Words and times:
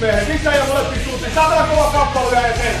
Mehän 0.00 0.26
sisään 0.26 0.58
ja 0.58 0.64
molempiin 0.64 1.04
suuntiin. 1.04 1.34
Saatana 1.34 1.66
kova 1.66 1.90
kappale 1.90 2.30
vielä 2.30 2.46
eteen. 2.46 2.80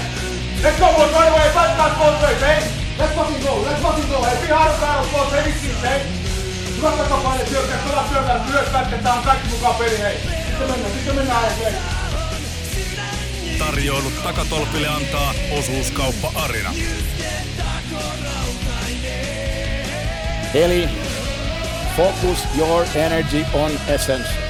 Let's 0.62 0.80
go 0.80 0.86
boys, 0.92 1.12
right 1.12 1.28
away. 1.28 1.50
Back 1.76 1.98
both 1.98 2.22
ways, 2.22 2.40
hey. 2.40 2.62
Let's 2.98 3.14
fucking 3.14 3.42
go, 3.44 3.64
let's 3.64 3.82
fucking 3.82 4.08
go. 4.08 4.22
Hey, 4.24 4.46
be 4.46 4.54
hard 4.54 4.80
battle 4.80 5.10
boys, 5.12 5.32
hey, 5.32 5.44
vitsi, 5.44 5.76
hey. 5.82 6.00
Hyvä 6.76 6.90
takapaine, 6.90 7.46
syökkää, 7.46 7.78
pelaa 7.88 8.08
syökkää, 8.12 8.40
myös 8.50 8.68
pätketään, 8.68 9.18
on 9.18 9.24
kaikki 9.24 9.48
mukaan 9.48 9.74
peli, 9.74 9.98
hei. 9.98 10.16
Sitten 10.46 10.70
mennään, 10.70 10.92
sitten 10.92 11.14
mennään 11.14 11.44
eteen. 11.52 11.74
Tarjoilut 13.58 14.22
takatolpille 14.22 14.88
antaa 14.88 15.34
osuuskauppa 15.58 16.32
Arina. 16.34 16.74
Eli 20.54 20.88
focus 21.96 22.38
your 22.58 22.86
energy 22.94 23.44
on 23.52 23.70
essence. 23.88 24.49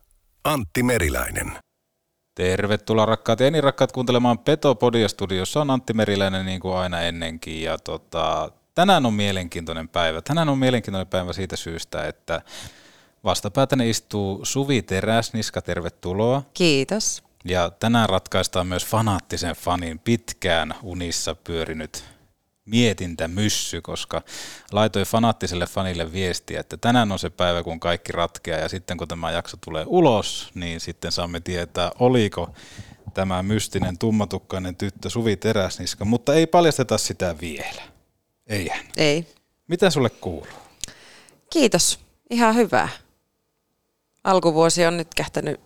Antti 0.43 0.83
Meriläinen. 0.83 1.51
Tervetuloa 2.35 3.05
rakkaat 3.05 3.39
ja 3.39 3.51
niin 3.51 3.63
rakkaat 3.63 3.91
kuuntelemaan 3.91 4.39
Petopodia 4.39 5.07
studiossa 5.07 5.61
on 5.61 5.69
Antti 5.69 5.93
Meriläinen 5.93 6.45
niin 6.45 6.59
kuin 6.59 6.75
aina 6.75 7.01
ennenkin 7.01 7.63
ja 7.63 7.77
tota, 7.77 8.51
tänään 8.75 9.05
on 9.05 9.13
mielenkiintoinen 9.13 9.89
päivä. 9.89 10.21
Tänään 10.21 10.49
on 10.49 10.57
mielenkiintoinen 10.57 11.07
päivä 11.07 11.33
siitä 11.33 11.55
syystä, 11.55 12.07
että 12.07 12.41
vastapäätäni 13.23 13.89
istuu 13.89 14.45
Suvi 14.45 14.81
Teräsniska, 14.81 15.61
tervetuloa. 15.61 16.43
Kiitos. 16.53 17.23
Ja 17.45 17.69
tänään 17.69 18.09
ratkaistaan 18.09 18.67
myös 18.67 18.85
fanaattisen 18.85 19.55
fanin 19.55 19.99
pitkään 19.99 20.75
unissa 20.83 21.35
pyörinyt 21.35 22.03
mietintämyssy, 22.71 23.81
koska 23.81 24.21
laitoin 24.71 25.05
fanaattiselle 25.05 25.65
fanille 25.65 26.13
viestiä, 26.13 26.59
että 26.59 26.77
tänään 26.77 27.11
on 27.11 27.19
se 27.19 27.29
päivä, 27.29 27.63
kun 27.63 27.79
kaikki 27.79 28.11
ratkeaa 28.11 28.59
ja 28.59 28.69
sitten 28.69 28.97
kun 28.97 29.07
tämä 29.07 29.31
jakso 29.31 29.57
tulee 29.65 29.85
ulos, 29.87 30.51
niin 30.55 30.79
sitten 30.79 31.11
saamme 31.11 31.39
tietää, 31.39 31.91
oliko 31.99 32.49
tämä 33.13 33.43
mystinen 33.43 33.97
tummatukkainen 33.97 34.75
tyttö 34.75 35.09
Suvi 35.09 35.35
Teräsniska, 35.35 36.05
mutta 36.05 36.33
ei 36.33 36.47
paljasteta 36.47 36.97
sitä 36.97 37.35
vielä. 37.41 37.81
Eihän. 38.47 38.85
Ei. 38.97 39.27
Mitä 39.67 39.89
sulle 39.89 40.09
kuuluu? 40.09 40.47
Kiitos. 41.49 41.99
Ihan 42.29 42.55
hyvää. 42.55 42.89
Alkuvuosi 44.23 44.85
on 44.85 44.97
nyt 44.97 45.13
kähtänyt 45.15 45.59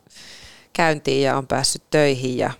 käyntiin 0.74 1.24
ja 1.24 1.38
on 1.38 1.47
päässyt 1.47 1.84
töihin 1.90 2.38
ja 2.38 2.52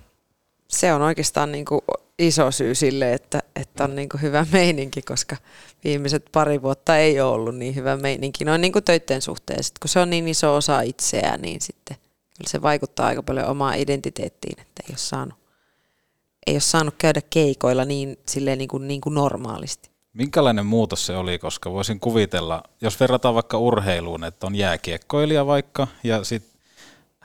se 0.68 0.92
on 0.92 1.02
oikeastaan 1.02 1.52
niin 1.52 1.64
kuin 1.64 1.80
iso 2.18 2.50
syy 2.50 2.74
sille, 2.74 3.12
että, 3.12 3.42
että 3.56 3.84
on 3.84 3.96
niin 3.96 4.08
kuin 4.08 4.22
hyvä 4.22 4.46
meininki, 4.52 5.02
koska 5.02 5.36
viimeiset 5.84 6.24
pari 6.32 6.62
vuotta 6.62 6.96
ei 6.96 7.20
ole 7.20 7.32
ollut 7.32 7.56
niin 7.56 7.74
hyvä 7.74 7.96
meininki 7.96 8.44
noin 8.44 8.60
niin 8.60 8.72
kuin 8.72 8.84
töiden 8.84 9.22
suhteen. 9.22 9.64
Sitten 9.64 9.80
kun 9.80 9.88
se 9.88 10.00
on 10.00 10.10
niin 10.10 10.28
iso 10.28 10.56
osa 10.56 10.80
itseään, 10.80 11.42
niin 11.42 11.60
sitten 11.60 11.96
kyllä 12.38 12.50
se 12.50 12.62
vaikuttaa 12.62 13.06
aika 13.06 13.22
paljon 13.22 13.46
omaan 13.46 13.78
identiteettiin, 13.78 14.60
että 14.60 14.82
ei 14.82 14.92
ole 14.92 14.98
saanut, 14.98 15.38
ei 16.46 16.54
ole 16.54 16.60
saanut 16.60 16.94
käydä 16.98 17.20
keikoilla 17.30 17.84
niin, 17.84 18.16
silleen 18.28 18.58
niin 18.58 18.68
kuin, 18.68 18.88
niin 18.88 19.00
kuin 19.00 19.14
normaalisti. 19.14 19.90
Minkälainen 20.12 20.66
muutos 20.66 21.06
se 21.06 21.16
oli, 21.16 21.38
koska 21.38 21.72
voisin 21.72 22.00
kuvitella, 22.00 22.62
jos 22.80 23.00
verrataan 23.00 23.34
vaikka 23.34 23.58
urheiluun, 23.58 24.24
että 24.24 24.46
on 24.46 24.54
jääkiekkoilija 24.54 25.46
vaikka 25.46 25.86
ja 26.04 26.24
sitten 26.24 26.55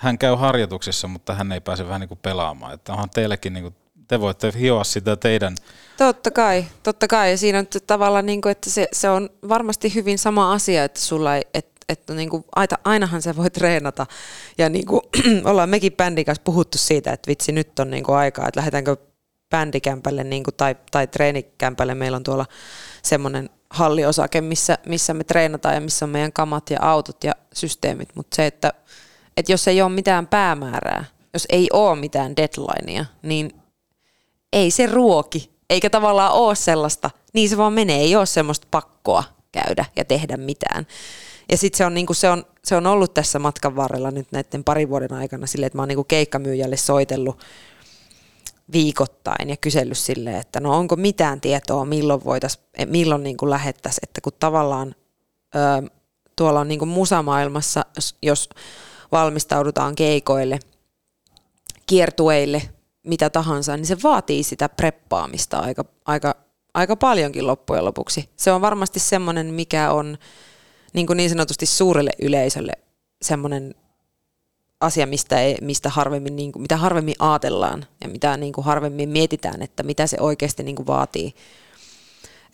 hän 0.02 0.18
käy 0.18 0.36
harjoituksissa, 0.36 1.08
mutta 1.08 1.34
hän 1.34 1.52
ei 1.52 1.62
pääse 1.62 1.86
vähän 1.86 2.02
niin 2.02 2.08
kuin 2.08 2.20
pelaamaan. 2.22 2.74
Että 2.74 2.92
onhan 2.92 3.10
teillekin, 3.10 3.54
niin 3.54 3.64
kuin, 3.64 3.76
te 4.08 4.20
voitte 4.20 4.52
hioa 4.60 4.84
sitä 4.84 5.16
teidän... 5.16 5.56
Totta 5.98 6.32
kai, 6.32 6.66
totta 6.84 7.08
kai. 7.08 7.32
Ja 7.32 7.38
siinä 7.38 7.60
on 7.60 7.68
tavallaan, 7.88 8.26
niin 8.26 8.42
kuin, 8.42 8.52
että 8.52 8.70
se, 8.70 8.88
se 8.92 9.10
on 9.10 9.30
varmasti 9.50 9.96
hyvin 9.96 10.18
sama 10.20 10.54
asia, 10.54 10.84
että 10.84 11.00
sulla 11.00 11.36
ei, 11.36 11.42
että 11.54 11.72
että 11.90 12.14
niin 12.14 12.30
kuin, 12.30 12.44
ainahan 12.84 13.22
se 13.22 13.36
voi 13.36 13.50
treenata. 13.50 14.06
Ja 14.58 14.70
niin 14.70 14.86
kuin, 14.86 15.02
ollaan 15.50 15.70
mekin 15.70 15.94
bändin 15.94 16.26
kanssa 16.26 16.42
puhuttu 16.44 16.78
siitä, 16.78 17.14
että 17.14 17.28
vitsi 17.28 17.52
nyt 17.52 17.80
on 17.80 17.90
niin 17.90 18.04
kuin 18.04 18.18
aikaa, 18.18 18.48
että 18.48 18.60
lähdetäänkö 18.60 18.98
bändikämpälle 19.50 20.24
niin 20.24 20.44
kuin, 20.44 20.56
tai, 20.56 20.76
tai 20.92 21.08
treenikämpälle. 21.08 21.96
Meillä 21.96 22.16
on 22.16 22.24
tuolla 22.24 22.46
semmoinen 23.04 23.50
halliosake, 23.70 24.42
missä, 24.42 24.78
missä 24.86 25.14
me 25.14 25.24
treenataan 25.24 25.76
ja 25.76 25.82
missä 25.82 26.06
on 26.06 26.10
meidän 26.10 26.34
kamat 26.34 26.70
ja 26.70 26.78
autot 26.82 27.24
ja 27.24 27.32
systeemit. 27.54 28.10
Mutta 28.16 28.36
se, 28.36 28.46
että, 28.46 28.74
että 29.38 29.52
jos 29.52 29.68
ei 29.68 29.82
ole 29.82 29.92
mitään 29.92 30.28
päämäärää, 30.28 31.06
jos 31.34 31.46
ei 31.50 31.68
ole 31.74 32.00
mitään 32.00 32.36
deadlinea, 32.36 33.06
niin 33.22 33.52
ei 34.54 34.72
se 34.72 34.86
ruoki, 34.86 35.52
eikä 35.70 35.90
tavallaan 35.90 36.34
ole 36.34 36.56
sellaista, 36.56 37.10
niin 37.34 37.50
se 37.50 37.58
vaan 37.58 37.74
menee, 37.74 37.98
ei 37.98 38.16
ole 38.16 38.26
semmoista 38.26 38.68
pakkoa 38.72 39.24
käydä 39.52 39.86
ja 39.96 40.06
tehdä 40.06 40.38
mitään. 40.38 40.88
Ja 41.52 41.58
sitten 41.58 41.78
se 41.78 41.86
on, 41.86 41.94
niinku, 41.94 42.14
se, 42.14 42.30
on, 42.30 42.46
se 42.64 42.76
on 42.76 42.88
ollut 42.88 43.14
tässä 43.14 43.40
matkan 43.40 43.76
varrella 43.76 44.12
nyt 44.12 44.28
näiden 44.32 44.64
parin 44.64 44.90
vuoden 44.90 45.14
aikana 45.14 45.48
silleen, 45.48 45.68
että 45.68 45.78
mä 45.78 45.82
oon 45.82 45.90
niinku 45.90 46.04
keikkamyyjälle 46.04 46.78
soitellut 46.78 47.40
viikoittain 48.72 49.50
ja 49.50 49.58
kysellyt 49.58 49.98
silleen, 49.98 50.36
että 50.36 50.60
no 50.60 50.78
onko 50.78 50.96
mitään 50.96 51.42
tietoa, 51.42 51.86
milloin 51.86 52.24
voitais, 52.24 52.60
milloin 52.86 53.24
niinku 53.24 53.50
lähettäisiin, 53.50 54.10
että 54.10 54.22
kun 54.22 54.34
tavallaan 54.40 54.96
ö, 55.56 55.90
tuolla 56.36 56.60
on 56.60 56.68
niinku 56.68 56.86
musamaailmassa, 56.86 57.86
jos, 57.96 58.16
jos 58.22 58.50
valmistaudutaan 59.12 59.96
keikoille, 59.96 60.60
kiertueille, 61.86 62.62
mitä 63.04 63.30
tahansa, 63.30 63.78
niin 63.78 63.86
se 63.86 63.98
vaatii 64.04 64.44
sitä 64.44 64.70
preppaamista 64.70 65.60
aika, 65.60 65.86
aika, 66.06 66.36
aika 66.74 66.96
paljonkin 66.96 67.48
loppujen 67.48 67.86
lopuksi. 67.86 68.30
Se 68.36 68.52
on 68.52 68.62
varmasti 68.62 69.00
semmoinen, 69.00 69.46
mikä 69.54 69.92
on 69.92 70.18
niin, 70.94 71.08
kuin 71.08 71.18
niin 71.18 71.30
sanotusti 71.30 71.66
suurelle 71.66 72.12
yleisölle 72.22 72.74
semmoinen 73.22 73.76
asia, 74.82 75.08
mistä, 75.08 75.42
ei, 75.42 75.58
mistä 75.62 75.90
harvemmin, 75.90 76.36
niin 76.36 76.52
kuin, 76.52 76.62
mitä 76.62 76.78
harvemmin 76.78 77.16
ajatellaan 77.20 77.86
ja 78.02 78.10
mitä 78.10 78.38
niin 78.38 78.54
kuin 78.54 78.66
harvemmin 78.66 79.10
mietitään, 79.10 79.62
että 79.62 79.84
mitä 79.84 80.08
se 80.08 80.18
oikeasti 80.20 80.64
niin 80.64 80.76
kuin 80.76 80.88
vaatii. 80.88 81.34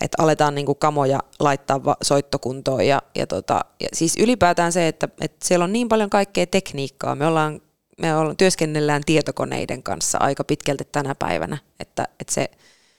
Että 0.02 0.24
aletaan 0.24 0.56
niin 0.56 0.66
kuin 0.66 0.78
kamoja 0.78 1.20
laittaa 1.40 1.80
soittokuntoon 2.02 2.88
ja, 2.88 3.02
ja, 3.16 3.28
tota, 3.28 3.66
ja 3.80 3.88
siis 3.94 4.18
ylipäätään 4.18 4.72
se, 4.72 4.88
että, 4.88 5.10
että 5.22 5.48
siellä 5.48 5.64
on 5.64 5.74
niin 5.74 5.90
paljon 5.90 6.10
kaikkea 6.10 6.48
tekniikkaa. 6.48 7.16
Me 7.16 7.28
ollaan 7.28 7.62
me 7.98 8.16
ollaan, 8.16 8.38
työskennellään 8.38 9.02
tietokoneiden 9.06 9.84
kanssa 9.84 10.18
aika 10.18 10.44
pitkälti 10.44 10.88
tänä 10.92 11.16
päivänä, 11.16 11.58
että, 11.80 12.08
että 12.20 12.34
se, 12.34 12.52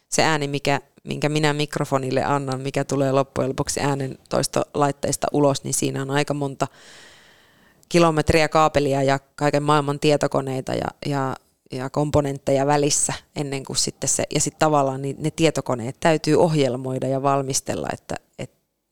se 0.08 0.22
ääni, 0.22 0.48
mikä, 0.48 0.80
minkä 1.04 1.28
minä 1.28 1.52
mikrofonille 1.52 2.24
annan, 2.24 2.60
mikä 2.60 2.84
tulee 2.84 3.12
loppujen 3.12 3.48
lopuksi 3.48 3.80
äänen 3.80 4.18
toista 4.28 4.62
laitteista 4.74 5.26
ulos, 5.32 5.64
niin 5.64 5.74
siinä 5.74 6.02
on 6.02 6.10
aika 6.10 6.34
monta 6.34 6.66
kilometriä 7.88 8.48
kaapelia 8.48 9.02
ja 9.02 9.18
kaiken 9.36 9.62
maailman 9.62 10.00
tietokoneita 10.00 10.74
ja, 10.74 10.88
ja, 11.06 11.36
ja 11.72 11.90
komponentteja 11.90 12.66
välissä 12.66 13.12
ennen 13.36 13.64
kuin 13.64 13.76
sitten 13.76 14.08
se, 14.08 14.24
ja 14.34 14.40
sitten 14.40 14.58
tavallaan 14.58 15.02
niin 15.02 15.16
ne 15.18 15.30
tietokoneet 15.30 15.96
täytyy 16.00 16.34
ohjelmoida 16.34 17.08
ja 17.08 17.22
valmistella, 17.22 17.88
että, 17.92 18.14
et, 18.38 18.50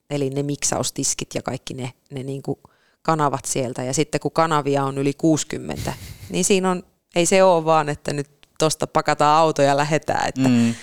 eli 0.09 0.29
ne 0.29 0.43
miksaustiskit 0.43 1.35
ja 1.35 1.41
kaikki 1.41 1.73
ne, 1.73 1.93
ne 2.11 2.23
niin 2.23 2.41
kuin 2.41 2.59
kanavat 3.01 3.45
sieltä. 3.45 3.83
Ja 3.83 3.93
sitten 3.93 4.21
kun 4.21 4.31
kanavia 4.31 4.83
on 4.83 4.97
yli 4.97 5.13
60, 5.13 5.93
niin 6.29 6.45
siinä 6.45 6.71
on, 6.71 6.83
ei 7.15 7.25
se 7.25 7.43
ole 7.43 7.65
vaan, 7.65 7.89
että 7.89 8.13
nyt 8.13 8.29
tuosta 8.59 8.87
pakataan 8.87 9.37
auto 9.37 9.61
ja 9.61 9.77
lähetään. 9.77 10.27
Että, 10.27 10.49
mm. 10.49 10.75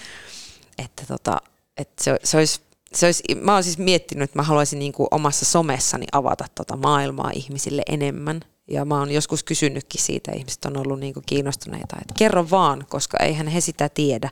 että, 0.79 1.02
tota, 1.08 1.40
että 1.76 2.05
se, 2.05 2.17
se 2.25 2.37
olisi, 2.37 2.61
se 2.94 3.06
olisi, 3.06 3.23
mä 3.35 3.52
olen 3.52 3.64
siis 3.64 3.79
miettinyt, 3.79 4.25
että 4.25 4.38
mä 4.38 4.43
haluaisin 4.43 4.79
niin 4.79 4.93
kuin 4.93 5.08
omassa 5.11 5.44
somessani 5.44 6.06
avata 6.12 6.44
tota 6.55 6.76
maailmaa 6.76 7.31
ihmisille 7.35 7.82
enemmän. 7.88 8.40
Ja 8.70 8.84
mä 8.84 8.99
oon 8.99 9.11
joskus 9.11 9.44
kysynytkin 9.44 10.02
siitä, 10.02 10.32
ihmiset 10.32 10.64
on 10.64 10.76
ollut 10.76 11.00
niin 11.00 11.14
kuin 11.14 11.25
kiinnostuneita, 11.26 11.96
että 12.00 12.14
kerro 12.19 12.50
vaan, 12.50 12.87
koska 12.88 13.16
eihän 13.20 13.46
he 13.46 13.61
sitä 13.61 13.88
tiedä. 13.88 14.31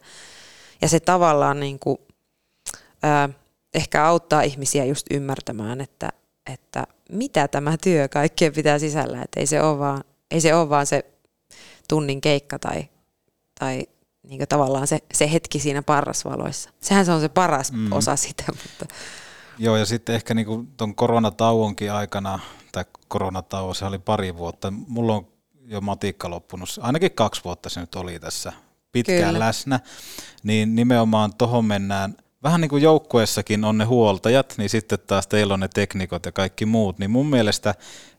Ja 0.83 0.89
se 0.89 1.01
tavallaan 1.01 1.61
niin 1.61 1.79
kuin, 1.79 1.99
ää, 3.03 3.29
ehkä 3.75 4.05
auttaa 4.05 4.43
ihmisiä 4.43 4.85
just 4.85 5.07
ymmärtämään, 5.11 5.81
että, 5.81 6.09
että 6.53 6.87
mitä 7.13 7.49
tämä 7.49 7.77
työ 7.77 8.09
kaikkeen 8.09 8.53
pitää 8.53 8.79
sisällä, 8.79 9.23
että 9.23 9.41
ei 9.41 9.47
se 9.47 9.63
ole 9.63 9.79
vaan, 9.79 10.05
ei 10.31 10.41
se, 10.41 10.55
ole 10.55 10.69
vaan 10.69 10.87
se 10.87 11.05
tunnin 11.89 12.21
keikka 12.21 12.59
tai, 12.59 12.89
tai 13.61 13.87
niin 14.29 14.39
kuin 14.39 14.49
tavallaan 14.49 14.87
se, 14.87 14.99
se 15.15 15.33
hetki 15.33 15.59
siinä 15.59 15.83
parrasvaloissa. 15.83 16.71
Sehän 16.81 17.07
se 17.07 17.13
on 17.13 17.21
se 17.21 17.29
paras 17.29 17.73
mm. 17.73 17.93
osa 17.93 18.17
sitä. 18.17 18.45
Mutta. 18.47 18.95
Joo, 19.59 19.77
ja 19.77 19.87
sitten 19.87 20.15
ehkä 20.15 20.35
niin 20.35 20.69
tuon 20.77 20.95
koronatauonkin 20.95 21.93
aikana, 21.93 22.39
tai 22.73 22.85
koronatauo, 23.13 23.75
se 23.75 23.85
oli 23.85 23.99
pari 23.99 24.37
vuotta, 24.37 24.71
mulla 24.71 25.15
on 25.15 25.27
jo 25.67 25.81
matikka 25.81 26.31
loppunut, 26.31 26.69
ainakin 26.81 27.13
kaksi 27.13 27.45
vuotta 27.45 27.69
se 27.69 27.81
nyt 27.81 27.95
oli 27.95 28.21
tässä 28.21 28.53
pitkään 28.93 29.35
Kyllä. 29.35 29.39
läsnä, 29.39 29.81
niin 30.43 30.75
nimenomaan 30.75 31.35
tuohon 31.39 31.65
mennään. 31.65 32.17
Vähän 32.43 32.61
niin 32.61 32.69
kuin 32.69 32.83
joukkueessakin 32.83 33.65
on 33.65 33.79
ne 33.79 33.85
huoltajat, 33.85 34.55
niin 34.59 34.71
sitten 34.71 34.99
taas 35.07 35.27
teillä 35.27 35.55
on 35.55 35.61
ne 35.61 35.69
teknikot 35.75 36.27
ja 36.27 36.33
kaikki 36.33 36.67
muut, 36.67 36.99
niin 36.99 37.11
mun 37.11 37.27
mielestä 37.27 37.75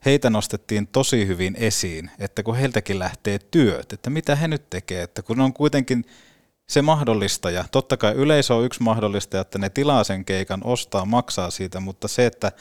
heitä 0.06 0.30
nostettiin 0.30 0.88
tosi 0.88 1.28
hyvin 1.28 1.56
esiin, 1.60 2.12
että 2.20 2.44
kun 2.44 2.56
heiltäkin 2.56 3.00
lähtee 3.00 3.40
työt, 3.40 3.94
että 3.94 4.10
mitä 4.10 4.36
he 4.36 4.48
nyt 4.48 4.70
tekee, 4.70 5.04
että 5.04 5.22
kun 5.22 5.42
on 5.42 5.54
kuitenkin 5.54 6.06
se 6.70 6.82
mahdollistaja, 6.82 7.66
totta 7.72 7.98
kai 7.98 8.14
yleisö 8.14 8.56
on 8.56 8.66
yksi 8.66 8.84
mahdollistaja, 8.84 9.42
että 9.42 9.60
ne 9.60 9.70
tilaa 9.70 10.04
sen 10.04 10.26
keikan, 10.26 10.62
ostaa, 10.64 11.06
maksaa 11.06 11.50
siitä, 11.50 11.80
mutta 11.80 12.08
se, 12.08 12.26
että 12.26 12.52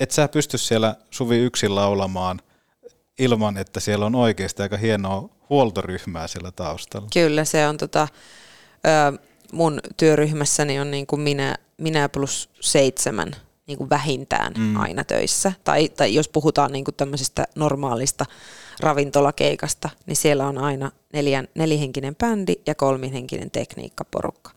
et 0.00 0.10
sä 0.10 0.28
pysty 0.28 0.58
siellä 0.58 0.96
Suvi 1.10 1.36
yksin 1.36 1.74
laulamaan 1.74 2.40
ilman, 3.18 3.56
että 3.56 3.80
siellä 3.80 4.06
on 4.06 4.14
oikeasti 4.14 4.62
aika 4.62 4.76
hienoa 4.76 5.28
huoltoryhmää 5.50 6.28
siellä 6.28 6.52
taustalla. 6.52 7.08
Kyllä, 7.12 7.44
se 7.44 7.68
on 7.68 7.76
tota, 7.76 8.08
ö, 8.86 9.18
mun 9.52 9.80
työryhmässäni 9.96 10.80
on 10.80 10.90
niin 10.90 11.06
kuin 11.06 11.20
minä, 11.20 11.56
minä 11.78 12.08
plus 12.08 12.50
seitsemän 12.60 13.36
niin 13.66 13.78
kuin 13.78 13.90
vähintään 13.90 14.52
mm. 14.58 14.76
aina 14.76 15.04
töissä. 15.04 15.52
Tai, 15.64 15.88
tai 15.88 16.14
jos 16.14 16.28
puhutaan 16.28 16.72
niin 16.72 16.84
kuin 16.84 16.94
tämmöisestä 16.94 17.46
normaalista 17.54 18.26
ravintolakeikasta, 18.80 19.90
niin 20.06 20.16
siellä 20.16 20.46
on 20.46 20.58
aina 20.58 20.90
neljän, 21.12 21.48
nelihenkinen 21.54 22.16
bändi 22.16 22.54
ja 22.66 22.74
kolmihenkinen 22.74 23.50
tekniikkaporukka. 23.50 24.50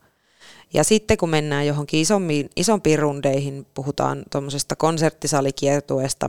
Ja 0.74 0.84
sitten 0.84 1.16
kun 1.16 1.30
mennään 1.30 1.66
johonkin 1.66 2.00
isompiin, 2.00 2.50
isompiin 2.56 2.98
rundeihin, 2.98 3.66
puhutaan 3.74 4.22
tuommoisesta 4.30 4.76
konserttisalikiertueesta, 4.76 6.28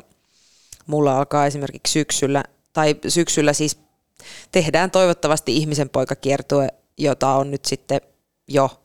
mulla 0.87 1.17
alkaa 1.17 1.45
esimerkiksi 1.45 1.91
syksyllä, 1.91 2.43
tai 2.73 2.95
syksyllä 3.07 3.53
siis 3.53 3.79
tehdään 4.51 4.91
toivottavasti 4.91 5.57
ihmisen 5.57 5.89
poikakiertue, 5.89 6.67
jota 6.97 7.35
on 7.35 7.51
nyt 7.51 7.65
sitten 7.65 8.01
jo 8.47 8.81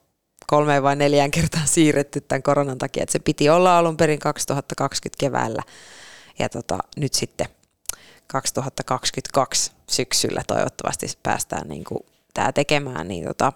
kolmeen 0.46 0.82
vai 0.82 0.96
neljään 0.96 1.30
kertaan 1.30 1.68
siirretty 1.68 2.20
tämän 2.20 2.42
koronan 2.42 2.78
takia, 2.78 3.02
että 3.02 3.12
se 3.12 3.18
piti 3.18 3.48
olla 3.48 3.78
alun 3.78 3.96
perin 3.96 4.18
2020 4.18 5.20
keväällä. 5.20 5.62
Ja 6.38 6.48
tota, 6.48 6.78
nyt 6.96 7.14
sitten 7.14 7.46
2022 8.26 9.72
syksyllä 9.90 10.42
toivottavasti 10.46 11.06
päästään 11.22 11.68
niin 11.68 11.84
kuin 11.84 12.00
tämä 12.34 12.52
tekemään, 12.52 13.08
niin 13.08 13.24
tota, 13.24 13.52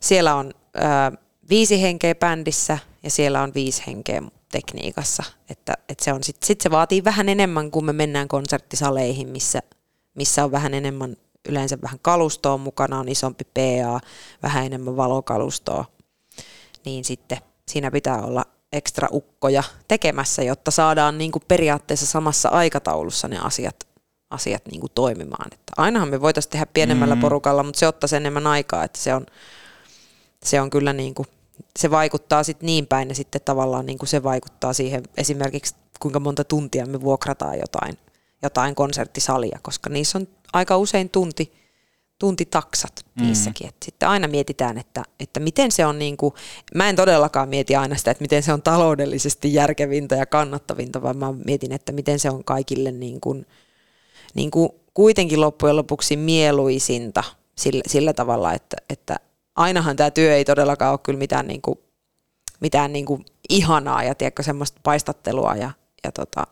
siellä 0.00 0.34
on 0.34 0.54
ö, 0.76 1.16
viisi 1.48 1.82
henkeä 1.82 2.14
bändissä 2.14 2.78
ja 3.02 3.10
siellä 3.10 3.42
on 3.42 3.54
viisi 3.54 3.82
henkeä 3.86 4.22
tekniikassa, 4.52 5.22
että, 5.50 5.74
että 5.88 6.04
se 6.04 6.12
on 6.12 6.24
sit, 6.24 6.36
sit 6.42 6.60
se 6.60 6.70
vaatii 6.70 7.04
vähän 7.04 7.28
enemmän, 7.28 7.70
kun 7.70 7.84
me 7.84 7.92
mennään 7.92 8.28
konserttisaleihin, 8.28 9.28
missä, 9.28 9.62
missä 10.14 10.44
on 10.44 10.52
vähän 10.52 10.74
enemmän 10.74 11.16
yleensä 11.48 11.78
vähän 11.82 11.98
kalustoa 12.02 12.56
mukana, 12.56 12.98
on 12.98 13.08
isompi 13.08 13.44
PA, 13.44 14.00
vähän 14.42 14.66
enemmän 14.66 14.96
valokalustoa, 14.96 15.84
niin 16.84 17.04
sitten 17.04 17.38
siinä 17.68 17.90
pitää 17.90 18.22
olla 18.22 18.44
ekstra 18.72 19.08
ukkoja 19.12 19.62
tekemässä, 19.88 20.42
jotta 20.42 20.70
saadaan 20.70 21.18
niin 21.18 21.32
kuin 21.32 21.42
periaatteessa 21.48 22.06
samassa 22.06 22.48
aikataulussa 22.48 23.28
ne 23.28 23.38
asiat, 23.38 23.88
asiat 24.30 24.62
niin 24.70 24.80
kuin 24.80 24.92
toimimaan. 24.94 25.46
Että 25.52 25.72
ainahan 25.76 26.08
me 26.08 26.20
voitaisiin 26.20 26.50
tehdä 26.50 26.66
pienemmällä 26.66 27.14
mm. 27.14 27.20
porukalla, 27.20 27.62
mutta 27.62 27.78
se 27.78 27.88
ottaisi 27.88 28.16
enemmän 28.16 28.46
aikaa, 28.46 28.84
että 28.84 28.98
se 28.98 29.14
on, 29.14 29.26
se 30.44 30.60
on 30.60 30.70
kyllä 30.70 30.92
niin 30.92 31.14
kuin, 31.14 31.28
se 31.78 31.90
vaikuttaa 31.90 32.42
sitten 32.42 32.66
niin 32.66 32.86
päin 32.86 33.08
ja 33.08 33.14
sitten 33.14 33.40
tavallaan 33.44 33.86
niin 33.86 33.98
kuin 33.98 34.08
se 34.08 34.22
vaikuttaa 34.22 34.72
siihen 34.72 35.02
esimerkiksi 35.16 35.74
kuinka 36.00 36.20
monta 36.20 36.44
tuntia 36.44 36.86
me 36.86 37.00
vuokrataan 37.00 37.58
jotain, 37.58 37.98
jotain 38.42 38.74
konserttisalia, 38.74 39.58
koska 39.62 39.90
niissä 39.90 40.18
on 40.18 40.28
aika 40.52 40.76
usein 40.76 41.10
tunti, 41.10 41.52
tuntitaksat 42.18 43.04
mm. 43.14 43.22
niissäkin. 43.22 43.68
Et 43.68 43.76
sitten 43.84 44.08
aina 44.08 44.28
mietitään, 44.28 44.78
että, 44.78 45.02
että 45.20 45.40
miten 45.40 45.72
se 45.72 45.86
on, 45.86 45.98
niin 45.98 46.16
kuin, 46.16 46.34
mä 46.74 46.88
en 46.88 46.96
todellakaan 46.96 47.48
mieti 47.48 47.76
aina 47.76 47.96
sitä, 47.96 48.10
että 48.10 48.22
miten 48.22 48.42
se 48.42 48.52
on 48.52 48.62
taloudellisesti 48.62 49.54
järkevintä 49.54 50.16
ja 50.16 50.26
kannattavinta, 50.26 51.02
vaan 51.02 51.16
mä 51.16 51.32
mietin, 51.44 51.72
että 51.72 51.92
miten 51.92 52.18
se 52.18 52.30
on 52.30 52.44
kaikille 52.44 52.92
niin 52.92 53.20
kuin, 53.20 53.46
niin 54.34 54.50
kuin 54.50 54.68
kuitenkin 54.94 55.40
loppujen 55.40 55.76
lopuksi 55.76 56.16
mieluisinta 56.16 57.24
sillä, 57.56 57.82
sillä 57.86 58.12
tavalla, 58.12 58.52
että, 58.52 58.76
että 58.90 59.16
ainahan 59.56 59.96
tämä 59.96 60.10
työ 60.10 60.36
ei 60.36 60.44
todellakaan 60.44 60.92
ole 60.92 61.00
kyllä 61.02 61.18
mitään, 61.18 61.46
niin 61.46 61.62
kuin, 61.62 61.78
mitään 62.60 62.92
niin 62.92 63.06
kuin 63.06 63.24
ihanaa 63.48 64.02
ja 64.02 64.14
tiedätkö, 64.14 64.42
semmoista 64.42 64.80
paistattelua 64.82 65.56
ja, 65.56 65.70
ja 66.04 66.12
tota, 66.12 66.46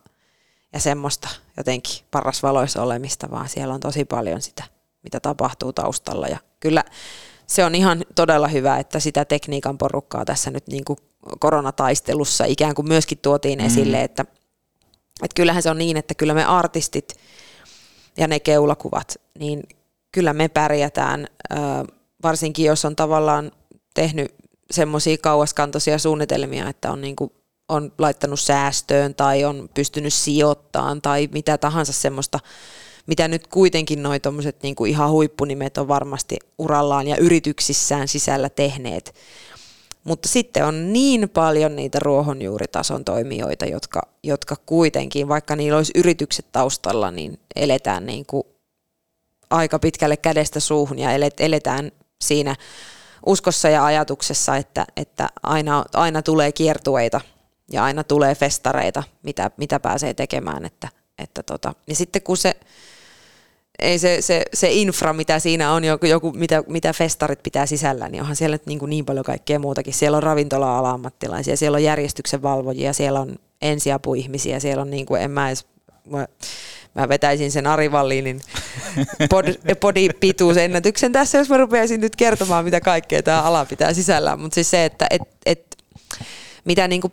ja 0.72 0.80
semmoista 0.80 1.28
jotenkin 1.56 2.04
paras 2.10 2.42
valoissa 2.42 2.82
olemista, 2.82 3.30
vaan 3.30 3.48
siellä 3.48 3.74
on 3.74 3.80
tosi 3.80 4.04
paljon 4.04 4.42
sitä, 4.42 4.64
mitä 5.02 5.20
tapahtuu 5.20 5.72
taustalla. 5.72 6.26
Ja 6.26 6.38
kyllä 6.60 6.84
se 7.46 7.64
on 7.64 7.74
ihan 7.74 8.04
todella 8.14 8.48
hyvä, 8.48 8.78
että 8.78 9.00
sitä 9.00 9.24
tekniikan 9.24 9.78
porukkaa 9.78 10.24
tässä 10.24 10.50
nyt 10.50 10.66
niin 10.66 10.84
kuin 10.84 10.98
koronataistelussa 11.38 12.44
ikään 12.44 12.74
kuin 12.74 12.88
myöskin 12.88 13.18
tuotiin 13.18 13.58
mm. 13.58 13.66
esille, 13.66 14.02
että, 14.02 14.22
että 15.22 15.34
kyllähän 15.34 15.62
se 15.62 15.70
on 15.70 15.78
niin, 15.78 15.96
että 15.96 16.14
kyllä 16.14 16.34
me 16.34 16.44
artistit 16.44 17.16
ja 18.16 18.28
ne 18.28 18.40
keulakuvat, 18.40 19.16
niin 19.38 19.62
kyllä 20.12 20.32
me 20.32 20.48
pärjätään, 20.48 21.28
varsinkin 22.22 22.66
jos 22.66 22.84
on 22.84 22.96
tavallaan 22.96 23.52
tehnyt 23.94 24.34
semmoisia 24.70 25.16
kauaskantoisia 25.18 25.98
suunnitelmia, 25.98 26.68
että 26.68 26.92
on 26.92 27.00
niin 27.00 27.16
kuin 27.16 27.32
on 27.68 27.92
laittanut 27.98 28.40
säästöön 28.40 29.14
tai 29.14 29.44
on 29.44 29.68
pystynyt 29.74 30.14
sijoittamaan 30.14 31.02
tai 31.02 31.28
mitä 31.32 31.58
tahansa 31.58 31.92
semmoista, 31.92 32.38
mitä 33.06 33.28
nyt 33.28 33.46
kuitenkin 33.46 34.02
noi 34.02 34.20
tommoset 34.20 34.62
niinku 34.62 34.84
ihan 34.84 35.10
huippunimet 35.10 35.78
on 35.78 35.88
varmasti 35.88 36.36
urallaan 36.58 37.06
ja 37.08 37.16
yrityksissään 37.16 38.08
sisällä 38.08 38.48
tehneet. 38.48 39.14
Mutta 40.04 40.28
sitten 40.28 40.64
on 40.64 40.92
niin 40.92 41.28
paljon 41.28 41.76
niitä 41.76 41.98
ruohonjuuritason 41.98 43.04
toimijoita, 43.04 43.66
jotka, 43.66 44.02
jotka 44.22 44.56
kuitenkin, 44.66 45.28
vaikka 45.28 45.56
niillä 45.56 45.76
olisi 45.76 45.92
yritykset 45.94 46.46
taustalla, 46.52 47.10
niin 47.10 47.38
eletään 47.56 48.06
niin 48.06 48.26
kuin 48.26 48.44
aika 49.50 49.78
pitkälle 49.78 50.16
kädestä 50.16 50.60
suuhun 50.60 50.98
ja 50.98 51.10
eletään 51.38 51.92
siinä 52.22 52.56
uskossa 53.26 53.68
ja 53.68 53.84
ajatuksessa, 53.84 54.56
että, 54.56 54.86
että 54.96 55.28
aina, 55.42 55.84
aina 55.94 56.22
tulee 56.22 56.52
kiertueita 56.52 57.20
ja 57.72 57.84
aina 57.84 58.04
tulee 58.04 58.34
festareita, 58.34 59.02
mitä, 59.22 59.50
mitä 59.56 59.80
pääsee 59.80 60.14
tekemään. 60.14 60.64
Että, 60.64 60.88
että 61.18 61.42
tota. 61.42 61.74
Ja 61.86 61.94
sitten 61.94 62.22
kun 62.22 62.36
se, 62.36 62.54
ei 63.78 63.98
se, 63.98 64.16
se, 64.20 64.42
se 64.54 64.72
infra, 64.72 65.12
mitä 65.12 65.38
siinä 65.38 65.72
on, 65.72 65.84
joku, 65.84 66.06
joku, 66.06 66.32
mitä, 66.32 66.62
mitä 66.66 66.92
festarit 66.92 67.42
pitää 67.42 67.66
sisällä, 67.66 68.08
niin 68.08 68.20
onhan 68.20 68.36
siellä 68.36 68.58
niin, 68.66 68.78
kuin 68.78 68.90
niin 68.90 69.04
paljon 69.04 69.24
kaikkea 69.24 69.58
muutakin. 69.58 69.94
Siellä 69.94 70.16
on 70.16 70.22
ravintola-ala-ammattilaisia, 70.22 71.56
siellä 71.56 71.76
on 71.76 71.84
järjestyksen 71.84 72.42
valvojia, 72.42 72.92
siellä 72.92 73.20
on 73.20 73.36
ensiapuihmisiä, 73.62 74.60
siellä 74.60 74.82
on 74.82 74.90
niin 74.90 75.06
kuin, 75.06 75.22
en 75.22 75.30
mä 75.30 75.48
edes, 75.48 75.66
mä 76.94 77.08
vetäisin 77.08 77.52
sen 77.52 77.66
Ari 77.66 77.92
Vallinin 77.92 78.40
pod, 79.30 79.44
podipituusennätyksen 79.80 81.12
tässä, 81.12 81.38
jos 81.38 81.48
mä 81.48 81.56
rupeaisin 81.56 82.00
nyt 82.00 82.16
kertomaan, 82.16 82.64
mitä 82.64 82.80
kaikkea 82.80 83.22
tämä 83.22 83.42
ala 83.42 83.64
pitää 83.64 83.94
sisällään. 83.94 84.40
Mutta 84.40 84.54
siis 84.54 84.70
se, 84.70 84.84
että 84.84 85.06
et, 85.10 85.22
et, 85.46 85.76
mitä 86.64 86.88
niin 86.88 87.00
kuin 87.00 87.12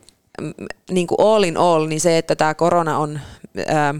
niin 0.92 1.08
kuin 1.08 1.22
all 1.22 1.44
in 1.44 1.58
all, 1.58 1.88
niin 1.88 2.02
se, 2.02 2.18
että 2.18 2.36
tämä 2.36 2.54
korona 2.54 2.98
on 2.98 3.20
ää, 3.68 3.96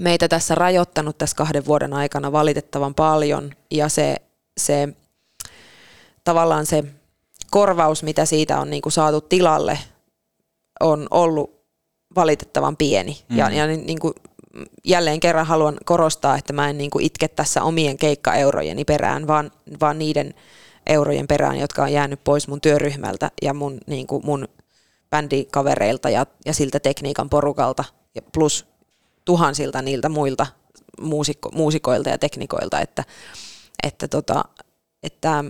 meitä 0.00 0.28
tässä 0.28 0.54
rajoittanut 0.54 1.18
tässä 1.18 1.36
kahden 1.36 1.66
vuoden 1.66 1.92
aikana 1.92 2.32
valitettavan 2.32 2.94
paljon 2.94 3.52
ja 3.70 3.88
se, 3.88 4.16
se 4.60 4.88
tavallaan 6.24 6.66
se 6.66 6.84
korvaus, 7.50 8.02
mitä 8.02 8.24
siitä 8.24 8.60
on 8.60 8.70
niin 8.70 8.82
kuin 8.82 8.92
saatu 8.92 9.20
tilalle, 9.20 9.78
on 10.80 11.06
ollut 11.10 11.60
valitettavan 12.16 12.76
pieni. 12.76 13.22
Mm. 13.28 13.38
Ja, 13.38 13.50
ja 13.50 13.66
niin 13.66 13.98
kuin 13.98 14.14
jälleen 14.84 15.20
kerran 15.20 15.46
haluan 15.46 15.76
korostaa, 15.84 16.38
että 16.38 16.52
mä 16.52 16.70
en 16.70 16.78
niin 16.78 16.90
kuin 16.90 17.04
itke 17.04 17.28
tässä 17.28 17.62
omien 17.62 17.98
keikkaeurojeni 17.98 18.84
perään, 18.84 19.26
vaan, 19.26 19.50
vaan 19.80 19.98
niiden 19.98 20.34
eurojen 20.86 21.26
perään, 21.26 21.58
jotka 21.58 21.82
on 21.82 21.92
jäänyt 21.92 22.24
pois 22.24 22.48
mun 22.48 22.60
työryhmältä 22.60 23.30
ja 23.42 23.54
mun, 23.54 23.78
niin 23.86 24.06
kuin 24.06 24.26
mun 24.26 24.48
bändikavereilta 25.10 26.10
ja, 26.10 26.26
ja 26.46 26.54
siltä 26.54 26.80
tekniikan 26.80 27.30
porukalta, 27.30 27.84
ja 28.14 28.22
plus 28.32 28.66
tuhansilta 29.24 29.82
niiltä 29.82 30.08
muilta 30.08 30.46
muusikko, 31.00 31.50
muusikoilta 31.54 32.10
ja 32.10 32.18
teknikoilta, 32.18 32.80
että, 32.80 33.04
että, 33.82 34.08
tota, 34.08 34.44
että 35.02 35.44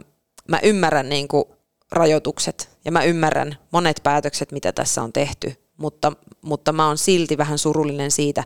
mä 0.48 0.60
ymmärrän 0.62 1.08
niin 1.08 1.28
kuin 1.28 1.44
rajoitukset 1.92 2.68
ja 2.84 2.92
mä 2.92 3.04
ymmärrän 3.04 3.58
monet 3.70 4.00
päätökset, 4.02 4.52
mitä 4.52 4.72
tässä 4.72 5.02
on 5.02 5.12
tehty, 5.12 5.54
mutta, 5.76 6.12
mutta 6.42 6.72
mä 6.72 6.86
oon 6.86 6.98
silti 6.98 7.38
vähän 7.38 7.58
surullinen 7.58 8.10
siitä, 8.10 8.44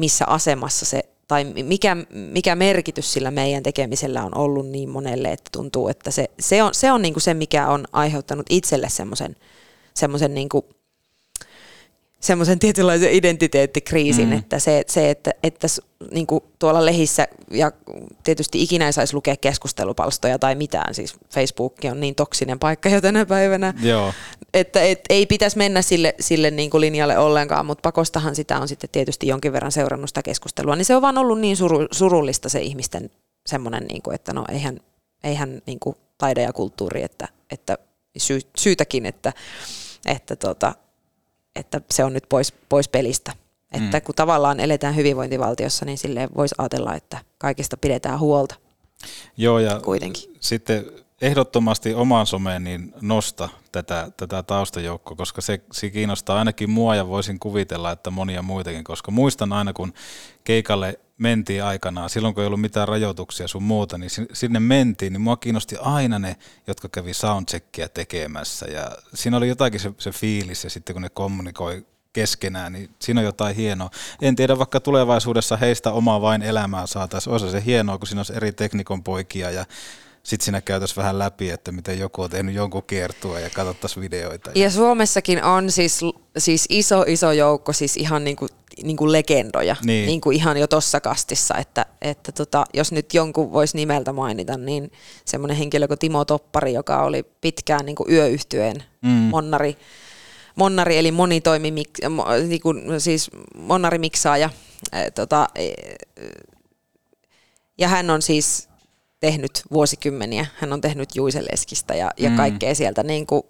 missä 0.00 0.24
asemassa 0.26 0.86
se, 0.86 1.02
tai 1.28 1.44
mikä, 1.44 1.96
mikä 2.10 2.54
merkitys 2.54 3.12
sillä 3.12 3.30
meidän 3.30 3.62
tekemisellä 3.62 4.24
on 4.24 4.36
ollut 4.38 4.68
niin 4.68 4.88
monelle, 4.88 5.32
että 5.32 5.50
tuntuu, 5.52 5.88
että 5.88 6.10
se, 6.10 6.30
se 6.40 6.62
on, 6.62 6.74
se, 6.74 6.92
on 6.92 7.02
niin 7.02 7.14
kuin 7.14 7.22
se, 7.22 7.34
mikä 7.34 7.68
on 7.68 7.84
aiheuttanut 7.92 8.46
itselle 8.50 8.88
semmoisen 9.94 10.34
niin 10.34 10.48
semmoisen 12.20 12.58
tietynlaisen 12.58 13.12
identiteettikriisin, 13.12 14.28
mm. 14.28 14.38
että 14.38 14.58
se, 14.58 14.84
se 14.86 15.10
että, 15.10 15.34
että 15.42 15.66
niin 16.10 16.26
kuin 16.26 16.44
tuolla 16.58 16.86
lehissä, 16.86 17.28
ja 17.50 17.72
tietysti 18.24 18.62
ikinä 18.62 18.86
ei 18.86 18.92
saisi 18.92 19.14
lukea 19.14 19.36
keskustelupalstoja 19.36 20.38
tai 20.38 20.54
mitään, 20.54 20.94
siis 20.94 21.14
Facebook 21.34 21.74
on 21.90 22.00
niin 22.00 22.14
toksinen 22.14 22.58
paikka 22.58 22.88
jo 22.88 23.00
tänä 23.00 23.26
päivänä, 23.26 23.74
Joo. 23.82 24.12
että 24.54 24.82
et, 24.82 25.00
ei 25.08 25.26
pitäisi 25.26 25.58
mennä 25.58 25.82
sille, 25.82 26.14
sille 26.20 26.50
niin 26.50 26.70
kuin 26.70 26.80
linjalle 26.80 27.18
ollenkaan, 27.18 27.66
mutta 27.66 27.82
pakostahan 27.82 28.36
sitä 28.36 28.58
on 28.58 28.68
sitten 28.68 28.90
tietysti 28.92 29.26
jonkin 29.26 29.52
verran 29.52 29.72
seurannut 29.72 30.10
sitä 30.10 30.22
keskustelua, 30.22 30.76
niin 30.76 30.84
se 30.84 30.96
on 30.96 31.02
vaan 31.02 31.18
ollut 31.18 31.40
niin 31.40 31.56
suru, 31.56 31.86
surullista 31.90 32.48
se 32.48 32.60
ihmisten 32.60 33.10
semmoinen, 33.46 33.84
niin 33.84 34.02
kuin, 34.02 34.14
että 34.14 34.32
no 34.32 34.44
eihän, 34.52 34.80
eihän 35.24 35.62
niin 35.66 35.80
kuin 35.80 35.96
taide 36.18 36.42
ja 36.42 36.52
kulttuuri, 36.52 37.02
että, 37.02 37.28
että 37.50 37.78
sy, 38.16 38.40
syytäkin, 38.56 39.06
että, 39.06 39.32
että 40.06 40.36
tota, 40.36 40.74
että 41.56 41.80
se 41.90 42.04
on 42.04 42.12
nyt 42.12 42.24
pois, 42.28 42.52
pois 42.68 42.88
pelistä. 42.88 43.32
Että 43.72 43.98
mm. 43.98 44.02
kun 44.04 44.14
tavallaan 44.14 44.60
eletään 44.60 44.96
hyvinvointivaltiossa, 44.96 45.84
niin 45.84 45.98
sille 45.98 46.28
voisi 46.36 46.54
ajatella, 46.58 46.94
että 46.94 47.18
kaikista 47.38 47.76
pidetään 47.76 48.18
huolta. 48.18 48.54
Joo, 49.36 49.58
ja 49.58 49.80
kuitenkin. 49.80 50.36
sitten 50.40 50.86
ehdottomasti 51.20 51.94
omaan 51.94 52.26
someen 52.26 52.64
niin 52.64 52.94
nosta 53.00 53.48
tätä, 53.72 54.12
tätä 54.16 54.42
taustajoukkoa, 54.42 55.16
koska 55.16 55.40
se, 55.40 55.60
se 55.72 55.90
kiinnostaa 55.90 56.38
ainakin 56.38 56.70
mua 56.70 56.94
ja 56.96 57.08
voisin 57.08 57.38
kuvitella, 57.38 57.92
että 57.92 58.10
monia 58.10 58.42
muitakin, 58.42 58.84
koska 58.84 59.10
muistan 59.10 59.52
aina 59.52 59.72
kun 59.72 59.92
keikalle 60.44 61.00
mentiin 61.20 61.64
aikanaan, 61.64 62.10
silloin 62.10 62.34
kun 62.34 62.42
ei 62.42 62.46
ollut 62.46 62.60
mitään 62.60 62.88
rajoituksia 62.88 63.48
sun 63.48 63.62
muuta, 63.62 63.98
niin 63.98 64.10
sinne 64.32 64.60
mentiin, 64.60 65.12
niin 65.12 65.20
mua 65.20 65.36
kiinnosti 65.36 65.76
aina 65.76 66.18
ne, 66.18 66.36
jotka 66.66 66.88
kävi 66.88 67.14
soundcheckia 67.14 67.88
tekemässä 67.88 68.66
ja 68.66 68.90
siinä 69.14 69.36
oli 69.36 69.48
jotakin 69.48 69.80
se, 69.80 69.92
se 69.98 70.10
fiilis 70.10 70.64
ja 70.64 70.70
sitten 70.70 70.94
kun 70.94 71.02
ne 71.02 71.08
kommunikoi 71.08 71.86
keskenään, 72.12 72.72
niin 72.72 72.90
siinä 72.98 73.20
on 73.20 73.24
jotain 73.24 73.56
hienoa. 73.56 73.90
En 74.22 74.36
tiedä, 74.36 74.58
vaikka 74.58 74.80
tulevaisuudessa 74.80 75.56
heistä 75.56 75.92
omaa 75.92 76.20
vain 76.20 76.42
elämää 76.42 76.86
saataisiin, 76.86 77.32
olisi 77.32 77.50
se 77.50 77.64
hienoa, 77.64 77.98
kun 77.98 78.06
siinä 78.06 78.18
olisi 78.18 78.36
eri 78.36 78.52
teknikon 78.52 79.04
poikia 79.04 79.50
ja 79.50 79.64
sitten 80.30 80.44
siinä 80.44 80.60
käytäisiin 80.60 80.96
vähän 80.96 81.18
läpi, 81.18 81.50
että 81.50 81.72
miten 81.72 81.98
joku 81.98 82.22
on 82.22 82.30
tehnyt 82.30 82.54
jonkun 82.54 82.82
kiertua 82.82 83.40
ja 83.40 83.50
katsottaisiin 83.50 84.02
videoita. 84.02 84.50
Ja 84.54 84.70
Suomessakin 84.70 85.44
on 85.44 85.72
siis, 85.72 86.00
siis 86.38 86.66
iso, 86.68 87.04
iso 87.06 87.32
joukko 87.32 87.72
siis 87.72 87.96
ihan 87.96 88.24
niin 88.24 88.36
kuin, 88.36 88.48
niin 88.82 88.96
kuin 88.96 89.12
legendoja, 89.12 89.76
niin. 89.84 90.06
Niin 90.06 90.20
kuin 90.20 90.36
ihan 90.36 90.56
jo 90.56 90.66
tuossa 90.66 91.00
kastissa, 91.00 91.54
että, 91.54 91.86
että 92.02 92.32
tota, 92.32 92.64
jos 92.74 92.92
nyt 92.92 93.14
jonkun 93.14 93.52
voisi 93.52 93.76
nimeltä 93.76 94.12
mainita, 94.12 94.58
niin 94.58 94.92
semmoinen 95.24 95.56
henkilö 95.56 95.88
kuin 95.88 95.98
Timo 95.98 96.24
Toppari, 96.24 96.72
joka 96.72 97.02
oli 97.02 97.22
pitkään 97.40 97.86
niin 97.86 97.96
kuin 97.96 98.12
yöyhtyeen 98.12 98.76
mm. 99.02 99.10
monnari, 99.10 99.76
monnari 100.56 100.98
eli 100.98 101.12
monitoimi, 101.12 101.70
niin 101.70 102.60
kuin, 102.62 103.00
siis 103.00 103.30
monnarimiksaaja, 103.56 104.50
tota, 105.14 105.48
e, 105.54 105.70
ja 107.78 107.88
hän 107.88 108.10
on 108.10 108.22
siis 108.22 108.69
tehnyt 109.20 109.62
vuosikymmeniä. 109.72 110.46
Hän 110.56 110.72
on 110.72 110.80
tehnyt 110.80 111.16
Juiseleskistä 111.16 111.94
ja, 111.94 112.10
ja 112.16 112.30
mm. 112.30 112.36
kaikkea 112.36 112.74
sieltä 112.74 113.02
niin 113.02 113.26
kuin, 113.26 113.42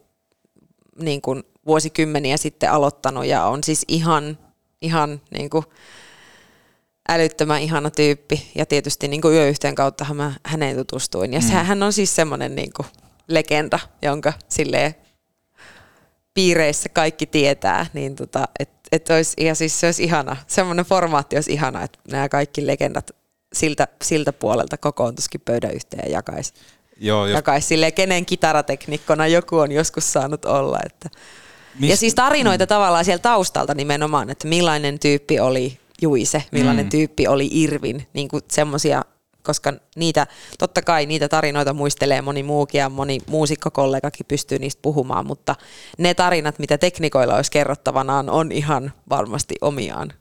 niin 1.02 1.22
kuin 1.22 1.42
vuosikymmeniä 1.66 2.36
sitten 2.36 2.72
aloittanut 2.72 3.26
ja 3.26 3.44
on 3.44 3.64
siis 3.64 3.84
ihan, 3.88 4.38
ihan 4.82 5.20
niin 5.30 5.50
kuin 5.50 5.64
älyttömän 7.08 7.62
ihana 7.62 7.90
tyyppi 7.90 8.50
ja 8.54 8.66
tietysti 8.66 9.08
niin 9.08 9.22
kuin 9.22 9.34
yöyhteen 9.34 9.74
kautta 9.74 10.14
mä 10.14 10.32
häneen 10.46 10.76
tutustuin. 10.76 11.32
Ja 11.32 11.40
mm. 11.40 11.48
hän 11.48 11.82
on 11.82 11.92
siis 11.92 12.16
semmoinen 12.16 12.54
niin 12.54 12.72
kuin 12.76 12.86
legenda, 13.28 13.78
jonka 14.02 14.32
silleen 14.48 14.94
piireissä 16.34 16.88
kaikki 16.88 17.26
tietää, 17.26 17.86
niin 17.92 18.16
tota, 18.16 18.48
et, 18.58 18.70
et 18.92 19.10
olisi, 19.10 19.44
ja 19.44 19.54
siis 19.54 19.80
se 19.80 19.86
olisi 19.86 20.04
ihana, 20.04 20.36
semmoinen 20.46 20.84
formaatti 20.84 21.36
olisi 21.36 21.52
ihana, 21.52 21.82
että 21.82 21.98
nämä 22.10 22.28
kaikki 22.28 22.66
legendat 22.66 23.10
siltä, 23.52 23.88
siltä 24.02 24.33
puolelta 24.33 24.76
kokoontuskin 24.76 25.40
pöydän 25.45 25.75
yhteen 25.75 26.02
ja 26.07 26.12
jakaisi. 26.12 26.52
Joo, 27.00 27.26
jos... 27.26 27.35
jakaisi 27.35 27.66
silleen, 27.66 27.92
kenen 27.92 28.26
kitarateknikkona 28.26 29.26
joku 29.26 29.59
on 29.59 29.73
joskus 29.73 30.12
saanut 30.12 30.45
olla. 30.45 30.78
Että. 30.87 31.09
Mist... 31.78 31.90
Ja 31.90 31.97
siis 31.97 32.14
tarinoita 32.14 32.64
mm. 32.64 32.69
tavallaan 32.69 33.04
sieltä 33.04 33.23
taustalta 33.23 33.75
nimenomaan, 33.75 34.30
että 34.30 34.49
millainen 34.49 34.99
tyyppi 34.99 35.40
oli 35.40 35.78
Juise, 36.02 36.45
millainen 36.52 36.87
mm. 36.87 36.90
tyyppi 36.90 37.28
oli 37.28 37.49
Irvin, 37.52 38.07
niin 38.12 38.28
kuin 38.28 38.42
semmoisia, 38.49 39.02
koska 39.42 39.73
niitä, 39.97 40.26
totta 40.59 40.83
kai 40.83 41.07
niitä 41.07 41.28
tarinoita 41.28 41.73
muistelee 41.73 42.23
moni 42.23 42.42
muukin 42.42 42.78
ja 42.78 42.88
moni 42.88 43.19
muusikkokollegakin 43.26 44.26
pystyy 44.26 44.59
niistä 44.59 44.83
puhumaan, 44.83 45.26
mutta 45.26 45.54
ne 45.99 46.14
tarinat, 46.14 46.59
mitä 46.59 46.78
teknikoilla 46.78 47.37
olisi 47.37 47.50
kerrottavanaan, 47.50 48.30
on 48.30 48.52
ihan 48.52 48.92
varmasti 49.09 49.54
omiaan. 49.61 50.12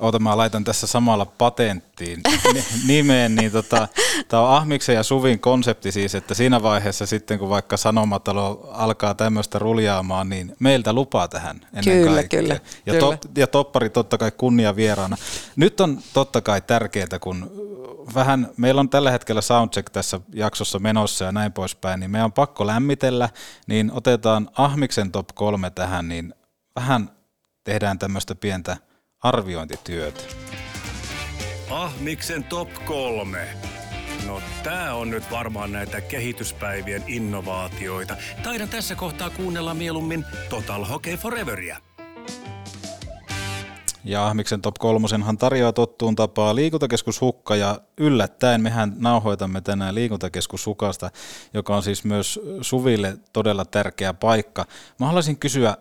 Oota, 0.00 0.18
mä 0.18 0.36
laitan 0.36 0.64
tässä 0.64 0.86
samalla 0.86 1.26
patenttiin 1.26 2.20
nimeen, 2.86 3.34
niin 3.34 3.52
tota, 3.52 3.88
tämä 4.28 4.42
on 4.42 4.56
Ahmiksen 4.56 4.94
ja 4.94 5.02
Suvin 5.02 5.40
konsepti 5.40 5.92
siis, 5.92 6.14
että 6.14 6.34
siinä 6.34 6.62
vaiheessa 6.62 7.06
sitten 7.06 7.38
kun 7.38 7.48
vaikka 7.48 7.76
Sanomatalo 7.76 8.70
alkaa 8.72 9.14
tämmöistä 9.14 9.58
ruljaamaan, 9.58 10.28
niin 10.28 10.56
meiltä 10.58 10.92
lupaa 10.92 11.28
tähän 11.28 11.60
ennen 11.74 12.02
kyllä, 12.02 12.14
kaikkea. 12.14 12.42
Kyllä, 12.42 12.54
ja, 12.86 12.92
kyllä. 12.92 13.16
To, 13.16 13.28
ja 13.36 13.46
toppari 13.46 13.90
totta 13.90 14.18
kai 14.18 14.30
kunnia 14.30 14.76
vieraana. 14.76 15.16
Nyt 15.56 15.80
on 15.80 16.00
totta 16.12 16.40
kai 16.40 16.60
tärkeää, 16.60 17.18
kun 17.20 17.50
vähän, 18.14 18.48
meillä 18.56 18.80
on 18.80 18.88
tällä 18.88 19.10
hetkellä 19.10 19.40
soundcheck 19.40 19.90
tässä 19.90 20.20
jaksossa 20.34 20.78
menossa 20.78 21.24
ja 21.24 21.32
näin 21.32 21.52
poispäin, 21.52 22.00
niin 22.00 22.10
meidän 22.10 22.24
on 22.24 22.32
pakko 22.32 22.66
lämmitellä, 22.66 23.28
niin 23.66 23.90
otetaan 23.94 24.50
Ahmiksen 24.56 25.12
top 25.12 25.28
kolme 25.34 25.70
tähän, 25.70 26.08
niin 26.08 26.34
vähän 26.76 27.10
tehdään 27.64 27.98
tämmöistä 27.98 28.34
pientä– 28.34 28.76
arviointityöt. 29.22 30.36
Ahmiksen 31.70 32.44
top 32.44 32.68
kolme. 32.84 33.48
No 34.26 34.40
tää 34.62 34.94
on 34.94 35.10
nyt 35.10 35.30
varmaan 35.30 35.72
näitä 35.72 36.00
kehityspäivien 36.00 37.04
innovaatioita. 37.06 38.16
Taidan 38.42 38.68
tässä 38.68 38.94
kohtaa 38.94 39.30
kuunnella 39.30 39.74
mieluummin 39.74 40.24
Total 40.48 40.84
Hockey 40.84 41.16
Foreveria. 41.16 41.76
Ja 44.04 44.26
Ahmiksen 44.26 44.62
top 44.62 44.74
kolmosenhan 44.78 45.38
tarjoaa 45.38 45.72
tottuun 45.72 46.16
tapaa 46.16 46.54
liikuntakeskus 46.54 47.20
Hukka 47.20 47.56
ja 47.56 47.80
yllättäen 47.98 48.60
mehän 48.60 48.92
nauhoitamme 48.98 49.60
tänään 49.60 49.94
liikuntakeskus 49.94 50.66
Hukasta, 50.66 51.10
joka 51.54 51.76
on 51.76 51.82
siis 51.82 52.04
myös 52.04 52.40
Suville 52.60 53.18
todella 53.32 53.64
tärkeä 53.64 54.14
paikka. 54.14 54.64
Mä 55.00 55.06
haluaisin 55.06 55.38
kysyä 55.38 55.76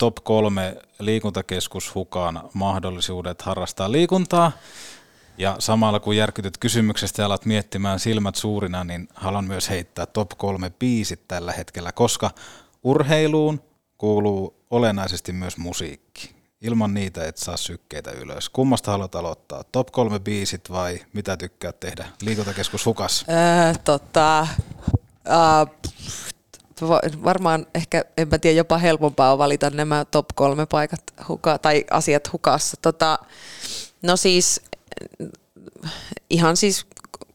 top 0.00 0.16
kolme 0.22 0.76
liikuntakeskus 0.98 1.94
Hukaan 1.94 2.42
mahdollisuudet 2.54 3.42
harrastaa 3.42 3.92
liikuntaa. 3.92 4.52
Ja 5.38 5.56
samalla 5.58 6.00
kun 6.00 6.16
järkytyt 6.16 6.58
kysymyksestä 6.58 7.22
ja 7.22 7.26
alat 7.26 7.44
miettimään 7.44 7.98
silmät 7.98 8.34
suurina, 8.34 8.84
niin 8.84 9.08
haluan 9.14 9.44
myös 9.44 9.70
heittää 9.70 10.06
top 10.06 10.30
kolme 10.36 10.70
biisit 10.70 11.28
tällä 11.28 11.52
hetkellä, 11.52 11.92
koska 11.92 12.30
urheiluun 12.82 13.60
kuuluu 13.98 14.54
olennaisesti 14.70 15.32
myös 15.32 15.56
musiikki. 15.56 16.34
Ilman 16.60 16.94
niitä 16.94 17.24
et 17.24 17.36
saa 17.36 17.56
sykkeitä 17.56 18.10
ylös. 18.10 18.48
Kummasta 18.48 18.90
haluat 18.90 19.14
aloittaa? 19.14 19.64
Top 19.72 19.88
kolme 19.92 20.20
biisit 20.20 20.70
vai 20.70 21.00
mitä 21.12 21.36
tykkäät 21.36 21.80
tehdä? 21.80 22.08
Liikuntakeskus 22.22 22.86
Hukas. 22.86 23.24
Öö, 23.28 23.74
tota, 23.84 24.46
uh, 25.26 25.92
varmaan 27.24 27.66
ehkä, 27.74 28.04
en 28.16 28.28
mä 28.28 28.38
tiedä, 28.38 28.56
jopa 28.56 28.78
helpompaa 28.78 29.32
on 29.32 29.38
valita 29.38 29.70
nämä 29.70 30.04
top 30.04 30.26
kolme 30.34 30.66
paikat 30.66 31.02
huka, 31.28 31.58
tai 31.58 31.84
asiat 31.90 32.32
hukassa. 32.32 32.76
Tota, 32.82 33.18
no 34.02 34.16
siis 34.16 34.60
ihan 36.30 36.56
siis 36.56 36.86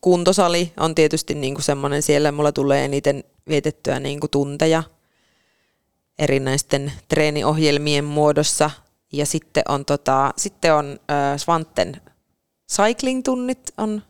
kuntosali 0.01 0.73
on 0.77 0.95
tietysti 0.95 1.35
niinku 1.35 1.61
semmoinen, 1.61 2.01
siellä 2.01 2.31
mulla 2.31 2.51
tulee 2.51 2.85
eniten 2.85 3.23
vietettyä 3.47 3.99
niinku 3.99 4.27
tunteja 4.27 4.83
erinäisten 6.19 6.93
treeniohjelmien 7.07 8.05
muodossa. 8.05 8.71
Ja 9.13 9.25
sitten 9.25 9.63
on, 9.69 9.85
tota, 9.85 10.33
sitten 10.37 10.73
on 10.73 10.99
äh, 11.11 11.37
Svanten 11.37 12.01
cycling-tunnit 12.71 13.73
on, 13.77 14.03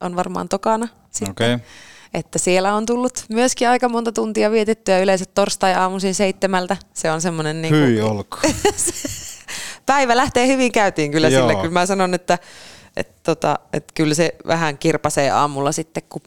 on 0.00 0.16
varmaan 0.16 0.48
tokana. 0.48 0.88
Okei. 1.30 1.54
Okay 1.54 1.66
että 2.14 2.38
siellä 2.38 2.74
on 2.74 2.86
tullut 2.86 3.24
myöskin 3.28 3.68
aika 3.68 3.88
monta 3.88 4.12
tuntia 4.12 4.50
vietettyä 4.50 4.98
yleensä 4.98 5.24
torstai-aamuisin 5.34 6.14
seitsemältä. 6.14 6.76
Se 6.94 7.10
on 7.10 7.20
semmoinen... 7.20 7.62
Niin 7.62 7.74
Hyi 7.74 8.00
olko. 8.00 8.38
päivä 9.86 10.16
lähtee 10.16 10.46
hyvin 10.46 10.72
käytiin 10.72 11.12
kyllä 11.12 11.28
Joo. 11.28 11.40
sille. 11.40 11.54
Kyllä 11.54 11.72
mä 11.72 11.86
sanon, 11.86 12.14
että, 12.14 12.38
että, 12.96 13.20
tota, 13.22 13.58
että 13.72 13.92
kyllä 13.94 14.14
se 14.14 14.34
vähän 14.46 14.78
kirpasee 14.78 15.30
aamulla 15.30 15.72
sitten, 15.72 16.02
kun, 16.08 16.22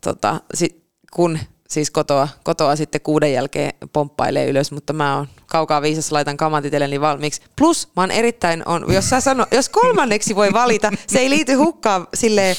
tota, 0.00 0.40
si, 0.54 0.84
kun 1.12 1.38
siis 1.68 1.90
kotoa, 1.90 2.28
kotoa 2.44 2.76
sitten 2.76 3.00
kuuden 3.00 3.32
jälkeen 3.32 3.72
pomppailee 3.92 4.46
ylös, 4.46 4.72
mutta 4.72 4.92
mä 4.92 5.16
oon 5.16 5.28
kaukaa 5.46 5.82
viisas, 5.82 6.12
laitan 6.12 6.36
kamat 6.36 6.64
itselleni 6.64 7.00
valmiiksi. 7.00 7.42
Plus 7.58 7.88
mä 7.96 8.02
oon 8.02 8.10
erittäin, 8.10 8.62
on, 8.68 8.84
jos, 8.92 9.10
sä 9.10 9.20
sano, 9.20 9.46
jos 9.50 9.68
kolmanneksi 9.68 10.36
voi 10.36 10.52
valita, 10.52 10.90
se 11.06 11.18
ei 11.18 11.30
liity 11.30 11.54
hukkaan 11.54 12.06
sille 12.14 12.56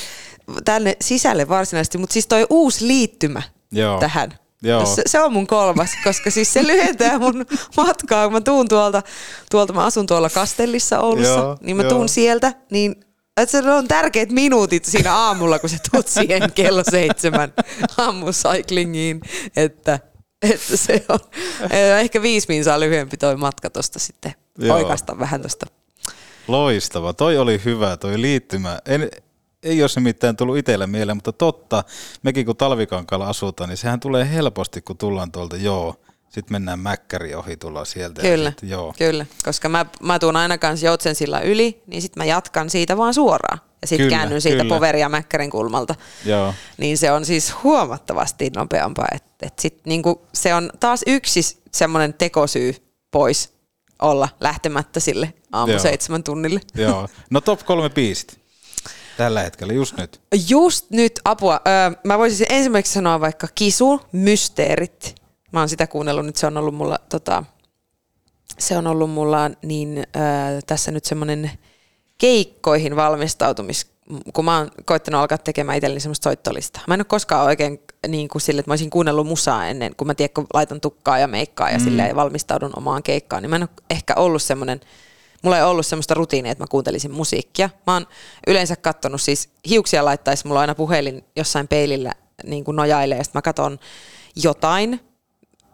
tänne 0.65 0.97
sisälle 1.01 1.49
varsinaisesti, 1.49 1.97
mutta 1.97 2.13
siis 2.13 2.27
toi 2.27 2.47
uusi 2.49 2.87
liittymä 2.87 3.41
Joo. 3.71 3.99
tähän. 3.99 4.33
Joo. 4.63 4.85
Se, 4.85 5.01
se 5.05 5.19
on 5.19 5.33
mun 5.33 5.47
kolmas, 5.47 5.89
koska 6.03 6.31
siis 6.31 6.53
se 6.53 6.67
lyhentää 6.67 7.19
mun 7.19 7.45
matkaa, 7.77 8.25
kun 8.25 8.33
mä 8.33 8.41
tuun 8.41 8.67
tuolta, 8.67 9.03
tuolta 9.51 9.73
mä 9.73 9.85
asun 9.85 10.07
tuolla 10.07 10.29
Kastellissa 10.29 10.99
Oulussa, 10.99 11.29
Joo, 11.29 11.57
niin 11.61 11.77
mä 11.77 11.83
joo. 11.83 11.89
tuun 11.89 12.09
sieltä, 12.09 12.53
niin 12.71 12.95
että 13.37 13.61
se 13.61 13.71
on 13.71 13.87
tärkeät 13.87 14.31
minuutit 14.31 14.85
siinä 14.85 15.15
aamulla, 15.15 15.59
kun 15.59 15.69
sä 15.69 15.77
tuut 15.91 16.07
siihen 16.07 16.51
kello 16.55 16.83
seitsemän 16.91 17.53
aamucyclingiin, 17.97 19.21
että, 19.55 19.99
että 20.41 20.77
se 20.77 21.05
on 21.09 21.19
eh, 21.71 21.99
ehkä 21.99 22.21
viisi 22.21 22.47
minsaa 22.49 22.79
lyhyempi 22.79 23.17
toi 23.17 23.35
matka 23.35 23.69
tosta 23.69 23.99
sitten 23.99 24.33
Joo. 24.57 24.75
oikasta 24.75 25.19
vähän 25.19 25.41
tosta. 25.41 25.65
Loistava. 26.47 27.13
Toi 27.13 27.37
oli 27.37 27.61
hyvä, 27.65 27.97
toi 27.97 28.21
liittymä. 28.21 28.79
En, 28.85 29.09
ei 29.63 29.81
olisi 29.81 29.99
nimittäin 29.99 30.35
tullut 30.35 30.57
itselle 30.57 30.87
mieleen, 30.87 31.17
mutta 31.17 31.31
totta, 31.31 31.83
mekin 32.23 32.45
kun 32.45 32.55
talvikankaalla 32.55 33.27
asutaan, 33.27 33.69
niin 33.69 33.77
sehän 33.77 33.99
tulee 33.99 34.31
helposti, 34.33 34.81
kun 34.81 34.97
tullaan 34.97 35.31
tuolta, 35.31 35.57
joo, 35.57 35.95
sitten 36.29 36.55
mennään 36.55 36.79
mäkkäri 36.79 37.35
ohi, 37.35 37.57
tullaan 37.57 37.85
sieltä. 37.85 38.21
Kyllä, 38.21 38.53
sit, 38.59 38.69
joo. 38.69 38.93
kyllä, 38.97 39.25
koska 39.45 39.69
mä, 39.69 39.85
mä 40.01 40.19
tuun 40.19 40.35
aina 40.35 40.57
kanssa 40.57 40.85
Joutsensilla 40.85 41.41
yli, 41.41 41.81
niin 41.87 42.01
sitten 42.01 42.21
mä 42.21 42.25
jatkan 42.25 42.69
siitä 42.69 42.97
vaan 42.97 43.13
suoraan. 43.13 43.59
Ja 43.81 43.87
sitten 43.87 44.09
käännyn 44.09 44.41
siitä 44.41 44.63
kyllä. 44.63 44.75
Poveri 44.75 44.99
ja 44.99 45.09
Mäkkärin 45.09 45.49
kulmalta. 45.49 45.95
Joo. 46.25 46.53
Niin 46.77 46.97
se 46.97 47.11
on 47.11 47.25
siis 47.25 47.53
huomattavasti 47.63 48.49
nopeampaa. 48.55 49.07
Et, 49.15 49.23
et 49.41 49.59
sit 49.59 49.79
niinku, 49.85 50.21
se 50.33 50.53
on 50.53 50.69
taas 50.79 51.03
yksi 51.07 51.61
semmoinen 51.71 52.13
tekosyy 52.13 52.75
pois 53.11 53.53
olla 54.01 54.29
lähtemättä 54.39 54.99
sille 54.99 55.33
aamu 55.51 55.71
Joo. 55.71 55.79
seitsemän 55.79 56.23
tunnille. 56.23 56.61
Joo. 56.75 57.07
No 57.29 57.41
top 57.41 57.65
kolme 57.65 57.89
biisit. 57.89 58.42
Tällä 59.17 59.41
hetkellä, 59.41 59.73
just 59.73 59.97
nyt. 59.97 60.21
Just 60.49 60.89
nyt 60.89 61.19
apua. 61.25 61.61
Öö, 61.67 61.99
mä 62.03 62.17
voisin 62.17 62.47
ensimmäiseksi 62.49 62.93
sanoa 62.93 63.19
vaikka 63.19 63.47
Kisu, 63.55 64.01
Mysteerit. 64.11 65.15
Mä 65.51 65.59
oon 65.59 65.69
sitä 65.69 65.87
kuunnellut 65.87 66.25
nyt, 66.25 66.35
se 66.35 66.47
on 66.47 66.57
ollut 66.57 66.75
mulla, 66.75 66.99
tota, 67.09 67.43
se 68.59 68.77
on 68.77 68.87
ollut 68.87 69.09
mulla 69.09 69.51
niin 69.61 69.97
öö, 69.97 70.61
tässä 70.67 70.91
nyt 70.91 71.05
semmoinen 71.05 71.51
keikkoihin 72.17 72.95
valmistautumis, 72.95 73.87
kun 74.33 74.45
mä 74.45 74.57
oon 74.57 74.71
koittanut 74.85 75.21
alkaa 75.21 75.37
tekemään 75.37 75.77
itselleni 75.77 75.99
semmoista 75.99 76.23
soittolistaa. 76.23 76.83
Mä 76.87 76.93
en 76.93 76.99
ole 76.99 77.05
koskaan 77.05 77.45
oikein 77.45 77.79
niin 78.07 78.27
kuin 78.27 78.41
sille, 78.41 78.59
että 78.59 78.69
mä 78.69 78.71
olisin 78.71 78.89
kuunnellut 78.89 79.27
musaa 79.27 79.67
ennen, 79.67 79.95
kun 79.95 80.07
mä 80.07 80.15
tiedän, 80.15 80.33
kun 80.33 80.47
laitan 80.53 80.81
tukkaa 80.81 81.19
ja 81.19 81.27
meikkaa 81.27 81.69
ja 81.69 81.77
mm. 81.77 81.83
silleen 81.83 82.15
valmistaudun 82.15 82.73
omaan 82.77 83.03
keikkaan, 83.03 83.43
niin 83.43 83.49
mä 83.49 83.55
en 83.55 83.63
ole 83.63 83.69
ehkä 83.89 84.13
ollut 84.15 84.41
semmoinen, 84.41 84.81
mulla 85.43 85.57
ei 85.57 85.63
ollut 85.63 85.85
semmoista 85.85 86.13
rutiinia, 86.13 86.51
että 86.51 86.63
mä 86.63 86.67
kuuntelisin 86.67 87.11
musiikkia. 87.11 87.69
Mä 87.87 87.93
oon 87.93 88.07
yleensä 88.47 88.75
kattonut 88.75 89.21
siis, 89.21 89.49
hiuksia 89.69 90.05
laittaisi 90.05 90.47
mulla 90.47 90.61
aina 90.61 90.75
puhelin 90.75 91.23
jossain 91.35 91.67
peilillä 91.67 92.13
niin 92.43 92.63
kuin 92.63 92.75
nojailee, 92.75 93.17
ja 93.17 93.23
sitten 93.23 93.37
mä 93.37 93.41
katon 93.41 93.79
jotain, 94.35 94.99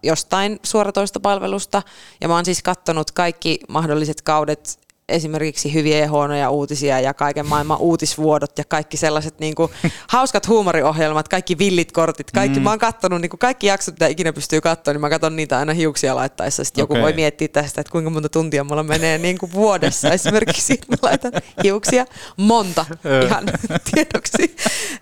jostain 0.04 0.60
suoratoistopalvelusta, 0.64 1.82
ja 2.22 2.28
mä 2.28 2.36
oon 2.36 2.46
siis 2.46 2.64
kattonut 2.64 3.12
kaikki 3.12 3.60
mahdolliset 3.70 4.22
kaudet, 4.22 4.80
esimerkiksi 5.10 5.74
hyviä 5.74 5.98
ja 5.98 6.10
huonoja 6.10 6.50
uutisia 6.50 7.00
ja 7.00 7.14
kaiken 7.14 7.46
maailman 7.46 7.78
uutisvuodot 7.78 8.58
ja 8.58 8.64
kaikki 8.64 8.98
sellaiset 8.98 9.40
niin 9.40 9.56
kuin, 9.56 9.72
hauskat 10.08 10.48
huumoriohjelmat, 10.48 11.28
kaikki 11.28 11.58
villit 11.58 11.92
kortit, 11.92 12.32
kaikki. 12.32 12.60
Mm. 12.60 12.64
Mä 12.64 12.70
oon 12.70 12.80
kattonut 12.80 13.22
niin 13.22 13.30
kuin 13.30 13.40
kaikki 13.40 13.68
jaksot, 13.68 13.96
mitä 13.96 14.08
ikinä 14.08 14.34
pystyy 14.34 14.62
katsoa, 14.62 14.94
niin 14.94 15.02
mä 15.02 15.10
katson 15.10 15.36
niitä 15.36 15.58
aina 15.58 15.74
hiuksia 15.74 16.16
laittaessa. 16.16 16.64
Sitten 16.64 16.82
joku 16.82 16.94
Okei. 16.94 17.04
voi 17.04 17.14
miettiä 17.14 17.48
tästä, 17.48 17.82
että 17.82 17.92
kuinka 17.92 18.10
monta 18.10 18.30
tuntia 18.30 18.64
mulla 18.64 18.84
menee 18.84 19.18
niin 19.18 19.38
kuin 19.38 19.52
vuodessa 19.52 20.10
esimerkiksi, 20.20 20.80
mä 20.88 20.96
laitan 21.02 21.32
hiuksia 21.64 22.06
monta 22.38 22.86
ihan 23.26 23.44
tiedoksi. 23.92 24.56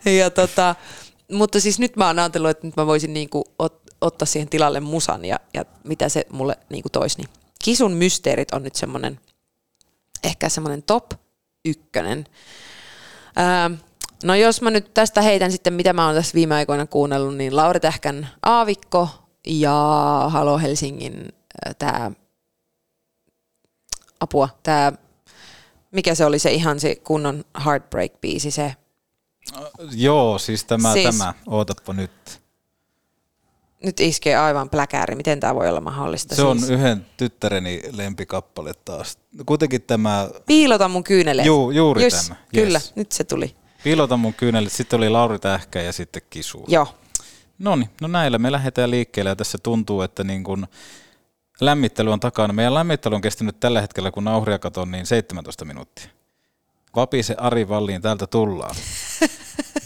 Ja 0.05 0.29
tota, 0.29 0.75
mutta 1.31 1.59
siis 1.59 1.79
nyt 1.79 1.95
mä 1.95 2.07
oon 2.07 2.19
ajatellut, 2.19 2.49
että 2.49 2.67
nyt 2.67 2.77
mä 2.77 2.87
voisin 2.87 3.13
niinku 3.13 3.43
ot, 3.59 3.81
ottaa 4.01 4.25
siihen 4.25 4.49
tilalle 4.49 4.79
musan 4.79 5.25
ja, 5.25 5.39
ja 5.53 5.65
mitä 5.83 6.09
se 6.09 6.25
mulle 6.29 6.57
niinku 6.69 6.89
toisi. 6.89 7.17
Niin 7.17 7.29
Kisun 7.63 7.91
mysteerit 7.91 8.51
on 8.51 8.63
nyt 8.63 8.75
semmoinen, 8.75 9.19
ehkä 10.23 10.49
semmoinen 10.49 10.83
top 10.83 11.11
ykkönen. 11.65 12.25
Ää, 13.35 13.71
no 14.23 14.35
jos 14.35 14.61
mä 14.61 14.71
nyt 14.71 14.93
tästä 14.93 15.21
heitän 15.21 15.51
sitten, 15.51 15.73
mitä 15.73 15.93
mä 15.93 16.05
oon 16.05 16.15
tässä 16.15 16.35
viime 16.35 16.55
aikoina 16.55 16.85
kuunnellut, 16.85 17.35
niin 17.35 17.55
Lauri 17.55 17.79
Tähkän 17.79 18.29
Aavikko 18.43 19.09
ja 19.47 19.73
Halo 20.29 20.57
Helsingin 20.57 21.27
tämä 21.79 22.11
apua, 24.19 24.49
tämä 24.63 24.91
mikä 25.91 26.15
se 26.15 26.25
oli 26.25 26.39
se 26.39 26.51
ihan 26.51 26.79
se 26.79 26.95
kunnon 26.95 27.45
Heartbreak-biisi, 27.65 28.51
se 28.51 28.75
Joo, 29.91 30.39
siis 30.39 30.63
tämä, 30.63 30.93
siis... 30.93 31.17
tämä. 31.17 31.33
Ootappa 31.47 31.93
nyt. 31.93 32.41
Nyt 33.83 33.99
iskee 33.99 34.35
aivan 34.35 34.69
pläkääri. 34.69 35.15
Miten 35.15 35.39
tämä 35.39 35.55
voi 35.55 35.69
olla 35.69 35.81
mahdollista? 35.81 36.35
Se 36.35 36.41
on 36.41 36.59
siis? 36.59 36.69
yhden 36.69 37.05
tyttäreni 37.17 37.81
lempikappale 37.91 38.71
taas. 38.85 39.17
Kuitenkin 39.45 39.81
tämä 39.81 40.29
Piilota 40.45 40.87
mun 40.87 41.03
kyyneleet. 41.03 41.45
Juu, 41.45 41.71
juuri 41.71 42.03
Yes, 42.03 42.27
tämä, 42.27 42.35
yes. 42.55 42.65
Kyllä, 42.65 42.81
nyt 42.95 43.11
se 43.11 43.23
tuli. 43.23 43.55
Piilota 43.83 44.17
mun 44.17 44.33
kyynelet, 44.33 44.71
sitten 44.71 44.97
oli 44.97 45.09
Lauri 45.09 45.39
Tähkä 45.39 45.81
ja 45.81 45.91
sitten 45.91 46.21
Kisu. 46.29 46.65
Joo. 46.67 46.87
No 47.59 47.75
niin, 47.75 47.89
no 48.01 48.07
näillä 48.07 48.37
me 48.37 48.51
lähdetään 48.51 48.91
liikkeelle 48.91 49.29
ja 49.29 49.35
tässä 49.35 49.57
tuntuu, 49.63 50.01
että 50.01 50.23
niin 50.23 50.43
kun 50.43 50.67
lämmittely 51.61 52.11
on 52.11 52.19
takana. 52.19 52.53
Meidän 52.53 52.73
lämmittely 52.73 53.15
on 53.15 53.21
kestänyt 53.21 53.59
tällä 53.59 53.81
hetkellä, 53.81 54.11
kun 54.11 54.23
nauhria 54.23 54.59
katon, 54.59 54.91
niin 54.91 55.05
17 55.05 55.65
minuuttia. 55.65 56.05
Vapise 56.95 57.35
Ari 57.37 57.69
Valliin, 57.69 58.01
täältä 58.01 58.27
tullaan. 58.27 58.75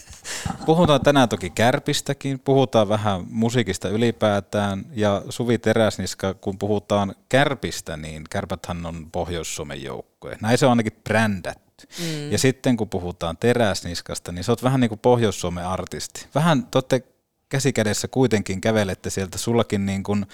Puhutaan 0.65 1.01
tänään 1.01 1.29
toki 1.29 1.49
kärpistäkin, 1.49 2.39
puhutaan 2.39 2.89
vähän 2.89 3.25
musiikista 3.29 3.89
ylipäätään 3.89 4.85
ja 4.93 5.21
Suvi 5.29 5.57
Teräsniska, 5.57 6.33
kun 6.33 6.57
puhutaan 6.57 7.15
kärpistä, 7.29 7.97
niin 7.97 8.23
kärpäthän 8.29 8.85
on 8.85 9.07
Pohjois-Suomen 9.11 9.83
joukkue. 9.83 10.37
Näin 10.41 10.57
se 10.57 10.65
on 10.65 10.69
ainakin 10.69 10.99
brändätty. 11.03 11.87
Mm. 11.99 12.31
Ja 12.31 12.37
sitten 12.37 12.77
kun 12.77 12.89
puhutaan 12.89 13.37
Teräsniskasta, 13.37 14.31
niin 14.31 14.43
sä 14.43 14.51
oot 14.51 14.63
vähän 14.63 14.79
niin 14.79 14.89
kuin 14.89 14.99
Pohjois-Suomen 14.99 15.65
artisti. 15.65 16.27
Vähän 16.35 16.67
te 16.87 17.03
käsikädessä 17.49 18.07
kuitenkin 18.07 18.61
kävelette 18.61 19.09
sieltä, 19.09 19.37
sullakin 19.37 19.85
niin 19.85 20.03
kuin 20.03 20.25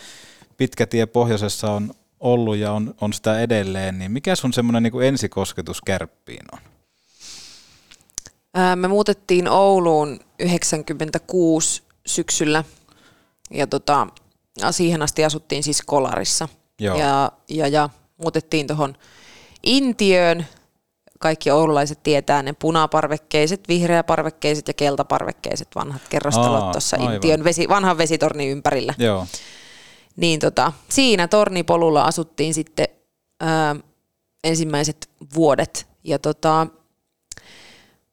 pitkä 0.57 0.85
tie 0.85 1.05
pohjoisessa 1.05 1.71
on 1.71 1.93
ollut 2.19 2.57
ja 2.57 2.71
on, 2.71 2.95
on 3.01 3.13
sitä 3.13 3.39
edelleen, 3.39 3.99
niin 3.99 4.11
mikä 4.11 4.35
sun 4.35 4.53
semmoinen 4.53 4.83
niin 4.83 4.91
kuin 4.91 5.07
ensikosketus 5.07 5.81
kärppiin 5.81 6.45
on? 6.51 6.59
Ää, 8.57 8.75
Me 8.75 8.87
muutettiin 8.87 9.47
Ouluun 9.49 10.19
96 10.39 11.83
syksyllä 12.05 12.63
ja 13.51 13.67
tota, 13.67 14.07
siihen 14.71 15.01
asti 15.01 15.25
asuttiin 15.25 15.63
siis 15.63 15.81
Kolarissa. 15.81 16.47
Joo. 16.79 16.97
Ja, 16.97 17.31
ja, 17.49 17.67
ja 17.67 17.89
muutettiin 18.17 18.67
tuohon 18.67 18.95
Intiöön. 19.63 20.45
Kaikki 21.19 21.51
oululaiset 21.51 22.03
tietää 22.03 22.43
ne 22.43 22.53
punaparvekkeiset, 22.53 23.67
vihreäparvekkeiset 23.67 24.67
ja 24.67 24.73
keltaparvekkeiset 24.73 25.67
vanhat 25.75 26.01
kerrostalot 26.09 26.71
tuossa. 26.71 26.97
Intiön 26.97 27.43
vesi, 27.43 27.69
vanhan 27.69 27.97
vesitornin 27.97 28.49
ympärillä. 28.49 28.93
Joo. 28.97 29.27
Niin 30.15 30.39
tota, 30.39 30.73
siinä 30.89 31.27
tornipolulla 31.27 32.03
asuttiin 32.03 32.53
sitten 32.53 32.87
ää, 33.39 33.75
ensimmäiset 34.43 35.09
vuodet. 35.35 35.87
Ja 36.03 36.19
tota, 36.19 36.67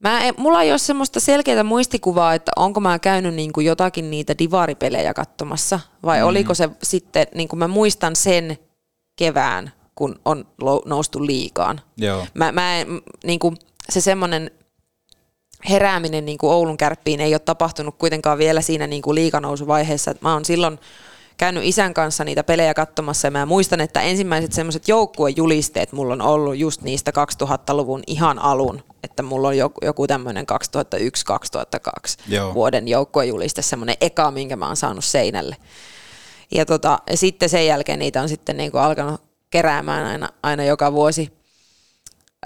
mä 0.04 0.20
en, 0.20 0.34
mulla 0.36 0.62
ei 0.62 0.70
ole 0.70 0.78
semmoista 0.78 1.20
selkeää 1.20 1.62
muistikuvaa, 1.62 2.34
että 2.34 2.52
onko 2.56 2.80
mä 2.80 2.98
käynyt 2.98 3.34
niinku 3.34 3.60
jotakin 3.60 4.10
niitä 4.10 4.38
divaripelejä 4.38 5.14
katsomassa, 5.14 5.80
vai 6.02 6.20
mm. 6.20 6.26
oliko 6.26 6.54
se 6.54 6.70
sitten, 6.82 7.26
niin 7.34 7.48
kuin 7.48 7.58
mä 7.58 7.68
muistan 7.68 8.16
sen 8.16 8.58
kevään, 9.16 9.72
kun 9.94 10.20
on 10.24 10.46
noustu 10.84 11.26
liikaan. 11.26 11.80
Joo. 11.96 12.26
Mä, 12.34 12.52
mä 12.52 12.76
en, 12.80 12.86
niin 13.24 13.38
kuin, 13.38 13.56
se 13.88 14.00
semmoinen 14.00 14.50
herääminen 15.68 16.24
niin 16.24 16.38
kuin 16.38 16.52
Oulun 16.52 16.76
kärppiin 16.76 17.20
ei 17.20 17.34
ole 17.34 17.38
tapahtunut 17.38 17.94
kuitenkaan 17.98 18.38
vielä 18.38 18.60
siinä 18.60 18.86
niin 18.86 19.02
kuin 19.02 19.14
liikanousuvaiheessa. 19.14 20.14
Mä 20.20 20.32
oon 20.32 20.44
silloin 20.44 20.78
käynyt 21.36 21.64
isän 21.64 21.94
kanssa 21.94 22.24
niitä 22.24 22.44
pelejä 22.44 22.74
katsomassa 22.74 23.26
ja 23.26 23.30
mä 23.30 23.46
muistan, 23.46 23.80
että 23.80 24.00
ensimmäiset 24.00 24.52
semmoiset 24.52 24.88
joukkuejulisteet 24.88 25.92
mulla 25.92 26.12
on 26.12 26.22
ollut 26.22 26.56
just 26.56 26.82
niistä 26.82 27.12
2000-luvun 27.44 28.02
ihan 28.06 28.38
alun, 28.38 28.82
että 29.02 29.22
mulla 29.22 29.48
on 29.48 29.56
joku, 29.56 29.80
joku 29.82 30.06
tämmöinen 30.06 30.46
2001-2002 30.52 32.22
Joo. 32.28 32.54
vuoden 32.54 32.88
joukkuejuliste, 32.88 33.62
semmoinen 33.62 33.96
eka, 34.00 34.30
minkä 34.30 34.56
mä 34.56 34.66
oon 34.66 34.76
saanut 34.76 35.04
seinälle. 35.04 35.56
Ja, 36.50 36.66
tota, 36.66 36.98
ja 37.10 37.16
sitten 37.16 37.48
sen 37.48 37.66
jälkeen 37.66 37.98
niitä 37.98 38.22
on 38.22 38.28
sitten 38.28 38.56
niinku 38.56 38.78
alkanut 38.78 39.22
keräämään 39.50 40.06
aina, 40.06 40.28
aina 40.42 40.64
joka 40.64 40.92
vuosi. 40.92 41.32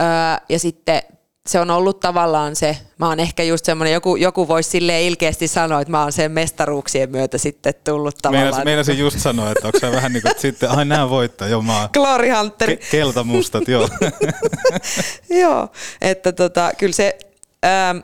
Öö, 0.01 0.07
ja 0.49 0.59
sitten 0.59 1.03
se 1.49 1.61
on 1.61 1.71
ollut 1.71 2.01
tavallaan 2.01 2.57
se, 2.57 2.79
mä 2.99 3.09
oon 3.09 3.21
ehkä 3.21 3.43
just 3.43 3.65
semmoinen, 3.65 3.93
joku, 3.95 4.17
joku 4.17 4.49
voisi 4.49 4.71
silleen 4.71 5.03
ilkeästi 5.03 5.49
sanoa, 5.49 5.81
että 5.81 5.91
mä 5.91 6.03
oon 6.03 6.13
sen 6.13 6.33
mestaruuksien 6.33 7.11
myötä 7.11 7.39
sitten 7.39 7.75
tullut 7.85 8.17
tavallaan. 8.23 8.45
Meinasin, 8.45 8.65
meinasin 8.65 8.99
just 8.99 9.19
sanoa, 9.19 9.51
että 9.51 9.67
onko 9.67 9.79
se 9.79 9.93
vähän 9.93 10.13
niin 10.13 10.23
kuin, 10.23 10.31
että 10.31 10.41
sitten, 10.41 10.71
ai 10.71 10.85
nää 10.85 11.11
voittaa, 11.11 11.49
joo 11.49 11.63
mä 11.63 11.81
oon 11.81 11.89
Glory 11.93 12.29
Hunter. 12.31 12.71
ke- 12.71 12.85
keltamustat, 12.91 13.69
joo. 13.69 13.89
Joo, 15.41 15.69
että 16.01 16.33
tota, 16.33 16.71
kyllä 16.79 16.93
se, 16.93 17.19
ää, 17.63 17.95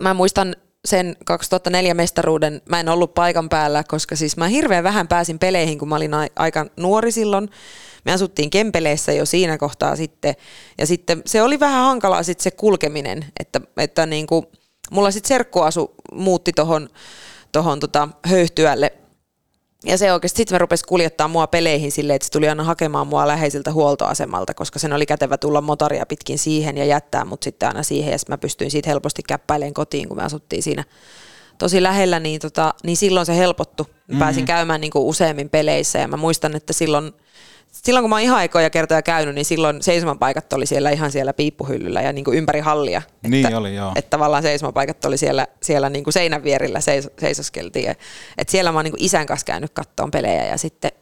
mä 0.00 0.14
muistan 0.14 0.56
sen 0.84 1.16
2004 1.24 1.94
mestaruuden, 1.94 2.62
mä 2.68 2.80
en 2.80 2.88
ollut 2.88 3.14
paikan 3.14 3.48
päällä, 3.48 3.84
koska 3.88 4.16
siis 4.16 4.36
mä 4.36 4.48
hirveän 4.48 4.84
vähän 4.84 5.08
pääsin 5.08 5.38
peleihin, 5.38 5.78
kun 5.78 5.88
mä 5.88 5.96
olin 5.96 6.10
aika 6.36 6.66
nuori 6.76 7.12
silloin. 7.12 7.50
Me 8.04 8.12
asuttiin 8.12 8.50
Kempeleissä 8.50 9.12
jo 9.12 9.26
siinä 9.26 9.58
kohtaa 9.58 9.96
sitten, 9.96 10.34
ja 10.78 10.86
sitten 10.86 11.22
se 11.26 11.42
oli 11.42 11.60
vähän 11.60 11.84
hankalaa 11.84 12.22
sitten 12.22 12.42
se 12.42 12.50
kulkeminen, 12.50 13.24
että, 13.40 13.60
että 13.76 14.06
niin 14.06 14.26
kuin, 14.26 14.46
mulla 14.90 15.10
sitten 15.10 15.28
serkkuasu 15.28 15.94
muutti 16.12 16.52
tohon, 16.52 16.88
tohon 17.52 17.80
tota 17.80 18.08
höyhtyälle 18.24 18.92
ja 19.84 19.98
se 19.98 20.12
oikeasti 20.12 20.36
sitten 20.36 20.60
rupesi 20.60 20.84
kuljettaa 20.84 21.28
mua 21.28 21.46
peleihin 21.46 21.92
silleen, 21.92 22.16
että 22.16 22.26
se 22.26 22.32
tuli 22.32 22.48
aina 22.48 22.64
hakemaan 22.64 23.06
mua 23.06 23.28
läheisiltä 23.28 23.72
huoltoasemalta, 23.72 24.54
koska 24.54 24.78
sen 24.78 24.92
oli 24.92 25.06
kätevä 25.06 25.38
tulla 25.38 25.60
motoria 25.60 26.06
pitkin 26.06 26.38
siihen 26.38 26.76
ja 26.76 26.84
jättää 26.84 27.24
mut 27.24 27.42
sitten 27.42 27.68
aina 27.68 27.82
siihen. 27.82 28.12
Ja 28.12 28.18
sit 28.18 28.28
mä 28.28 28.38
pystyin 28.38 28.70
siitä 28.70 28.90
helposti 28.90 29.22
käppäilemään 29.22 29.74
kotiin, 29.74 30.08
kun 30.08 30.16
me 30.16 30.22
asuttiin 30.22 30.62
siinä 30.62 30.84
tosi 31.58 31.82
lähellä, 31.82 32.20
niin, 32.20 32.40
tota, 32.40 32.74
niin 32.84 32.96
silloin 32.96 33.26
se 33.26 33.36
helpottu. 33.36 33.86
Mä 34.08 34.18
pääsin 34.18 34.44
käymään 34.44 34.80
niinku 34.80 35.08
useammin 35.08 35.50
peleissä 35.50 35.98
ja 35.98 36.08
mä 36.08 36.16
muistan, 36.16 36.56
että 36.56 36.72
silloin, 36.72 37.12
silloin 37.82 38.02
kun 38.02 38.10
mä 38.10 38.14
oon 38.16 38.22
ihan 38.22 38.38
aikoja 38.38 38.70
kertoja 38.70 39.02
käynyt, 39.02 39.34
niin 39.34 39.44
silloin 39.44 39.82
seisomapaikat 39.82 40.52
oli 40.52 40.66
siellä 40.66 40.90
ihan 40.90 41.10
siellä 41.12 41.32
piippuhyllyllä 41.32 42.02
ja 42.02 42.12
niinku 42.12 42.32
ympäri 42.32 42.60
hallia. 42.60 43.02
Niin 43.28 43.46
että, 43.46 43.58
oli, 43.58 43.74
joo. 43.74 43.92
Että 43.96 44.10
tavallaan 44.10 44.42
seisomapaikat 44.42 45.04
oli 45.04 45.18
siellä, 45.18 45.46
siellä 45.62 45.90
niinku 45.90 46.12
seinän 46.12 46.44
vierillä 46.44 46.80
seiso, 46.80 47.08
seisoskeltiin. 47.20 47.84
Ja- 47.84 47.94
Et 48.38 48.48
siellä 48.48 48.72
mä 48.72 48.78
oon 48.78 48.84
niinku 48.84 48.98
isän 49.00 49.26
kanssa 49.26 49.44
käynyt 49.44 49.70
kattoon 49.74 50.10
pelejä 50.10 50.46
ja 50.46 50.58
sitten, 50.58 50.92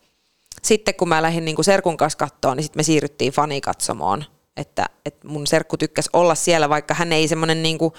sitten 0.63 0.95
kun 0.95 1.09
mä 1.09 1.23
lähdin 1.23 1.45
niinku 1.45 1.63
serkun 1.63 1.97
kanssa 1.97 2.19
kattoon, 2.19 2.57
niin 2.57 2.65
sitten 2.65 2.79
me 2.79 2.83
siirryttiin 2.83 3.33
fanikatsomoon. 3.33 4.25
Että, 4.57 4.87
että 5.07 5.29
mun 5.29 5.47
serkku 5.47 5.77
tykkäsi 5.77 6.11
olla 6.13 6.35
siellä, 6.35 6.69
vaikka 6.69 6.95
hän 6.95 7.13
ei 7.13 7.29
semmoinen 7.29 7.63
niinku, 7.63 7.93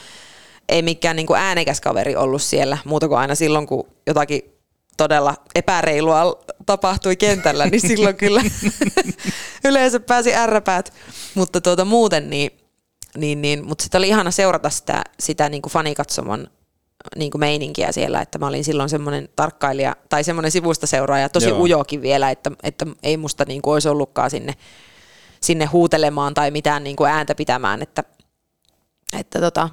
ei 0.70 0.82
mikään 0.82 1.16
niinku 1.16 1.34
äänekäs 1.34 1.82
kaveri 1.82 2.16
ollut 2.16 2.42
siellä, 2.42 2.78
muuta 2.86 3.08
kuin 3.08 3.20
aina 3.20 3.36
silloin, 3.36 3.68
kun 3.68 3.88
jotakin 4.08 4.42
todella 4.98 5.36
epäreilua 5.56 6.42
tapahtui 6.65 7.15
kentällä, 7.15 7.65
niin 7.65 7.82
silloin 7.82 8.15
kyllä 8.15 8.43
yleensä 9.65 9.99
pääsi 9.99 10.36
ärräpäät. 10.36 10.93
Mutta 11.36 11.62
tuota, 11.62 11.86
muuten 11.86 12.30
niin, 12.30 12.52
niin, 13.17 13.41
niin 13.41 13.65
mutta 13.65 13.84
sitten 13.84 13.99
oli 13.99 14.08
ihana 14.08 14.32
seurata 14.32 14.69
sitä, 14.69 15.02
sitä 15.19 15.49
niin 15.49 15.62
kuin 15.62 15.73
fanikatsomon 15.73 16.47
niin 17.15 17.32
kuin 17.32 17.39
meininkiä 17.39 17.91
siellä, 17.91 18.21
että 18.21 18.39
mä 18.39 18.47
olin 18.47 18.63
silloin 18.63 18.89
semmoinen 18.89 19.30
tarkkailija 19.36 19.95
tai 20.10 20.23
semmoinen 20.23 20.52
sivusta 20.52 20.88
seuraaja, 20.88 21.30
tosi 21.30 21.49
Joo. 21.49 21.60
ujokin 21.60 22.02
vielä, 22.02 22.32
että, 22.32 22.52
että 22.63 22.86
ei 23.04 23.17
musta 23.17 23.45
niin 23.47 23.62
kuin 23.62 23.73
olisi 23.73 23.89
ollutkaan 23.89 24.30
sinne, 24.30 24.54
sinne 25.41 25.65
huutelemaan 25.65 26.34
tai 26.34 26.52
mitään 26.52 26.84
niin 26.84 26.95
kuin 26.95 27.12
ääntä 27.12 27.36
pitämään, 27.36 27.82
että, 27.82 28.04
että 29.19 29.39
tota, 29.39 29.69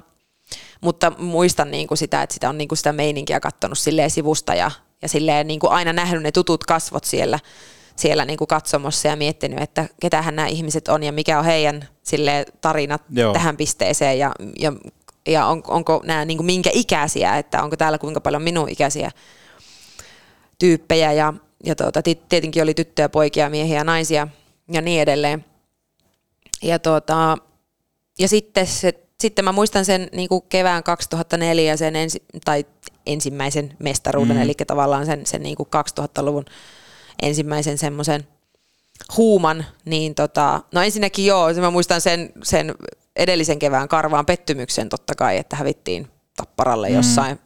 mutta 0.81 1.11
muistan 1.17 1.71
niin 1.71 1.87
kuin 1.87 1.97
sitä, 1.97 2.21
että 2.21 2.33
sitä 2.33 2.49
on 2.49 2.57
niin 2.57 2.67
kuin 2.67 2.77
sitä 2.77 2.93
meininkiä 2.93 3.39
katsonut 3.39 3.77
silleen 3.77 4.11
sivusta 4.11 4.55
ja, 4.55 4.71
ja 5.01 5.09
silleen 5.09 5.47
niin 5.47 5.59
kuin 5.59 5.71
aina 5.71 5.93
nähnyt 5.93 6.23
ne 6.23 6.31
tutut 6.31 6.63
kasvot 6.63 7.03
siellä, 7.03 7.39
siellä 7.95 8.25
niin 8.25 8.37
kuin 8.37 8.47
katsomossa 8.47 9.07
ja 9.07 9.15
miettinyt, 9.15 9.61
että 9.61 9.89
ketähän 10.01 10.35
nämä 10.35 10.47
ihmiset 10.47 10.87
on 10.87 11.03
ja 11.03 11.11
mikä 11.11 11.39
on 11.39 11.45
heidän 11.45 11.87
silleen 12.03 12.45
tarinat 12.61 13.01
Joo. 13.09 13.33
tähän 13.33 13.57
pisteeseen 13.57 14.19
ja, 14.19 14.31
ja, 14.59 14.73
ja 15.27 15.45
on, 15.45 15.63
onko 15.67 16.01
nämä 16.05 16.25
niin 16.25 16.37
kuin 16.37 16.45
minkä 16.45 16.69
ikäisiä, 16.73 17.37
että 17.37 17.63
onko 17.63 17.77
täällä 17.77 17.97
kuinka 17.97 18.21
paljon 18.21 18.41
minun 18.41 18.69
ikäisiä 18.69 19.11
tyyppejä 20.59 21.11
ja, 21.13 21.33
ja 21.65 21.75
tuota, 21.75 22.01
ti- 22.01 22.21
tietenkin 22.29 22.63
oli 22.63 22.73
tyttöjä, 22.73 23.09
poikia, 23.09 23.49
miehiä 23.49 23.77
ja 23.77 23.83
naisia 23.83 24.27
ja 24.71 24.81
niin 24.81 25.01
edelleen. 25.01 25.45
Ja, 26.61 26.79
tuota, 26.79 27.37
ja 28.19 28.27
sitten, 28.27 28.67
se, 28.67 28.93
sitten 29.21 29.45
mä 29.45 29.51
muistan 29.51 29.85
sen 29.85 30.09
niin 30.11 30.29
kuin 30.29 30.43
kevään 30.49 30.83
2004 30.83 31.77
sen 31.77 31.95
ensi, 31.95 32.23
tai 32.45 32.65
ensimmäisen 33.05 33.73
mestaruuden, 33.79 34.35
mm. 34.35 34.41
eli 34.41 34.53
tavallaan 34.67 35.05
sen, 35.05 35.25
sen 35.25 35.43
niin 35.43 35.55
kuin 35.55 35.69
2000-luvun 35.99 36.45
ensimmäisen 37.21 37.77
semmoisen 37.77 38.27
huuman, 39.17 39.65
niin 39.85 40.15
tota, 40.15 40.61
no 40.71 40.81
ensinnäkin 40.81 41.25
joo, 41.25 41.53
mä 41.53 41.69
muistan 41.69 42.01
sen, 42.01 42.29
sen 42.43 42.75
edellisen 43.15 43.59
kevään 43.59 43.87
karvaan 43.87 44.25
pettymyksen 44.25 44.89
totta 44.89 45.15
kai, 45.15 45.37
että 45.37 45.55
hävittiin 45.55 46.07
tapparalle 46.37 46.89
mm. 46.89 46.95
jossain 46.95 47.39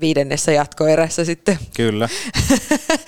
viidennessä 0.00 0.52
jatkoerässä 0.52 1.24
sitten. 1.24 1.58
Kyllä. 1.76 2.08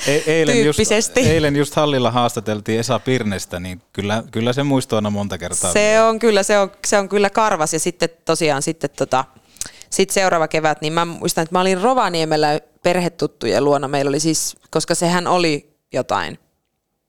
E- 0.07 0.23
eilen, 0.27 0.65
just, 0.65 0.81
eilen 1.17 1.57
just 1.57 1.75
hallilla 1.75 2.11
haastateltiin 2.11 2.81
Esa 2.81 2.99
Pirnestä, 2.99 3.61
niin 3.61 3.83
kyllä, 3.93 4.25
kyllä 4.31 4.53
se 4.53 4.63
muistuu 4.63 4.97
aina 4.97 5.11
monta 5.11 5.39
kertaa. 5.39 5.73
Se 5.73 6.03
on 6.03 6.19
kyllä, 6.19 6.43
se 6.43 6.59
on, 6.59 6.71
se 6.87 6.99
on 6.99 7.09
kyllä 7.09 7.31
karvas 7.31 7.73
ja 7.73 7.81
sitten 7.81 8.09
tosiaan 8.25 8.63
sitten 8.63 8.91
tota, 8.97 9.25
sit 9.95 10.11
seuraava 10.11 10.49
kevät, 10.49 10.81
niin 10.81 10.93
mä 10.93 11.05
muistan, 11.05 11.43
että 11.43 11.55
mä 11.55 11.61
olin 11.61 11.81
Rovaniemellä 11.81 12.61
perhetuttujen 12.83 13.65
luona. 13.65 13.89
Meillä 13.89 14.09
oli 14.09 14.21
siis, 14.21 14.57
koska 14.71 14.95
sehän 14.95 15.27
oli 15.27 15.77
jotain, 15.93 16.39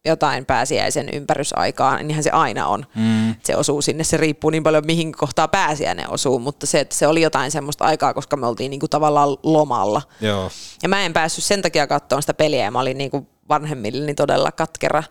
jotain 0.06 0.45
pääsiäisen 0.45 1.10
ympärysaikaa, 1.13 1.98
niinhän 1.98 2.24
se 2.24 2.30
aina 2.30 2.67
on. 2.67 2.86
Mm. 2.95 3.36
Se 3.43 3.56
osuu 3.56 3.82
sinne, 3.82 4.04
se 4.04 4.17
riippuu 4.17 4.50
niin 4.50 4.63
paljon 4.63 4.86
mihin 4.86 5.12
kohtaa 5.12 5.48
pääsiäinen 5.48 6.12
osuu, 6.12 6.39
mutta 6.39 6.65
se, 6.65 6.80
että 6.80 6.95
se 6.95 7.08
oli 7.08 7.21
jotain 7.21 7.52
semmoista 7.52 7.86
aikaa, 7.86 8.13
koska 8.13 8.38
me 8.38 8.48
oltiin 8.48 8.69
niinku 8.69 8.88
tavallaan 8.88 9.38
lomalla. 9.43 10.02
Joo. 10.21 10.52
Ja 10.84 10.89
mä 10.89 11.06
en 11.06 11.13
päässyt 11.13 11.43
sen 11.43 11.62
takia 11.62 11.88
katsomaan 11.88 12.24
sitä 12.24 12.34
peliä 12.34 12.63
ja 12.63 12.71
mä 12.71 12.80
olin 12.80 12.98
niinku 12.98 13.28
vanhemmilleni 13.50 14.13
todella 14.13 14.52
katkera, 14.52 15.04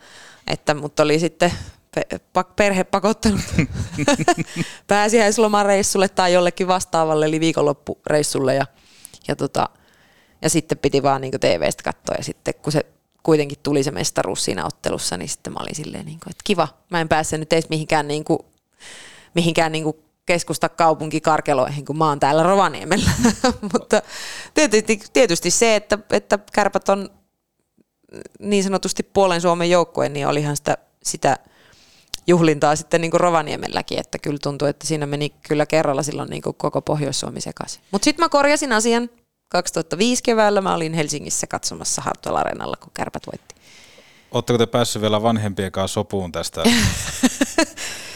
että 0.47 0.75
mut 0.75 1.01
oli 1.01 1.19
sitten 1.19 1.53
perhe 2.57 2.85
pakottanut 2.85 3.41
pääsiäislomareissulle 4.87 6.09
tai 6.09 6.33
jollekin 6.33 6.69
vastaavalle, 6.69 7.27
eli 7.27 7.41
viikonloppureissulle 7.41 8.55
ja, 8.55 8.67
ja, 9.29 9.37
tota, 9.37 9.69
ja 10.43 10.51
sitten 10.51 10.79
piti 10.79 11.03
vaan 11.03 11.21
niinku 11.21 11.39
TV-stä 11.39 11.83
katsoa 11.83 12.17
ja 12.19 12.25
sitten 12.25 12.55
kun 12.63 12.73
se 12.73 12.87
kuitenkin 13.23 13.59
tuli 13.63 13.83
se 13.83 13.91
mestaruus 13.91 14.45
siinä 14.45 14.67
ottelussa, 14.67 15.17
niin 15.17 15.29
sitten 15.29 15.53
mä 15.53 15.61
olin 15.63 15.75
silleen, 15.75 16.07
niinku, 16.07 16.25
että 16.31 16.43
kiva, 16.45 16.69
mä 16.91 17.01
en 17.01 17.09
päässyt 17.09 17.41
nyt 17.41 17.53
edes 17.53 17.69
mihinkään, 17.69 18.09
niinku, 18.09 18.47
mihinkään 19.35 19.73
niinku 19.73 20.05
keskusta 20.27 20.69
kaupunkikarkeloihin, 20.69 21.85
kun 21.85 21.99
mä 21.99 22.09
oon 22.09 22.21
täällä 22.21 22.43
Rovaniemellä. 22.43 23.11
Mutta 23.73 24.03
tietysti, 24.55 25.01
tietysti 25.13 25.51
se, 25.51 25.77
että, 25.77 25.99
että 26.11 26.39
kärpät 26.53 26.89
on 26.89 27.11
niin 28.41 28.65
sanotusti 28.65 29.03
puolen 29.03 29.41
Suomen 29.41 29.71
joukkue, 29.71 30.09
niin 30.09 30.27
olihan 30.27 30.57
sitä, 30.57 30.79
sitä 31.03 31.39
juhlintaa 32.27 32.77
sitten 32.77 33.01
niin 33.01 33.11
kuin 33.11 33.21
Rovaniemelläkin, 33.21 33.99
että 33.99 34.19
kyllä 34.19 34.39
tuntuu, 34.43 34.69
että 34.69 34.87
siinä 34.87 35.07
meni 35.07 35.31
kyllä 35.49 35.67
kerralla 35.67 36.03
silloin 36.03 36.31
niin 36.31 36.43
kuin 36.43 36.57
koko 36.57 36.83
Pohjois-Suomi 36.83 37.41
sekaisin. 37.41 37.83
Mutta 37.91 38.05
sitten 38.05 38.25
mä 38.25 38.29
korjasin 38.29 38.73
asian 38.73 39.11
2005 39.49 40.23
keväällä, 40.23 40.61
mä 40.61 40.75
olin 40.75 40.95
Helsingissä 40.95 41.47
katsomassa 41.47 42.03
Hartwell 42.03 42.37
Areenalla, 42.37 42.77
kun 42.81 42.91
kärpät 42.95 43.23
voitti. 43.27 43.55
Oletteko 44.31 44.59
te 44.59 44.67
päässyt 44.67 45.03
vielä 45.03 45.23
vanhempien 45.23 45.73
kanssa 45.73 45.95
sopuun 45.95 46.33
tästä? 46.33 46.63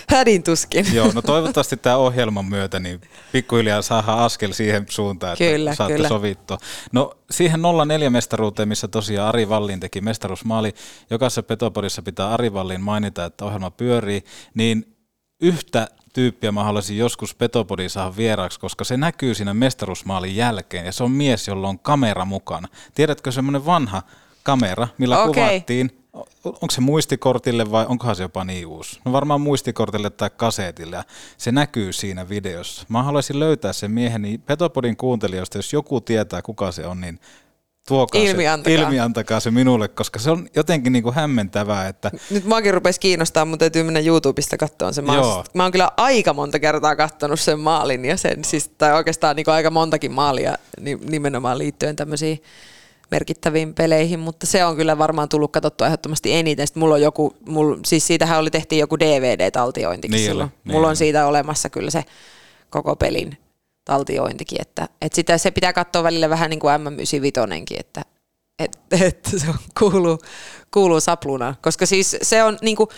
Hädin 0.08 0.42
tuskin. 0.42 0.86
Joo, 0.92 1.10
no 1.14 1.22
toivottavasti 1.22 1.76
tämä 1.76 1.96
ohjelman 1.96 2.44
myötä 2.44 2.80
niin 2.80 3.00
pikkuhiljaa 3.32 3.82
saadaan 3.82 4.18
askel 4.18 4.52
siihen 4.52 4.86
suuntaan, 4.88 5.32
että 5.32 5.44
Kyllä, 5.44 5.74
saatte 5.74 5.94
kyllä. 5.94 6.08
sovittua. 6.08 6.58
No 6.92 7.14
siihen 7.30 7.60
04 7.86 8.10
mestaruuteen, 8.10 8.68
missä 8.68 8.88
tosiaan 8.88 9.28
Ari 9.28 9.48
Vallin 9.48 9.80
teki 9.80 10.00
mestaruusmaali, 10.00 10.74
jokaisessa 11.10 11.42
Petopodissa 11.42 12.02
pitää 12.02 12.30
Ari 12.30 12.52
Vallin 12.52 12.80
mainita, 12.80 13.24
että 13.24 13.44
ohjelma 13.44 13.70
pyörii, 13.70 14.24
niin 14.54 14.96
yhtä 15.40 15.88
tyyppiä 16.12 16.52
mä 16.52 16.64
haluaisin 16.64 16.98
joskus 16.98 17.34
Petopodin 17.34 17.90
saada 17.90 18.16
vieraaksi, 18.16 18.60
koska 18.60 18.84
se 18.84 18.96
näkyy 18.96 19.34
siinä 19.34 19.54
mestaruusmaalin 19.54 20.36
jälkeen 20.36 20.86
ja 20.86 20.92
se 20.92 21.04
on 21.04 21.10
mies, 21.10 21.48
jolla 21.48 21.68
on 21.68 21.78
kamera 21.78 22.24
mukana. 22.24 22.68
Tiedätkö 22.94 23.32
semmoinen 23.32 23.66
vanha 23.66 24.02
kamera, 24.42 24.88
millä 24.98 25.22
Okei. 25.22 25.44
kuvattiin 25.44 25.97
onko 26.44 26.70
se 26.70 26.80
muistikortille 26.80 27.70
vai 27.70 27.86
onkohan 27.88 28.16
se 28.16 28.22
jopa 28.22 28.44
niin 28.44 28.66
uusi? 28.66 29.00
No 29.04 29.12
varmaan 29.12 29.40
muistikortille 29.40 30.10
tai 30.10 30.30
kasetille 30.36 30.96
ja 30.96 31.04
se 31.36 31.52
näkyy 31.52 31.92
siinä 31.92 32.28
videossa. 32.28 32.86
Mä 32.88 33.02
haluaisin 33.02 33.40
löytää 33.40 33.72
sen 33.72 33.90
miehen, 33.90 34.22
niin 34.22 34.40
Petopodin 34.40 34.96
kuuntelijoista, 34.96 35.58
jos 35.58 35.72
joku 35.72 36.00
tietää 36.00 36.42
kuka 36.42 36.72
se 36.72 36.86
on, 36.86 37.00
niin 37.00 37.20
tuokaa 37.88 38.20
Ilmiantakaa. 38.20 38.76
se, 38.76 38.82
ilmiantakaa 38.82 39.40
se 39.40 39.50
minulle, 39.50 39.88
koska 39.88 40.18
se 40.18 40.30
on 40.30 40.48
jotenkin 40.56 40.92
niin 40.92 41.02
kuin 41.02 41.14
hämmentävää, 41.14 41.88
että 41.88 42.10
Nyt 42.30 42.44
muakin 42.44 42.74
rupesi 42.74 43.00
kiinnostaa, 43.00 43.44
mutta 43.44 43.62
täytyy 43.62 43.82
mennä 43.82 44.00
YouTubesta 44.00 44.56
katsoa 44.56 44.92
se. 44.92 45.02
Mä, 45.02 45.14
Joo. 45.14 45.34
oon, 45.34 45.44
mä 45.54 45.62
oon 45.62 45.72
kyllä 45.72 45.90
aika 45.96 46.32
monta 46.32 46.58
kertaa 46.58 46.96
katsonut 46.96 47.40
sen 47.40 47.60
maalin 47.60 48.04
ja 48.04 48.16
sen, 48.16 48.44
siis, 48.44 48.70
tai 48.78 48.92
oikeastaan 48.94 49.36
niin 49.36 49.50
aika 49.50 49.70
montakin 49.70 50.12
maalia 50.12 50.54
ni- 50.80 50.98
nimenomaan 51.08 51.58
liittyen 51.58 51.96
tämmöisiin 51.96 52.42
merkittäviin 53.10 53.74
peleihin, 53.74 54.18
mutta 54.18 54.46
se 54.46 54.64
on 54.64 54.76
kyllä 54.76 54.98
varmaan 54.98 55.28
tullut 55.28 55.52
katsottua 55.52 55.86
ehdottomasti 55.86 56.32
eniten. 56.32 56.66
Sitten 56.66 56.80
mulla 56.80 56.94
on 56.94 57.02
joku, 57.02 57.36
mulla, 57.48 57.78
siis 57.86 58.06
siitähän 58.06 58.38
oli 58.38 58.50
tehtiin 58.50 58.80
joku 58.80 58.98
DVD-taltiointikin 58.98 60.14
Niin 60.14 60.28
silloin. 60.30 60.50
niin 60.64 60.72
mulla 60.72 60.88
on 60.88 60.96
siitä 60.96 61.26
olemassa 61.26 61.70
kyllä 61.70 61.90
se 61.90 62.04
koko 62.70 62.96
pelin 62.96 63.36
taltiointikin, 63.84 64.60
että, 64.60 64.88
että 65.02 65.16
sitä, 65.16 65.38
se 65.38 65.50
pitää 65.50 65.72
katsoa 65.72 66.02
välillä 66.02 66.30
vähän 66.30 66.50
niin 66.50 66.60
kuin 66.60 66.74
M95, 66.74 67.80
että, 67.80 68.02
että, 68.58 68.78
että 69.06 69.30
se 69.38 69.48
on, 69.48 69.54
kuuluu, 69.78 70.18
kuuluu 70.70 71.00
sapluna, 71.00 71.54
koska 71.62 71.86
siis 71.86 72.16
se 72.22 72.42
on 72.42 72.58
niin 72.62 72.76
kuin, 72.76 72.88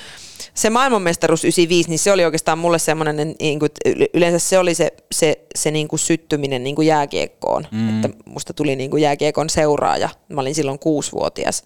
se 0.55 0.71
maailmanmestaruus 0.71 1.45
95, 1.45 1.89
niin 1.89 1.99
se 1.99 2.13
oli 2.13 2.25
oikeastaan 2.25 2.59
mulle 2.59 2.79
semmoinen, 2.79 3.35
niin 3.41 3.59
kuin, 3.59 3.71
yleensä 4.15 4.39
se 4.39 4.59
oli 4.59 4.75
se, 4.75 4.93
se, 5.13 5.41
se 5.55 5.71
niin 5.71 5.89
kuin 5.89 6.01
syttyminen 6.01 6.65
niin 6.65 6.77
kuin 6.77 6.87
jääkiekkoon, 6.87 7.67
mm. 7.71 7.89
että 7.95 8.19
musta 8.25 8.55
tuli 8.55 8.77
niin 8.77 8.91
kuin 8.91 9.03
jääkiekon 9.03 9.51
seuraaja, 9.51 10.09
mä 10.29 10.41
olin 10.41 10.55
silloin 10.55 10.79
kuusivuotias, 10.79 11.65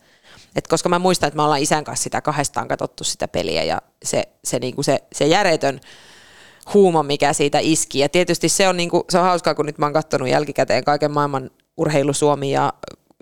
et 0.56 0.68
koska 0.68 0.88
mä 0.88 0.98
muistan, 0.98 1.26
että 1.26 1.36
me 1.36 1.42
ollaan 1.42 1.62
isän 1.62 1.84
kanssa 1.84 2.02
sitä 2.04 2.20
kahdestaan 2.20 2.68
katsottu 2.68 3.04
sitä 3.04 3.28
peliä 3.28 3.62
ja 3.62 3.82
se, 4.04 4.22
se, 4.44 4.58
niin 4.58 4.74
kuin 4.74 4.84
se, 4.84 4.98
se 5.12 5.26
järjetön 5.26 5.80
huuma, 6.74 7.02
mikä 7.02 7.32
siitä 7.32 7.58
iski. 7.62 7.98
Ja 7.98 8.08
tietysti 8.08 8.48
se 8.48 8.68
on, 8.68 8.76
niinku, 8.76 9.04
se 9.10 9.18
on 9.18 9.24
hauskaa, 9.24 9.54
kun 9.54 9.66
nyt 9.66 9.78
mä 9.78 9.86
oon 9.86 9.92
katsonut 9.92 10.28
jälkikäteen 10.28 10.84
kaiken 10.84 11.10
maailman 11.10 11.50
urheilusuomi 11.76 12.50
ja, 12.50 12.72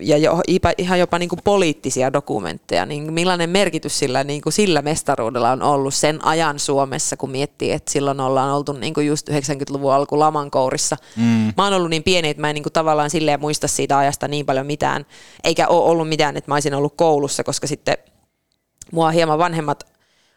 ja 0.02 0.16
jo, 0.16 0.40
ihan 0.78 0.98
jopa 0.98 1.18
niinku 1.18 1.36
poliittisia 1.44 2.12
dokumentteja, 2.12 2.86
niin 2.86 3.12
millainen 3.12 3.50
merkitys 3.50 3.98
sillä, 3.98 4.24
niinku 4.24 4.50
sillä 4.50 4.82
mestaruudella 4.82 5.50
on 5.50 5.62
ollut 5.62 5.94
sen 5.94 6.24
ajan 6.24 6.58
Suomessa, 6.58 7.16
kun 7.16 7.30
miettii, 7.30 7.72
että 7.72 7.92
silloin 7.92 8.20
ollaan 8.20 8.54
oltu 8.54 8.72
niinku 8.72 9.00
just 9.00 9.30
90-luvun 9.30 9.92
alku 9.92 10.18
laman 10.18 10.50
kourissa. 10.50 10.96
Mm. 11.16 11.52
Mä 11.56 11.64
oon 11.64 11.72
ollut 11.72 11.90
niin 11.90 12.02
pieni, 12.02 12.28
että 12.28 12.40
mä 12.40 12.50
en 12.50 12.54
niinku 12.54 12.70
tavallaan 12.70 13.10
silleen 13.10 13.40
muista 13.40 13.68
siitä 13.68 13.98
ajasta 13.98 14.28
niin 14.28 14.46
paljon 14.46 14.66
mitään, 14.66 15.06
eikä 15.44 15.68
ole 15.68 15.90
ollut 15.90 16.08
mitään, 16.08 16.36
että 16.36 16.50
mä 16.50 16.54
olisin 16.54 16.74
ollut 16.74 16.94
koulussa, 16.96 17.44
koska 17.44 17.66
sitten 17.66 17.96
mua 18.92 19.10
hieman 19.10 19.38
vanhemmat 19.38 19.92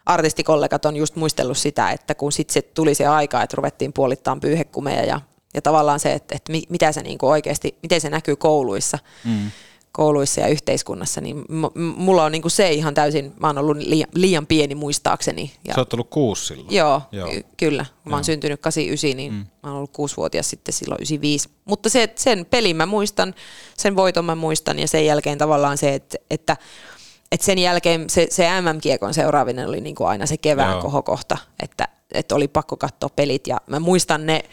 artistikollegat 0.05 0.85
on 0.85 0.95
just 0.95 1.15
muistellut 1.15 1.57
sitä, 1.57 1.91
että 1.91 2.15
kun 2.15 2.31
sitten 2.31 2.53
se 2.53 2.61
tuli 2.61 2.95
se 2.95 3.07
aika, 3.07 3.41
että 3.41 3.55
ruvettiin 3.57 3.93
puolittaan 3.93 4.39
pyyhekumeja 4.39 5.05
ja, 5.05 5.21
ja 5.55 5.61
tavallaan 5.61 5.99
se, 5.99 6.13
että, 6.13 6.35
että 6.35 6.51
mi- 6.51 6.63
mitä 6.69 6.91
se 6.91 7.01
niinku 7.01 7.27
oikeasti, 7.29 7.77
miten 7.83 8.01
se 8.01 8.09
näkyy 8.09 8.35
kouluissa, 8.35 8.99
mm. 9.25 9.51
kouluissa 9.91 10.41
ja 10.41 10.47
yhteiskunnassa, 10.47 11.21
niin 11.21 11.37
m- 11.49 11.79
mulla 11.97 12.23
on 12.23 12.31
niinku 12.31 12.49
se 12.49 12.71
ihan 12.71 12.93
täysin, 12.93 13.33
mä 13.39 13.47
oon 13.47 13.57
ollut 13.57 13.77
liian, 13.77 14.09
liian 14.13 14.47
pieni 14.47 14.75
muistaakseni. 14.75 15.51
Ja, 15.67 15.73
Sä 15.73 15.81
oot 15.81 15.93
ollut 15.93 16.09
kuusi 16.09 16.45
silloin. 16.45 16.75
Joo, 16.75 17.01
Joo. 17.11 17.29
Ky- 17.29 17.45
kyllä. 17.57 17.85
Mä 18.05 18.15
oon 18.15 18.23
syntynyt 18.23 18.61
89, 18.61 19.17
niin 19.17 19.33
mm. 19.33 19.37
mä 19.37 19.69
oon 19.69 19.77
ollut 19.77 19.91
kuusivuotias 19.93 20.49
sitten 20.49 20.73
silloin 20.73 20.99
95. 20.99 21.49
Mutta 21.65 21.89
se, 21.89 22.09
sen 22.15 22.45
pelin 22.49 22.75
mä 22.75 22.85
muistan, 22.85 23.35
sen 23.77 23.95
voiton 23.95 24.25
mä 24.25 24.35
muistan 24.35 24.79
ja 24.79 24.87
sen 24.87 25.05
jälkeen 25.05 25.37
tavallaan 25.37 25.77
se, 25.77 25.93
että, 25.93 26.17
että 26.29 26.57
et 27.31 27.41
sen 27.41 27.59
jälkeen 27.59 28.09
se, 28.09 28.27
se 28.29 28.47
MM-kiekon 28.61 29.13
seuraavinen 29.13 29.67
oli 29.67 29.81
niinku 29.81 30.03
aina 30.05 30.25
se 30.25 30.37
kevään 30.37 30.71
Joo. 30.71 30.81
kohokohta, 30.81 31.37
että, 31.63 31.87
että 32.11 32.35
oli 32.35 32.47
pakko 32.47 32.77
katsoa 32.77 33.09
pelit 33.15 33.47
ja 33.47 33.57
mä 33.67 33.79
muistan 33.79 34.25
ne, 34.25 34.43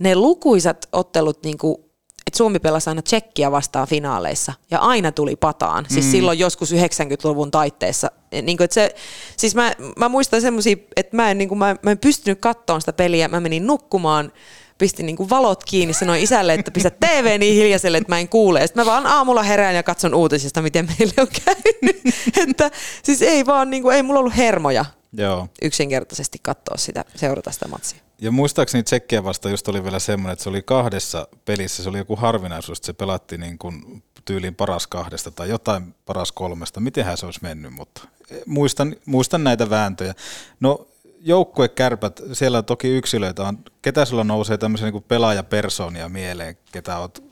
ne 0.00 0.16
lukuisat 0.16 0.88
ottelut, 0.92 1.42
niinku, 1.42 1.90
että 2.26 2.38
Suomi 2.38 2.58
pelasi 2.58 2.90
aina 2.90 3.02
Tsekkiä 3.02 3.52
vastaan 3.52 3.88
finaaleissa 3.88 4.52
ja 4.70 4.78
aina 4.78 5.12
tuli 5.12 5.36
pataan, 5.36 5.86
siis 5.88 6.04
mm. 6.04 6.10
silloin 6.10 6.38
joskus 6.38 6.72
90-luvun 6.72 7.50
taitteessa. 7.50 8.10
Niin 8.42 8.56
kuin, 8.56 8.64
että 8.64 8.74
se, 8.74 8.94
siis 9.36 9.54
mä, 9.54 9.72
mä 9.96 10.08
muistan 10.08 10.40
semmoisia, 10.40 10.76
että 10.96 11.16
mä 11.16 11.30
en, 11.30 11.38
niin 11.38 11.48
kuin, 11.48 11.58
mä, 11.58 11.76
mä 11.82 11.90
en 11.90 11.98
pystynyt 11.98 12.40
kattoon 12.40 12.80
sitä 12.80 12.92
peliä, 12.92 13.28
mä 13.28 13.40
menin 13.40 13.66
nukkumaan, 13.66 14.32
pistin 14.80 15.06
niin 15.06 15.16
kuin 15.16 15.30
valot 15.30 15.64
kiinni, 15.64 15.94
sanoin 15.94 16.22
isälle, 16.22 16.54
että 16.54 16.70
pistä 16.70 16.90
TV 16.90 17.38
niin 17.38 17.54
hiljaiselle, 17.54 17.98
että 17.98 18.12
mä 18.12 18.18
en 18.18 18.28
kuule. 18.28 18.66
Sitten 18.66 18.84
mä 18.84 18.90
vaan 18.90 19.06
aamulla 19.06 19.42
herään 19.42 19.74
ja 19.74 19.82
katson 19.82 20.14
uutisista, 20.14 20.62
miten 20.62 20.86
meille 20.86 21.14
on 21.18 21.28
käynyt. 21.44 22.02
että 22.50 22.70
siis 23.02 23.22
ei 23.22 23.46
vaan, 23.46 23.70
niin 23.70 23.82
kuin, 23.82 23.96
ei 23.96 24.02
mulla 24.02 24.20
ollut 24.20 24.36
hermoja 24.36 24.84
Joo. 25.12 25.48
yksinkertaisesti 25.62 26.38
katsoa 26.42 26.76
sitä, 26.76 27.04
seurata 27.14 27.50
sitä 27.50 27.68
matsia. 27.68 28.00
Ja 28.20 28.32
muistaakseni 28.32 28.82
Tsekkiä 28.82 29.24
vasta 29.24 29.50
just 29.50 29.68
oli 29.68 29.84
vielä 29.84 29.98
semmoinen, 29.98 30.32
että 30.32 30.42
se 30.42 30.48
oli 30.48 30.62
kahdessa 30.62 31.28
pelissä, 31.44 31.82
se 31.82 31.88
oli 31.88 31.98
joku 31.98 32.16
harvinaisuus, 32.16 32.78
että 32.78 32.86
se 32.86 32.92
pelattiin 32.92 33.40
niin 33.40 33.58
kuin 33.58 34.02
tyyliin 34.24 34.54
paras 34.54 34.86
kahdesta 34.86 35.30
tai 35.30 35.48
jotain 35.48 35.94
paras 36.06 36.32
kolmesta. 36.32 36.80
Mitenhän 36.80 37.16
se 37.16 37.26
olisi 37.26 37.40
mennyt, 37.42 37.72
mutta 37.72 38.08
muistan, 38.46 38.96
muistan 39.06 39.44
näitä 39.44 39.70
vääntöjä. 39.70 40.14
No 40.60 40.86
joukkuekärpät, 41.20 42.20
siellä 42.32 42.62
toki 42.62 42.88
yksilöitä 42.88 43.42
on. 43.42 43.58
Ketä 43.82 44.04
sulla 44.04 44.24
nousee 44.24 44.58
tämmöisiä 44.58 44.90
niin 44.90 45.02
pelaajapersoonia 45.02 46.08
mieleen, 46.08 46.58
ketä 46.72 46.98
oot 46.98 47.24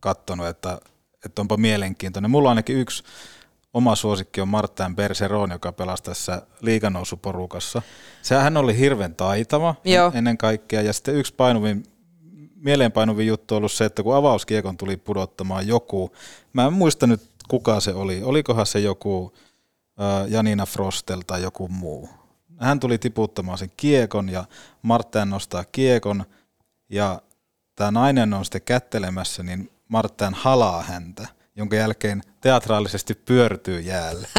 kattonut, 0.00 0.46
että, 0.46 0.80
että 1.24 1.42
onpa 1.42 1.56
mielenkiintoinen. 1.56 2.30
Mulla 2.30 2.48
on 2.48 2.50
ainakin 2.50 2.76
yksi 2.76 3.02
oma 3.74 3.94
suosikki 3.94 4.40
on 4.40 4.48
Martin 4.48 4.96
Bergeron, 4.96 5.50
joka 5.50 5.72
pelasi 5.72 6.02
tässä 6.02 6.42
liiganousuporukassa. 6.60 7.82
Sehän 8.22 8.56
oli 8.56 8.78
hirveän 8.78 9.14
taitava 9.14 9.74
Joo. 9.84 10.12
ennen 10.14 10.38
kaikkea. 10.38 10.82
Ja 10.82 10.92
sitten 10.92 11.14
yksi 11.14 11.34
painuvin, 11.34 11.84
mieleenpainuvin 12.54 13.26
juttu 13.26 13.54
on 13.54 13.56
ollut 13.56 13.72
se, 13.72 13.84
että 13.84 14.02
kun 14.02 14.16
avauskiekon 14.16 14.76
tuli 14.76 14.96
pudottamaan 14.96 15.66
joku, 15.66 16.12
mä 16.52 16.66
en 16.66 16.72
muista 16.72 17.06
nyt 17.06 17.20
kuka 17.48 17.80
se 17.80 17.94
oli, 17.94 18.22
olikohan 18.22 18.66
se 18.66 18.80
joku 18.80 19.32
äh, 20.00 20.30
Janina 20.30 20.66
Frostel 20.66 21.20
tai 21.26 21.42
joku 21.42 21.68
muu. 21.68 22.08
Hän 22.60 22.80
tuli 22.80 22.98
tiputtamaan 22.98 23.58
sen 23.58 23.70
kiekon 23.76 24.28
ja 24.28 24.44
Martin 24.82 25.30
nostaa 25.30 25.64
kiekon 25.72 26.24
ja 26.88 27.22
tämä 27.76 27.90
nainen 27.90 28.34
on 28.34 28.44
sitten 28.44 28.62
kättelemässä, 28.62 29.42
niin 29.42 29.70
Martin 29.88 30.34
halaa 30.34 30.82
häntä, 30.82 31.28
jonka 31.56 31.76
jälkeen 31.76 32.22
teatraalisesti 32.40 33.14
pyörtyy 33.14 33.80
jäälle. 33.80 34.28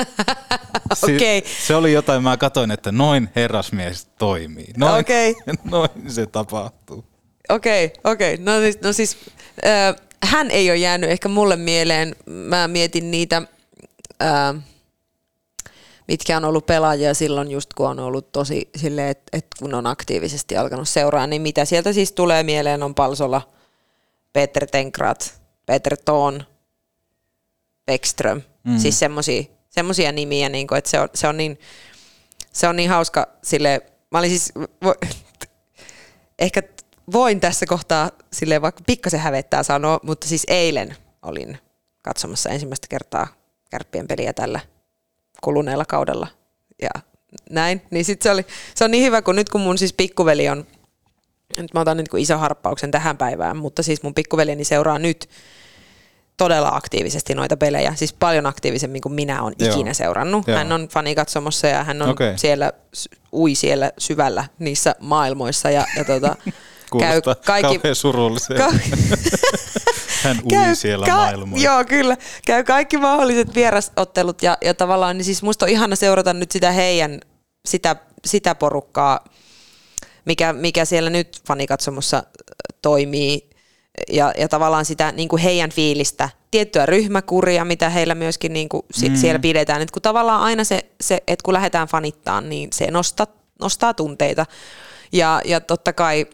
Si- 0.94 1.16
Okei. 1.16 1.44
Se 1.68 1.76
oli 1.76 1.94
jotain, 1.94 2.24
mä 2.24 2.38
katsoin, 2.38 2.72
että 2.72 2.92
noin 2.92 3.30
herrasmies 3.36 4.06
toimii. 4.06 4.68
Noin, 4.78 5.00
Okei. 5.02 5.36
noin 5.72 5.90
se 6.08 6.26
tapahtuu. 6.26 7.06
Okei, 7.50 7.94
okei. 8.04 8.38
No, 8.38 8.60
siis- 8.60 8.82
no 8.82 8.94
siis, 8.94 9.18
äh, 9.66 9.96
hän 10.24 10.52
ei 10.52 10.70
ole 10.70 10.78
jäänyt 10.78 11.10
ehkä 11.10 11.30
mulle 11.30 11.56
mieleen. 11.56 12.16
Mä 12.26 12.68
mietin 12.68 13.12
niitä, 13.12 13.42
äh, 14.24 14.64
mitkä 16.12 16.38
on 16.38 16.46
ollut 16.46 16.66
pelaajia 16.66 17.14
silloin 17.14 17.52
just 17.52 17.74
kun 17.74 17.90
on 17.90 18.00
ollut 18.00 18.32
tosi 18.32 18.70
silleen, 18.76 19.08
että 19.08 19.38
et 19.38 19.48
kun 19.60 19.74
on 19.74 19.88
aktiivisesti 19.88 20.58
alkanut 20.58 20.90
seuraa, 20.90 21.28
niin 21.28 21.42
mitä 21.42 21.66
sieltä 21.66 21.94
siis 21.94 22.12
tulee 22.12 22.44
mieleen 22.44 22.84
on 22.84 22.96
Palsola, 22.96 23.42
Peter 24.34 24.68
Tenkrat, 24.68 25.42
Peter 25.66 25.98
Toon, 26.06 26.44
Beckström. 27.86 28.42
Mm. 28.64 28.78
Siis 28.78 29.00
semmosia, 29.00 29.44
semmosia 29.70 30.12
nimiä, 30.12 30.50
niin 30.50 30.68
kuin, 30.68 30.78
että 30.78 30.90
se 30.90 31.00
on, 31.00 31.10
se 31.16 31.28
on 31.28 31.38
niin, 31.38 31.60
se 32.54 32.68
on 32.68 32.76
niin 32.76 32.90
hauska 32.90 33.28
sille. 33.44 33.82
Mä 34.12 34.20
olin 34.20 34.30
siis, 34.30 34.54
vo, 34.84 34.96
ehkä 36.40 36.64
voin 37.12 37.40
tässä 37.40 37.66
kohtaa 37.66 38.12
sille 38.34 38.62
vaikka 38.62 38.84
pikkasen 38.88 39.20
hävettää 39.20 39.64
sanoa, 39.64 40.00
mutta 40.04 40.28
siis 40.28 40.44
eilen 40.48 40.96
olin 41.22 41.58
katsomassa 42.02 42.50
ensimmäistä 42.50 42.88
kertaa 42.90 43.28
kärppien 43.70 44.08
peliä 44.08 44.34
tällä 44.34 44.60
kuluneella 45.42 45.86
kaudella 45.86 46.28
ja 46.82 46.90
näin. 47.50 47.82
Niin 47.92 48.06
sit 48.06 48.22
se, 48.22 48.32
oli, 48.32 48.46
se 48.76 48.84
on 48.84 48.92
niin 48.92 49.04
hyvä, 49.04 49.22
kun 49.22 49.36
nyt 49.36 49.50
kun 49.50 49.62
mun 49.62 49.78
siis 49.78 49.94
pikkuveli 49.94 50.50
on, 50.50 50.68
nyt 51.58 51.74
mä 51.74 51.80
otan 51.80 51.98
nyt 51.98 52.08
ison 52.18 52.40
harppauksen 52.40 52.92
tähän 52.92 53.18
päivään, 53.18 53.58
mutta 53.58 53.84
siis 53.84 54.04
mun 54.04 54.14
pikkuveljeni 54.14 54.64
seuraa 54.64 55.00
nyt 55.00 55.30
todella 56.38 56.70
aktiivisesti 56.74 57.36
noita 57.36 57.58
pelejä, 57.58 57.96
siis 57.96 58.14
paljon 58.14 58.46
aktiivisemmin 58.46 59.02
kuin 59.02 59.14
minä 59.14 59.44
olen 59.44 59.54
Joo. 59.60 59.74
ikinä 59.74 59.94
seurannut. 59.94 60.48
Joo. 60.48 60.58
Hän 60.58 60.72
on 60.72 60.88
fanikatsomossa 60.88 61.68
ja 61.68 61.84
hän 61.84 62.02
on 62.02 62.10
Okei. 62.10 62.38
siellä, 62.38 62.72
ui 63.34 63.56
siellä 63.56 63.92
syvällä 63.98 64.46
niissä 64.60 64.96
maailmoissa 65.00 65.70
ja, 65.70 65.86
ja 65.98 66.06
tota, 66.06 66.36
käy 67.00 67.22
Kuulostaa 67.22 67.36
kaikki, 67.36 67.78
kauhean 67.78 67.96
surulliselta. 67.96 68.64
Ka- 68.64 68.72
Hän 70.24 70.38
ui 70.46 70.76
siellä 70.76 71.08
maailmoilla. 71.08 71.66
Joo, 71.66 71.86
kyllä. 71.86 72.18
Käy 72.46 72.64
kaikki 72.64 72.98
mahdolliset 72.98 73.56
vierasottelut 73.56 74.44
ja, 74.44 74.58
ja 74.62 74.74
tavallaan, 74.74 75.18
niin 75.18 75.26
siis 75.26 75.44
musta 75.44 75.66
on 75.66 75.70
ihana 75.70 75.96
seurata 75.96 76.34
nyt 76.34 76.52
sitä 76.52 76.72
heidän, 76.72 77.20
sitä, 77.66 77.96
sitä 78.26 78.56
porukkaa, 78.56 79.26
mikä, 80.26 80.54
mikä 80.54 80.86
siellä 80.86 81.10
nyt 81.10 81.42
fanikatsomossa 81.48 82.18
äh, 82.18 82.24
toimii 82.82 83.50
ja, 84.12 84.34
ja 84.38 84.48
tavallaan 84.48 84.86
sitä 84.86 85.12
niin 85.12 85.30
kuin 85.30 85.42
heidän 85.42 85.70
fiilistä, 85.70 86.30
tiettyä 86.52 86.86
ryhmäkuria, 86.86 87.66
mitä 87.66 87.90
heillä 87.90 88.16
myöskin 88.16 88.54
niin 88.54 88.70
kuin 88.70 88.86
si- 88.92 89.10
mm. 89.10 89.16
siellä 89.16 89.40
pidetään. 89.40 89.82
Et 89.82 89.92
kun 89.92 90.02
tavallaan 90.02 90.42
aina 90.42 90.64
se, 90.64 90.86
se 91.02 91.24
että 91.28 91.44
kun 91.44 91.54
lähdetään 91.54 91.88
fanittaan, 91.88 92.50
niin 92.50 92.70
se 92.74 92.92
nostaa, 92.92 93.28
nostaa 93.62 93.94
tunteita. 93.94 94.46
Ja, 95.12 95.42
ja 95.46 95.60
totta 95.60 95.94
kai 95.94 96.26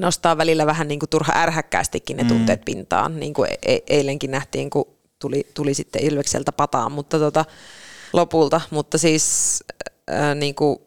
nostaa 0.00 0.38
välillä 0.38 0.66
vähän 0.66 0.88
niin 0.88 1.00
kuin 1.00 1.10
turha 1.10 1.32
ärhäkkäästikin 1.36 2.16
ne 2.16 2.24
tunteet 2.24 2.64
pintaan, 2.64 3.20
niin 3.20 3.34
kuin 3.34 3.50
e- 3.66 3.78
eilenkin 3.86 4.30
nähtiin, 4.30 4.70
kun 4.70 4.86
tuli, 5.18 5.46
tuli 5.54 5.74
sitten 5.74 6.02
Ilvekseltä 6.02 6.52
pataan, 6.52 6.92
mutta 6.92 7.18
tota, 7.18 7.44
lopulta, 8.12 8.60
mutta 8.70 8.98
siis 8.98 9.58
äh, 10.12 10.34
niin 10.34 10.54
kuin, 10.54 10.78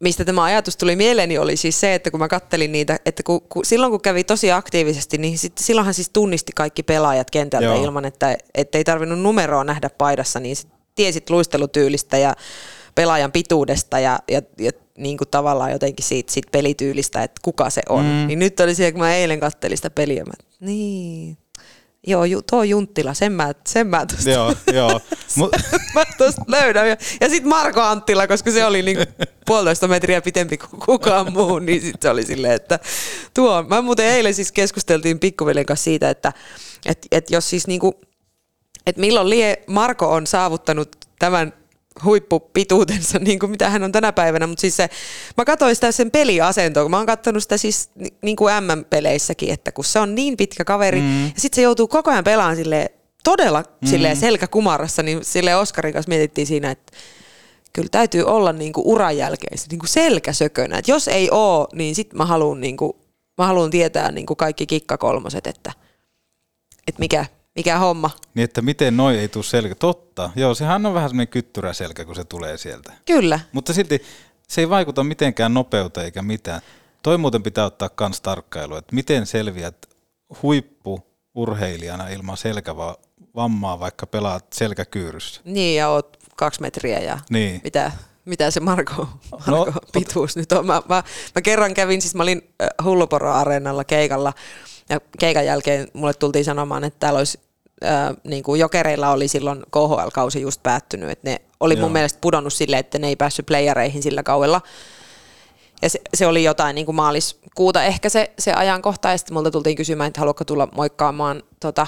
mistä 0.00 0.24
tämä 0.24 0.42
ajatus 0.42 0.76
tuli 0.76 0.96
mieleeni, 0.96 1.38
oli 1.38 1.56
siis 1.56 1.80
se, 1.80 1.94
että 1.94 2.10
kun 2.10 2.20
mä 2.20 2.28
kattelin 2.28 2.72
niitä, 2.72 2.98
että 3.06 3.22
kun, 3.22 3.40
kun, 3.48 3.64
silloin 3.64 3.90
kun 3.90 4.00
kävi 4.00 4.24
tosi 4.24 4.52
aktiivisesti, 4.52 5.18
niin 5.18 5.38
sit, 5.38 5.58
silloinhan 5.58 5.94
siis 5.94 6.10
tunnisti 6.10 6.52
kaikki 6.54 6.82
pelaajat 6.82 7.30
kentältä 7.30 7.66
Joo. 7.66 7.84
ilman, 7.84 8.04
että, 8.04 8.36
että 8.54 8.78
ei 8.78 8.84
tarvinnut 8.84 9.20
numeroa 9.20 9.64
nähdä 9.64 9.90
paidassa, 9.98 10.40
niin 10.40 10.56
sit 10.56 10.68
tiesit 10.94 11.30
luistelutyylistä 11.30 12.18
ja 12.18 12.34
pelaajan 12.94 13.32
pituudesta 13.32 13.98
ja, 13.98 14.18
ja, 14.30 14.42
ja 14.58 14.72
niin 14.98 15.18
kuin 15.18 15.28
tavallaan 15.28 15.72
jotenkin 15.72 16.04
siitä, 16.04 16.32
siitä 16.32 16.48
pelityylistä, 16.52 17.22
että 17.22 17.40
kuka 17.42 17.70
se 17.70 17.82
on. 17.88 18.04
Mm. 18.04 18.26
Niin 18.26 18.38
nyt 18.38 18.60
oli 18.60 18.74
se, 18.74 18.92
kun 18.92 19.00
mä 19.00 19.14
eilen 19.14 19.40
kattelin 19.40 19.76
sitä 19.78 19.90
peliä, 19.90 20.24
mä, 20.24 20.32
niin, 20.60 21.38
Joo, 22.06 22.24
ju, 22.24 22.42
tuo 22.42 22.62
Junttila, 22.62 23.14
sen 23.14 23.32
mä, 23.32 23.52
sen 23.66 23.86
mä 23.86 24.06
tosta, 24.06 24.30
joo, 24.30 24.54
joo. 24.72 25.00
mä 25.94 26.04
tosta 26.18 26.42
löydän. 26.46 26.88
Ja, 26.88 26.96
ja 27.20 27.28
sitten 27.28 27.48
Marko 27.48 27.80
Anttila, 27.80 28.26
koska 28.26 28.50
se 28.50 28.64
oli 28.64 28.82
niin 28.82 28.98
puolitoista 29.46 29.88
metriä 29.88 30.20
pitempi 30.20 30.58
kuin 30.58 30.80
kukaan 30.80 31.32
muu, 31.32 31.58
niin 31.58 31.80
sitten 31.80 32.02
se 32.02 32.10
oli 32.10 32.26
silleen, 32.26 32.54
että 32.54 32.78
tuo. 33.34 33.62
Mä 33.62 33.82
muuten 33.82 34.06
eilen 34.06 34.34
siis 34.34 34.52
keskusteltiin 34.52 35.18
pikkuveljen 35.18 35.66
kanssa 35.66 35.84
siitä, 35.84 36.10
että 36.10 36.32
et, 36.86 37.06
et 37.12 37.30
jos 37.30 37.50
siis 37.50 37.66
niinku, 37.66 38.00
että 38.86 39.00
milloin 39.00 39.30
lie 39.30 39.56
Marko 39.66 40.12
on 40.12 40.26
saavuttanut 40.26 40.96
tämän 41.18 41.52
huippupituutensa, 42.04 43.18
niin 43.18 43.38
kuin 43.38 43.50
mitä 43.50 43.70
hän 43.70 43.82
on 43.82 43.92
tänä 43.92 44.12
päivänä, 44.12 44.46
mutta 44.46 44.60
siis 44.60 44.76
se, 44.76 44.90
mä 45.36 45.44
katsoin 45.44 45.74
sitä 45.74 45.92
sen 45.92 46.10
peliasentoa, 46.10 46.82
kun 46.84 46.90
mä 46.90 46.96
oon 46.96 47.06
katsonut 47.06 47.42
sitä 47.42 47.56
siis 47.56 47.90
niin 48.22 48.36
kuin 48.36 48.54
MM-peleissäkin, 48.54 49.52
että 49.52 49.72
kun 49.72 49.84
se 49.84 49.98
on 49.98 50.14
niin 50.14 50.36
pitkä 50.36 50.64
kaveri, 50.64 51.00
mm. 51.00 51.24
ja 51.24 51.32
sitten 51.36 51.56
se 51.56 51.62
joutuu 51.62 51.88
koko 51.88 52.10
ajan 52.10 52.24
pelaamaan 52.24 52.56
sille 52.56 52.92
todella 53.24 53.60
mm. 53.60 53.88
silleen 53.88 54.16
selkäkumarassa, 54.16 55.02
niin 55.02 55.24
sille 55.24 55.56
Oskarin 55.56 55.92
kanssa 55.92 56.08
mietittiin 56.08 56.46
siinä, 56.46 56.70
että 56.70 56.92
kyllä 57.72 57.88
täytyy 57.90 58.22
olla 58.22 58.52
niin 58.52 58.72
kuin 58.72 58.86
uran 58.86 59.16
jälkeen 59.16 59.58
se 59.58 59.66
niin 59.70 59.78
kuin 59.78 59.88
selkäsökönä, 59.88 60.78
että 60.78 60.90
jos 60.90 61.08
ei 61.08 61.28
oo, 61.30 61.68
niin 61.72 61.94
sitten 61.94 62.18
mä 62.18 62.26
haluan 62.26 62.60
niin 62.60 62.76
mä 63.38 63.46
haluan 63.46 63.70
tietää 63.70 64.12
niin 64.12 64.26
kuin 64.26 64.36
kaikki 64.36 64.66
kikkakolmoset, 64.66 65.46
että, 65.46 65.72
että 66.88 67.00
mikä, 67.00 67.26
mikä 67.54 67.78
homma. 67.78 68.10
Niin, 68.34 68.44
että 68.44 68.62
miten 68.62 68.96
noi 68.96 69.18
ei 69.18 69.28
tule 69.28 69.44
selkä. 69.44 69.74
Totta. 69.74 70.30
Joo, 70.36 70.54
sehän 70.54 70.86
on 70.86 70.94
vähän 70.94 71.10
semmoinen 71.10 71.28
kyttyräselkä, 71.28 72.04
kun 72.04 72.14
se 72.14 72.24
tulee 72.24 72.58
sieltä. 72.58 72.92
Kyllä. 73.06 73.40
Mutta 73.52 73.72
silti 73.72 74.02
se 74.48 74.60
ei 74.60 74.68
vaikuta 74.68 75.04
mitenkään 75.04 75.54
nopeuteen 75.54 76.04
eikä 76.04 76.22
mitään. 76.22 76.60
Toi 77.02 77.18
muuten 77.18 77.42
pitää 77.42 77.64
ottaa 77.64 77.88
kans 77.88 78.20
tarkkailu, 78.20 78.76
että 78.76 78.94
miten 78.94 79.26
selviät 79.26 79.76
huippu-urheilijana 80.42 82.08
ilman 82.08 82.36
selkävammaa, 82.36 83.80
vaikka 83.80 84.06
pelaat 84.06 84.46
selkäkyyryssä. 84.52 85.40
Niin, 85.44 85.76
ja 85.76 85.88
oot 85.88 86.16
kaksi 86.36 86.60
metriä 86.60 86.98
ja 86.98 87.18
niin. 87.30 87.60
mitä, 87.64 87.92
mitä 88.24 88.50
se 88.50 88.60
Marko, 88.60 89.08
Marko 89.30 89.50
no, 89.50 89.66
pituus 89.92 90.30
ot... 90.30 90.36
nyt 90.36 90.52
on. 90.52 90.66
Mä, 90.66 90.82
mä, 90.88 91.02
mä, 91.34 91.42
kerran 91.42 91.74
kävin, 91.74 92.02
siis 92.02 92.14
mä 92.14 92.22
olin 92.22 92.54
Hulluporo-areenalla 92.84 93.84
keikalla, 93.84 94.32
ja 94.88 95.00
keikan 95.18 95.46
jälkeen 95.46 95.88
mulle 95.92 96.14
tultiin 96.14 96.44
sanomaan, 96.44 96.84
että 96.84 97.00
täällä 97.00 97.18
olisi 97.18 97.40
äh, 97.84 98.16
niin 98.24 98.42
kuin 98.42 98.60
jokereilla 98.60 99.10
oli 99.10 99.28
silloin 99.28 99.62
KHL-kausi 99.70 100.40
just 100.40 100.62
päättynyt, 100.62 101.10
että 101.10 101.30
ne 101.30 101.40
oli 101.60 101.74
Joo. 101.74 101.80
mun 101.80 101.92
mielestä 101.92 102.18
pudonnut 102.20 102.52
silleen, 102.52 102.80
että 102.80 102.98
ne 102.98 103.08
ei 103.08 103.16
päässyt 103.16 103.46
playereihin 103.46 104.02
sillä 104.02 104.22
kaudella. 104.22 104.60
Ja 105.82 105.90
se, 105.90 106.00
se 106.14 106.26
oli 106.26 106.44
jotain 106.44 106.74
niin 106.74 106.86
kuin 106.86 106.96
maaliskuuta 106.96 107.84
ehkä 107.84 108.08
se, 108.08 108.32
se 108.38 108.52
ajankohta, 108.52 109.10
ja 109.10 109.18
sitten 109.18 109.34
multa 109.34 109.50
tultiin 109.50 109.76
kysymään, 109.76 110.08
että 110.08 110.20
haluatko 110.20 110.44
tulla 110.44 110.68
moikkaamaan 110.72 111.42
tota, 111.60 111.86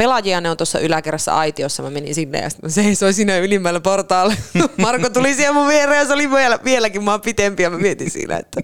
pelaajia, 0.00 0.40
ne 0.40 0.50
on 0.50 0.56
tuossa 0.56 0.78
yläkerrassa 0.78 1.36
aitiossa, 1.36 1.82
mä 1.82 1.90
menin 1.90 2.14
sinne 2.14 2.38
ja 2.38 2.50
sitten 2.50 2.70
mä 2.70 2.72
seisoin 2.72 3.14
siinä 3.14 3.38
ylimmällä 3.38 3.80
portaalle. 3.80 4.36
Marko 4.76 5.10
tuli 5.10 5.34
siellä 5.34 5.52
mun 5.52 5.68
viereen 5.68 5.98
ja 5.98 6.04
se 6.04 6.12
oli 6.12 6.30
vielä, 6.30 6.58
vieläkin 6.64 7.04
mä 7.04 7.18
pitempi 7.18 7.62
ja 7.62 7.70
mä 7.70 7.78
mietin 7.78 8.10
siinä, 8.10 8.36
että 8.36 8.60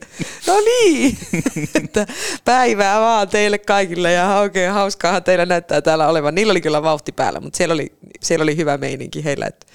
no 0.46 0.60
niin, 0.60 1.18
että 1.84 2.06
päivää 2.44 3.00
vaan 3.00 3.28
teille 3.28 3.58
kaikille 3.58 4.12
ja 4.12 4.38
oikein 4.38 4.72
hauskaahan 4.72 5.22
teillä 5.22 5.46
näyttää 5.46 5.80
täällä 5.80 6.08
olevan. 6.08 6.34
Niillä 6.34 6.50
oli 6.50 6.60
kyllä 6.60 6.82
vauhti 6.82 7.12
päällä, 7.12 7.40
mutta 7.40 7.56
siellä 7.56 7.72
oli, 7.72 7.92
siellä 8.20 8.42
oli 8.42 8.56
hyvä 8.56 8.78
meininki 8.78 9.24
heillä, 9.24 9.46
että 9.46 9.66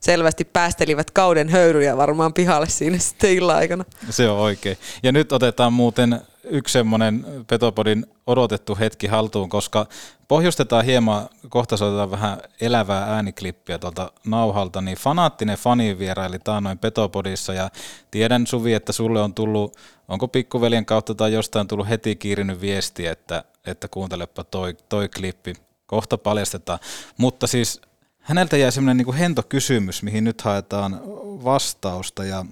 selvästi 0.00 0.44
päästelivät 0.44 1.10
kauden 1.10 1.48
höyryjä 1.48 1.96
varmaan 1.96 2.34
pihalle 2.34 2.68
siinä 2.68 2.98
sitten 3.08 3.32
illan 3.32 3.56
aikana. 3.56 3.84
Se 4.10 4.28
on 4.28 4.38
oikein. 4.38 4.78
Ja 5.02 5.12
nyt 5.12 5.32
otetaan 5.32 5.72
muuten 5.72 6.20
yksi 6.44 6.72
semmoinen 6.72 7.26
Petopodin 7.46 8.06
odotettu 8.26 8.76
hetki 8.80 9.06
haltuun, 9.06 9.48
koska 9.48 9.86
pohjustetaan 10.28 10.84
hieman, 10.84 11.28
kohta 11.48 11.76
soitetaan 11.76 12.10
vähän 12.10 12.38
elävää 12.60 13.14
ääniklippiä 13.14 13.78
tuolta 13.78 14.12
nauhalta, 14.26 14.80
niin 14.80 14.96
fanaattinen 14.98 15.58
fani 15.58 15.98
vieraili 15.98 16.38
taannoin 16.38 16.78
Petopodissa 16.78 17.54
ja 17.54 17.70
tiedän 18.10 18.46
Suvi, 18.46 18.74
että 18.74 18.92
sulle 18.92 19.20
on 19.20 19.34
tullut, 19.34 19.76
onko 20.08 20.28
pikkuveljen 20.28 20.86
kautta 20.86 21.14
tai 21.14 21.32
jostain 21.32 21.68
tullut 21.68 21.88
heti 21.88 22.16
kiirinyt 22.16 22.60
viesti, 22.60 23.06
että, 23.06 23.44
että 23.66 23.88
kuuntelepa 23.88 24.44
toi, 24.44 24.76
toi 24.88 25.08
klippi, 25.08 25.54
kohta 25.86 26.18
paljastetaan, 26.18 26.78
mutta 27.16 27.46
siis 27.46 27.80
häneltä 28.20 28.56
jäi 28.56 28.72
semmoinen 28.72 29.06
niin 29.06 29.16
hento 29.16 29.42
kysymys, 29.42 30.02
mihin 30.02 30.24
nyt 30.24 30.40
haetaan 30.40 31.00
vastausta 31.44 32.24
ja 32.24 32.44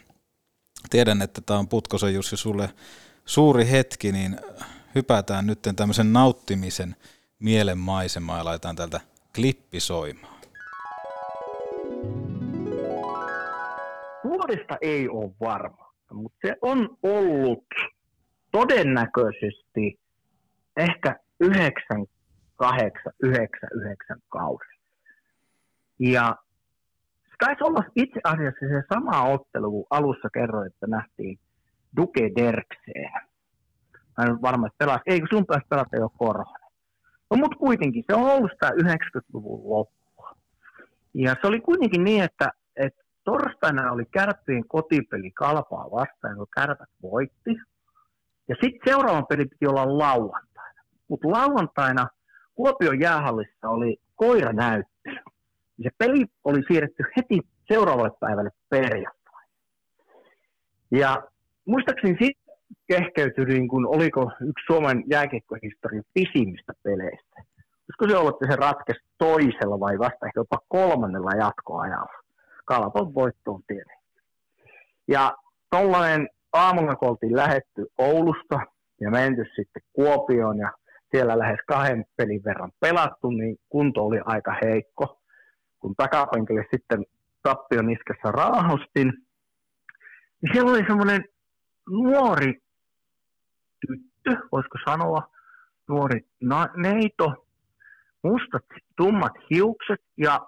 tiedän, 0.90 1.22
että 1.22 1.40
tämä 1.40 1.58
on 1.58 1.68
Putkosen 1.68 2.14
Jussi 2.14 2.36
sulle 2.36 2.68
suuri 3.24 3.70
hetki, 3.70 4.12
niin 4.12 4.36
hypätään 4.94 5.46
nyt 5.46 5.58
tämmöisen 5.76 6.12
nauttimisen 6.12 6.96
mielen 7.38 7.78
maisemaan 7.78 8.38
ja 8.38 8.44
laitetaan 8.44 8.76
täältä 8.76 9.00
klippi 9.34 9.80
soimaan. 9.80 10.38
Vuodesta 14.24 14.76
ei 14.80 15.08
ole 15.08 15.30
varma, 15.40 15.94
mutta 16.12 16.38
se 16.46 16.56
on 16.62 16.98
ollut 17.02 17.64
todennäköisesti 18.52 19.98
ehkä 20.76 21.16
98, 21.40 23.12
99 23.22 24.18
kausi. 24.28 24.77
Ja 25.98 26.36
taisi 27.38 27.64
olla 27.64 27.84
itse 27.96 28.20
asiassa 28.24 28.66
se 28.68 28.82
sama 28.94 29.22
ottelu, 29.22 29.70
kun 29.70 29.86
alussa 29.90 30.28
kerroin, 30.34 30.66
että 30.66 30.86
nähtiin 30.86 31.38
Duke 31.96 32.30
Derkseen. 32.36 33.12
Mä 34.18 34.24
en 34.24 34.42
varma, 34.42 34.66
että 34.66 34.78
pelasi. 34.78 35.02
Ei, 35.06 35.20
kun 35.20 35.28
sun 35.30 35.46
pääsi 35.46 35.66
pelata 35.68 35.96
jo 35.96 36.08
Korhonen. 36.08 36.68
No, 37.30 37.36
mutta 37.36 37.58
kuitenkin 37.58 38.04
se 38.10 38.16
on 38.16 38.30
ollut 38.30 38.50
sitä 38.52 38.70
90-luvun 38.70 39.70
loppua. 39.70 40.30
Ja 41.14 41.36
se 41.40 41.46
oli 41.46 41.60
kuitenkin 41.60 42.04
niin, 42.04 42.24
että, 42.24 42.52
että 42.76 43.02
torstaina 43.24 43.92
oli 43.92 44.04
kärppien 44.04 44.68
kotipeli 44.68 45.30
kalpaa 45.30 45.90
vastaan, 45.90 46.36
kun 46.36 46.46
kärpät 46.54 46.88
voitti. 47.02 47.50
Ja 48.48 48.56
sitten 48.62 48.80
seuraavan 48.84 49.26
peli 49.26 49.44
piti 49.44 49.66
olla 49.66 49.98
lauantaina. 49.98 50.82
Mutta 51.08 51.28
lauantaina 51.28 52.08
Kuopion 52.54 53.00
jäähallissa 53.00 53.68
oli 53.68 53.96
koiranäyttely. 54.14 54.97
Ja 55.78 55.90
se 55.90 55.94
peli 55.98 56.26
oli 56.44 56.62
siirretty 56.68 57.04
heti 57.16 57.40
seuraavalle 57.72 58.10
päivälle 58.20 58.50
perjantai. 58.68 59.44
Ja 60.90 61.22
muistaakseni 61.64 62.16
siitä 62.18 62.40
kehkeytyi, 62.86 63.44
niin 63.44 63.68
kuin, 63.68 63.86
oliko 63.86 64.32
yksi 64.40 64.64
Suomen 64.66 65.04
jääkiekkohistorian 65.06 66.04
pisimmistä 66.14 66.72
peleistä. 66.82 67.42
Olisiko 67.88 68.08
se 68.08 68.16
ollut, 68.16 68.34
että 68.34 68.54
se 68.54 68.60
ratkesi 68.60 69.00
toisella 69.18 69.80
vai 69.80 69.98
vasta 69.98 70.26
ehkä 70.26 70.40
jopa 70.40 70.58
kolmannella 70.68 71.30
jatkoajalla. 71.30 72.22
Kalpon 72.64 73.14
voittoon 73.14 73.62
tietenkin. 73.66 74.22
Ja 75.08 75.36
tuollainen 75.70 76.28
aamulla 76.52 76.96
kun 76.96 77.08
oltiin 77.08 77.36
lähetty 77.36 77.86
Oulusta 77.98 78.60
ja 79.00 79.10
menty 79.10 79.44
sitten 79.56 79.82
Kuopioon 79.92 80.58
ja 80.58 80.72
siellä 81.10 81.38
lähes 81.38 81.58
kahden 81.66 82.04
pelin 82.16 82.44
verran 82.44 82.72
pelattu, 82.80 83.30
niin 83.30 83.56
kunto 83.68 84.06
oli 84.06 84.20
aika 84.24 84.56
heikko. 84.64 85.17
Kun 85.80 85.94
takapenkille 85.96 86.64
sitten 86.70 87.04
tappion 87.42 87.90
iskessä 87.90 88.32
raahostin, 88.32 89.12
niin 90.42 90.52
siellä 90.52 90.70
oli 90.70 90.84
semmoinen 90.86 91.24
nuori 91.90 92.62
tyttö, 93.86 94.46
voisiko 94.52 94.78
sanoa, 94.88 95.30
nuori 95.88 96.20
na- 96.40 96.72
neito, 96.76 97.46
mustat 98.22 98.64
tummat 98.96 99.32
hiukset 99.50 100.00
ja 100.16 100.40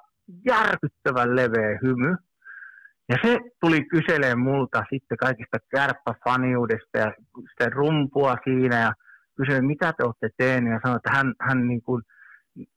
järkyttävän 0.47 1.37
leveä 1.37 1.79
hymy. 1.83 2.17
Ja 3.09 3.17
se 3.23 3.39
tuli 3.61 3.85
kyselemään 3.85 4.39
multa 4.39 4.85
sitten 4.91 5.19
kaikista 5.19 5.59
kärppäfaniudesta 5.69 6.99
ja 6.99 7.15
sitä 7.51 7.71
rumpua 7.71 8.37
siinä 8.45 8.81
ja 8.81 8.93
kysyi, 9.35 9.61
mitä 9.61 9.93
te 9.93 10.05
olette 10.05 10.29
tehneet 10.37 10.75
ja 10.75 10.81
sanoi, 10.83 10.97
että 10.97 11.11
hän, 11.17 11.35
hän 11.41 11.69
niin, 11.69 11.83
kuin, 11.83 12.03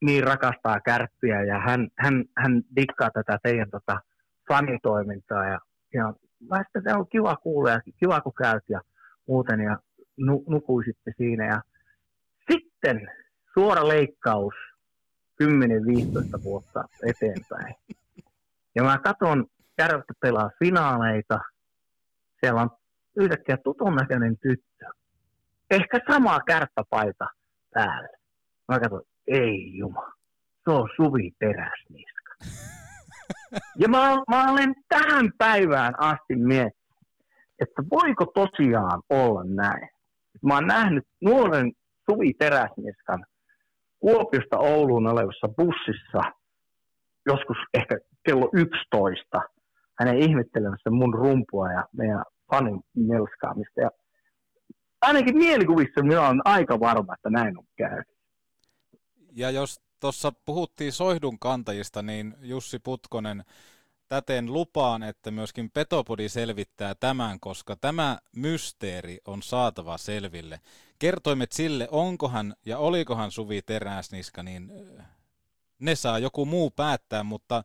niin 0.02 0.24
rakastaa 0.24 0.80
kärppiä 0.80 1.44
ja 1.44 1.60
hän, 1.60 1.88
hän, 1.98 2.26
hän 2.38 2.62
dikkaa 2.76 3.10
tätä 3.12 3.40
teidän 3.44 3.70
tota, 3.70 4.00
fanitoimintaa 4.48 5.46
ja, 5.46 5.60
ja 5.94 6.14
mä 6.50 6.64
sitten 6.64 6.84
se 6.84 6.94
on 6.94 7.08
kiva 7.08 7.36
kuulla 7.36 7.70
ja 7.70 7.82
kiva 8.00 8.22
kun 8.22 8.34
käyt 8.34 8.64
ja 8.70 8.82
muuten 9.28 9.60
ja 9.60 9.78
nu, 10.18 10.44
nukuisitte 10.48 11.12
siinä. 11.18 11.46
Ja 11.46 11.62
sitten 12.52 13.12
suora 13.54 13.88
leikkaus 13.88 14.54
10-15 15.44 16.44
vuotta 16.44 16.84
eteenpäin. 17.10 17.76
Ja 18.76 18.84
mä 18.84 18.98
katson 18.98 19.46
Kärpät 19.78 20.18
pelaa 20.20 20.50
finaaleita 20.60 21.40
siellä 22.40 22.62
on 22.62 22.70
yhtäkkiä 23.16 23.58
tutun 23.58 23.96
näköinen 23.96 24.38
tyttö. 24.38 24.86
Ehkä 25.70 26.00
sama 26.12 26.40
kärppäpaita 26.48 27.28
päällä. 27.74 28.18
Mä 28.68 28.80
katsoin, 28.80 29.04
ei 29.28 29.78
juma, 29.78 30.12
se 30.64 30.72
on 30.72 30.90
Suvi 30.96 31.32
Teräsniska. 31.40 32.34
Ja 33.80 33.88
mä, 33.88 34.24
mä 34.30 34.52
olen 34.52 34.74
tähän 34.90 35.32
päivään 35.38 35.94
asti 36.00 36.36
miettinyt, 36.36 37.08
että 37.60 37.84
voiko 37.92 38.26
tosiaan 38.26 39.02
olla 39.10 39.44
näin. 39.44 39.90
Mä 40.44 40.54
oon 40.54 40.68
nähnyt 40.68 41.04
nuoren 41.22 41.72
Suvi 42.10 42.34
Teräsniskan 42.34 43.26
Kuopiosta 44.00 44.58
Ouluun 44.58 45.08
olevassa 45.08 45.48
bussissa 45.48 46.22
joskus 47.26 47.58
ehkä 47.74 47.98
kello 48.26 48.50
11 48.54 49.42
hänen 50.00 50.18
ihmettelemässä 50.18 50.90
mun 50.90 51.14
rumpua 51.14 51.72
ja 51.72 51.86
meidän 51.98 52.24
fanin 52.52 52.80
melskaamista. 52.96 53.82
Ja 53.82 53.90
ainakin 55.02 55.38
mielikuvissa 55.38 56.04
minä 56.04 56.28
olen 56.28 56.42
aika 56.46 56.80
varma, 56.80 57.14
että 57.14 57.30
näin 57.30 57.58
on 57.58 57.66
käynyt. 57.78 58.08
Ja 59.36 59.52
jos 59.52 59.82
tuossa 60.00 60.32
puhuttiin 60.46 60.92
soihdun 60.92 61.40
kantajista, 61.40 62.02
niin 62.02 62.36
Jussi 62.42 62.80
Putkonen, 62.80 63.44
täten 64.08 64.54
lupaan, 64.54 65.04
että 65.04 65.32
myöskin 65.32 65.72
Petopodi 65.72 66.30
selvittää 66.30 66.96
tämän, 66.96 67.40
koska 67.40 67.76
tämä 67.76 68.20
mysteeri 68.36 69.18
on 69.26 69.44
saatava 69.44 69.98
selville. 69.98 70.60
Kertoimet 71.00 71.52
sille, 71.52 71.88
onkohan 71.92 72.56
ja 72.66 72.78
olikohan 72.78 73.32
Suvi 73.32 73.62
Teräsniska, 73.62 74.44
niin 74.44 74.72
ne 75.80 75.96
saa 75.96 76.20
joku 76.20 76.46
muu 76.46 76.72
päättää, 76.72 77.24
mutta 77.24 77.64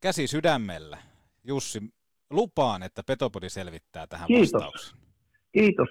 käsi 0.00 0.26
sydämellä. 0.26 0.98
Jussi, 1.44 1.82
lupaan, 2.30 2.82
että 2.82 3.02
Petopodi 3.02 3.50
selvittää 3.50 4.06
tähän 4.06 4.26
Kiitos. 4.26 4.52
vastauksen. 4.52 5.03
Kiitos. 5.54 5.88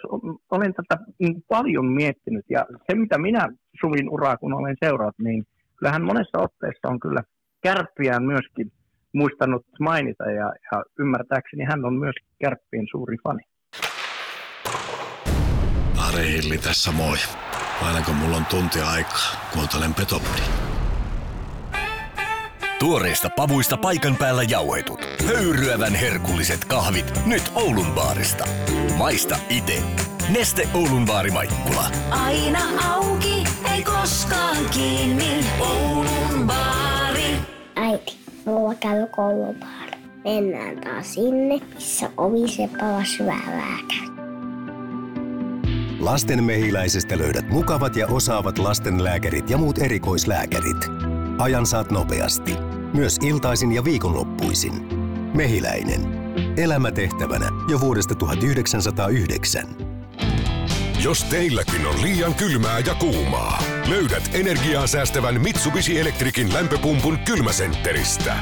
Olen 0.52 0.74
tätä 0.74 1.04
paljon 1.48 1.86
miettinyt 1.86 2.46
ja 2.50 2.66
se 2.88 2.96
mitä 2.96 3.18
minä 3.18 3.50
Suvin 3.82 4.10
uraa 4.10 4.38
kun 4.38 4.54
olen 4.54 4.76
seurannut, 4.84 5.20
niin 5.20 5.46
kyllähän 5.76 6.04
monessa 6.04 6.40
otteessa 6.40 6.88
on 6.88 7.00
kyllä 7.00 7.24
kärppiään 7.62 8.24
myöskin 8.24 8.72
muistanut 9.14 9.66
mainita 9.80 10.24
ja, 10.24 10.54
ja 10.72 10.84
ymmärtääkseni 11.00 11.64
hän 11.64 11.86
on 11.86 11.94
myös 11.94 12.16
kärppien 12.42 12.88
suuri 12.92 13.18
fani. 13.24 13.44
Ari 16.08 16.32
Hilli 16.32 16.58
tässä 16.58 16.92
moi. 16.92 17.18
Aina 17.82 18.06
kun 18.06 18.16
mulla 18.16 18.38
on 18.38 18.46
tunti 18.46 18.80
aikaa, 18.82 19.50
kuuntelen 19.54 19.94
Petopodi. 19.94 20.73
Tuoreista 22.84 23.30
pavuista 23.36 23.78
paikan 23.78 24.16
päällä 24.16 24.44
jauhetut. 24.44 25.00
Höyryävän 25.26 25.96
herkulliset 25.96 26.66
kahvit 26.66 27.26
nyt 27.26 27.52
Oulun 27.56 27.92
baarista. 27.96 28.46
Maista 28.98 29.38
ite. 29.50 29.84
Neste 30.30 30.70
Oulun 30.74 31.06
baari 31.06 31.32
Maikkula. 31.32 31.86
Aina 32.12 32.60
auki, 32.94 33.44
ei 33.74 33.84
koskaan 33.84 34.58
kiinni. 34.74 35.46
Oulun 35.60 36.48
baari. 36.48 37.36
Äiti, 37.76 38.18
mulla 38.46 38.76
käy 38.76 39.08
koulupaari. 39.08 39.98
Mennään 40.24 40.82
taas 40.82 41.14
sinne, 41.14 41.60
missä 41.76 42.10
ovisepa 42.18 42.86
on 42.86 43.06
syvälääkäri. 43.06 44.14
Lasten 46.00 46.44
mehiläisestä 46.44 47.18
löydät 47.18 47.50
mukavat 47.50 47.96
ja 47.96 48.08
osaavat 48.08 48.58
lastenlääkärit 48.58 49.50
ja 49.50 49.58
muut 49.58 49.78
erikoislääkärit. 49.78 51.13
Ajan 51.38 51.66
saat 51.66 51.92
nopeasti. 51.92 52.56
Myös 52.94 53.18
iltaisin 53.22 53.72
ja 53.72 53.84
viikonloppuisin. 53.84 54.74
Mehiläinen. 55.34 56.02
Elämä 56.58 56.92
tehtävänä 56.92 57.50
jo 57.70 57.80
vuodesta 57.80 58.16
1909. 58.16 59.68
Jos 61.04 61.24
teilläkin 61.24 61.86
on 61.86 62.02
liian 62.02 62.34
kylmää 62.34 62.80
ja 62.80 62.96
kuumaa, 62.96 63.64
löydät 63.90 64.30
energiaa 64.34 64.88
säästävän 64.88 65.42
Mitsubishi 65.42 66.00
Electricin 66.00 66.54
lämpöpumpun 66.54 67.20
kylmäsentteristä. 67.20 68.36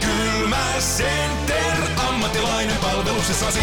Kylmäcenter, 0.00 1.76
ammattilainen 2.08 2.76
palveluksessasi. 2.76 3.60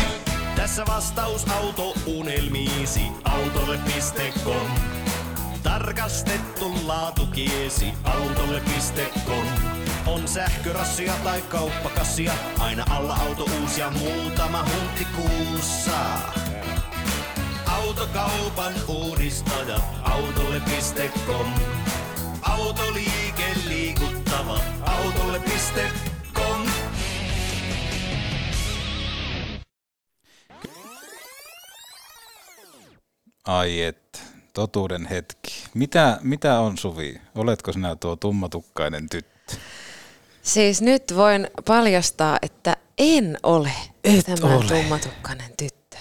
Tässä 0.56 0.86
vastaus 0.86 1.46
autounelmiisi, 1.50 3.02
autolle.com. 3.24 4.97
Tarkastettu 5.64 6.88
laatukiesi, 6.88 7.94
autolle.com. 8.04 9.48
On 10.06 10.28
sähkörassia 10.28 11.14
tai 11.24 11.42
kauppakassia, 11.42 12.34
aina 12.60 12.86
alla 12.90 13.16
auto 13.16 13.46
uusi 13.62 13.82
ja 13.82 13.90
muutama 13.90 14.64
huntti 14.64 15.08
kuussa. 15.16 16.00
Autokaupan 17.66 18.74
uudistajat, 18.88 19.84
autolle.com. 20.04 21.54
Autoliike 22.42 23.54
liikuttava, 23.68 24.60
autolle.com. 24.86 26.68
Ai 33.46 33.82
et, 33.82 34.27
totuuden 34.62 35.06
hetki. 35.06 35.64
Mitä, 35.74 36.18
mitä 36.22 36.60
on 36.60 36.78
Suvi? 36.78 37.22
Oletko 37.36 37.74
sinä 37.74 37.96
tuo 37.96 38.16
tummatukkainen 38.16 39.10
tyttö? 39.10 39.56
Siis 40.42 40.82
nyt 40.82 41.04
voin 41.16 41.48
paljastaa, 41.68 42.38
että 42.42 42.78
en 42.98 43.38
ole 43.44 43.72
Et 44.04 44.26
tämä 44.26 44.56
ole. 44.56 44.66
tummatukkainen 44.68 45.52
tyttö. 45.58 45.98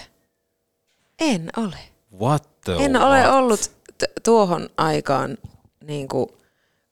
En 1.19 1.49
ole. 1.57 1.77
What 2.21 2.49
the 2.65 2.75
En 2.79 2.93
what? 2.93 3.03
ole 3.03 3.29
ollut 3.29 3.59
t- 3.97 4.23
tuohon 4.23 4.69
aikaan, 4.77 5.37
niin 5.83 6.07
kuin, 6.07 6.27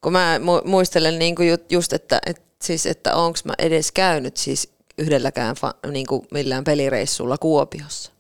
kun 0.01 0.11
mä 0.13 0.37
mu- 0.37 0.67
muistelen 0.67 1.19
niin 1.19 1.35
kuin 1.35 1.49
ju- 1.49 1.65
just, 1.69 1.93
että, 1.93 2.19
et, 2.25 2.41
siis, 2.63 2.85
että 2.85 3.15
onko 3.15 3.39
mä 3.45 3.53
edes 3.59 3.91
käynyt 3.91 4.37
siis 4.37 4.73
yhdelläkään 4.97 5.55
fa- 5.55 5.91
niin 5.91 6.07
kuin 6.07 6.27
millään 6.31 6.63
pelireissulla 6.63 7.37
Kuopiossa. 7.37 8.11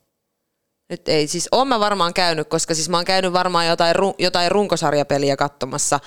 Nyt 0.89 1.07
ei, 1.07 1.27
siis 1.27 1.49
oon 1.51 1.67
mä 1.67 1.79
varmaan 1.79 2.13
käynyt, 2.13 2.49
koska 2.49 2.75
siis 2.75 2.89
mä 2.89 2.97
oon 2.97 3.05
käynyt 3.05 3.33
varmaan 3.33 3.67
jotain, 3.67 3.95
jotain 4.19 4.51
runkosarjapeliä 4.51 5.35
katsomassa, 5.35 5.99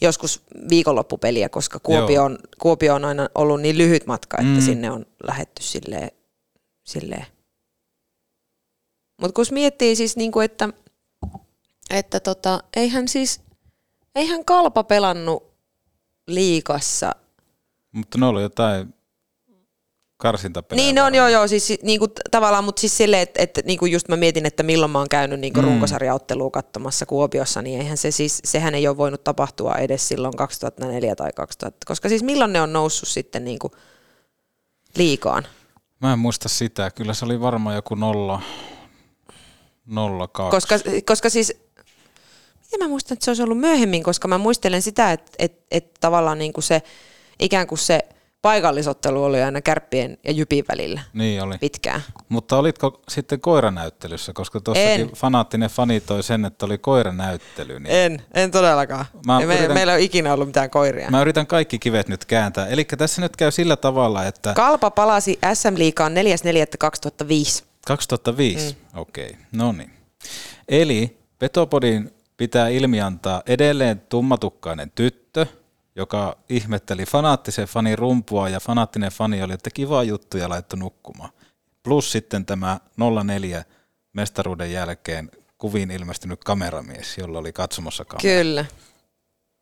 joskus 0.00 0.42
viikonloppupeliä, 0.68 1.48
koska 1.48 1.80
Kuopio 1.80 2.24
on, 2.24 2.38
Kuopio 2.58 2.94
on 2.94 3.04
aina 3.04 3.28
ollut 3.34 3.60
niin 3.60 3.78
lyhyt 3.78 4.06
matka, 4.06 4.36
että 4.36 4.60
mm. 4.60 4.60
sinne 4.60 4.90
on 4.90 5.06
lähetty 5.22 5.62
silleen. 5.62 6.10
silleen. 6.84 7.26
Mutta 9.20 9.34
kun 9.34 9.44
miettii 9.50 9.96
siis, 9.96 10.16
niinku, 10.16 10.40
että, 10.40 10.68
että 11.90 12.20
tota, 12.20 12.62
eihän 12.76 13.08
siis, 13.08 13.40
eihän 14.14 14.44
Kalpa 14.44 14.84
pelannut 14.84 15.54
liikassa. 16.26 17.12
Mutta 17.92 18.18
ne 18.18 18.26
oli 18.26 18.42
jotain 18.42 18.94
karsintapelejä. 20.16 20.84
Niin, 20.84 20.94
ne 20.94 21.02
on 21.02 21.14
joo, 21.14 21.28
joo, 21.28 21.48
siis 21.48 21.72
niinku, 21.82 22.08
t- 22.08 22.20
tavallaan, 22.30 22.64
mutta 22.64 22.80
siis 22.80 22.96
silleen, 22.96 23.22
että, 23.22 23.42
että 23.42 23.60
niinku 23.64 23.86
just 23.86 24.08
mä 24.08 24.16
mietin, 24.16 24.46
että 24.46 24.62
milloin 24.62 24.90
mä 24.92 24.98
oon 24.98 25.08
käynyt 25.08 25.40
niinku 25.40 25.60
Mm. 25.60 25.66
mm. 25.66 25.70
runkosarjaottelua 25.70 26.50
katsomassa 26.50 27.06
Kuopiossa, 27.06 27.62
niin 27.62 27.80
eihän 27.80 27.96
se 27.96 28.10
siis, 28.10 28.40
sehän 28.44 28.74
ei 28.74 28.88
ole 28.88 28.96
voinut 28.96 29.24
tapahtua 29.24 29.74
edes 29.74 30.08
silloin 30.08 30.36
2004 30.36 31.16
tai 31.16 31.30
2000, 31.36 31.78
koska 31.86 32.08
siis 32.08 32.22
milloin 32.22 32.52
ne 32.52 32.60
on 32.60 32.72
noussut 32.72 33.08
sitten 33.08 33.44
niinku 33.44 33.70
liikaan? 34.96 35.46
Mä 36.00 36.12
en 36.12 36.18
muista 36.18 36.48
sitä. 36.48 36.90
Kyllä 36.90 37.14
se 37.14 37.24
oli 37.24 37.40
varmaan 37.40 37.74
joku 37.76 37.94
nolla, 37.94 38.42
nolla 39.86 40.28
kaksi. 40.28 40.50
Koska, 40.50 40.90
koska 41.06 41.30
siis, 41.30 41.56
miten 42.62 42.78
mä 42.78 42.88
muistan, 42.88 43.12
että 43.14 43.24
se 43.24 43.30
olisi 43.30 43.42
ollut 43.42 43.58
myöhemmin, 43.58 44.02
koska 44.02 44.28
mä 44.28 44.38
muistelen 44.38 44.82
sitä, 44.82 45.12
että, 45.12 45.32
että, 45.38 45.62
että 45.70 45.98
tavallaan 46.00 46.38
niin 46.38 46.52
kuin 46.52 46.64
se, 46.64 46.82
ikään 47.40 47.66
kuin 47.66 47.78
se 47.78 48.00
paikallisottelu 48.44 49.24
oli 49.24 49.42
aina 49.42 49.60
kärppien 49.60 50.18
ja 50.24 50.32
jypin 50.32 50.64
välillä 50.68 51.00
Niin 51.12 51.42
oli. 51.42 51.58
pitkään. 51.58 52.00
Mutta 52.28 52.56
olitko 52.56 53.02
sitten 53.08 53.40
koiranäyttelyssä, 53.40 54.32
koska 54.32 54.60
tuossakin 54.60 54.90
En. 55.00 55.10
fanaattinen 55.16 55.70
fani 55.70 56.00
toi 56.00 56.22
sen, 56.22 56.44
että 56.44 56.66
oli 56.66 56.78
koiranäyttely. 56.78 57.80
Niin 57.80 57.94
En, 57.96 58.22
en 58.34 58.50
todellakaan. 58.50 59.04
Mä 59.26 59.38
Me, 59.38 59.44
yritän- 59.44 59.74
meillä 59.74 59.92
ei 59.92 59.96
ole 59.98 60.04
ikinä 60.04 60.32
ollut 60.32 60.48
mitään 60.48 60.70
koiria. 60.70 61.10
Mä 61.10 61.20
yritän 61.22 61.46
kaikki 61.46 61.78
kivet 61.78 62.08
nyt 62.08 62.24
kääntää. 62.24 62.66
Eli 62.66 62.84
tässä 62.84 63.22
nyt 63.22 63.36
käy 63.36 63.50
sillä 63.50 63.76
tavalla, 63.76 64.24
että 64.24 64.52
Kalpa 64.54 64.90
palasi 64.90 65.38
SM 65.54 65.74
Liikaan 65.76 66.12
4.4.2005. 66.14 67.64
2005, 67.86 68.76
mm. 68.92 68.98
okei, 69.00 69.26
okay. 69.26 69.36
no 69.52 69.72
niin. 69.72 69.90
Eli 70.68 71.18
Petopodin 71.38 72.10
pitää 72.36 72.68
ilmiantaa 72.68 73.42
edelleen 73.46 74.00
tummatukkainen 74.08 74.92
tyttö, 74.94 75.46
joka 75.96 76.36
ihmetteli 76.48 77.04
fanaattisen 77.04 77.66
fanin 77.68 77.98
rumpua 77.98 78.48
ja 78.48 78.60
fanaattinen 78.60 79.10
fani 79.12 79.42
oli, 79.42 79.52
että 79.52 79.70
kiva 79.70 80.02
juttu 80.02 80.36
ja 80.36 80.48
laittoi 80.48 80.78
nukkumaan. 80.78 81.30
Plus 81.82 82.12
sitten 82.12 82.46
tämä 82.46 82.80
04 83.24 83.64
mestaruuden 84.12 84.72
jälkeen 84.72 85.30
kuviin 85.58 85.90
ilmestynyt 85.90 86.44
kameramies, 86.44 87.18
jolla 87.18 87.38
oli 87.38 87.52
katsomassa 87.52 88.04
kamera. 88.04 88.22
Kyllä. 88.22 88.64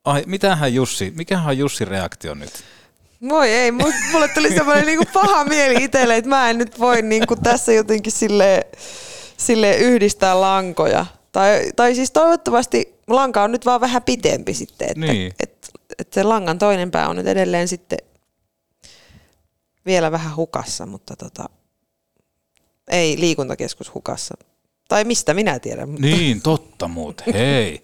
Ai, 0.04 0.22
mitähän 0.26 0.74
Jussi, 0.74 1.12
mikähän 1.16 1.46
on 1.48 1.58
Jussin 1.58 1.88
reaktio 1.88 2.34
nyt? 2.34 2.50
Voi 3.28 3.48
ei, 3.50 3.70
mu- 3.70 4.10
mulle 4.12 4.28
tuli 4.28 4.48
semmoinen 4.54 4.86
niinku 4.86 5.04
paha 5.12 5.44
mieli 5.44 5.84
itselle, 5.84 6.16
että 6.16 6.28
mä 6.28 6.50
en 6.50 6.58
nyt 6.58 6.80
voi 6.80 7.02
niinku 7.02 7.36
tässä 7.36 7.72
jotenkin 7.72 8.12
sille, 8.12 8.66
sille 9.36 9.76
yhdistää 9.76 10.40
lankoja. 10.40 11.06
Tai, 11.32 11.72
tai 11.76 11.94
siis 11.94 12.10
toivottavasti 12.10 12.94
lanka 13.08 13.42
on 13.42 13.52
nyt 13.52 13.66
vaan 13.66 13.80
vähän 13.80 14.02
pitempi 14.02 14.54
sitten, 14.54 14.88
että, 14.88 15.00
Niin. 15.12 15.32
että, 15.40 15.51
että 15.98 16.14
se 16.14 16.22
langan 16.22 16.58
toinen 16.58 16.90
pää 16.90 17.08
on 17.08 17.16
nyt 17.16 17.26
edelleen 17.26 17.68
sitten 17.68 17.98
vielä 19.86 20.12
vähän 20.12 20.36
hukassa, 20.36 20.86
mutta 20.86 21.16
tota, 21.16 21.44
ei 22.88 23.20
liikuntakeskus 23.20 23.94
hukassa. 23.94 24.34
Tai 24.88 25.04
mistä 25.04 25.34
minä 25.34 25.58
tiedän. 25.58 25.88
Mutta 25.88 26.06
Niin, 26.06 26.42
totta 26.42 26.88
muuten. 26.88 27.34
Hei. 27.34 27.82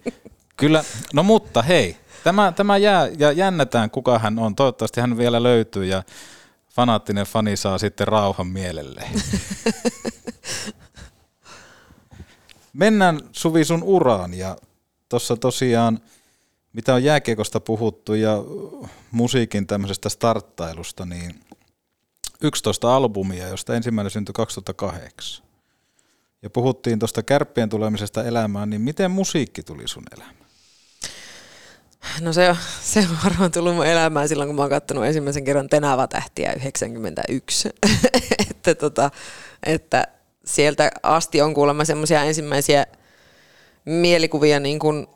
Kyllä, 0.57 0.83
no 1.13 1.23
mutta 1.23 1.61
hei, 1.61 1.97
tämä, 2.23 2.51
tämä 2.51 2.77
jää 2.77 3.07
ja 3.17 3.31
jännätään 3.31 3.89
kuka 3.91 4.19
hän 4.19 4.39
on. 4.39 4.55
Toivottavasti 4.55 5.01
hän 5.01 5.17
vielä 5.17 5.43
löytyy 5.43 5.85
ja 5.85 6.03
fanaattinen 6.75 7.25
fani 7.25 7.57
saa 7.57 7.77
sitten 7.77 8.07
rauhan 8.07 8.47
mielelle. 8.47 9.03
Mennään 12.73 13.19
Suvi 13.31 13.65
sun 13.65 13.83
uraan 13.83 14.33
ja 14.33 14.57
tuossa 15.09 15.35
tosiaan, 15.35 15.99
mitä 16.73 16.93
on 16.93 17.03
jääkiekosta 17.03 17.59
puhuttu 17.59 18.13
ja 18.13 18.37
musiikin 19.11 19.67
tämmöisestä 19.67 20.09
starttailusta, 20.09 21.05
niin 21.05 21.39
11 22.41 22.95
albumia, 22.95 23.47
josta 23.47 23.75
ensimmäinen 23.75 24.11
syntyi 24.11 24.33
2008. 24.33 25.45
Ja 26.41 26.49
puhuttiin 26.49 26.99
tuosta 26.99 27.23
kärppien 27.23 27.69
tulemisesta 27.69 28.23
elämään, 28.23 28.69
niin 28.69 28.81
miten 28.81 29.11
musiikki 29.11 29.63
tuli 29.63 29.87
sun 29.87 30.03
elämään? 30.17 30.39
No 32.21 32.33
se 32.33 32.49
on, 32.49 32.57
se 32.81 32.99
on 32.99 33.17
varmaan 33.23 33.51
tullut 33.51 33.75
mun 33.75 33.85
elämään 33.85 34.29
silloin, 34.29 34.47
kun 34.47 34.55
mä 34.55 34.61
oon 34.61 34.69
kattonut 34.69 35.05
ensimmäisen 35.05 35.43
kerran 35.43 35.69
Tenava-tähtiä 35.69 36.53
91. 36.53 37.69
että, 38.49 38.75
tota, 38.75 39.11
että 39.65 40.07
sieltä 40.45 40.91
asti 41.03 41.41
on 41.41 41.53
kuulemma 41.53 41.85
semmoisia 41.85 42.23
ensimmäisiä 42.23 42.85
mielikuvia 43.85 44.59
niin 44.59 44.79
kuin 44.79 45.07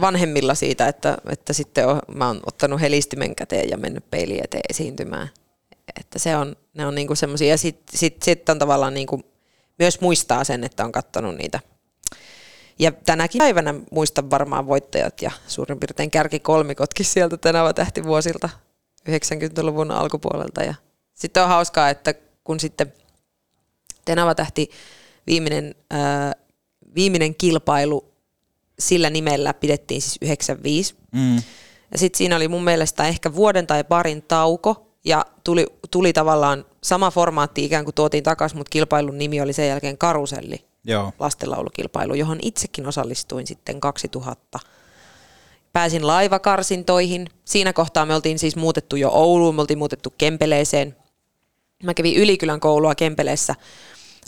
vanhemmilla 0.00 0.54
siitä, 0.54 0.88
että, 0.88 1.18
että 1.28 1.52
sitten 1.52 1.88
on, 1.88 2.00
mä 2.14 2.26
oon 2.26 2.40
ottanut 2.46 2.80
helistimen 2.80 3.34
käteen 3.34 3.68
ja 3.70 3.76
mennyt 3.76 4.10
peiliin 4.10 4.44
eteen 4.44 4.62
esiintymään. 4.70 5.28
Että 6.00 6.18
se 6.18 6.36
on, 6.36 6.56
ne 6.74 6.86
on 6.86 6.94
niinku 6.94 7.14
semmoisia, 7.14 7.48
ja 7.48 7.58
sitten 7.58 7.98
sit, 7.98 8.22
sit 8.22 8.48
on 8.48 8.58
tavallaan 8.58 8.94
niinku, 8.94 9.20
myös 9.78 10.00
muistaa 10.00 10.44
sen, 10.44 10.64
että 10.64 10.84
on 10.84 10.92
katsonut 10.92 11.36
niitä 11.36 11.60
ja 12.78 12.92
tänäkin 12.92 13.38
päivänä 13.38 13.74
muistan 13.90 14.30
varmaan 14.30 14.66
voittajat 14.66 15.22
ja 15.22 15.30
suurin 15.46 15.80
piirtein 15.80 16.10
kärkikolmikotkin 16.10 17.06
sieltä 17.06 17.36
Tenava 17.36 17.72
tähtivuosilta 17.72 18.48
90-luvun 19.08 19.90
alkupuolelta. 19.90 20.62
Ja 20.62 20.74
sitten 21.14 21.42
on 21.42 21.48
hauskaa, 21.48 21.90
että 21.90 22.14
kun 22.44 22.60
sitten 22.60 22.92
Tenava 24.04 24.34
tähti 24.34 24.70
viimeinen, 25.26 25.74
ää, 25.90 26.32
viimeinen 26.94 27.34
kilpailu 27.34 28.11
sillä 28.88 29.10
nimellä 29.10 29.54
pidettiin 29.54 30.02
siis 30.02 30.18
95. 30.22 30.94
Mm. 31.12 31.36
Ja 31.92 31.98
sitten 31.98 32.18
siinä 32.18 32.36
oli 32.36 32.48
mun 32.48 32.64
mielestä 32.64 33.08
ehkä 33.08 33.34
vuoden 33.34 33.66
tai 33.66 33.84
parin 33.84 34.22
tauko, 34.22 34.92
ja 35.04 35.26
tuli, 35.44 35.66
tuli 35.90 36.12
tavallaan 36.12 36.64
sama 36.82 37.10
formaatti 37.10 37.64
ikään 37.64 37.84
kuin 37.84 37.94
tuotiin 37.94 38.24
takaisin, 38.24 38.58
mutta 38.58 38.70
kilpailun 38.70 39.18
nimi 39.18 39.40
oli 39.40 39.52
sen 39.52 39.68
jälkeen 39.68 39.98
Karuselli 39.98 40.64
Joo. 40.84 41.12
lastenlaulukilpailu, 41.18 42.14
johon 42.14 42.38
itsekin 42.42 42.86
osallistuin 42.86 43.46
sitten 43.46 43.80
2000. 43.80 44.58
Pääsin 45.72 46.06
laivakarsintoihin. 46.06 47.26
Siinä 47.44 47.72
kohtaa 47.72 48.06
me 48.06 48.14
oltiin 48.14 48.38
siis 48.38 48.56
muutettu 48.56 48.96
jo 48.96 49.10
Ouluun, 49.12 49.54
me 49.54 49.60
oltiin 49.60 49.78
muutettu 49.78 50.14
Kempeleeseen. 50.18 50.96
Mä 51.82 51.94
kävin 51.94 52.16
Ylikylän 52.16 52.60
koulua 52.60 52.94
Kempeleessä. 52.94 53.54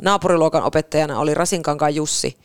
Naapuriluokan 0.03 0.63
opettajana 0.63 1.21
oli 1.21 1.35
Rasinkankaan 1.35 1.95
Jussi, 1.95 2.39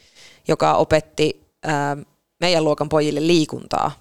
joka 0.47 0.73
opetti 0.73 1.48
ää, 1.63 1.97
meidän 2.39 2.63
luokan 2.63 2.89
pojille 2.89 3.27
liikuntaa. 3.27 3.91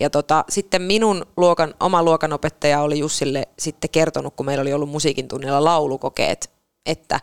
Ja 0.00 0.10
tota, 0.10 0.44
sitten 0.48 0.82
minun 0.82 1.26
luokan, 1.36 1.74
oma 1.80 2.02
luokan 2.02 2.32
opettaja 2.32 2.80
oli 2.80 2.98
Jussille 2.98 3.48
sitten 3.58 3.90
kertonut, 3.90 4.34
kun 4.36 4.46
meillä 4.46 4.62
oli 4.62 4.72
ollut 4.72 4.88
musiikin 4.88 5.28
tunnilla 5.28 5.64
laulukokeet, 5.64 6.50
että 6.86 7.20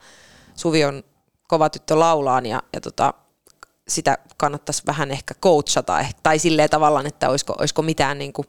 Suvi 0.56 0.86
on 0.86 1.04
kova 1.48 1.70
tyttö 1.70 2.00
laulaan 2.00 2.46
ja, 2.46 2.64
ja 2.74 2.82
tota, 2.82 3.14
sitä 3.88 4.18
kannattaisi 4.38 4.84
vähän 4.88 5.12
ehkä 5.12 5.34
coachata 5.34 6.02
eh- 6.02 6.14
tai 6.24 6.40
silleen 6.40 6.70
tavallaan, 6.70 7.08
että 7.08 7.30
olisiko, 7.30 7.56
olisiko 7.60 7.82
mitään 7.82 8.20
niin 8.20 8.34
kuin, 8.34 8.48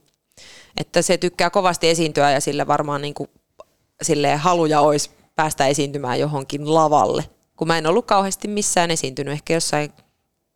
että 0.76 1.02
se 1.02 1.18
tykkää 1.18 1.50
kovasti 1.50 1.88
esiintyä 1.88 2.30
ja 2.30 2.40
sille 2.40 2.66
varmaan 2.66 3.02
niin 3.02 3.14
kuin, 3.14 3.30
silleen 4.02 4.38
haluja 4.38 4.80
olisi 4.80 5.10
päästä 5.36 5.66
esiintymään 5.66 6.20
johonkin 6.20 6.74
lavalle. 6.74 7.24
Kun 7.56 7.68
mä 7.68 7.78
en 7.78 7.86
ollut 7.86 8.06
kauheasti 8.06 8.48
missään 8.48 8.90
esiintynyt, 8.90 9.32
ehkä 9.32 9.54
jossain 9.54 9.92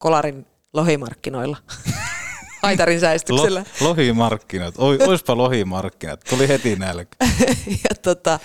kolarin 0.03 0.47
lohimarkkinoilla. 0.73 1.57
Haitarin 2.63 3.01
säistyksellä. 3.01 3.65
Lo, 3.81 3.89
lohimarkkinat. 3.89 4.75
Oi, 4.79 4.99
oispa 5.07 5.37
lohimarkkinat. 5.37 6.21
Tuli 6.31 6.49
heti 6.49 6.77
nälkä. 6.77 7.17
ja 7.89 7.95
tota, 8.03 8.39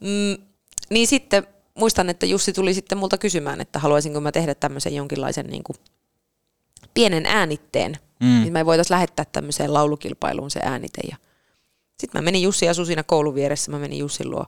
mm, 0.00 0.44
niin 0.90 1.06
sitten 1.06 1.46
muistan, 1.74 2.10
että 2.10 2.26
Jussi 2.26 2.52
tuli 2.52 2.74
sitten 2.74 2.98
multa 2.98 3.18
kysymään, 3.18 3.60
että 3.60 3.78
haluaisinko 3.78 4.20
mä 4.20 4.32
tehdä 4.32 4.54
tämmöisen 4.54 4.94
jonkinlaisen 4.94 5.46
niin 5.46 5.62
kuin 5.64 5.76
pienen 6.94 7.26
äänitteen. 7.26 7.98
Mm. 8.20 8.40
Niin 8.40 8.52
me 8.52 8.66
voitaisiin 8.66 8.94
lähettää 8.94 9.24
tämmöiseen 9.32 9.74
laulukilpailuun 9.74 10.50
se 10.50 10.60
äänite. 10.62 11.00
Ja 11.10 11.16
sitten 12.00 12.20
mä 12.20 12.24
menin 12.24 12.42
Jussi 12.42 12.68
asui 12.68 12.86
siinä 12.86 13.02
koulun 13.02 13.34
vieressä, 13.34 13.70
mä 13.70 13.78
menin 13.78 13.98
Jussin 13.98 14.30
luo 14.30 14.46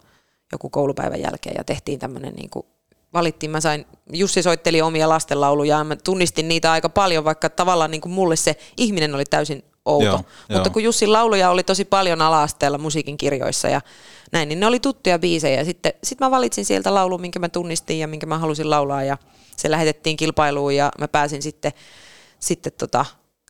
joku 0.52 0.70
koulupäivän 0.70 1.20
jälkeen 1.20 1.54
ja 1.58 1.64
tehtiin 1.64 1.98
tämmöinen 1.98 2.34
niin 2.34 2.50
kuin 2.50 2.66
valittiin, 3.12 3.50
mä 3.50 3.60
sain, 3.60 3.86
Jussi 4.12 4.42
soitteli 4.42 4.82
omia 4.82 5.08
lastenlauluja 5.08 5.78
ja 5.78 5.84
mä 5.84 5.96
tunnistin 5.96 6.48
niitä 6.48 6.72
aika 6.72 6.88
paljon, 6.88 7.24
vaikka 7.24 7.50
tavallaan 7.50 7.90
niin 7.90 8.00
kuin 8.00 8.12
mulle 8.12 8.36
se 8.36 8.56
ihminen 8.76 9.14
oli 9.14 9.24
täysin 9.24 9.64
outo. 9.84 10.04
Joo, 10.04 10.16
Mutta 10.48 10.68
joo. 10.68 10.72
kun 10.72 10.82
Jussin 10.82 11.12
lauluja 11.12 11.50
oli 11.50 11.62
tosi 11.62 11.84
paljon 11.84 12.22
ala-asteella 12.22 12.78
musiikin 12.78 13.16
kirjoissa 13.16 13.68
ja 13.68 13.80
näin, 14.32 14.48
niin 14.48 14.60
ne 14.60 14.66
oli 14.66 14.80
tuttuja 14.80 15.18
biisejä. 15.18 15.64
Sitten 15.64 15.92
sit 16.04 16.20
mä 16.20 16.30
valitsin 16.30 16.64
sieltä 16.64 16.94
laulun, 16.94 17.20
minkä 17.20 17.38
mä 17.38 17.48
tunnistin 17.48 17.98
ja 17.98 18.08
minkä 18.08 18.26
mä 18.26 18.38
halusin 18.38 18.70
laulaa 18.70 19.02
ja 19.02 19.18
se 19.56 19.70
lähetettiin 19.70 20.16
kilpailuun 20.16 20.76
ja 20.76 20.92
mä 20.98 21.08
pääsin 21.08 21.42
sitten, 21.42 21.72
sitten 22.40 22.72
tota, 22.72 23.04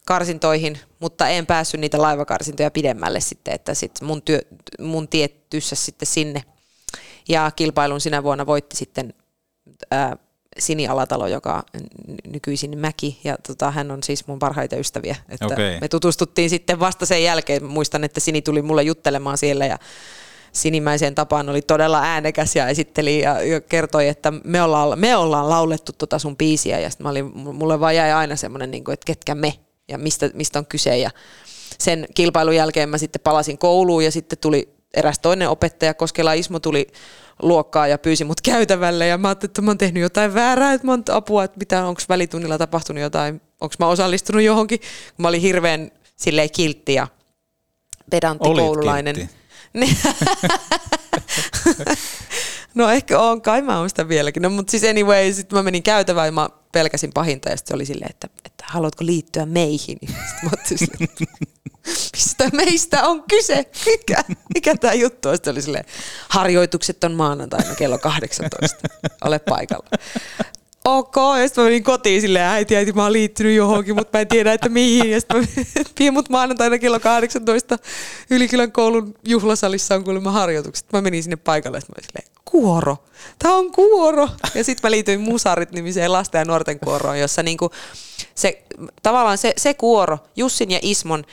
karsintoihin, 0.06 0.78
mutta 0.98 1.28
en 1.28 1.46
päässyt 1.46 1.80
niitä 1.80 2.02
laivakarsintoja 2.02 2.70
pidemmälle 2.70 3.20
sitten, 3.20 3.54
että 3.54 3.74
sit 3.74 3.92
mun, 4.02 4.22
työ, 4.22 4.40
mun 4.78 5.08
tie 5.08 5.28
tyssäsi 5.28 5.84
sitten 5.84 6.06
sinne. 6.06 6.42
Ja 7.28 7.50
kilpailun 7.56 8.00
sinä 8.00 8.22
vuonna 8.22 8.46
voitti 8.46 8.76
sitten 8.76 9.14
ää, 9.90 10.16
Sini 10.58 10.88
Alatalo, 10.88 11.26
joka 11.26 11.62
nykyisin 12.26 12.78
Mäki, 12.78 13.20
ja 13.24 13.36
tota, 13.46 13.70
hän 13.70 13.90
on 13.90 14.02
siis 14.02 14.26
mun 14.26 14.38
parhaita 14.38 14.76
ystäviä. 14.76 15.16
Että 15.28 15.46
Okei. 15.46 15.80
Me 15.80 15.88
tutustuttiin 15.88 16.50
sitten 16.50 16.80
vasta 16.80 17.06
sen 17.06 17.22
jälkeen. 17.22 17.64
Muistan, 17.64 18.04
että 18.04 18.20
Sini 18.20 18.42
tuli 18.42 18.62
mulle 18.62 18.82
juttelemaan 18.82 19.38
siellä 19.38 19.66
ja 19.66 19.78
sinimäiseen 20.52 21.14
tapaan 21.14 21.48
oli 21.48 21.62
todella 21.62 22.00
äänekäs 22.02 22.56
ja 22.56 22.68
esitteli 22.68 23.20
ja, 23.20 23.36
kertoi, 23.68 24.08
että 24.08 24.32
me 24.44 24.62
ollaan, 24.62 24.98
me 24.98 25.16
ollaan 25.16 25.48
laulettu 25.48 25.92
tota 25.92 26.18
sun 26.18 26.36
biisiä 26.36 26.78
ja 26.78 26.90
sitten 26.90 27.04
mä 27.04 27.10
olin, 27.10 27.38
mulle 27.38 27.80
vaan 27.80 27.96
jäi 27.96 28.12
aina 28.12 28.36
semmoinen, 28.36 28.70
niin 28.70 28.84
kuin, 28.84 28.92
että 28.92 29.06
ketkä 29.06 29.34
me 29.34 29.54
ja 29.88 29.98
mistä, 29.98 30.30
mistä 30.34 30.58
on 30.58 30.66
kyse 30.66 30.98
ja 30.98 31.10
sen 31.78 32.06
kilpailun 32.14 32.56
jälkeen 32.56 32.88
mä 32.88 32.98
sitten 32.98 33.20
palasin 33.24 33.58
kouluun 33.58 34.04
ja 34.04 34.10
sitten 34.10 34.38
tuli 34.38 34.68
eräs 34.94 35.18
toinen 35.18 35.48
opettaja, 35.48 35.94
Koskela 35.94 36.32
Ismo 36.32 36.60
tuli 36.60 36.86
luokkaa 37.42 37.86
ja 37.86 37.98
pyysi 37.98 38.24
mut 38.24 38.40
käytävälle 38.40 39.06
ja 39.06 39.18
mä 39.18 39.28
ajattelin, 39.28 39.50
että 39.50 39.62
mä 39.62 39.70
oon 39.70 39.78
tehnyt 39.78 40.02
jotain 40.02 40.34
väärää, 40.34 40.72
että 40.72 40.86
mä 40.86 40.92
oon 40.92 41.02
apua, 41.12 41.44
että 41.44 41.58
mitä, 41.58 41.84
onko 41.84 42.00
välitunnilla 42.08 42.58
tapahtunut 42.58 43.02
jotain, 43.02 43.40
onko 43.60 43.74
mä 43.78 43.86
osallistunut 43.86 44.42
johonkin. 44.42 44.80
Mä 45.18 45.28
olin 45.28 45.40
hirveän 45.40 45.90
silleen 46.16 46.50
kiltti 46.50 46.94
ja 46.94 47.08
pedantti 48.10 48.48
Olit 48.48 48.64
koululainen. 48.64 49.14
kiltti. 49.14 49.34
No 52.74 52.90
ehkä 52.90 53.18
on, 53.18 53.42
kai 53.42 53.62
mä 53.62 53.78
oon 53.78 53.88
sitä 53.88 54.08
vieläkin. 54.08 54.42
No 54.42 54.50
mutta 54.50 54.70
siis 54.70 54.84
anyway, 54.84 55.32
sitten 55.32 55.58
mä 55.58 55.62
menin 55.62 55.82
käytävään 55.82 56.28
ja 56.28 56.32
mä 56.32 56.48
pelkäsin 56.72 57.10
pahinta 57.14 57.48
ja 57.48 57.56
sitten 57.56 57.68
se 57.68 57.74
oli 57.74 57.86
silleen, 57.86 58.10
että, 58.10 58.28
että 58.44 58.64
haluatko 58.68 59.06
liittyä 59.06 59.46
meihin? 59.46 59.98
Sitten 60.64 61.08
mä 61.08 61.59
mistä 62.12 62.48
meistä 62.52 63.08
on 63.08 63.22
kyse? 63.30 63.66
Mikä, 63.86 64.24
mikä 64.54 64.76
tämä 64.76 64.94
juttu 64.94 65.28
on? 65.28 65.36
Sitten 65.36 65.52
oli 65.52 65.62
silleen, 65.62 65.84
harjoitukset 66.28 67.04
on 67.04 67.12
maanantaina 67.12 67.74
kello 67.74 67.98
18. 67.98 68.88
Ole 69.24 69.38
paikalla. 69.38 69.86
Ok, 70.84 71.16
ja 71.40 71.48
sitten 71.48 71.64
mä 71.64 71.68
menin 71.68 71.84
kotiin 71.84 72.20
silleen, 72.20 72.44
äiti, 72.44 72.76
äiti, 72.76 72.92
mä 72.92 73.02
oon 73.02 73.12
liittynyt 73.12 73.56
johonkin, 73.56 73.94
mutta 73.94 74.18
mä 74.18 74.20
en 74.20 74.28
tiedä, 74.28 74.52
että 74.52 74.68
mihin. 74.68 75.10
Ja 75.10 75.20
sitten 75.20 75.46
mä 76.04 76.12
mut 76.12 76.28
maanantaina 76.28 76.78
kello 76.78 77.00
18 77.00 77.78
Ylikylän 78.30 78.72
koulun 78.72 79.14
juhlasalissa 79.24 79.94
on 79.94 80.04
kuulemma 80.04 80.30
harjoitukset. 80.30 80.92
Mä 80.92 81.00
menin 81.00 81.22
sinne 81.22 81.36
paikalle 81.36 81.78
ja 81.78 81.82
mä 81.88 81.94
olin 81.96 82.06
silleen, 82.06 82.32
kuoro, 82.44 82.96
tää 83.38 83.54
on 83.54 83.72
kuoro. 83.72 84.28
Ja 84.54 84.64
sitten 84.64 84.88
mä 84.88 84.90
liityin 84.90 85.20
Musarit-nimiseen 85.20 86.12
lasten 86.12 86.38
ja 86.38 86.44
nuorten 86.44 86.80
kuoroon, 86.80 87.20
jossa 87.20 87.42
niinku 87.42 87.70
se, 88.34 88.62
tavallaan 89.02 89.38
se, 89.38 89.54
se 89.56 89.74
kuoro, 89.74 90.18
Jussin 90.36 90.70
ja 90.70 90.78
Ismon 90.82 91.24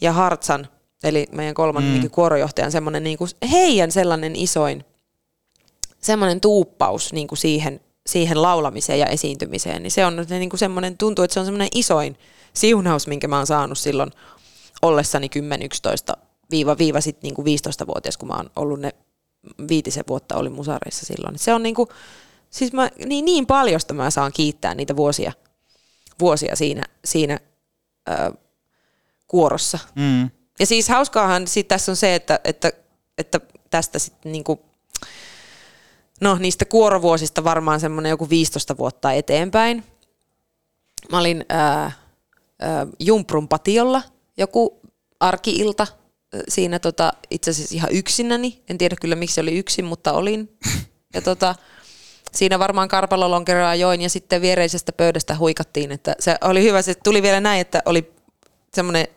ja 0.00 0.12
Hartsan 0.12 0.68
eli 1.04 1.26
meidän 1.32 1.54
kolmannen 1.54 2.02
Mm. 2.02 2.10
kuorojohtajan 2.10 2.72
semmoinen 2.72 3.04
niin 3.04 3.18
kuin 3.18 3.30
heidän 3.50 3.92
sellainen 3.92 4.36
isoin 4.36 4.84
semmoinen 6.00 6.40
tuuppaus 6.40 7.12
niin 7.12 7.28
kuin 7.28 7.38
siihen, 7.38 7.80
siihen 8.06 8.42
laulamiseen 8.42 8.98
ja 8.98 9.06
esiintymiseen, 9.06 9.82
niin 9.82 9.90
se 9.90 10.06
on 10.06 10.26
niin 10.28 10.50
kuin 10.50 10.60
semmoinen, 10.60 10.98
tuntuu, 10.98 11.24
että 11.24 11.32
se 11.34 11.40
on 11.40 11.46
semmoinen 11.46 11.68
isoin 11.74 12.18
siunaus, 12.54 13.06
minkä 13.06 13.28
mä 13.28 13.36
oon 13.36 13.46
saanut 13.46 13.78
silloin 13.78 14.10
ollessani 14.82 15.28
10, 15.28 15.66
11, 15.66 16.16
viiva, 16.50 16.78
viiva 16.78 17.00
sit 17.00 17.22
niin 17.22 17.34
kuin 17.34 17.46
15-vuotias, 17.46 18.16
kun 18.16 18.28
mä 18.28 18.34
oon 18.34 18.50
ollut 18.56 18.80
ne 18.80 18.90
viitisen 19.68 20.04
vuotta 20.08 20.36
olin 20.36 20.52
musareissa 20.52 21.06
silloin. 21.06 21.38
Se 21.38 21.54
on 21.54 21.62
niin 21.62 21.74
kuin, 21.74 21.88
siis 22.50 22.72
mä, 22.72 22.90
niin, 23.04 23.24
niin 23.24 23.46
paljosta 23.46 23.94
mä 23.94 24.10
saan 24.10 24.32
kiittää 24.32 24.74
niitä 24.74 24.96
vuosia, 24.96 25.32
vuosia 26.20 26.56
siinä, 26.56 26.82
siinä 27.04 27.40
ö, 28.08 28.32
kuorossa. 29.34 29.78
Mm. 29.94 30.30
Ja 30.58 30.66
siis 30.66 30.88
hauskaahan 30.88 31.46
sit 31.46 31.68
tässä 31.68 31.92
on 31.92 31.96
se, 31.96 32.14
että, 32.14 32.40
että, 32.44 32.72
että 33.18 33.40
tästä 33.70 33.98
sitten 33.98 34.32
niinku, 34.32 34.60
no 36.20 36.38
niistä 36.38 36.64
kuorovuosista 36.64 37.44
varmaan 37.44 37.80
semmoinen 37.80 38.10
joku 38.10 38.28
15 38.28 38.76
vuotta 38.76 39.12
eteenpäin. 39.12 39.84
Mä 41.12 41.18
olin 41.18 41.44
ää, 41.48 41.92
ää, 42.60 42.86
Jumprun 43.00 43.48
patiolla 43.48 44.02
joku 44.36 44.80
arkiilta 45.20 45.86
siinä 46.48 46.78
tota, 46.78 47.12
itse 47.30 47.50
asiassa 47.50 47.74
ihan 47.74 47.92
yksinäni. 47.92 48.62
En 48.70 48.78
tiedä 48.78 48.96
kyllä 49.00 49.16
miksi 49.16 49.40
oli 49.40 49.58
yksin, 49.58 49.84
mutta 49.84 50.12
olin. 50.12 50.58
Ja 51.14 51.22
tota, 51.22 51.54
siinä 52.32 52.58
varmaan 52.58 52.88
karpalolonkeroa 52.88 53.74
join 53.74 54.00
ja 54.00 54.10
sitten 54.10 54.42
viereisestä 54.42 54.92
pöydästä 54.92 55.38
huikattiin, 55.38 55.92
että 55.92 56.14
se 56.18 56.36
oli 56.40 56.62
hyvä, 56.62 56.82
se 56.82 56.94
tuli 56.94 57.22
vielä 57.22 57.40
näin, 57.40 57.60
että 57.60 57.82
oli 57.84 58.13
semmoinen 58.74 59.08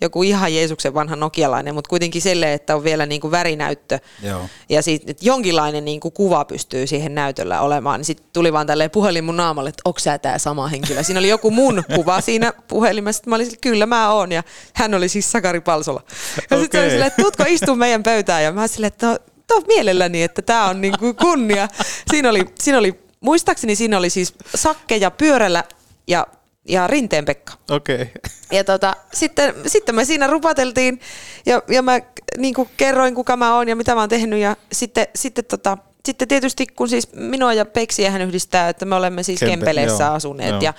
joku 0.00 0.22
ihan 0.22 0.54
Jeesuksen 0.54 0.94
vanha 0.94 1.16
nokialainen, 1.16 1.74
mutta 1.74 1.88
kuitenkin 1.88 2.22
silleen, 2.22 2.52
että 2.52 2.76
on 2.76 2.84
vielä 2.84 3.06
niin 3.06 3.20
kuin 3.20 3.30
värinäyttö 3.30 3.98
Joo. 4.22 4.48
ja 4.68 4.82
sitten 4.82 5.10
että 5.10 5.26
jonkinlainen 5.26 5.84
niin 5.84 6.00
kuin 6.00 6.12
kuva 6.12 6.44
pystyy 6.44 6.86
siihen 6.86 7.14
näytöllä 7.14 7.60
olemaan. 7.60 8.00
Niin 8.00 8.04
sitten 8.04 8.26
tuli 8.32 8.52
vaan 8.52 8.66
tälleen 8.66 8.90
puhelin 8.90 9.24
mun 9.24 9.36
naamalle, 9.36 9.68
että 9.68 9.82
onko 9.84 9.98
sä 9.98 10.18
tämä 10.18 10.38
sama 10.38 10.68
henkilö. 10.68 11.02
Siinä 11.02 11.18
oli 11.18 11.28
joku 11.28 11.50
mun 11.50 11.82
kuva 11.96 12.20
siinä 12.20 12.52
puhelimessa. 12.68 13.18
Sitten 13.18 13.30
Mä 13.30 13.34
olin, 13.34 13.46
sille, 13.46 13.58
kyllä 13.60 13.86
mä 13.86 14.12
oon 14.12 14.32
ja 14.32 14.42
hän 14.74 14.94
oli 14.94 15.08
siis 15.08 15.32
Sakari 15.32 15.60
Palsola. 15.60 16.02
Ja 16.50 16.58
sitten 16.60 16.64
Okei. 16.64 16.80
oli 16.80 16.90
silleen, 16.90 17.06
että 17.06 17.22
tuutko 17.22 17.44
istua 17.48 17.76
meidän 17.76 18.02
pöytään 18.02 18.44
ja 18.44 18.52
mä 18.52 18.60
olin 18.60 18.68
silleen, 18.68 18.92
että 18.92 19.06
no, 19.06 19.18
no 19.50 19.62
mielelläni, 19.66 20.22
että 20.22 20.42
tämä 20.42 20.68
on 20.68 20.80
niin 20.80 20.98
kuin 20.98 21.16
kunnia. 21.16 21.68
Siinä 22.10 22.30
oli, 22.30 22.44
siinä 22.60 22.78
oli, 22.78 23.00
muistaakseni 23.20 23.76
siinä 23.76 23.98
oli 23.98 24.10
siis 24.10 24.34
Sakke 24.54 24.96
ja 24.96 25.10
Pyörällä 25.10 25.64
ja, 26.06 26.26
ja 26.68 26.86
Rinteen 26.86 27.24
Pekka. 27.24 27.52
Okei. 27.70 27.94
Okay. 27.94 28.08
Ja 28.52 28.64
tota, 28.64 28.96
sitten, 29.12 29.54
sitten 29.66 29.94
me 29.94 30.04
siinä 30.04 30.26
rupateltiin 30.26 31.00
ja, 31.46 31.62
ja 31.68 31.82
mä 31.82 32.00
niin 32.38 32.54
kuin 32.54 32.68
kerroin, 32.76 33.14
kuka 33.14 33.36
mä 33.36 33.56
oon 33.56 33.68
ja 33.68 33.76
mitä 33.76 33.94
mä 33.94 34.00
oon 34.00 34.08
tehnyt. 34.08 34.40
Ja 34.40 34.56
sitten, 34.72 35.06
sitten, 35.14 35.44
tota, 35.44 35.78
sitten 36.04 36.28
tietysti, 36.28 36.66
kun 36.66 36.88
siis 36.88 37.12
minua 37.12 37.52
ja 37.52 37.64
Peksiä 37.64 38.10
hän 38.10 38.22
yhdistää, 38.22 38.68
että 38.68 38.84
me 38.84 38.94
olemme 38.94 39.22
siis 39.22 39.42
Kempe- 39.42 39.46
Kempeleessä 39.46 40.04
joo, 40.04 40.14
asuneet. 40.14 40.50
joo. 40.50 40.60
Ja 40.60 40.74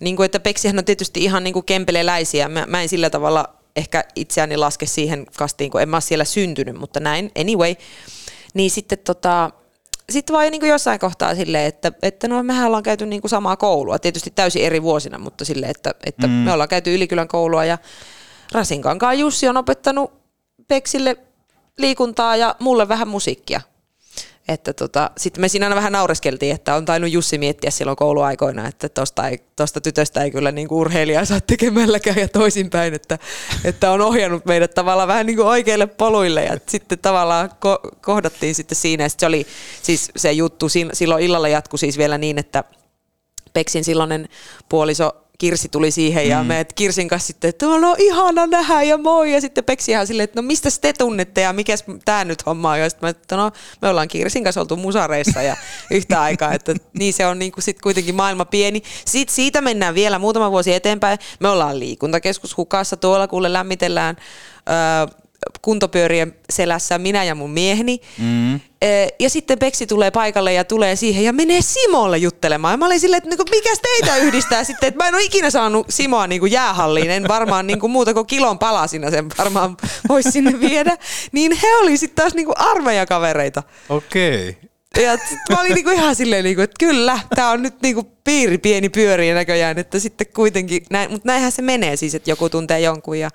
niin 0.00 0.16
kuin, 0.16 0.24
että 0.24 0.40
Peksihän 0.40 0.78
on 0.78 0.84
tietysti 0.84 1.24
ihan 1.24 1.44
niin 1.44 1.54
kuin 1.54 1.64
kempeleläisiä. 1.64 2.48
Mä, 2.48 2.66
mä 2.66 2.82
en 2.82 2.88
sillä 2.88 3.10
tavalla 3.10 3.54
ehkä 3.76 4.04
itseäni 4.16 4.56
laske 4.56 4.86
siihen 4.86 5.26
kastiin, 5.36 5.70
kun 5.70 5.82
en 5.82 5.88
mä 5.88 5.96
ole 5.96 6.00
siellä 6.00 6.24
syntynyt, 6.24 6.76
mutta 6.76 7.00
näin. 7.00 7.30
Anyway, 7.38 7.74
niin 8.54 8.70
sitten 8.70 8.98
tota, 8.98 9.50
sitten 10.10 10.34
vaan 10.34 10.50
niin 10.50 10.60
kuin 10.60 10.70
jossain 10.70 11.00
kohtaa 11.00 11.34
silleen, 11.34 11.66
että, 11.66 11.92
että 12.02 12.28
no 12.28 12.42
mehän 12.42 12.66
ollaan 12.66 12.82
käyty 12.82 13.06
niin 13.06 13.20
kuin 13.22 13.30
samaa 13.30 13.56
koulua, 13.56 13.98
tietysti 13.98 14.32
täysin 14.34 14.62
eri 14.62 14.82
vuosina, 14.82 15.18
mutta 15.18 15.44
silleen, 15.44 15.70
että, 15.70 15.94
että 16.06 16.26
Mm. 16.26 16.32
me 16.32 16.52
ollaan 16.52 16.68
käyty 16.68 16.94
Ylikylän 16.94 17.28
koulua 17.28 17.64
ja 17.64 17.78
Rasinkankaan 18.52 19.18
Jussi 19.18 19.48
on 19.48 19.56
opettanut 19.56 20.12
Peksille 20.68 21.16
liikuntaa 21.78 22.36
ja 22.36 22.54
mulle 22.58 22.88
vähän 22.88 23.08
musiikkia. 23.08 23.60
Että 24.50 24.72
tota, 24.72 25.10
sitten 25.16 25.40
me 25.40 25.48
siinä 25.48 25.66
aina 25.66 25.76
vähän 25.76 25.92
naureskeltiin, 25.92 26.54
että 26.54 26.74
on 26.74 26.84
tainnut 26.84 27.12
Jussi 27.12 27.38
miettiä 27.38 27.70
silloin 27.70 27.96
kouluaikoina, 27.96 28.68
että 28.68 28.88
tosta, 28.88 29.28
ei, 29.28 29.38
tosta 29.56 29.80
tytöstä 29.80 30.22
ei 30.24 30.30
kyllä 30.30 30.52
niinku 30.52 30.78
urheilijaa 30.78 31.24
saa 31.24 31.40
tekemälläkään 31.40 32.18
ja 32.18 32.28
toisinpäin, 32.28 32.94
että, 32.94 33.18
että 33.64 33.90
on 33.90 34.00
ohjannut 34.00 34.44
meidät 34.44 34.74
tavallaan 34.74 35.08
vähän 35.08 35.26
niinku 35.26 35.42
oikeille 35.42 35.86
poluille 35.86 36.44
ja 36.44 36.58
sitten 36.68 36.98
tavallaan 36.98 37.50
ko- 37.50 37.96
kohdattiin 38.00 38.54
sitten 38.54 38.76
siinä. 38.76 39.04
Ja 39.04 39.08
sit 39.08 39.20
se 39.20 39.26
oli 39.26 39.46
siis 39.82 40.10
se 40.16 40.32
juttu 40.32 40.66
silloin 40.92 41.24
illalla 41.24 41.48
jatkui 41.48 41.78
siis 41.78 41.98
vielä 41.98 42.18
niin, 42.18 42.38
että 42.38 42.64
Peksin 43.52 43.84
silloinen 43.84 44.28
puoliso 44.68 45.19
Kirsi 45.40 45.68
tuli 45.68 45.90
siihen 45.90 46.28
ja 46.28 46.42
Mm. 46.42 46.46
me 46.46 46.60
et 46.60 46.72
Kirsin 46.72 47.08
kanssa 47.08 47.26
sitten, 47.26 47.48
että 47.48 47.66
no 47.66 47.94
ihana 47.98 48.46
nähdä 48.46 48.82
ja 48.82 48.98
moi. 48.98 49.32
Ja 49.32 49.40
sitten 49.40 49.64
Peksi 49.64 49.90
ihan 49.92 50.06
silleen, 50.06 50.24
että 50.24 50.42
no 50.42 50.46
mistä 50.46 50.68
te 50.80 50.92
tunnette 50.92 51.40
ja 51.40 51.52
mikäs 51.52 51.84
tämä 52.04 52.24
nyt 52.24 52.46
homma 52.46 52.70
on. 52.70 52.80
Ja 52.80 52.90
sitten 52.90 53.06
mä, 53.06 53.10
että 53.10 53.36
no 53.36 53.50
me 53.82 53.88
ollaan 53.88 54.08
Kirsin 54.08 54.44
kanssa 54.44 54.60
oltu 54.60 54.76
musareissa 54.76 55.42
ja 55.42 55.56
yhtä 55.90 56.22
aikaa, 56.22 56.52
että 56.52 56.74
niin 56.98 57.12
se 57.12 57.26
on 57.26 57.38
niin 57.38 57.52
kuin 57.52 57.62
sit 57.64 57.80
kuitenkin 57.80 58.14
maailma 58.14 58.44
pieni. 58.44 58.82
Sitten 59.04 59.34
siitä 59.34 59.60
mennään 59.60 59.94
vielä 59.94 60.18
muutama 60.18 60.50
vuosi 60.50 60.72
eteenpäin. 60.74 61.18
Me 61.40 61.48
ollaan 61.48 61.78
liikuntakeskus 61.78 62.56
hukassa 62.56 62.96
tuolla, 62.96 63.28
kuule 63.28 63.52
lämmitellään 63.52 64.16
öö, 64.68 65.19
kuntopyörien 65.62 66.34
selässä 66.50 66.98
minä 66.98 67.24
ja 67.24 67.34
mun 67.34 67.50
mieheni. 67.50 68.00
Mm. 68.18 68.60
Ee, 68.82 69.08
Ja 69.20 69.30
sitten 69.30 69.58
Peksi 69.58 69.86
tulee 69.86 70.10
paikalle 70.10 70.52
ja 70.52 70.64
tulee 70.64 70.96
siihen 70.96 71.24
ja 71.24 71.32
menee 71.32 71.60
Simolle 71.62 72.18
juttelemaan. 72.18 72.72
Ja 72.72 72.76
mä 72.76 72.86
olin 72.86 73.00
silleen, 73.00 73.18
että 73.18 73.30
niinku, 73.30 73.44
mikäs 73.50 73.78
teitä 73.80 74.16
yhdistää 74.16 74.64
sitten, 74.64 74.88
että 74.88 75.04
mä 75.04 75.08
en 75.08 75.14
ole 75.14 75.22
ikinä 75.22 75.50
saanut 75.50 75.86
Simoa 75.88 76.26
niinku 76.26 76.46
jäähalliin, 76.46 77.10
en 77.10 77.28
varmaan 77.28 77.66
niinku 77.66 77.88
muuta 77.88 78.14
kuin 78.14 78.26
kilon 78.26 78.58
palasina 78.58 79.10
sen 79.10 79.26
varmaan 79.38 79.76
voisi 80.08 80.30
sinne 80.30 80.60
viedä. 80.60 80.96
Niin 81.32 81.52
he 81.62 81.76
oli 81.76 81.96
sitten 81.96 82.22
taas 82.22 82.34
niinku 82.34 82.52
armeijakavereita. 82.56 83.62
Okei. 83.88 84.48
Okay. 84.48 84.70
Ja 85.04 85.18
mä 85.50 85.60
olin 85.60 85.74
niinku 85.74 85.90
ihan 85.90 86.14
silleen, 86.16 86.44
niinku, 86.44 86.62
että 86.62 86.76
kyllä, 86.80 87.18
tämä 87.34 87.50
on 87.50 87.62
nyt 87.62 87.74
niinku 87.82 88.02
piiri 88.24 88.58
pieni 88.58 88.88
pyöriä 88.88 89.34
näköjään, 89.34 89.78
että 89.78 89.98
sitten 89.98 90.26
kuitenkin, 90.34 90.82
näin, 90.90 91.10
mutta 91.10 91.28
näinhän 91.28 91.52
se 91.52 91.62
menee 91.62 91.96
siis, 91.96 92.14
että 92.14 92.30
joku 92.30 92.48
tuntee 92.48 92.80
jonkun 92.80 93.18
ja, 93.18 93.30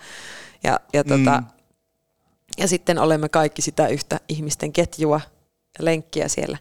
ja, 0.64 0.80
ja, 0.94 1.04
tota, 1.04 1.38
Mm. 1.38 1.46
Ja 2.58 2.68
sitten 2.68 3.00
olemme 3.00 3.30
kaikki 3.30 3.62
sitä 3.62 3.88
yhtä 3.88 4.20
ihmisten 4.30 4.74
ketjua 4.74 5.22
ja 5.80 5.86
lenkkiä 5.86 6.28
siellä. 6.28 6.58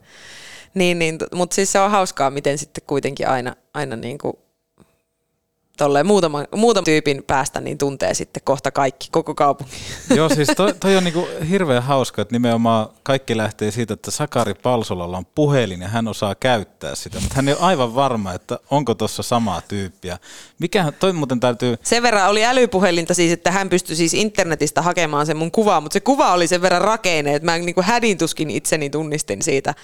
Niin, 0.75 0.99
niin, 0.99 1.19
mutta 1.35 1.55
siis 1.55 1.73
se 1.73 1.81
on 1.81 1.91
hauskaa, 1.91 2.31
miten 2.31 2.59
sitten 2.59 2.85
kuitenkin 2.87 3.29
aina, 3.29 3.57
aina 3.75 3.97
niin 3.97 4.19
kuin 4.19 4.37
tolleen 5.77 6.07
muutaman, 6.07 6.49
muutaman 6.55 6.85
tyypin 6.85 7.25
päästä 7.27 7.61
niin 7.61 7.79
tuntee 7.79 8.15
sitten 8.15 8.43
kohta 8.45 8.71
kaikki, 8.71 9.09
koko 9.11 9.35
kaupunki. 9.35 9.73
Joo, 10.17 10.29
siis 10.29 10.49
toi, 10.57 10.75
toi 10.81 10.97
on 10.97 11.05
niinku 11.05 11.29
hirveän 11.51 11.83
hauska, 11.83 12.23
että 12.23 12.35
nimenomaan 12.35 12.89
kaikki 13.03 13.37
lähtee 13.37 13.71
siitä, 13.71 13.95
että 13.95 14.11
Sakari 14.11 14.55
Palsolalla 14.55 15.17
on 15.17 15.27
puhelin 15.35 15.81
ja 15.81 15.89
hän 15.89 16.09
osaa 16.09 16.35
käyttää 16.35 16.95
sitä, 16.95 17.21
mutta 17.21 17.35
hän 17.35 17.49
ei 17.49 17.55
ole 17.55 17.63
aivan 17.63 17.95
varma, 17.95 18.33
että 18.33 18.59
onko 18.71 18.95
tuossa 18.95 19.23
samaa 19.23 19.61
tyyppiä. 19.61 20.19
Mikä 20.59 20.93
toi 20.93 21.13
muuten 21.13 21.41
täytyy, 21.41 21.77
Sen 21.83 22.03
verran 22.03 22.31
oli 22.31 22.45
älypuhelinta 22.45 23.15
siis, 23.15 23.33
että 23.33 23.51
hän 23.51 23.69
pystyi 23.69 23.97
siis 23.97 24.15
internetistä 24.15 24.83
hakemaan 24.83 25.27
sen 25.27 25.37
mun 25.37 25.51
kuvaa, 25.51 25.81
mutta 25.81 25.95
se 25.95 26.01
kuva 26.01 26.33
oli 26.33 26.47
sen 26.47 26.63
verran 26.63 26.83
rakeinen, 26.83 27.35
että 27.35 27.47
mä 27.47 27.59
niin 27.59 27.75
kuin 27.75 27.85
hädintuskin 27.85 28.51
itseni 28.51 28.91
tunnistin 28.91 29.43
siitä 29.43 29.75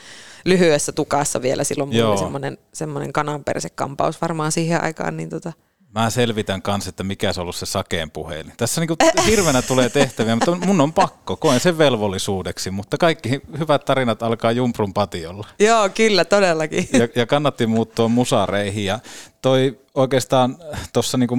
lyhyessä 0.45 0.93
tukassa 0.93 1.43
vielä 1.43 1.65
silloin. 1.65 1.89
Mulla 1.89 2.01
Joo. 2.01 2.11
oli 2.11 2.19
semmoinen, 2.19 2.59
semmoinen 2.73 3.13
kananpersekampaus 3.13 4.21
varmaan 4.21 4.53
siihen 4.53 4.85
aikaan. 4.85 5.17
Niin 5.17 5.29
tota. 5.29 5.53
Mä 5.95 6.11
selvitän 6.11 6.63
kanssa, 6.63 6.89
että 6.89 7.05
mikä 7.05 7.33
se 7.33 7.41
on 7.41 7.43
ollut 7.43 7.57
se 7.57 7.67
sakeen 7.67 8.11
puhelin. 8.11 8.53
Tässä 8.57 8.81
niinku 8.81 8.97
hirveänä 9.27 9.63
tulee 9.63 9.89
tehtäviä, 9.89 10.35
mutta 10.35 10.57
mun 10.67 10.81
on 10.81 10.93
pakko, 10.93 11.37
koen 11.37 11.61
sen 11.61 11.79
velvollisuudeksi, 11.79 12.71
mutta 12.71 12.99
kaikki 12.99 13.41
hyvät 13.59 13.85
tarinat 13.85 14.23
alkaa 14.23 14.53
Jumprun 14.53 14.95
patiolla. 14.95 15.47
Joo, 15.59 15.89
kyllä, 15.89 16.25
todellakin. 16.25 16.89
ja, 16.93 17.09
ja 17.15 17.27
kannatti 17.27 17.67
muuttua 17.67 18.09
musareihin. 18.09 18.85
Ja 18.85 18.99
toi 19.43 19.81
oikeastaan 19.95 20.57
tuossa 20.93 21.19
niinku 21.19 21.39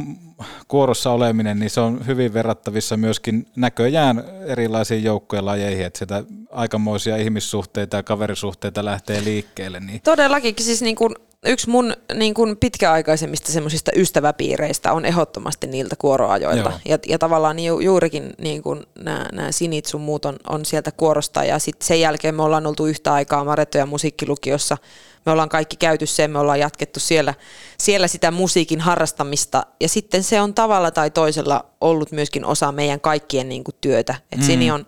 kuorossa 0.68 1.12
oleminen, 1.12 1.60
niin 1.60 1.70
se 1.70 1.82
on 1.82 2.08
hyvin 2.08 2.34
verrattavissa 2.34 2.98
myöskin 2.98 3.48
näköjään 3.56 4.24
erilaisiin 4.46 5.04
joukkojen 5.04 5.46
lajeihin, 5.46 5.86
että 5.86 5.98
sieltä 5.98 6.24
aikamoisia 6.52 7.18
ihmissuhteita 7.18 7.98
ja 7.98 8.04
kaverisuhteita 8.04 8.86
lähtee 8.86 9.24
liikkeelle. 9.24 9.80
Niin 9.80 10.02
Todellakin, 10.02 10.56
siis 10.60 10.82
niin 10.82 10.96
kuin 10.96 11.16
yksi 11.46 11.70
mun 11.70 11.94
niin 12.14 12.34
kuin 12.34 12.58
pitkäaikaisemmista 12.58 13.52
semmoisista 13.52 13.92
ystäväpiireistä 13.96 14.94
on 14.94 15.06
ehdottomasti 15.06 15.68
niiltä 15.68 15.96
kuoroajoilta. 15.96 16.70
Joo. 16.70 16.80
Ja, 16.86 16.98
ja 17.08 17.20
tavallaan 17.20 17.60
ju, 17.60 17.80
juurikin 17.80 18.34
niin 18.38 18.62
nämä, 19.00 19.26
nämä 19.32 19.52
sinit 19.52 19.86
sun 19.86 20.02
muut 20.02 20.26
on, 20.26 20.38
on 20.50 20.66
sieltä 20.66 20.92
kuorosta. 20.92 21.44
Ja 21.44 21.60
sitten 21.60 21.88
sen 21.88 22.00
jälkeen 22.00 22.36
me 22.36 22.44
ollaan 22.44 22.68
oltu 22.68 22.86
yhtä 22.86 23.14
aikaa 23.14 23.44
Maretto 23.44 23.78
ja 23.78 23.86
musiikkilukiossa. 23.86 24.78
Me 25.26 25.32
ollaan 25.32 25.50
kaikki 25.50 25.76
käyty 25.76 26.06
sen, 26.06 26.32
me 26.32 26.40
ollaan 26.40 26.60
jatkettu 26.60 27.00
siellä, 27.00 27.34
siellä 27.78 28.08
sitä 28.08 28.32
musiikin 28.32 28.82
harrastamista. 28.82 29.66
Ja 29.80 29.90
sitten 29.90 30.24
se 30.24 30.42
on 30.42 30.54
tavalla 30.54 30.92
tai 30.92 31.12
toisella 31.12 31.66
ollut 31.82 32.12
myöskin 32.12 32.46
osa 32.46 32.72
meidän 32.72 33.02
kaikkien 33.02 33.50
niin 33.50 33.64
kuin 33.64 33.76
työtä. 33.82 34.16
Et 34.32 34.40
Mm. 34.40 34.46
Sini 34.46 34.72
on 34.72 34.86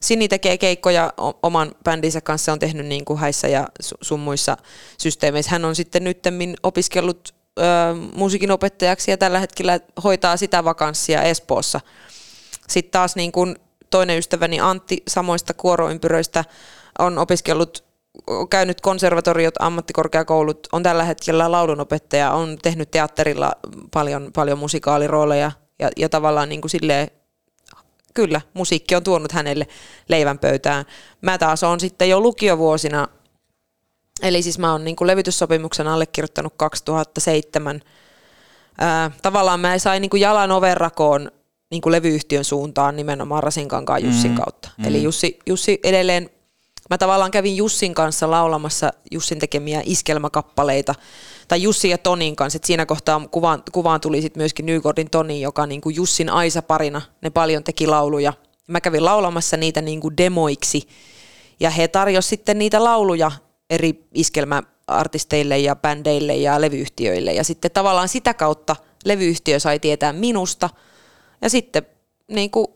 Sini 0.00 0.28
tekee 0.28 0.58
keikkoja 0.58 1.12
oman 1.42 1.72
bändinsä 1.84 2.20
kanssa, 2.20 2.52
on 2.52 2.58
tehnyt 2.58 2.86
niin 2.86 3.04
kuin 3.04 3.18
häissä 3.18 3.48
ja 3.48 3.66
su- 3.82 3.98
sun 4.00 4.20
muissa 4.20 4.56
systeemeissä. 4.98 5.50
Hän 5.50 5.64
on 5.64 5.76
sitten 5.76 6.04
nyttemmin 6.04 6.56
opiskellut 6.62 7.34
ö, 7.58 7.62
musiikin 8.14 8.50
opettajaksi 8.50 9.10
ja 9.10 9.16
tällä 9.16 9.38
hetkellä 9.38 9.80
hoitaa 10.04 10.36
sitä 10.36 10.64
vakanssia 10.64 11.22
Espoossa 11.22 11.80
Sitten 12.68 12.92
taas 12.92 13.16
niin 13.16 13.32
kuin 13.32 13.56
toinen 13.90 14.18
ystäväni 14.18 14.60
Antti 14.60 15.02
samoista 15.08 15.54
kuoroympyröistä 15.54 16.44
on 16.98 17.18
opiskellut, 17.18 17.84
käynyt 18.50 18.80
konservatoriot, 18.80 19.54
ammattikorkeakoulut, 19.58 20.66
on 20.72 20.82
tällä 20.82 21.04
hetkellä 21.04 21.52
laulunopettaja, 21.52 22.32
on 22.32 22.58
tehnyt 22.62 22.90
teatterilla 22.90 23.52
paljon, 23.90 24.30
paljon 24.34 24.58
musikaalirooleja 24.58 25.52
ja, 25.78 25.90
ja 25.96 26.08
tavallaan 26.08 26.48
niin 26.48 26.60
kuin 26.60 26.70
silleen, 26.70 27.10
kyllä, 28.20 28.40
musiikki 28.54 28.94
on 28.96 29.04
tuonut 29.04 29.32
hänelle 29.32 29.66
leivän 30.08 30.38
pöytään. 30.38 30.84
Mä 31.20 31.38
taas 31.38 31.62
on 31.62 31.80
sitten 31.80 32.08
jo 32.08 32.20
lukiovuosina, 32.20 33.08
eli 34.22 34.42
siis 34.42 34.58
mä 34.58 34.72
oon 34.72 34.84
niin 34.84 34.96
kuin 34.96 35.06
levytyssopimuksen 35.08 35.88
allekirjoittanut 35.88 36.54
2007. 36.56 37.80
Ää, 38.78 39.10
tavallaan 39.22 39.60
mä 39.60 39.78
sain 39.78 40.00
niin 40.00 40.10
kuin 40.10 40.20
jalan 40.20 40.50
overrakoon 40.52 41.30
niin 41.70 41.82
kuin 41.82 41.92
levyyhtiön 41.92 42.44
suuntaan 42.44 42.96
nimenomaan 42.96 43.42
Rasinkankaan 43.42 44.04
Jussin 44.04 44.30
Mm, 44.30 44.36
kautta. 44.36 44.68
mm. 44.78 44.84
Eli 44.84 45.02
Jussi, 45.02 45.38
Jussi 45.46 45.78
edelleen, 45.84 46.30
mä 46.90 46.98
tavallaan 46.98 47.30
kävin 47.30 47.56
Jussin 47.56 47.94
kanssa 47.94 48.30
laulamassa 48.30 48.92
Jussin 49.10 49.38
tekemiä 49.38 49.82
iskelmäkappaleita, 49.84 50.94
tai 51.50 51.62
Jussi 51.62 51.88
ja 51.88 51.98
Tonin 51.98 52.36
kanssa, 52.36 52.56
että 52.56 52.66
siinä 52.66 52.86
kohtaa 52.86 53.28
kuvaan, 53.30 53.62
kuvaan 53.72 54.00
tuli 54.00 54.22
sitten 54.22 54.40
myöskin 54.40 54.66
Nygordin 54.66 55.10
Toni, 55.10 55.40
joka 55.40 55.66
niin 55.66 55.80
kuin 55.80 55.96
Jussin 55.96 56.28
Aisa 56.28 56.62
parina, 56.62 57.02
ne 57.22 57.30
paljon 57.30 57.64
teki 57.64 57.86
lauluja. 57.86 58.32
Mä 58.68 58.80
kävin 58.80 59.04
laulamassa 59.04 59.56
niitä 59.56 59.82
niin 59.82 60.00
kuin 60.00 60.16
demoiksi, 60.16 60.88
ja 61.60 61.70
he 61.70 61.88
tarjosivat 61.88 62.24
sitten 62.24 62.58
niitä 62.58 62.84
lauluja 62.84 63.30
eri 63.70 64.04
iskelmäartisteille 64.14 65.58
ja 65.58 65.76
bändeille 65.76 66.36
ja 66.36 66.60
levyyhtiöille, 66.60 67.32
ja 67.32 67.44
sitten 67.44 67.70
tavallaan 67.70 68.08
sitä 68.08 68.34
kautta 68.34 68.76
levyyhtiö 69.04 69.60
sai 69.60 69.78
tietää 69.78 70.12
minusta, 70.12 70.70
ja 71.42 71.50
sitten 71.50 71.86
niin 72.28 72.50
kuin 72.50 72.66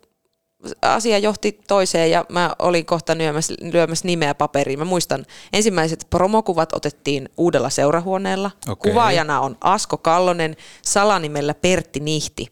asia 0.82 1.18
johti 1.18 1.60
toiseen 1.68 2.10
ja 2.10 2.24
mä 2.28 2.54
olin 2.58 2.86
kohta 2.86 3.18
lyömässä, 3.18 3.54
lyömässä 3.72 4.06
nimeä 4.06 4.34
paperiin. 4.34 4.78
Mä 4.78 4.84
muistan, 4.84 5.26
ensimmäiset 5.52 6.06
promokuvat 6.10 6.72
otettiin 6.72 7.28
uudella 7.36 7.70
seurahuoneella. 7.70 8.50
Okei. 8.68 8.92
Kuvaajana 8.92 9.40
on 9.40 9.56
Asko 9.60 9.96
Kallonen, 9.96 10.56
salanimellä 10.82 11.54
Pertti 11.54 12.00
Nihti. 12.00 12.46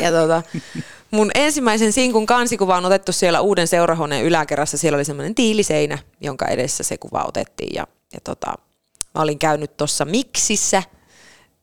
Ja 0.00 0.10
tota, 0.12 0.42
mun 1.10 1.30
ensimmäisen 1.34 1.92
sinkun 1.92 2.26
kansikuva 2.26 2.76
on 2.76 2.84
otettu 2.84 3.12
siellä 3.12 3.40
uuden 3.40 3.68
seurahuoneen 3.68 4.24
yläkerrassa. 4.24 4.78
Siellä 4.78 4.96
oli 4.96 5.04
semmoinen 5.04 5.34
tiiliseinä, 5.34 5.98
jonka 6.20 6.46
edessä 6.46 6.82
se 6.82 6.96
kuva 6.98 7.24
otettiin. 7.28 7.74
Ja, 7.74 7.86
ja 8.12 8.20
tota, 8.24 8.54
mä 9.14 9.22
olin 9.22 9.38
käynyt 9.38 9.76
tuossa 9.76 10.04
Miksissä, 10.04 10.82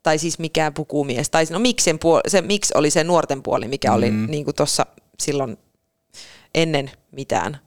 tai 0.03 0.17
siis 0.17 0.39
mikään 0.39 0.73
pukumies, 0.73 1.29
tai 1.29 1.45
no 1.49 1.59
Miksen 1.59 1.99
puoli, 1.99 2.21
se 2.27 2.41
Miksi 2.41 2.73
oli 2.77 2.89
se 2.89 3.03
nuorten 3.03 3.43
puoli, 3.43 3.67
mikä 3.67 3.93
oli 3.93 4.11
Mm. 4.11 4.27
niin 4.29 4.45
kuin 4.45 4.55
tuossa 4.55 4.85
silloin 5.21 5.57
ennen 6.55 6.91
mitään 7.11 7.59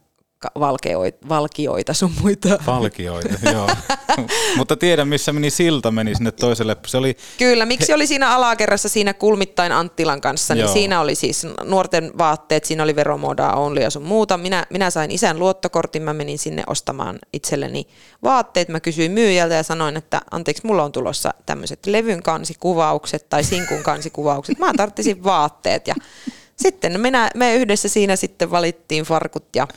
valkeoita, 0.59 1.29
valkioita 1.29 1.93
sun 1.93 2.11
muita. 2.21 2.59
Valkioita, 2.67 3.49
joo. 3.51 3.69
Mutta 4.57 4.77
tiedän, 4.77 5.07
missä 5.07 5.33
meni 5.33 5.49
silta, 5.49 5.91
meni 5.91 6.15
sinne 6.15 6.31
toiselle. 6.31 6.77
Se 6.87 6.97
oli, 6.97 7.17
Kyllä, 7.37 7.65
miksi 7.65 7.93
oli 7.93 8.07
siinä 8.07 8.35
alakerrassa 8.35 8.89
siinä 8.89 9.13
kulmittain 9.13 9.71
Anttilan 9.71 10.21
kanssa, 10.21 10.53
niin 10.53 10.63
Joo. 10.63 10.73
siinä 10.73 11.01
oli 11.01 11.15
siis 11.15 11.47
nuorten 11.63 12.11
vaatteet, 12.17 12.65
siinä 12.65 12.83
oli 12.83 12.95
veromodaa, 12.95 13.55
only 13.55 13.79
ja 13.79 13.89
sun 13.89 14.03
muuta. 14.03 14.37
Minä, 14.37 14.65
minä 14.69 14.89
sain 14.89 15.11
isän 15.11 15.39
luottokortin, 15.39 16.01
mä 16.01 16.13
menin 16.13 16.39
sinne 16.39 16.63
ostamaan 16.67 17.19
itselleni 17.33 17.87
vaatteet. 18.23 18.69
Mä 18.69 18.79
kysyin 18.79 19.11
myyjältä 19.11 19.55
ja 19.55 19.63
sanoin, 19.63 19.97
että 19.97 20.21
anteeksi, 20.31 20.65
mulla 20.65 20.83
on 20.83 20.91
tulossa 20.91 21.33
tämmöiset 21.45 21.85
levyn 21.85 22.23
kansikuvaukset 22.23 23.29
tai 23.29 23.43
sinkun 23.43 23.83
kansikuvaukset. 23.83 24.59
Mä 24.59 24.73
tarttisin 24.77 25.23
vaatteet 25.23 25.87
ja 25.87 25.95
sitten 26.55 27.01
minä, 27.01 27.29
me 27.35 27.55
yhdessä 27.55 27.89
siinä 27.89 28.15
sitten 28.15 28.51
valittiin 28.51 29.03
farkut 29.03 29.45
ja 29.55 29.67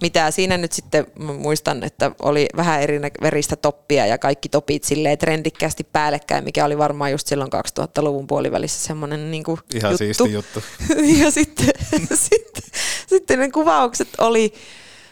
mitä 0.00 0.30
siinä 0.30 0.56
nyt 0.56 0.72
sitten 0.72 1.06
muistan, 1.38 1.82
että 1.82 2.10
oli 2.22 2.48
vähän 2.56 2.82
eri 2.82 3.00
veristä 3.22 3.56
toppia 3.56 4.06
ja 4.06 4.18
kaikki 4.18 4.48
topit 4.48 4.84
silleen 4.84 5.18
trendikkäästi 5.18 5.84
päällekkäin, 5.84 6.44
mikä 6.44 6.64
oli 6.64 6.78
varmaan 6.78 7.10
just 7.10 7.26
silloin 7.26 7.50
2000-luvun 7.52 8.26
puolivälissä 8.26 8.86
semmoinen 8.86 9.30
niin 9.30 9.44
kuin 9.44 9.60
Ihan 9.74 9.92
juttu. 9.92 9.98
siisti 9.98 10.32
juttu. 10.32 10.62
ja 11.22 11.30
sitten, 11.30 11.66
sitten, 12.30 12.62
sitten 13.06 13.38
ne 13.38 13.50
kuvaukset 13.50 14.08
oli 14.18 14.54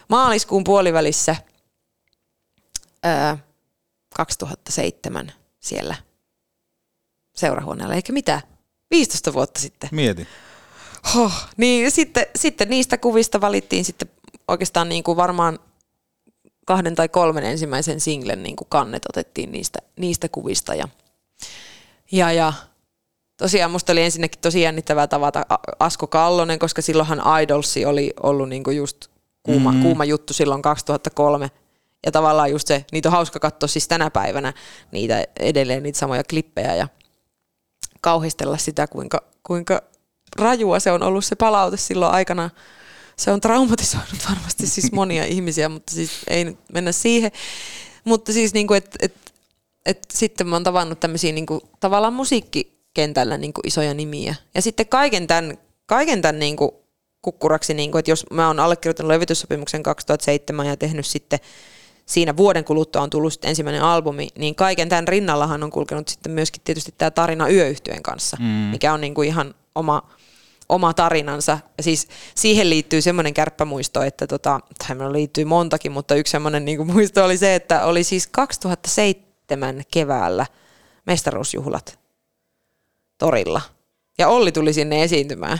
maaliskuun 0.09 0.63
puolivälissä 0.63 1.35
ää, 3.03 3.37
2007 4.15 5.31
siellä 5.59 5.95
seurahuoneella, 7.35 7.95
eikä 7.95 8.13
mitä, 8.13 8.41
15 8.91 9.33
vuotta 9.33 9.59
sitten. 9.59 9.89
mieti. 9.93 10.27
Huh, 11.13 11.33
niin 11.57 11.91
sitten, 11.91 12.25
sitten 12.35 12.69
niistä 12.69 12.97
kuvista 12.97 13.41
valittiin 13.41 13.85
sitten 13.85 14.09
oikeastaan 14.47 14.89
niin 14.89 15.03
kuin 15.03 15.17
varmaan 15.17 15.59
kahden 16.65 16.95
tai 16.95 17.09
kolmen 17.09 17.43
ensimmäisen 17.43 17.99
singlen 17.99 18.43
niin 18.43 18.55
kuin 18.55 18.67
kannet 18.69 19.01
otettiin 19.09 19.51
niistä, 19.51 19.79
niistä 19.99 20.29
kuvista. 20.29 20.75
Ja, 20.75 20.87
ja, 22.11 22.31
ja 22.31 22.53
tosiaan 23.37 23.71
musta 23.71 23.91
oli 23.91 24.01
ensinnäkin 24.01 24.41
tosi 24.41 24.61
jännittävää 24.61 25.07
tavata 25.07 25.45
Asko 25.79 26.07
Kallonen, 26.07 26.59
koska 26.59 26.81
silloinhan 26.81 27.41
Idolsi 27.43 27.85
oli 27.85 28.13
ollut 28.23 28.49
niin 28.49 28.63
kuin 28.63 28.77
just 28.77 29.07
kuuma, 29.43 29.71
Mm. 29.71 29.77
mm. 29.77 29.83
kuuma 29.83 30.05
juttu 30.05 30.33
silloin 30.33 30.61
2003. 30.61 31.51
Ja 32.05 32.11
tavallaan 32.11 32.51
just 32.51 32.67
se, 32.67 32.85
niitä 32.91 33.09
on 33.09 33.13
hauska 33.13 33.39
katsoa 33.39 33.67
siis 33.67 33.87
tänä 33.87 34.09
päivänä 34.09 34.53
niitä 34.91 35.25
edelleen 35.39 35.83
niitä 35.83 35.99
samoja 35.99 36.23
klippejä 36.23 36.75
ja 36.75 36.87
kauhistella 38.01 38.57
sitä, 38.57 38.87
kuinka, 38.87 39.23
kuinka 39.43 39.81
rajua 40.37 40.79
se 40.79 40.91
on 40.91 41.03
ollut 41.03 41.25
se 41.25 41.35
palaute 41.35 41.77
silloin 41.77 42.13
aikana. 42.13 42.49
Se 43.15 43.31
on 43.31 43.41
traumatisoinut 43.41 44.29
varmasti 44.29 44.67
siis 44.67 44.91
monia 45.01 45.25
ihmisiä, 45.25 45.69
mutta 45.69 45.95
siis 45.95 46.11
ei 46.27 46.45
nyt 46.45 46.57
mennä 46.73 46.91
siihen. 46.91 47.31
Mutta 48.03 48.33
siis 48.33 48.53
niin 48.53 48.67
kuin, 48.67 48.77
että 48.77 48.97
et, 49.01 49.15
et 49.85 49.99
sitten 50.13 50.47
mä 50.47 50.55
oon 50.55 50.63
tavannut 50.63 50.99
tämmöisiä 50.99 51.31
niin 51.31 51.45
kuin, 51.45 51.61
tavallaan 51.79 52.13
musiikkikentällä 52.13 53.37
niin 53.37 53.53
kuin 53.53 53.67
isoja 53.67 53.93
nimiä. 53.93 54.35
Ja 54.55 54.61
sitten 54.61 54.87
kaiken 54.87 55.27
tämän, 55.27 55.57
kaiken 55.85 56.21
tämän 56.21 56.39
niin 56.39 56.55
kuin 56.55 56.71
kukkuraksi, 57.21 57.73
niin 57.73 57.91
kuin, 57.91 57.99
että 57.99 58.11
jos 58.11 58.25
mä 58.31 58.47
oon 58.47 58.59
allekirjoittanut 58.59 59.07
levityssopimuksen 59.07 59.83
2007 59.83 60.65
ja 60.67 60.77
tehnyt 60.77 61.05
sitten 61.05 61.39
siinä 62.05 62.37
vuoden 62.37 62.63
kuluttua 62.63 63.01
on 63.01 63.09
tullut 63.09 63.45
ensimmäinen 63.45 63.83
albumi, 63.83 64.27
niin 64.37 64.55
kaiken 64.55 64.89
tämän 64.89 65.07
rinnallahan 65.07 65.63
on 65.63 65.71
kulkenut 65.71 66.07
sitten 66.07 66.31
myöskin 66.31 66.61
tietysti 66.65 66.93
tämä 66.97 67.11
tarina 67.11 67.49
yöyhtyeen 67.49 68.03
kanssa, 68.03 68.37
Mm. 68.39 68.45
mikä 68.45 68.93
on 68.93 69.01
niin 69.01 69.13
kuin 69.13 69.27
ihan 69.27 69.55
oma, 69.75 70.09
oma 70.69 70.93
tarinansa. 70.93 71.59
Ja 71.77 71.83
siis 71.83 72.07
siihen 72.35 72.69
liittyy 72.69 73.01
semmoinen 73.01 73.33
kärppämuisto, 73.33 74.01
että 74.01 74.27
tota, 74.27 74.59
tai 74.87 75.11
liittyy 75.11 75.45
montakin, 75.45 75.91
mutta 75.91 76.15
yksi 76.15 76.31
semmoinen 76.31 76.65
niin 76.65 76.87
muisto 76.93 77.25
oli 77.25 77.37
se, 77.37 77.55
että 77.55 77.85
oli 77.85 78.03
siis 78.03 78.27
2007 78.27 79.83
keväällä 79.91 80.45
mestaruusjuhlat 81.05 81.99
torilla. 83.17 83.61
Ja 84.17 84.27
Olli 84.27 84.51
tuli 84.51 84.73
sinne 84.73 85.03
esiintymään. 85.03 85.59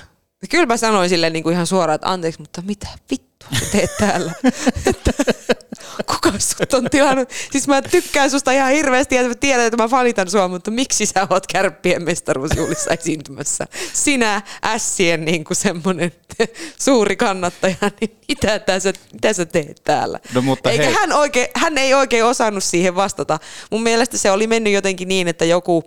Kyllä 0.49 0.65
mä 0.65 0.77
sanoin 0.77 1.09
sille 1.09 1.29
niin 1.29 1.43
kuin 1.43 1.53
ihan 1.53 1.67
suoraan, 1.67 1.95
että 1.95 2.09
anteeksi, 2.09 2.41
mutta 2.41 2.61
mitä 2.61 2.87
vittua 3.11 3.49
teet 3.71 3.91
täällä? 3.99 4.33
Kuka 6.05 6.31
sut 6.39 6.73
on 6.73 6.89
tilannut? 6.91 7.29
Siis 7.51 7.67
mä 7.67 7.81
tykkään 7.81 8.31
susta 8.31 8.51
ihan 8.51 8.71
hirveästi 8.71 9.15
ja 9.15 9.23
mä 9.23 9.35
tiedän, 9.35 9.65
että 9.65 9.83
mä 9.83 9.87
fanitan 9.87 10.29
sua, 10.31 10.47
mutta 10.47 10.71
miksi 10.71 11.05
sä 11.05 11.27
oot 11.29 11.47
kärppien 11.47 12.03
mestaruusjuhlissa 12.03 12.93
esiintymässä? 12.93 13.67
Sinä 13.93 14.41
ässien 14.65 15.25
niin 15.25 15.43
kuin 15.43 15.57
semmonen 15.57 16.11
suuri 16.85 17.15
kannattaja, 17.15 17.75
niin 18.01 18.17
mitä, 18.27 18.59
tässä, 18.59 18.93
mitä 19.13 19.33
sä 19.33 19.45
teet 19.45 19.81
täällä? 19.83 20.19
No, 20.33 20.41
mutta 20.41 20.71
Eikä 20.71 20.83
hei. 20.83 20.93
hän, 20.93 21.13
oikein, 21.13 21.47
hän 21.55 21.77
ei 21.77 21.93
oikein 21.93 22.25
osannut 22.25 22.63
siihen 22.63 22.95
vastata. 22.95 23.39
Mun 23.71 23.83
mielestä 23.83 24.17
se 24.17 24.31
oli 24.31 24.47
mennyt 24.47 24.73
jotenkin 24.73 25.07
niin, 25.07 25.27
että 25.27 25.45
joku, 25.45 25.83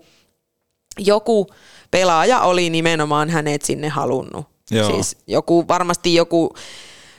joku 0.99 1.47
pelaaja 1.91 2.41
oli 2.41 2.71
nimenomaan 2.71 3.31
hänet 3.31 3.63
sinne 3.63 3.89
halunnut. 3.89 4.47
Joo. 4.71 4.91
Siis 4.91 5.17
joku, 5.27 5.69
varmasti 5.69 6.15
joku 6.15 6.55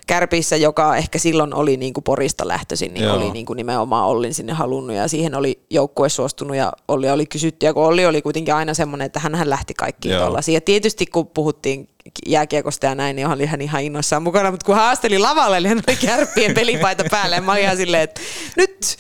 kärpissä, 0.08 0.56
joka 0.56 0.96
ehkä 0.98 1.20
silloin 1.20 1.54
oli 1.54 1.78
niin 1.78 1.94
kuin 1.94 2.04
Porista 2.04 2.48
lähtöisin, 2.48 2.94
niin 2.94 3.04
Joo. 3.04 3.16
oli 3.16 3.32
niin 3.32 3.46
kuin 3.46 3.58
nimenomaan 3.58 4.08
Ollin 4.08 4.34
sinne 4.34 4.54
halunnut 4.54 4.96
ja 4.96 5.08
siihen 5.08 5.36
oli 5.36 5.60
joukkue 5.70 6.10
suostunut 6.10 6.58
ja 6.58 6.74
Olli 6.88 7.10
oli 7.10 7.26
kysytty 7.26 7.66
ja 7.66 7.74
kun 7.74 7.84
Olli 7.84 8.06
oli 8.06 8.22
kuitenkin 8.22 8.54
aina 8.54 8.74
semmoinen, 8.74 9.06
että 9.06 9.20
hän 9.20 9.50
lähti 9.50 9.74
kaikkiin 9.74 10.18
tuollaisiin. 10.18 10.54
Ja 10.54 10.62
tietysti 10.62 11.06
kun 11.06 11.28
puhuttiin 11.28 11.90
jääkiekosta 12.28 12.86
ja 12.86 12.96
näin, 12.96 13.16
niin 13.16 13.28
oli 13.28 13.46
hän 13.46 13.62
ihan 13.62 13.82
innoissaan 13.84 14.24
mukana, 14.24 14.52
mutta 14.52 14.66
kun 14.66 14.76
haasteli 14.76 15.20
lavalle, 15.20 15.60
niin 15.60 15.70
hän 15.70 15.84
oli 15.88 15.96
kärppien 15.96 16.54
pelipaita 16.60 17.04
päälle 17.12 17.36
ja 17.36 17.42
mä 17.42 17.52
olin 17.52 17.64
ihan 17.64 17.78
silleen, 17.78 18.04
että 18.04 18.22
nyt 18.58 18.98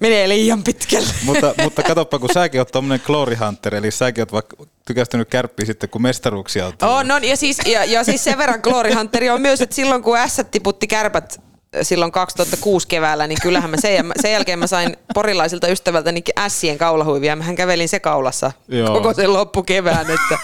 menee 0.00 0.28
liian 0.28 0.62
pitkälle. 0.62 1.14
mutta, 1.22 1.54
mutta 1.62 1.82
katoppa, 1.92 2.18
kun 2.18 2.30
säkin 2.32 2.60
oot 2.60 2.72
tommonen 2.72 3.00
glory 3.06 3.34
hunter, 3.34 3.74
eli 3.74 3.90
säkin 3.90 4.22
oot 4.22 4.32
vaikka 4.32 4.56
tykästynyt 4.86 5.28
kärppiä 5.28 5.66
sitten, 5.66 5.90
kun 5.90 6.02
mestaruuksia 6.02 6.66
on 6.66 6.78
tullut. 6.78 6.96
On, 6.96 7.10
on, 7.10 7.24
ja 7.24 7.36
siis, 7.36 7.58
ja, 7.66 7.84
ja 7.84 8.04
siis 8.04 8.24
sen 8.24 8.38
verran 8.38 8.60
Glory 8.62 8.92
Hunteri 8.94 9.30
on 9.30 9.42
myös, 9.42 9.62
että 9.62 9.76
silloin 9.76 10.02
kun 10.02 10.18
S 10.28 10.40
tiputti 10.50 10.86
kärpät 10.86 11.40
silloin 11.82 12.12
2006 12.12 12.88
keväällä, 12.88 13.26
niin 13.26 13.38
kyllähän 13.42 13.70
mä 13.70 13.76
sen, 13.76 14.12
sen 14.20 14.32
jälkeen 14.32 14.58
mä 14.58 14.66
sain 14.66 14.96
porilaisilta 15.14 15.68
ystävältäni 15.68 16.22
ässien 16.38 16.78
kaulahuivia. 16.78 17.36
Mähän 17.36 17.56
kävelin 17.56 17.88
se 17.88 18.00
kaulassa 18.00 18.52
Joo. 18.68 18.94
koko 18.94 19.14
sen 19.14 19.32
loppukevään, 19.32 20.06
että, 20.10 20.38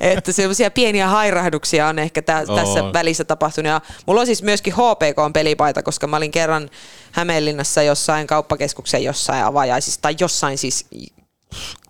että 0.00 0.32
semmoisia 0.32 0.70
pieniä 0.70 1.08
hairahduksia 1.08 1.86
on 1.88 1.98
ehkä 1.98 2.22
tä, 2.22 2.44
Oo. 2.48 2.56
tässä 2.56 2.92
välissä 2.92 3.24
tapahtunut. 3.24 3.70
Ja 3.70 3.80
mulla 4.06 4.20
on 4.20 4.26
siis 4.26 4.42
myöskin 4.42 4.72
HPK-pelipaita, 4.72 5.82
koska 5.82 6.06
mä 6.06 6.16
olin 6.16 6.30
kerran 6.30 6.70
Hämeenlinnassa 7.12 7.82
jossain 7.82 8.26
kauppakeskuksen 8.26 9.04
jossain 9.04 9.44
avajaisissa 9.44 10.02
tai 10.02 10.14
jossain 10.20 10.58
siis 10.58 10.86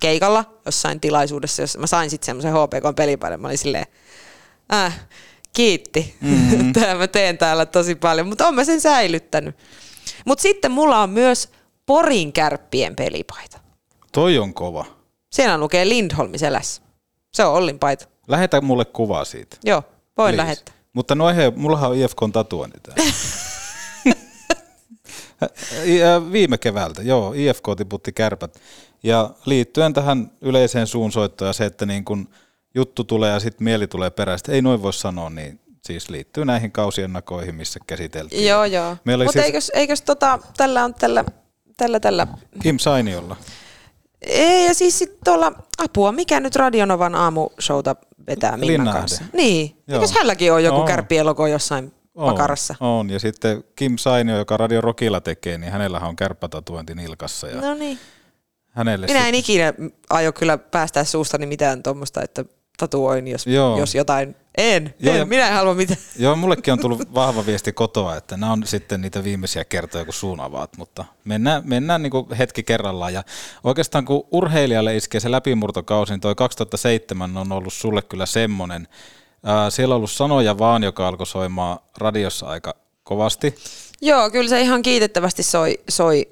keikalla, 0.01 0.45
jossain 0.67 1.01
tilaisuudessa, 1.01 1.63
jos 1.63 1.79
mä 1.79 1.87
sain 1.87 2.11
sitten 2.11 2.27
semmoisen 2.27 2.53
HPK-pelipaidan. 2.53 3.41
Mä 3.41 3.49
olin 3.49 3.59
silleen, 3.59 3.87
äh, 4.75 5.01
kiitti. 5.53 6.17
Mm. 6.21 6.73
Tää 6.81 6.95
mä 6.95 7.07
teen 7.09 7.39
täällä 7.39 7.67
tosi 7.67 7.95
paljon, 7.95 8.29
mutta 8.29 8.49
on 8.49 8.55
mä 8.55 8.65
sen 8.65 8.81
säilyttänyt. 8.81 9.57
Mutta 10.27 10.43
sitten 10.43 10.71
mulla 10.71 11.03
on 11.03 11.11
myös 11.11 11.49
Porin 11.87 12.33
kärppien 12.33 12.97
pelipaita. 12.97 13.59
Toi 14.13 14.39
on 14.39 14.55
kova. 14.55 14.85
Siellä 15.33 15.59
lukee 15.59 15.89
Lindholmi 15.89 16.39
selässä. 16.39 16.83
Se 17.33 17.45
on 17.45 17.55
Ollin 17.55 17.79
paita. 17.79 18.07
Lähetä 18.29 18.61
mulle 18.61 18.85
kuvaa 18.85 19.25
siitä. 19.25 19.57
Joo, 19.65 19.83
voin 20.19 20.35
Please. 20.35 20.37
lähettää. 20.37 20.75
Mutta 20.93 21.15
no 21.15 21.31
ei, 21.31 21.51
mullahan 21.57 21.91
on 21.91 21.97
IFKn 21.97 22.33
tatuointi 22.33 22.79
täällä. 22.83 23.13
I- 25.85 26.03
äh, 26.05 26.33
Viime 26.33 26.59
keväältä, 26.59 27.03
joo, 27.03 27.33
IFK 27.37 27.65
tiputti 27.77 28.13
kärpät. 28.13 28.61
Ja 29.07 29.31
liittyen 29.45 29.93
tähän 29.93 30.31
yleiseen 30.41 30.87
suunsoittoon 30.87 31.49
ja 31.49 31.53
se, 31.53 31.65
että 31.65 31.87
niin 31.87 32.05
kun 32.05 32.29
juttu 32.75 33.05
tulee 33.05 33.33
ja 33.33 33.41
sitten 33.41 33.65
mieli 33.65 33.87
tulee 33.87 34.11
perästä, 34.11 34.53
ei 34.53 34.63
noin 34.63 34.83
voi 34.83 34.93
sanoa, 34.93 35.31
niin 35.31 35.61
siis 35.85 36.11
liittyy 36.11 36.45
näihin 36.45 36.73
kausiennakoihin, 36.73 37.55
missä 37.55 37.81
käsiteltiin. 37.87 38.47
Joo, 38.47 38.65
joo. 38.65 38.91
Mutta 39.05 39.33
siis- 39.33 39.45
eikös, 39.45 39.71
eikös 39.75 40.03
tota, 40.03 40.39
tällä 40.57 40.85
on 40.85 40.95
tällä, 40.95 41.25
tällä, 41.77 42.01
tällä. 42.01 42.27
Kim 42.63 42.79
Sainiolla. 42.79 43.37
Ei, 44.23 44.67
ja 44.67 44.75
siis 44.75 44.99
sit 44.99 45.17
tuolla, 45.25 45.53
apua, 45.79 46.13
mikä 46.13 46.41
nyt 46.41 46.57
Radionovan 46.57 47.15
aamushowta 47.15 47.97
vetää 48.27 48.53
Minna 48.57 48.67
Linnahde. 48.67 48.99
kanssa? 49.01 49.25
Niin, 49.33 49.83
Joo. 49.89 50.01
eikös 50.01 50.13
hänelläkin 50.13 50.53
ole 50.53 50.63
joku 50.63 50.81
On. 50.81 50.87
kärppien 50.87 51.27
logo 51.27 51.47
jossain 51.47 51.93
On, 52.15 52.33
pakarassa? 52.33 52.75
On, 52.81 53.11
ja 53.11 53.19
sitten 53.21 53.65
Kim 53.77 53.97
Sainio, 53.99 54.37
joka 54.37 54.57
Radio 54.57 54.81
Rockilla 54.81 55.21
tekee, 55.21 55.59
niin 55.59 55.73
hänellähän 55.73 56.09
on 56.09 56.17
kärppätatuointi 56.17 56.95
nilkassa. 56.95 57.47
Ja 57.49 57.61
No 57.61 57.75
niin. 57.75 57.99
Hänelle 58.77 59.07
Minä 59.07 59.29
en 59.29 59.35
ikinä 59.35 59.75
aio 60.11 60.33
kyllä 60.33 60.59
päästää 60.59 61.05
suustani 61.05 61.47
mitään 61.47 61.83
tuommoista, 61.83 62.23
että 62.23 62.45
tatuoin, 62.79 63.29
jos, 63.29 63.47
Joo. 63.47 63.79
jos 63.79 63.95
jotain. 63.95 64.37
En, 64.59 64.95
Joo, 64.99 65.15
en 65.15 65.19
ja- 65.19 65.27
minä 65.27 65.49
en 65.49 65.55
halua 65.55 65.75
mitään. 65.75 66.01
Joo, 66.19 66.37
mullekin 66.37 66.73
on 66.73 66.79
tullut 66.79 67.15
vahva 67.15 67.47
viesti 67.47 67.73
kotoa, 67.73 68.17
että 68.17 68.37
nämä 68.37 68.53
on 68.53 68.67
sitten 68.67 69.01
niitä 69.01 69.25
viimeisiä 69.25 69.65
kertoja, 69.65 70.05
kun 70.05 70.15
suun 70.15 70.41
avaat, 70.41 70.77
mutta 70.77 71.05
mennään, 71.25 71.63
mennään 71.65 72.03
niin 72.03 72.13
hetki 72.39 72.63
kerrallaan. 72.63 73.13
Ja 73.15 73.23
oikeastaan 73.65 74.05
kun 74.05 74.29
urheilijalle 74.33 74.97
iskee 74.97 75.21
se 75.21 75.31
läpimurtokausi, 75.31 76.13
niin 76.13 76.21
toi 76.21 76.35
2007 76.35 77.37
on 77.37 77.53
ollut 77.53 77.73
sulle 77.73 78.03
kyllä 78.03 78.27
semmoinen. 78.27 78.89
Ää, 79.45 79.71
Siellä 79.71 79.95
on 79.95 79.97
ollut 79.97 80.11
sanoja 80.11 80.59
vaan, 80.59 80.83
joka 80.83 81.09
alkoi 81.09 81.27
soimaan 81.27 81.79
radiossa 81.99 82.47
aika 82.47 82.75
kovasti. 83.05 83.55
Joo, 84.03 84.31
kyllä 84.31 84.49
se 84.49 84.61
ihan 84.61 84.83
kiitettävästi 84.83 85.43
soi, 85.43 85.81
soi, 85.89 86.29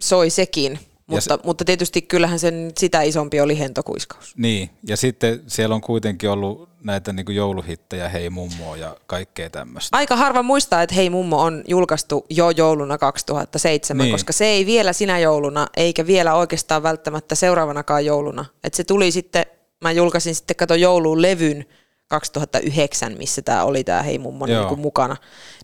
soi 0.00 0.30
sekin, 0.30 0.78
mutta, 1.10 1.38
mutta 1.44 1.64
tietysti 1.64 2.02
kyllähän 2.02 2.38
sen 2.38 2.72
sitä 2.78 3.02
isompi 3.02 3.40
oli 3.40 3.58
hentokuiskaus. 3.58 4.34
Niin, 4.36 4.70
ja 4.88 4.96
sitten 4.96 5.42
siellä 5.46 5.74
on 5.74 5.80
kuitenkin 5.80 6.30
ollut 6.30 6.68
näitä 6.84 7.12
niin 7.12 7.34
jouluhittejä, 7.34 8.08
hei 8.08 8.30
mummoa 8.30 8.76
ja 8.76 8.96
kaikkea 9.06 9.50
tämmöistä. 9.50 9.96
Aika 9.96 10.16
harva 10.16 10.42
muistaa, 10.42 10.82
että 10.82 10.94
Hei 10.94 11.10
mummo 11.10 11.42
on 11.42 11.64
julkaistu 11.68 12.26
jo 12.30 12.50
jouluna 12.50 12.98
2007, 12.98 14.04
Niin. 14.04 14.14
koska 14.14 14.32
se 14.32 14.44
ei 14.44 14.66
vielä 14.66 14.92
sinä 14.92 15.18
jouluna, 15.18 15.66
eikä 15.76 16.06
vielä 16.06 16.34
oikeastaan 16.34 16.82
välttämättä 16.82 17.34
seuraavanakaan 17.34 18.04
jouluna. 18.04 18.44
Et 18.64 18.74
se 18.74 18.84
tuli 18.84 19.10
sitten, 19.10 19.46
mä 19.80 19.92
julkaisin 19.92 20.34
sitten, 20.34 20.56
kato 20.56 20.74
jouluun 20.74 21.22
levyn 21.22 21.64
2009, 22.08 23.14
missä 23.18 23.42
tämä 23.42 23.64
oli 23.64 23.84
tämä 23.84 24.02
Hei 24.02 24.18
mummo 24.18 24.46
niin 24.46 24.80
mukana. 24.80 25.16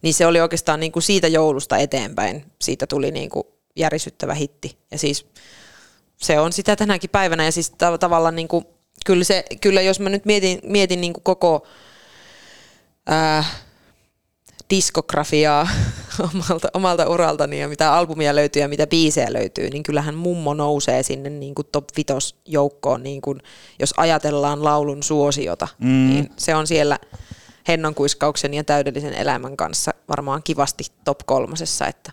Niin 0.02 0.14
se 0.14 0.26
oli 0.26 0.40
oikeastaan 0.40 0.80
niin 0.80 0.92
kuin 0.92 1.02
siitä 1.02 1.28
joulusta 1.28 1.76
eteenpäin. 1.76 2.44
Siitä 2.60 2.86
tuli 2.86 3.10
niin 3.10 3.30
kuin 3.30 3.44
järisyttävä 3.76 4.34
hitti. 4.34 4.78
Ja 4.90 4.98
siis 4.98 5.26
se 6.16 6.40
on 6.40 6.52
sitä 6.52 6.76
tänäkin 6.76 7.10
päivänä. 7.10 7.44
Ja 7.44 7.52
siis 7.52 7.72
tav- 7.72 7.98
tavallaan 7.98 8.36
niin 8.36 8.48
kuin, 8.48 8.64
kyllä, 9.06 9.24
se, 9.24 9.44
kyllä 9.60 9.82
jos 9.82 10.00
mä 10.00 10.08
nyt 10.08 10.24
mietin, 10.24 10.58
mietin 10.62 11.00
niin 11.00 11.12
kuin 11.12 11.24
koko 11.24 11.66
ää, 13.06 13.44
diskografiaa 14.70 15.68
omalta, 16.34 16.68
omalta 16.74 17.08
uraltani 17.08 17.60
ja 17.60 17.68
mitä 17.68 17.92
albumia 17.94 18.34
löytyy 18.34 18.62
ja 18.62 18.68
mitä 18.68 18.86
biisejä 18.86 19.32
löytyy, 19.32 19.70
niin 19.70 19.82
kyllähän 19.82 20.14
mummo 20.14 20.54
nousee 20.54 21.02
sinne 21.02 21.30
niin 21.30 21.54
kuin 21.54 21.68
top 21.72 21.84
vitos 21.96 22.36
joukkoon, 22.44 23.02
niin 23.02 23.20
kuin, 23.20 23.42
jos 23.78 23.94
ajatellaan 23.96 24.64
laulun 24.64 25.02
suosiota, 25.02 25.68
Mm. 25.78 25.88
mm. 25.88 26.06
niin 26.08 26.30
se 26.36 26.54
on 26.54 26.66
siellä 26.66 26.98
Hennon 27.68 27.94
kuiskauksen 27.94 28.54
ja 28.54 28.64
täydellisen 28.64 29.14
elämän 29.14 29.56
kanssa 29.56 29.94
varmaan 30.08 30.42
kivasti 30.42 30.84
top 31.04 31.18
kolmosessa, 31.26 31.86
että 31.86 32.12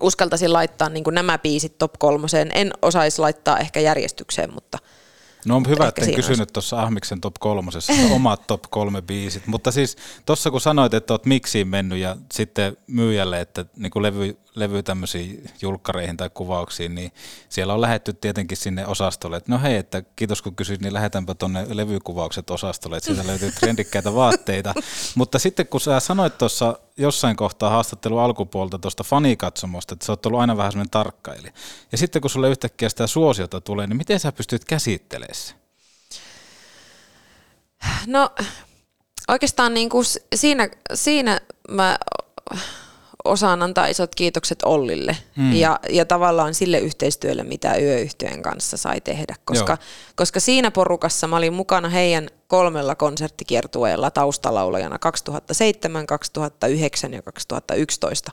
uskaltaisin 0.00 0.52
laittaa 0.52 0.88
niin 0.88 1.04
kuin 1.04 1.14
nämä 1.14 1.38
biisit 1.38 1.78
top 1.78 1.92
kolmoseen. 1.98 2.50
En 2.54 2.70
osaisi 2.82 3.20
laittaa 3.20 3.58
ehkä 3.58 3.80
järjestykseen, 3.80 4.54
mutta 4.54 4.78
No 5.44 5.56
on 5.56 5.68
hyvä, 5.68 5.88
että 5.88 6.04
en 6.04 6.14
kysynyt 6.14 6.52
tuossa 6.52 6.82
Ahmiksen 6.82 7.20
top 7.20 7.34
kolmosessa 7.40 7.92
omat 8.14 8.46
top 8.46 8.62
kolme 8.70 9.02
biisit. 9.02 9.46
Mutta 9.46 9.72
siis 9.72 9.96
tuossa 10.26 10.50
kun 10.50 10.60
sanoit, 10.60 10.94
että 10.94 11.14
oot 11.14 11.26
miksiin 11.26 11.68
mennyt 11.68 11.98
ja 11.98 12.16
sitten 12.32 12.76
myyjälle, 12.86 13.40
että 13.40 13.64
niin 13.76 13.90
kuin 13.90 14.02
levy, 14.02 14.36
levy 14.54 14.82
tämmöisiin 14.82 15.50
julkkareihin 15.62 16.16
tai 16.16 16.30
kuvauksiin, 16.34 16.94
niin 16.94 17.12
siellä 17.48 17.74
on 17.74 17.80
lähetty 17.80 18.12
tietenkin 18.12 18.56
sinne 18.56 18.86
osastolle, 18.86 19.36
että 19.36 19.52
no 19.52 19.58
hei, 19.58 19.76
että 19.76 20.02
kiitos 20.16 20.42
kun 20.42 20.56
kysyit, 20.56 20.80
niin 20.80 20.92
lähetänpä 20.92 21.34
tuonne 21.34 21.66
levykuvaukset 21.68 22.50
osastolle, 22.50 22.96
että 22.96 23.06
sieltä 23.06 23.26
löytyy 23.26 23.52
trendikkäitä 23.52 24.14
vaatteita. 24.14 24.74
Mutta 25.14 25.38
sitten 25.38 25.66
kun 25.66 25.80
sä 25.80 26.00
sanoit 26.00 26.38
tuossa 26.38 26.78
jossain 26.96 27.36
kohtaa 27.36 27.70
haastattelun 27.70 28.20
alkupuolta 28.20 28.78
tuosta 28.78 29.04
fanikatsomosta, 29.04 29.94
että 29.94 30.06
sä 30.06 30.12
oot 30.12 30.26
ollut 30.26 30.40
aina 30.40 30.56
vähän 30.56 30.72
semmoinen 30.72 30.90
tarkkailija. 30.90 31.52
Ja 31.92 31.98
sitten 31.98 32.22
kun 32.22 32.30
sulle 32.30 32.50
yhtäkkiä 32.50 32.88
sitä 32.88 33.06
suosiota 33.06 33.60
tulee, 33.60 33.86
niin 33.86 33.96
miten 33.96 34.20
sä 34.20 34.32
pystyt 34.32 34.64
käsittelemään 34.64 35.34
se? 35.34 35.54
No 38.06 38.30
oikeastaan 39.28 39.74
niin 39.74 39.88
kuin 39.88 40.04
siinä, 40.34 40.68
siinä 40.94 41.40
mä 41.68 41.98
osaan 43.24 43.62
antaa 43.62 43.86
isot 43.86 44.14
kiitokset 44.14 44.58
Ollille 44.62 45.16
Mm. 45.36 45.52
ja, 45.52 45.80
ja 45.90 46.04
tavallaan 46.04 46.54
sille 46.54 46.78
yhteistyölle, 46.78 47.42
mitä 47.42 47.76
yöyhtyön 47.76 48.42
kanssa 48.42 48.76
sai 48.76 49.00
tehdä, 49.00 49.34
koska, 49.44 49.72
Joo. 49.72 49.86
koska 50.16 50.40
siinä 50.40 50.70
porukassa 50.70 51.26
mä 51.26 51.36
olin 51.36 51.52
mukana 51.52 51.88
heidän 51.88 52.28
kolmella 52.46 52.94
konserttikiertueella 52.94 54.10
taustalaulajana 54.10 54.98
2007, 54.98 56.06
2009 56.06 57.12
ja 57.12 57.22
2011. 57.22 58.32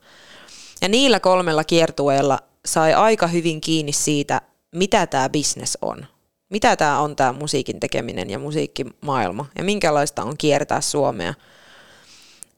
Ja 0.82 0.90
niillä 0.90 1.20
kolmella 1.20 1.64
kiertueella 1.64 2.40
sai 2.66 2.94
aika 2.94 3.28
hyvin 3.28 3.62
kiinni 3.62 3.92
siitä, 3.92 4.42
mitä 4.76 5.08
tämä 5.08 5.30
business 5.30 5.78
on. 5.82 6.06
Mitä 6.50 6.76
tämä 6.76 7.00
on 7.00 7.16
tämä 7.16 7.34
musiikin 7.34 7.80
tekeminen 7.80 8.30
ja 8.30 8.40
musiikkimaailma 8.40 9.46
ja 9.58 9.64
minkälaista 9.64 10.24
on 10.24 10.38
kiertää 10.38 10.82
Suomea. 10.82 11.34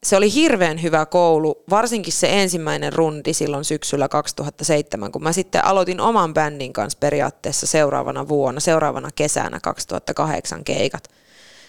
Se 0.03 0.15
oli 0.17 0.33
hirveän 0.33 0.81
hyvä 0.81 1.05
koulu, 1.05 1.63
varsinkin 1.69 2.13
se 2.13 2.41
ensimmäinen 2.41 2.93
rundi 2.93 3.33
silloin 3.33 3.63
syksyllä 3.63 4.07
2007, 4.07 5.11
kun 5.11 5.23
mä 5.23 5.33
sitten 5.33 5.65
aloitin 5.65 6.01
oman 6.01 6.33
bändin 6.33 6.73
kanssa 6.73 6.99
periaatteessa 6.99 7.67
seuraavana 7.67 8.27
vuonna, 8.27 8.59
seuraavana 8.59 9.09
kesänä 9.15 9.59
2008 9.59 10.63
keikat. 10.63 11.07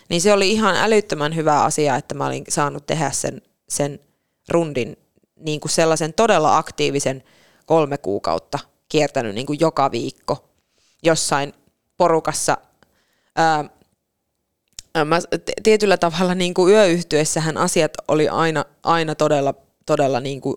Niin 0.08 0.20
se 0.20 0.32
oli 0.32 0.50
ihan 0.50 0.76
älyttömän 0.76 1.36
hyvä 1.36 1.62
asia, 1.62 1.96
että 1.96 2.14
mä 2.14 2.26
olin 2.26 2.44
saanut 2.48 2.86
tehdä 2.86 3.10
sen, 3.10 3.42
sen 3.68 4.00
rundin 4.48 4.96
niin 5.36 5.60
kuin 5.60 5.72
sellaisen 5.72 6.14
todella 6.14 6.58
aktiivisen 6.58 7.22
kolme 7.66 7.98
kuukautta 7.98 8.58
kiertänyt 8.88 9.34
niin 9.34 9.46
kuin 9.46 9.60
joka 9.60 9.90
viikko 9.90 10.48
jossain 11.02 11.52
porukassa. 11.96 12.58
Ää, 13.36 13.64
mä, 15.04 15.18
tietyllä 15.62 15.96
tavalla 15.96 16.34
niin 16.34 16.54
kuin 16.54 16.72
yöyhtyessähän 16.72 17.56
asiat 17.56 17.92
oli 18.08 18.28
aina, 18.28 18.64
aina 18.82 19.14
todella, 19.14 19.54
todella 19.86 20.20
niin 20.20 20.40
kuin 20.40 20.56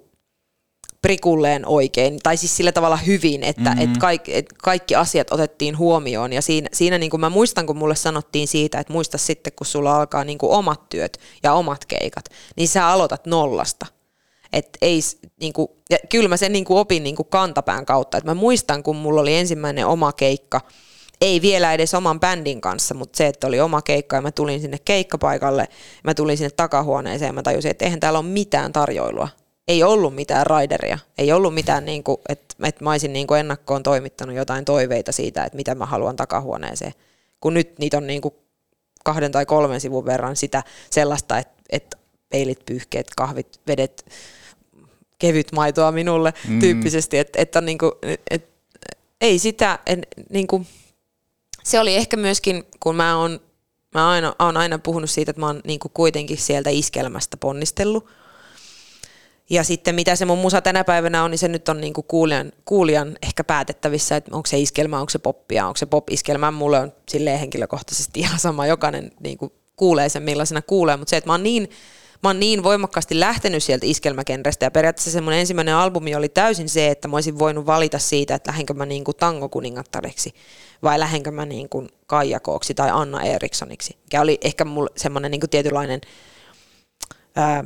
prikulleen 1.01 1.65
oikein, 1.67 2.19
tai 2.23 2.37
siis 2.37 2.57
sillä 2.57 2.71
tavalla 2.71 2.97
hyvin, 2.97 3.43
että 3.43 3.61
Mhm. 3.61 3.79
mm-hmm. 3.79 3.91
et 3.93 3.97
kaikki, 3.97 4.35
et 4.37 4.45
kaikki 4.63 4.95
asiat 4.95 5.31
otettiin 5.33 5.77
huomioon. 5.77 6.33
Ja 6.33 6.41
siinä, 6.41 6.69
siinä 6.73 6.97
niin 6.97 7.09
kuin 7.09 7.21
mä 7.21 7.29
muistan, 7.29 7.65
kun 7.65 7.77
mulle 7.77 7.95
sanottiin 7.95 8.47
siitä, 8.47 8.79
että 8.79 8.93
muista 8.93 9.17
sitten, 9.17 9.53
kun 9.55 9.67
sulla 9.67 9.95
alkaa 9.97 10.23
niin 10.23 10.37
kuin 10.37 10.51
omat 10.51 10.89
työt 10.89 11.19
ja 11.43 11.53
omat 11.53 11.85
keikat, 11.85 12.25
niin 12.55 12.67
sä 12.67 12.87
aloitat 12.87 13.25
nollasta. 13.25 13.85
Et 14.53 14.69
ei, 14.81 15.01
s- 15.01 15.17
niinku, 15.41 15.77
ja 15.89 15.97
kyllä 16.09 16.29
mä 16.29 16.37
sen 16.37 16.51
niinku 16.51 16.77
opin 16.77 17.03
niinku 17.03 17.23
kantapään 17.23 17.85
kautta. 17.85 18.17
Et 18.17 18.23
mä 18.23 18.33
muistan, 18.33 18.83
kun 18.83 18.95
mulla 18.95 19.21
oli 19.21 19.35
ensimmäinen 19.35 19.85
oma 19.87 20.11
keikka, 20.11 20.61
ei 21.21 21.41
vielä 21.41 21.73
edes 21.73 21.93
oman 21.93 22.19
bändin 22.19 22.61
kanssa, 22.61 22.93
mutta 22.93 23.17
se, 23.17 23.27
että 23.27 23.47
oli 23.47 23.59
oma 23.59 23.81
keikka 23.81 24.15
ja 24.15 24.21
mä 24.21 24.31
tulin 24.31 24.61
sinne 24.61 24.77
keikkapaikalle, 24.85 25.67
mä 26.03 26.13
tulin 26.13 26.37
sinne 26.37 26.49
takahuoneeseen 26.49 27.29
ja 27.29 27.33
mä 27.33 27.43
tajusin, 27.43 27.71
että 27.71 27.85
eihän 27.85 27.99
täällä 27.99 28.19
ole 28.19 28.27
mitään 28.27 28.73
tarjoilua. 28.73 29.29
Ei 29.67 29.83
ollut 29.83 30.15
mitään 30.15 30.45
raideria, 30.45 30.99
ei 31.17 31.31
ollut 31.31 31.53
mitään, 31.53 31.85
niin 31.85 32.03
kuin, 32.03 32.17
että, 32.29 32.55
että 32.63 32.83
mä 32.83 32.91
olisin 32.91 33.13
niin 33.13 33.27
kuin 33.27 33.39
ennakkoon 33.39 33.83
toimittanut 33.83 34.35
jotain 34.35 34.65
toiveita 34.65 35.11
siitä, 35.11 35.43
että 35.43 35.55
mitä 35.55 35.75
mä 35.75 35.85
haluan 35.85 36.15
takahuoneeseen. 36.15 36.93
Kun 37.39 37.53
nyt 37.53 37.79
niitä 37.79 37.97
on 37.97 38.07
niin 38.07 38.21
kuin 38.21 38.33
kahden 39.03 39.31
tai 39.31 39.45
kolmen 39.45 39.81
sivun 39.81 40.05
verran 40.05 40.35
sitä 40.35 40.63
sellaista, 40.89 41.37
että, 41.37 41.53
että 41.69 41.97
peilit, 42.29 42.65
pyyhkeet, 42.65 43.07
kahvit, 43.15 43.59
vedet, 43.67 44.05
kevyt 45.19 45.51
maitoa 45.51 45.91
minulle 45.91 46.33
mm. 46.47 46.59
tyyppisesti, 46.59 47.17
että, 47.17 47.41
että 47.41 47.61
niin 47.61 47.77
kuin, 47.77 47.91
että 48.29 48.57
ei 49.21 49.39
sitä, 49.39 49.79
en, 49.85 50.03
niin 50.29 50.47
kuin, 50.47 50.67
se 51.67 51.79
oli 51.79 51.95
ehkä 51.95 52.17
myöskin, 52.17 52.63
kun 52.79 52.95
mä 52.95 53.17
oon, 53.17 53.39
mä 53.93 54.09
aina, 54.09 54.35
oon 54.39 54.57
aina 54.57 54.79
puhunut 54.79 55.09
siitä, 55.09 55.29
että 55.29 55.39
mä 55.39 55.47
oon 55.47 55.61
niin 55.63 55.79
kuitenkin 55.93 56.37
sieltä 56.37 56.69
iskelmästä 56.69 57.37
ponnistellut. 57.37 58.07
Ja 59.49 59.63
sitten 59.63 59.95
mitä 59.95 60.15
se 60.15 60.25
mun 60.25 60.37
musa 60.37 60.61
tänä 60.61 60.83
päivänä 60.83 61.23
on, 61.23 61.31
niin 61.31 61.39
se 61.39 61.47
nyt 61.47 61.69
on 61.69 61.81
niin 61.81 61.93
kuin 61.93 62.05
kuulijan, 62.07 62.51
kuulijan 62.65 63.17
ehkä 63.21 63.43
päätettävissä, 63.43 64.15
että 64.15 64.35
onko 64.35 64.47
se 64.47 64.59
iskelmä, 64.59 64.99
onko 64.99 65.09
se 65.09 65.19
poppia, 65.19 65.67
onko 65.67 65.77
se 65.77 65.85
pop-iskelmä. 65.85 66.51
Mulle 66.51 66.79
on 66.79 66.93
silleen 67.09 67.39
henkilökohtaisesti 67.39 68.19
ihan 68.23 68.39
sama, 68.39 68.67
jokainen 68.67 69.11
niin 69.19 69.37
kuin 69.37 69.51
kuulee 69.75 70.09
sen 70.09 70.23
millaisena 70.23 70.61
kuulee, 70.61 70.97
mutta 70.97 71.09
se, 71.09 71.17
että 71.17 71.29
mä 71.29 71.33
oon 71.33 71.43
niin 71.43 71.69
mä 72.23 72.29
oon 72.29 72.39
niin 72.39 72.63
voimakkaasti 72.63 73.19
lähtenyt 73.19 73.63
sieltä 73.63 73.85
iskelmäkenrestä 73.85 74.65
ja 74.65 74.71
periaatteessa 74.71 75.11
se 75.11 75.21
mun 75.21 75.33
ensimmäinen 75.33 75.75
albumi 75.75 76.15
oli 76.15 76.29
täysin 76.29 76.69
se, 76.69 76.87
että 76.87 77.07
mä 77.07 77.17
olisin 77.17 77.39
voinut 77.39 77.65
valita 77.65 77.99
siitä, 77.99 78.35
että 78.35 78.49
lähdenkö 78.49 78.73
mä 78.73 78.85
niin 78.85 79.03
kuin 79.03 79.17
tangokuningattareksi 79.17 80.33
vai 80.83 80.99
lähdenkö 80.99 81.31
mä 81.31 81.45
niin 81.45 81.69
kuin 81.69 81.89
Kaija 82.05 82.39
Kooksi 82.39 82.73
tai 82.73 82.89
Anna 82.93 83.21
Erikssoniksi, 83.21 83.97
mikä 84.03 84.21
oli 84.21 84.37
ehkä 84.41 84.65
mulle 84.65 84.89
semmoinen 84.97 85.31
niin 85.31 85.41
kuin 85.41 85.49
tietynlainen 85.49 86.01
ää, 87.35 87.63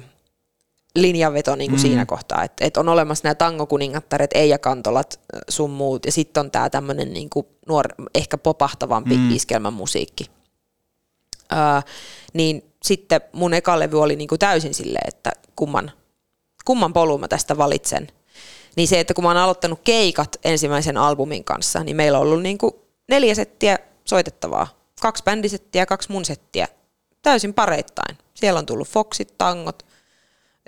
linjanveto 0.95 1.55
niin 1.55 1.71
kuin 1.71 1.79
mm. 1.79 1.81
siinä 1.81 2.05
kohtaa, 2.05 2.43
että, 2.43 2.65
että 2.65 2.79
on 2.79 2.89
olemassa 2.89 3.21
nämä 3.23 3.35
tangokuningattaret, 3.35 4.29
Eija 4.33 4.57
Kantolat 4.57 5.19
sun 5.49 5.69
muut, 5.69 6.05
ja 6.05 6.11
sitten 6.11 6.41
on 6.41 6.51
tämä 6.51 6.69
tämmöinen 6.69 7.13
niin 7.13 7.29
kuin 7.29 7.45
nuor, 7.67 7.85
ehkä 8.15 8.37
popahtavampi 8.37 9.17
mm. 9.17 9.35
iskelmämusiikki. 9.35 10.25
Ää, 11.49 11.83
niin 12.33 12.73
sitten 12.83 13.21
mun 13.33 13.53
eka 13.53 13.79
levy 13.79 14.01
oli 14.01 14.15
niin 14.15 14.27
kuin 14.27 14.39
täysin 14.39 14.73
silleen, 14.73 15.07
että 15.07 15.31
kumman, 15.55 15.91
kumman 16.65 16.93
polun 16.93 17.19
mä 17.19 17.27
tästä 17.27 17.57
valitsen. 17.57 18.07
Niin 18.75 18.87
se, 18.87 18.99
että 18.99 19.13
kun 19.13 19.23
mä 19.23 19.29
oon 19.29 19.37
aloittanut 19.37 19.79
keikat 19.83 20.39
ensimmäisen 20.43 20.97
albumin 20.97 21.43
kanssa, 21.43 21.83
niin 21.83 21.95
meillä 21.95 22.17
on 22.17 22.23
ollut 22.23 22.41
niin 22.41 22.57
kuin 22.57 22.73
neljä 23.11 23.35
settiä 23.35 23.79
soitettavaa. 24.05 24.67
Kaksi 25.01 25.23
bändisettiä 25.23 25.81
ja 25.81 25.85
kaksi 25.85 26.11
mun 26.11 26.25
settiä. 26.25 26.67
Täysin 27.21 27.53
pareittain. 27.53 28.17
Siellä 28.33 28.59
on 28.59 28.65
tullut 28.65 28.87
foxit, 28.87 29.37
tangot, 29.37 29.85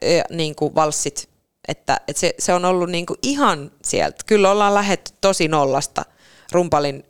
ja 0.02 0.24
niin 0.30 0.56
kuin 0.56 0.76
valssit. 0.76 1.30
Että, 1.68 2.02
että 2.08 2.20
se, 2.20 2.34
se, 2.40 2.54
on 2.54 2.66
ollut 2.66 2.90
niin 2.90 3.06
kuin 3.06 3.20
ihan 3.22 3.72
sieltä. 3.84 4.18
Kyllä 4.26 4.52
ollaan 4.52 4.74
lähetty 4.74 5.12
tosi 5.22 5.48
nollasta. 5.48 6.06
Rumpalin 6.52 7.04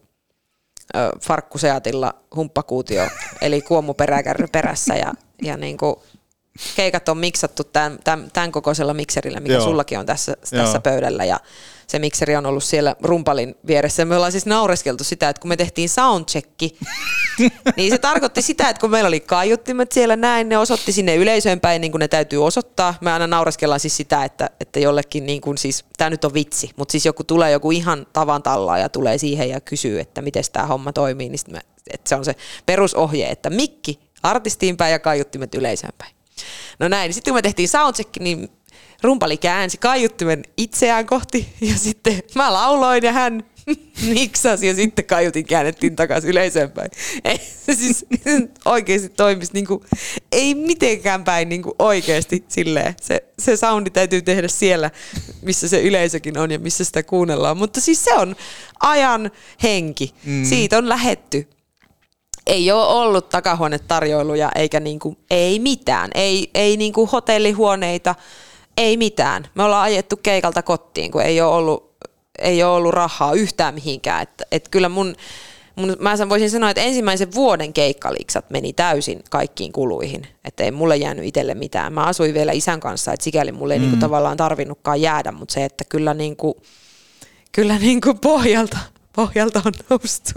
farkkuseatilla 1.22 2.14
humppakuutio, 2.36 3.08
eli 3.42 3.62
kuomuperäkärry 3.62 4.48
perässä 4.52 4.96
ja, 4.96 5.14
ja 5.42 5.58
niin 5.58 5.78
kuin 5.78 5.96
keikat 6.76 7.10
on 7.10 7.18
miksattu 7.18 7.64
tämän, 7.64 8.00
tämän, 8.04 8.32
tämän 8.34 8.52
kokoisella 8.52 8.94
mikserillä, 8.94 9.40
mikä 9.40 9.54
Joo. 9.54 9.64
sullakin 9.64 10.00
on 10.00 10.06
tässä, 10.06 10.38
tässä 10.50 10.80
pöydällä 10.80 11.26
ja 11.26 11.40
se 11.88 12.00
mikseri 12.00 12.36
on 12.36 12.46
ollut 12.46 12.64
siellä 12.64 12.96
rumpalin 13.02 13.56
vieressä. 13.68 14.06
Me 14.06 14.16
ollaan 14.16 14.32
siis 14.32 14.46
naureskeltu 14.46 15.04
sitä, 15.04 15.30
että 15.30 15.40
kun 15.40 15.50
me 15.50 15.58
tehtiin 15.58 15.90
soundchecki, 15.90 16.78
niin 17.78 17.92
se 17.92 17.98
tarkoitti 17.98 18.42
sitä, 18.42 18.70
että 18.70 18.80
kun 18.80 18.92
meillä 18.92 19.08
oli 19.08 19.20
kaiuttimet 19.20 19.92
siellä 19.92 20.16
näin, 20.16 20.50
ne 20.50 20.58
osoitti 20.58 20.92
sinne 20.92 21.16
yleisöön 21.16 21.60
päin 21.60 21.82
niin 21.82 21.92
kuin 21.92 22.00
ne 22.00 22.08
täytyy 22.08 22.46
osoittaa. 22.46 22.96
Me 23.02 23.12
aina 23.12 23.28
naureskellaan 23.28 23.80
siis 23.80 23.98
sitä, 23.98 24.24
että, 24.24 24.50
että 24.60 24.80
jollekin, 24.80 25.26
niin 25.26 25.42
kuin 25.42 25.58
siis, 25.58 25.86
tämä 25.98 26.10
nyt 26.10 26.26
on 26.26 26.34
vitsi, 26.34 26.72
mutta 26.76 26.92
siis 26.92 27.06
joku 27.06 27.24
tulee 27.24 27.52
joku 27.52 27.72
ihan 27.72 28.08
tavan 28.14 28.44
tallaa 28.44 28.78
ja 28.78 28.90
tulee 28.90 29.18
siihen 29.18 29.50
ja 29.50 29.62
kysyy, 29.62 30.00
että 30.00 30.22
miten 30.22 30.44
tämä 30.54 30.66
homma 30.66 30.94
toimii, 30.94 31.30
niin 31.30 31.40
me, 31.52 31.60
että 31.92 32.10
se 32.10 32.16
on 32.16 32.26
se 32.26 32.36
perusohje, 32.66 33.30
että 33.30 33.50
mikki 33.50 34.00
artistiin 34.24 34.78
päin 34.78 34.92
ja 34.92 35.00
kaiuttimet 35.00 35.56
yleisöön 35.56 35.94
päin. 35.98 36.16
No 36.80 36.88
näin, 36.88 37.14
sitten 37.14 37.32
kun 37.32 37.38
me 37.38 37.42
tehtiin 37.42 37.70
soundcheck, 37.70 38.20
niin 38.20 38.50
rumpali 39.04 39.38
käänsi 39.38 39.78
kaiuttimen 39.78 40.44
itseään 40.58 41.06
kohti 41.06 41.48
ja 41.62 41.78
sitten 41.78 42.24
mä 42.36 42.54
lauloin 42.54 43.04
ja 43.04 43.12
hän 43.12 43.44
niksasi 44.14 44.68
ja 44.68 44.76
sitten 44.76 45.06
kaiutin 45.06 45.46
käännettiin 45.46 45.96
takaisin 45.96 46.30
yleisöön 46.30 46.72
päin. 46.72 46.92
Ei 47.24 47.38
se 47.66 47.74
siis 47.74 48.06
oikeasti 48.66 49.10
toimisi 49.10 49.54
niin 49.54 49.68
kuin, 49.68 49.84
ei 50.32 50.56
mitenkään 50.56 51.24
päin 51.24 51.50
niin 51.50 51.64
kuin 51.64 51.76
oikeasti 51.80 52.44
silleen. 52.48 52.96
Se, 53.02 53.24
se 53.40 53.58
soundi 53.58 53.90
täytyy 53.90 54.22
tehdä 54.22 54.48
siellä, 54.48 54.92
missä 55.42 55.68
se 55.68 55.82
yleisökin 55.82 56.38
on 56.38 56.52
ja 56.52 56.60
missä 56.60 56.84
sitä 56.84 57.04
kuunnellaan. 57.04 57.58
Mutta 57.58 57.82
siis 57.82 58.04
se 58.04 58.14
on 58.14 58.36
ajan 58.80 59.32
henki. 59.64 60.14
Mm. 60.26 60.46
Siitä 60.46 60.78
on 60.78 60.90
lähetty 60.90 61.48
ei 62.48 62.72
ole 62.72 62.86
ollut 62.86 63.30
takahuonetarjoiluja 63.30 64.52
eikä 64.56 64.80
niinku, 64.80 65.18
ei 65.30 65.60
mitään, 65.60 66.12
ei, 66.16 66.50
ei 66.54 66.78
niinku 66.78 67.06
hotellihuoneita, 67.06 68.16
ei 68.78 68.98
mitään. 68.98 69.48
Me 69.56 69.64
ollaan 69.64 69.84
ajettu 69.84 70.18
keikalta 70.18 70.62
kotiin, 70.62 71.12
kun 71.12 71.22
ei 71.22 71.42
ole 71.42 71.56
ollut, 71.56 71.94
ei 72.40 72.64
ole 72.64 72.76
ollut 72.76 72.94
rahaa 72.94 73.34
yhtään 73.34 73.74
mihinkään. 73.74 74.22
Et, 74.22 74.42
et 74.52 74.70
kyllä 74.70 74.90
mun, 74.90 75.16
mun, 75.76 75.98
mä 76.00 76.30
voisin 76.30 76.50
sanoa, 76.50 76.70
että 76.70 76.82
ensimmäisen 76.82 77.34
vuoden 77.34 77.74
keikkaliksat 77.74 78.50
meni 78.50 78.74
täysin 78.74 79.24
kaikkiin 79.30 79.72
kuluihin. 79.72 80.28
Että 80.46 80.64
ei 80.64 80.72
mulle 80.72 80.98
jäänyt 80.98 81.26
itselle 81.26 81.54
mitään. 81.54 81.94
Mä 81.94 82.04
asuin 82.04 82.34
vielä 82.34 82.52
isän 82.52 82.80
kanssa, 82.80 83.14
että 83.14 83.24
sikäli 83.24 83.52
mulle 83.52 83.74
ei 83.74 83.80
mm. 83.80 83.84
niinku 83.84 84.00
tavallaan 84.00 84.38
tarvinnutkaan 84.38 85.02
jäädä, 85.02 85.32
mutta 85.32 85.54
se, 85.54 85.66
että 85.66 85.84
kyllä, 85.90 86.14
niinku, 86.14 86.62
kyllä 87.52 87.78
niinku 87.78 88.14
pohjalta, 88.14 88.78
pohjalta 89.16 89.62
on 89.66 89.74
noustu. 89.90 90.32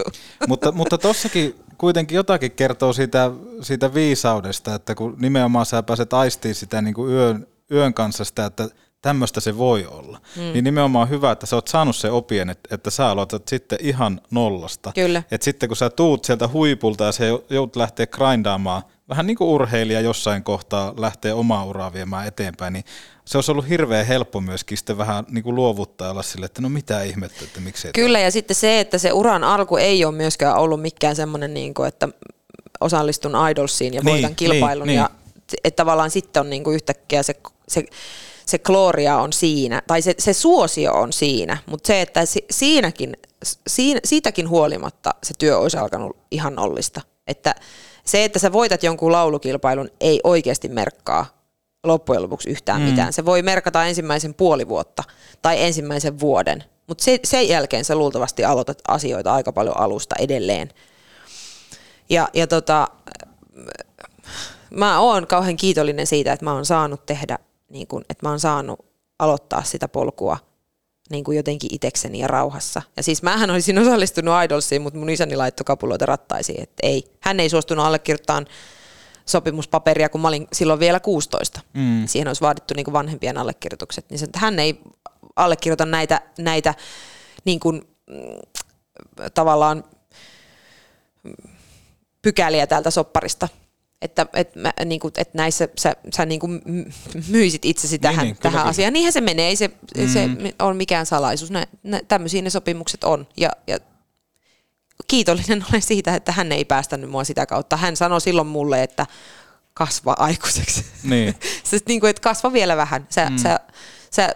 Mutta, 0.47 0.71
mutta 0.71 0.97
tossakin 0.97 1.55
kuitenkin 1.77 2.15
jotakin 2.15 2.51
kertoo 2.51 2.93
siitä, 2.93 3.31
siitä 3.61 3.93
viisaudesta, 3.93 4.75
että 4.75 4.95
kun 4.95 5.15
nimenomaan 5.19 5.65
sä 5.65 5.83
pääset 5.83 6.13
aistiin 6.13 6.55
sitä 6.55 6.81
niin 6.81 6.93
kuin 6.93 7.13
yön, 7.13 7.47
yön 7.71 7.93
kanssa 7.93 8.25
sitä, 8.25 8.45
että 8.45 8.69
tämmöistä 9.01 9.39
se 9.39 9.57
voi 9.57 9.85
olla. 9.85 10.21
Mm. 10.35 10.41
Niin 10.41 10.63
nimenomaan 10.63 11.03
on 11.03 11.09
hyvä, 11.09 11.31
että 11.31 11.45
sä 11.45 11.55
oot 11.55 11.67
saanut 11.67 11.95
se 11.95 12.11
opien, 12.11 12.49
että, 12.49 12.75
että 12.75 12.89
sä 12.89 13.07
aloitat 13.07 13.47
sitten 13.47 13.79
ihan 13.81 14.21
nollasta. 14.31 14.91
Kyllä. 14.95 15.23
Et 15.31 15.41
sitten 15.41 15.69
kun 15.69 15.75
sä 15.75 15.89
tuut 15.89 16.25
sieltä 16.25 16.47
huipulta 16.47 17.03
ja 17.03 17.11
sä 17.11 17.25
joudut 17.49 17.75
lähteä 17.75 18.07
grindaamaan, 18.07 18.81
vähän 19.09 19.27
niin 19.27 19.37
kuin 19.37 19.47
urheilija 19.47 20.01
jossain 20.01 20.43
kohtaa 20.43 20.93
lähtee 20.97 21.33
omaa 21.33 21.65
uraa 21.65 21.93
viemään 21.93 22.27
eteenpäin, 22.27 22.73
niin 22.73 22.85
se 23.25 23.37
olisi 23.37 23.51
ollut 23.51 23.69
hirveän 23.69 24.05
helppo 24.05 24.41
myöskin 24.41 24.77
sitten 24.77 24.97
vähän 24.97 25.25
niin 25.29 25.43
kuin 25.43 25.55
luovuttaa 25.55 26.11
olla 26.11 26.23
sille, 26.23 26.45
että 26.45 26.61
no 26.61 26.69
mitä 26.69 27.03
ihmettä, 27.03 27.45
että 27.45 27.59
miksi 27.59 27.89
Kyllä, 27.95 28.19
ja 28.19 28.31
sitten 28.31 28.55
se, 28.55 28.79
että 28.79 28.97
se 28.97 29.11
uran 29.11 29.43
alku 29.43 29.77
ei 29.77 30.05
ole 30.05 30.15
myöskään 30.15 30.57
ollut 30.57 30.81
mikään 30.81 31.15
semmoinen, 31.15 31.53
niin 31.53 31.73
kuin, 31.73 31.87
että 31.87 32.09
osallistun 32.81 33.49
Idolsiin 33.51 33.93
ja 33.93 34.01
voitan 34.03 34.29
niin, 34.29 34.35
kilpailun, 34.35 34.87
niin, 34.87 34.97
ja 34.97 35.09
niin. 35.13 35.26
Että 35.63 35.83
tavallaan 35.83 36.11
sitten 36.11 36.39
on 36.39 36.49
niin 36.49 36.63
kuin 36.63 36.75
yhtäkkiä 36.75 37.23
se, 37.23 37.35
se 37.67 37.85
se 38.47 38.57
gloria 38.57 39.17
on 39.17 39.33
siinä, 39.33 39.81
tai 39.87 40.01
se, 40.01 40.15
se 40.19 40.33
suosio 40.33 40.93
on 40.93 41.13
siinä, 41.13 41.57
mutta 41.65 41.87
se, 41.87 42.01
että 42.01 42.25
si, 42.25 42.45
siinäkin, 42.51 43.17
siinä, 43.67 43.99
siitäkin 44.05 44.49
huolimatta 44.49 45.15
se 45.23 45.33
työ 45.37 45.57
olisi 45.57 45.77
alkanut 45.77 46.17
ihan 46.31 46.55
nollista. 46.55 47.01
Että 47.27 47.55
se, 48.05 48.23
että 48.23 48.39
sä 48.39 48.51
voitat 48.51 48.83
jonkun 48.83 49.11
laulukilpailun, 49.11 49.89
ei 49.99 50.19
oikeasti 50.23 50.69
merkkaa 50.69 51.25
loppujen 51.83 52.23
lopuksi 52.23 52.49
yhtään 52.49 52.81
mm. 52.81 52.87
mitään. 52.87 53.13
Se 53.13 53.25
voi 53.25 53.41
merkata 53.41 53.85
ensimmäisen 53.85 54.33
puoli 54.33 54.67
vuotta 54.67 55.03
tai 55.41 55.63
ensimmäisen 55.63 56.19
vuoden, 56.19 56.63
mutta 56.87 57.03
se, 57.03 57.19
sen 57.23 57.47
jälkeen 57.47 57.85
sä 57.85 57.95
luultavasti 57.95 58.43
aloitat 58.43 58.81
asioita 58.87 59.33
aika 59.33 59.51
paljon 59.51 59.77
alusta 59.77 60.15
edelleen. 60.19 60.69
Ja, 62.09 62.29
ja 62.33 62.47
tota, 62.47 62.87
mä 64.69 64.99
oon 64.99 65.27
kauhean 65.27 65.57
kiitollinen 65.57 66.07
siitä, 66.07 66.33
että 66.33 66.45
mä 66.45 66.53
oon 66.53 66.65
saanut 66.65 67.05
tehdä, 67.05 67.39
niin 67.69 67.87
kun, 67.87 68.01
että 68.09 68.25
mä 68.25 68.29
oon 68.29 68.39
saanut 68.39 68.85
aloittaa 69.19 69.63
sitä 69.63 69.87
polkua 69.87 70.37
niin 71.09 71.23
kuin 71.23 71.37
jotenkin 71.37 71.73
itekseni 71.73 72.19
ja 72.19 72.27
rauhassa. 72.27 72.81
Ja 72.97 73.03
siis 73.03 73.23
mähän 73.23 73.49
olisin 73.51 73.79
osallistunut 73.79 74.43
Idolsiin, 74.43 74.81
mutta 74.81 74.99
mun 74.99 75.09
isäni 75.09 75.35
laittoi 75.35 75.63
kapuloita 75.65 76.05
rattaisiin, 76.05 76.63
että 76.63 76.87
ei. 76.87 77.03
Hän 77.21 77.39
ei 77.39 77.49
suostunut 77.49 77.85
allekirjoittamaan 77.85 78.47
sopimuspaperia, 79.25 80.09
kun 80.09 80.21
mä 80.21 80.27
olin 80.27 80.47
silloin 80.53 80.79
vielä 80.79 80.99
16. 80.99 81.61
Mm. 81.73 82.07
Siihen 82.07 82.27
olisi 82.27 82.41
vaadittu 82.41 82.73
niin 82.73 82.83
kuin 82.83 82.93
vanhempien 82.93 83.37
allekirjoitukset. 83.37 84.09
Niin 84.09 84.19
se, 84.19 84.25
että 84.25 84.39
hän 84.39 84.59
ei 84.59 84.81
allekirjoita 85.35 85.85
näitä, 85.85 86.21
näitä 86.39 86.73
niin 87.45 87.59
kuin, 87.59 87.87
mm, 88.09 88.63
tavallaan 89.33 89.83
pykäliä 92.21 92.67
täältä 92.67 92.91
sopparista. 92.91 93.47
Että, 94.01 94.25
et 94.33 94.55
mä, 94.55 94.73
niin 94.85 94.99
kuin, 94.99 95.11
että 95.17 95.37
näissä 95.37 95.67
sä, 95.79 95.95
sä 96.15 96.25
niin 96.25 96.39
kuin 96.39 96.61
myisit 97.29 97.65
itsesi 97.65 97.99
tähän, 97.99 98.25
niin, 98.25 98.33
niin, 98.33 98.41
tähän 98.41 98.65
asiaan. 98.65 98.93
Niinhän 98.93 99.13
se 99.13 99.21
menee, 99.21 99.47
ei 99.47 99.55
se, 99.55 99.67
mm. 99.67 100.09
se 100.13 100.29
on 100.59 100.77
mikään 100.77 101.05
salaisuus. 101.05 101.51
Nä, 101.51 101.67
nä, 101.83 102.01
tämmöisiä 102.07 102.41
ne 102.41 102.49
sopimukset 102.49 103.03
on. 103.03 103.27
Ja, 103.37 103.49
ja 103.67 103.79
kiitollinen 105.07 105.65
olen 105.69 105.81
siitä, 105.81 106.15
että 106.15 106.31
hän 106.31 106.51
ei 106.51 106.65
päästänyt 106.65 107.09
mua 107.09 107.23
sitä 107.23 107.45
kautta. 107.45 107.77
Hän 107.77 107.95
sanoi 107.95 108.21
silloin 108.21 108.47
mulle, 108.47 108.83
että 108.83 109.05
kasva 109.73 110.15
aikuiseksi. 110.19 110.85
Niin. 111.03 111.35
siis 111.69 111.83
niin 111.87 111.99
kuin, 111.99 112.09
että 112.09 112.21
kasva 112.21 112.53
vielä 112.53 112.77
vähän. 112.77 113.07
Sä, 113.09 113.29
mm. 113.29 113.37
sä, 113.37 113.59
sä 114.11 114.35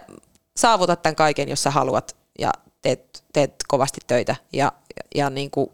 saavutat 0.56 1.02
tämän 1.02 1.16
kaiken, 1.16 1.48
jos 1.48 1.62
sä 1.62 1.70
haluat 1.70 2.16
ja 2.38 2.52
teet, 2.82 3.24
teet 3.32 3.54
kovasti 3.68 4.00
töitä. 4.06 4.36
Ja, 4.52 4.72
ja, 4.96 5.02
ja 5.14 5.30
niin 5.30 5.50
kuin, 5.50 5.70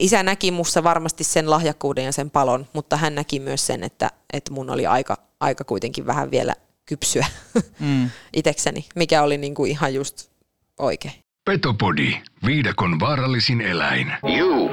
isä 0.00 0.22
näki 0.22 0.50
mussa 0.50 0.82
varmasti 0.84 1.24
sen 1.24 1.50
lahjakkuuden 1.50 2.04
ja 2.04 2.12
sen 2.12 2.30
palon, 2.30 2.66
mutta 2.72 2.96
hän 2.96 3.14
näki 3.14 3.40
myös 3.40 3.66
sen, 3.66 3.84
että, 3.84 4.10
että 4.32 4.52
mun 4.52 4.70
oli 4.70 4.86
aika, 4.86 5.16
aika 5.40 5.64
kuitenkin 5.64 6.06
vähän 6.06 6.30
vielä 6.30 6.54
kypsyä 6.86 7.26
Mm. 7.80 8.10
itekseni, 8.36 8.84
mikä 8.94 9.22
oli 9.22 9.38
niin 9.38 9.54
kuin 9.54 9.70
ihan 9.70 9.94
just 9.94 10.30
oikein. 10.78 11.14
Petopodi, 11.44 12.14
viidakon 12.46 13.00
vaarallisin 13.00 13.60
eläin. 13.60 14.12
You. 14.38 14.70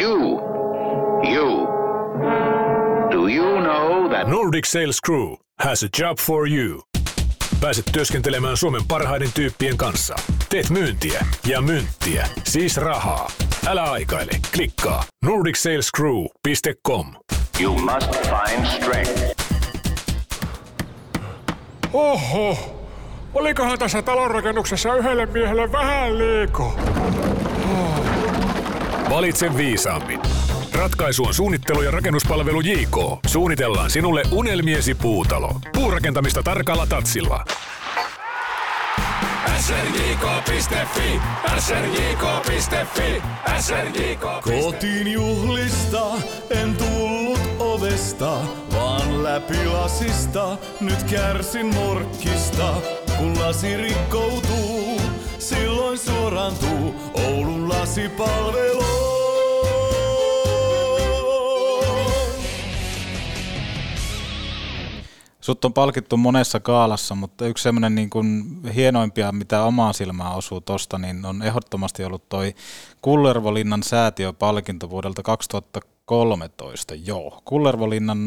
You. 0.00 0.40
You. 1.34 1.66
Do 3.10 3.28
you 3.28 3.60
know 3.60 4.08
that... 4.10 4.28
Nordic 4.28 4.66
Sales 4.66 4.98
Crew 5.06 5.34
has 5.60 5.82
a 5.82 5.88
job 5.98 6.18
for 6.18 6.48
you. 6.48 6.82
Pääset 7.62 7.84
työskentelemään 7.92 8.56
Suomen 8.56 8.82
parhaiden 8.88 9.32
tyyppien 9.34 9.76
kanssa. 9.76 10.14
Teet 10.48 10.70
myyntiä 10.70 11.26
ja 11.46 11.60
myyntiä, 11.60 12.28
siis 12.44 12.76
rahaa. 12.76 13.30
Älä 13.66 13.82
aikaile, 13.82 14.32
klikkaa 14.54 15.04
nordicsalescrew.com. 15.24 17.14
You 17.60 17.78
must 17.78 18.10
find 18.22 18.66
strength. 18.66 19.42
Oho, 21.92 22.56
olikohan 23.34 23.78
tässä 23.78 24.02
talonrakennuksessa 24.02 24.94
yhdelle 24.94 25.26
miehelle 25.26 25.72
vähän 25.72 26.18
liikaa? 26.18 26.72
Valitse 29.10 29.56
viisaammin. 29.56 30.20
Ratkaisu 30.74 31.24
on 31.24 31.34
suunnittelu- 31.34 31.82
ja 31.82 31.90
rakennuspalvelu 31.90 32.60
JK. 32.60 32.96
Suunnitellaan 33.26 33.90
sinulle 33.90 34.22
unelmiesi 34.30 34.94
puutalo. 34.94 35.54
Puurakentamista 35.72 36.42
tarkalla 36.42 36.86
tatsilla. 36.86 37.44
srjk.fi, 39.58 41.20
srjk.fi, 41.58 43.22
srjk. 43.60 44.20
Kotiin 44.62 45.12
juhlista 45.12 46.06
en 46.50 46.76
tullut 46.76 47.40
ovesta, 47.58 48.38
vaan 48.74 49.24
läpi 49.24 49.66
lasista. 49.66 50.56
Nyt 50.80 51.02
kärsin 51.02 51.66
morkkista, 51.66 52.74
kun 53.18 53.40
lasi 53.40 53.76
rikkoutuu. 53.76 55.00
Silloin 55.38 55.98
suorantuu 55.98 56.94
Oulun 57.14 57.68
lasipalvelu. 57.68 59.11
Sut 65.42 65.64
on 65.64 65.72
palkittu 65.72 66.16
monessa 66.16 66.60
kaalassa, 66.60 67.14
mutta 67.14 67.46
yksi 67.46 67.62
semmoinen 67.62 67.94
niin 67.94 68.10
kuin 68.10 68.60
hienoimpia, 68.74 69.32
mitä 69.32 69.64
omaan 69.64 69.94
silmään 69.94 70.34
osuu 70.34 70.60
tosta, 70.60 70.98
niin 70.98 71.24
on 71.24 71.42
ehdottomasti 71.42 72.04
ollut 72.04 72.28
toi 72.28 72.54
Kullervolinnan 73.00 73.82
säätiöpalkinto 73.82 74.90
vuodelta 74.90 75.22
2013. 75.22 76.94
Joo, 76.94 77.42
Kullervolinnan 77.44 78.18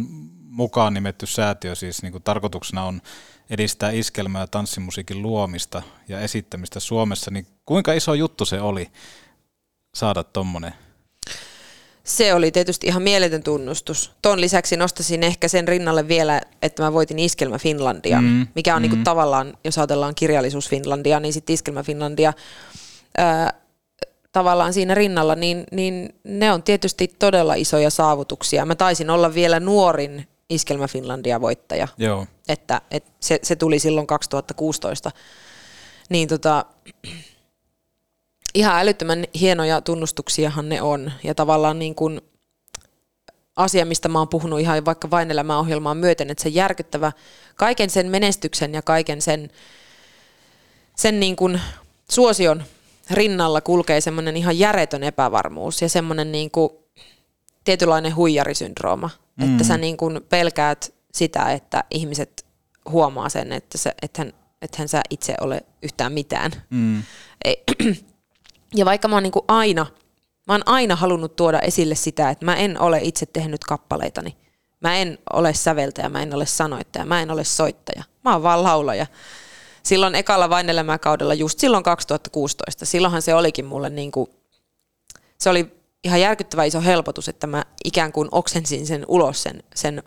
mukaan 0.50 0.94
nimetty 0.94 1.26
säätiö 1.26 1.76
siis 1.76 2.02
niin 2.02 2.12
kuin 2.12 2.24
tarkoituksena 2.24 2.84
on 2.84 3.02
edistää 3.50 3.92
iskelmää 3.92 4.42
ja 4.42 4.48
tanssimusiikin 4.48 5.22
luomista 5.22 5.82
ja 6.08 6.20
esittämistä 6.20 6.80
Suomessa, 6.80 7.32
niin 7.32 7.48
kuinka 7.66 7.94
iso 7.94 8.14
juttu 8.14 8.46
se 8.46 8.62
oli 8.62 8.92
saada 9.96 10.24
tommonen? 10.24 10.85
Se 12.06 12.34
oli 12.34 12.52
tietysti 12.52 12.88
ihan 12.88 13.02
mieletön 13.02 13.44
tunnustus. 13.44 14.12
Ton 14.22 14.42
lisäksi 14.42 14.78
nostasin 14.78 15.24
ehkä 15.24 15.48
sen 15.48 15.68
rinnalle 15.68 16.08
vielä, 16.08 16.42
että 16.62 16.84
mä 16.84 16.94
voitin 16.94 17.20
Iskelmä 17.20 17.58
Finlandia, 17.58 18.22
Mm, 18.22 18.48
mikä 18.56 18.76
on 18.76 18.82
niinku 18.82 18.98
mm. 18.98 19.04
tavallaan, 19.04 19.58
jos 19.64 19.78
ajatellaan 19.78 20.16
kirjallisuus 20.16 20.70
Finlandia, 20.70 21.20
niin 21.20 21.34
sitten 21.34 21.54
Iskelmä 21.54 21.84
Finlandia 21.84 22.34
ää, 23.18 23.54
tavallaan 24.32 24.74
siinä 24.74 24.96
rinnalla, 24.96 25.36
niin, 25.36 25.64
niin 25.72 26.16
ne 26.24 26.52
on 26.52 26.64
tietysti 26.64 27.08
todella 27.08 27.54
isoja 27.54 27.90
saavutuksia. 27.90 28.66
Mä 28.66 28.76
taisin 28.76 29.10
olla 29.10 29.34
vielä 29.34 29.60
nuorin 29.60 30.28
Iskelmä 30.50 30.88
Finlandia 30.88 31.42
voittaja, 31.42 31.88
Joo. 31.98 32.28
että, 32.48 32.82
että 32.92 33.12
se, 33.20 33.40
se 33.44 33.56
tuli 33.56 33.80
silloin 33.80 34.08
2016. 34.08 35.12
Niin 36.10 36.28
tota, 36.28 36.66
ihan 38.56 38.80
älyttömän 38.80 39.26
hienoja 39.40 39.82
tunnustuksiahan 39.82 40.70
ne 40.70 40.82
on. 40.82 41.12
Ja 41.24 41.36
tavallaan 41.36 41.80
niin 41.80 41.96
kuin 41.96 42.22
asia, 43.56 43.86
mistä 43.86 44.10
mä 44.10 44.20
oon 44.20 44.28
puhunut 44.28 44.60
ihan 44.60 44.86
vaikka 44.86 45.10
vain 45.10 45.32
elämää 45.32 45.60
ohjelmaa 45.60 45.96
myöten, 45.96 46.30
että 46.30 46.44
se 46.44 46.50
järkyttävä, 46.50 47.12
kaiken 47.56 47.90
sen 47.90 48.08
menestyksen 48.08 48.74
ja 48.74 48.82
kaiken 48.82 49.22
sen, 49.22 49.50
sen 50.96 51.20
niin 51.20 51.36
kuin 51.36 51.62
suosion 52.12 52.64
rinnalla 53.12 53.62
kulkee 53.62 54.02
semmoinen 54.02 54.38
ihan 54.38 54.60
järjetön 54.60 55.04
epävarmuus 55.04 55.82
ja 55.82 55.90
semmoinen 55.90 56.32
niin 56.32 56.52
kuin 56.52 56.70
tietynlainen 57.64 58.16
huijarisyndrooma, 58.16 59.10
mm. 59.36 59.52
että 59.52 59.64
sä 59.64 59.78
niin 59.78 59.98
kuin 59.98 60.22
pelkäät 60.30 60.94
sitä, 61.14 61.52
että 61.52 61.84
ihmiset 61.92 62.46
huomaa 62.90 63.30
sen, 63.30 63.52
että, 63.52 63.78
se, 63.78 63.94
ethän, 64.02 64.34
ethän 64.62 64.88
sä 64.88 65.02
itse 65.10 65.36
ole 65.42 65.62
yhtään 65.82 66.14
mitään. 66.14 66.52
Mm. 66.70 67.04
Ei, 67.46 67.64
ja 68.76 68.86
vaikka 68.86 69.08
mä 69.08 69.16
oon 69.16 69.24
niinku 69.24 69.46
aina, 69.48 69.86
mä 70.48 70.54
oon 70.54 70.64
aina 70.66 70.96
halunnut 70.96 71.36
tuoda 71.36 71.60
esille 71.60 71.96
sitä, 71.96 72.30
että 72.30 72.46
mä 72.46 72.56
en 72.56 72.82
ole 72.82 73.00
itse 73.04 73.26
tehnyt 73.26 73.64
kappaleitani. 73.64 74.38
Mä 74.80 74.96
en 74.96 75.18
ole 75.34 75.54
säveltäjä, 75.54 76.10
mä 76.10 76.22
en 76.22 76.34
ole 76.34 76.46
sanoittaja, 76.46 77.06
mä 77.06 77.22
en 77.22 77.32
ole 77.32 77.44
soittaja. 77.44 78.04
Mä 78.24 78.34
oon 78.34 78.44
vaan 78.44 78.64
laulaja. 78.64 79.08
Silloin 79.84 80.16
ekalla 80.16 80.50
vain 80.50 80.70
elämäkaudella, 80.70 81.34
just 81.34 81.60
silloin 81.60 81.84
2016, 81.84 82.86
silloinhan 82.86 83.22
se 83.22 83.36
olikin 83.36 83.66
mulle 83.66 83.90
niinku, 83.90 84.30
se 85.38 85.50
oli 85.50 85.72
ihan 86.04 86.22
järkyttävä 86.22 86.64
iso 86.64 86.82
helpotus, 86.82 87.30
että 87.30 87.48
mä 87.48 87.64
ikään 87.84 88.12
kuin 88.12 88.30
oksensin 88.32 88.88
sen 88.88 89.06
ulos 89.08 89.44
sen, 89.44 89.64
sen, 89.76 90.04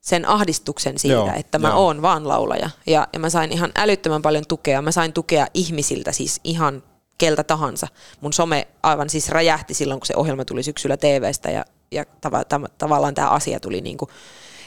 sen 0.00 0.28
ahdistuksen 0.28 0.98
siitä, 0.98 1.14
Joo, 1.14 1.32
että 1.36 1.58
mä 1.58 1.68
joo. 1.68 1.84
oon 1.86 2.02
vaan 2.02 2.28
laulaja. 2.28 2.70
Ja, 2.86 3.08
ja 3.12 3.18
mä 3.20 3.30
sain 3.30 3.52
ihan 3.52 3.72
älyttömän 3.76 4.22
paljon 4.22 4.44
tukea. 4.48 4.82
Mä 4.82 4.92
sain 4.92 5.12
tukea 5.12 5.46
ihmisiltä, 5.54 6.12
siis 6.12 6.40
ihan 6.44 6.82
keltä 7.18 7.44
tahansa. 7.44 7.88
Mun 8.20 8.32
some 8.32 8.68
aivan 8.82 9.10
siis 9.10 9.28
räjähti 9.28 9.74
silloin, 9.74 10.00
kun 10.00 10.06
se 10.06 10.14
ohjelma 10.16 10.44
tuli 10.44 10.62
syksyllä 10.62 10.96
TVstä 10.96 11.50
ja, 11.50 11.64
ja 11.90 12.04
tava, 12.20 12.44
tav, 12.44 12.64
tavallaan 12.78 13.14
tämä 13.14 13.28
asia 13.28 13.60
tuli 13.60 13.80
niin 13.80 13.96
kuin 13.96 14.08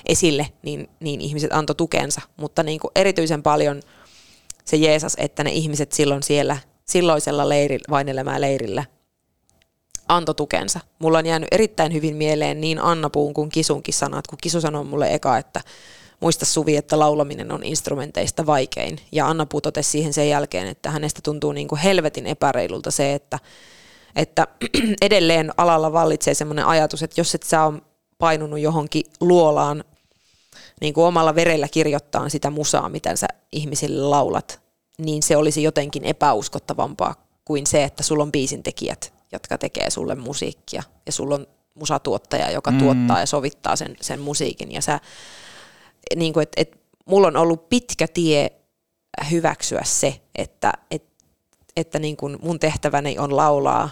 esille, 0.05 0.47
niin, 0.61 0.89
niin 0.99 1.21
ihmiset 1.21 1.53
antoi 1.53 1.75
tukensa. 1.75 2.21
Mutta 2.37 2.63
niin 2.63 2.79
kuin 2.79 2.91
erityisen 2.95 3.43
paljon 3.43 3.81
se 4.65 4.77
Jeesus, 4.77 5.13
että 5.17 5.43
ne 5.43 5.51
ihmiset 5.51 5.91
silloin 5.91 6.23
siellä 6.23 6.57
silloisella 6.85 7.49
leiri, 7.49 7.79
vain 7.89 8.09
elämää 8.09 8.41
leirillä 8.41 8.85
antoi 10.07 10.35
tukensa. 10.35 10.79
Mulla 10.99 11.17
on 11.17 11.25
jäänyt 11.25 11.47
erittäin 11.51 11.93
hyvin 11.93 12.15
mieleen 12.15 12.61
niin 12.61 12.79
Anna 12.79 13.09
Puun 13.09 13.33
kuin 13.33 13.49
Kisunkin 13.49 13.93
sanat, 13.93 14.27
kun 14.27 14.37
Kisu 14.41 14.61
sanoi 14.61 14.83
mulle 14.83 15.13
eka, 15.13 15.37
että 15.37 15.61
muista 16.25 16.45
Suvi, 16.45 16.77
että 16.77 16.99
laulaminen 16.99 17.51
on 17.51 17.63
instrumenteista 17.63 18.45
vaikein. 18.45 18.99
Ja 19.11 19.27
Anna 19.27 19.45
Puu 19.45 19.61
totesi 19.61 19.89
siihen 19.89 20.13
sen 20.13 20.29
jälkeen, 20.29 20.67
että 20.67 20.91
hänestä 20.91 21.19
tuntuu 21.23 21.51
niin 21.51 21.67
kuin 21.67 21.79
helvetin 21.79 22.27
epäreilulta 22.27 22.91
se, 22.91 23.13
että, 23.13 23.39
että 24.15 24.47
edelleen 25.01 25.51
alalla 25.57 25.93
vallitsee 25.93 26.33
sellainen 26.33 26.65
ajatus, 26.65 27.03
että 27.03 27.21
jos 27.21 27.35
et 27.35 27.43
sä 27.43 27.63
ole 27.63 27.81
painunut 28.17 28.59
johonkin 28.59 29.03
luolaan 29.21 29.83
niin 30.81 30.93
kuin 30.93 31.05
omalla 31.05 31.35
verellä 31.35 31.67
kirjoittaa 31.67 32.29
sitä 32.29 32.49
musaa, 32.49 32.89
mitä 32.89 33.15
sä 33.15 33.27
ihmisille 33.51 34.01
laulat, 34.01 34.61
niin 34.97 35.23
se 35.23 35.37
olisi 35.37 35.63
jotenkin 35.63 36.05
epäuskottavampaa 36.05 37.15
kuin 37.45 37.67
se, 37.67 37.83
että 37.83 38.03
sulla 38.03 38.23
on 38.23 38.31
biisintekijät, 38.31 39.13
jotka 39.31 39.57
tekee 39.57 39.89
sulle 39.89 40.15
musiikkia 40.15 40.83
ja 41.05 41.11
sulla 41.11 41.35
on 41.35 41.47
musatuottaja, 41.75 42.51
joka 42.51 42.71
Mm. 42.71 42.77
mm. 42.77 42.83
tuottaa 42.83 43.19
ja 43.19 43.25
sovittaa 43.25 43.75
sen, 43.75 43.95
sen 44.01 44.19
musiikin 44.19 44.71
ja 44.71 44.81
sä, 44.81 44.99
niin 46.15 46.33
kuin, 46.33 46.43
et, 46.43 46.51
et, 46.57 46.79
mulla 47.05 47.27
on 47.27 47.37
ollut 47.37 47.69
pitkä 47.69 48.07
tie 48.07 48.51
hyväksyä 49.31 49.81
se, 49.83 50.21
että, 50.35 50.73
et, 50.91 51.03
että 51.75 51.99
niin 51.99 52.17
kuin 52.17 52.37
mun 52.41 52.59
tehtäväni 52.59 53.19
on 53.19 53.35
laulaa 53.35 53.89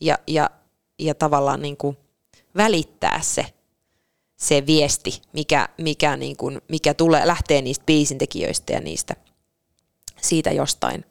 ja, 0.00 0.18
ja, 0.26 0.50
ja 0.98 1.14
tavallaan 1.14 1.62
niin 1.62 1.76
kuin 1.76 1.96
välittää 2.56 3.20
se, 3.22 3.46
se 4.36 4.66
viesti, 4.66 5.22
mikä, 5.32 5.68
mikä, 5.78 6.16
niin 6.16 6.36
kuin, 6.36 6.60
mikä 6.68 6.94
tulee, 6.94 7.26
lähtee 7.26 7.62
niistä 7.62 7.84
biisintekijöistä 7.84 8.72
ja 8.72 8.80
niistä 8.80 9.16
siitä 10.20 10.50
jostain 10.50 11.04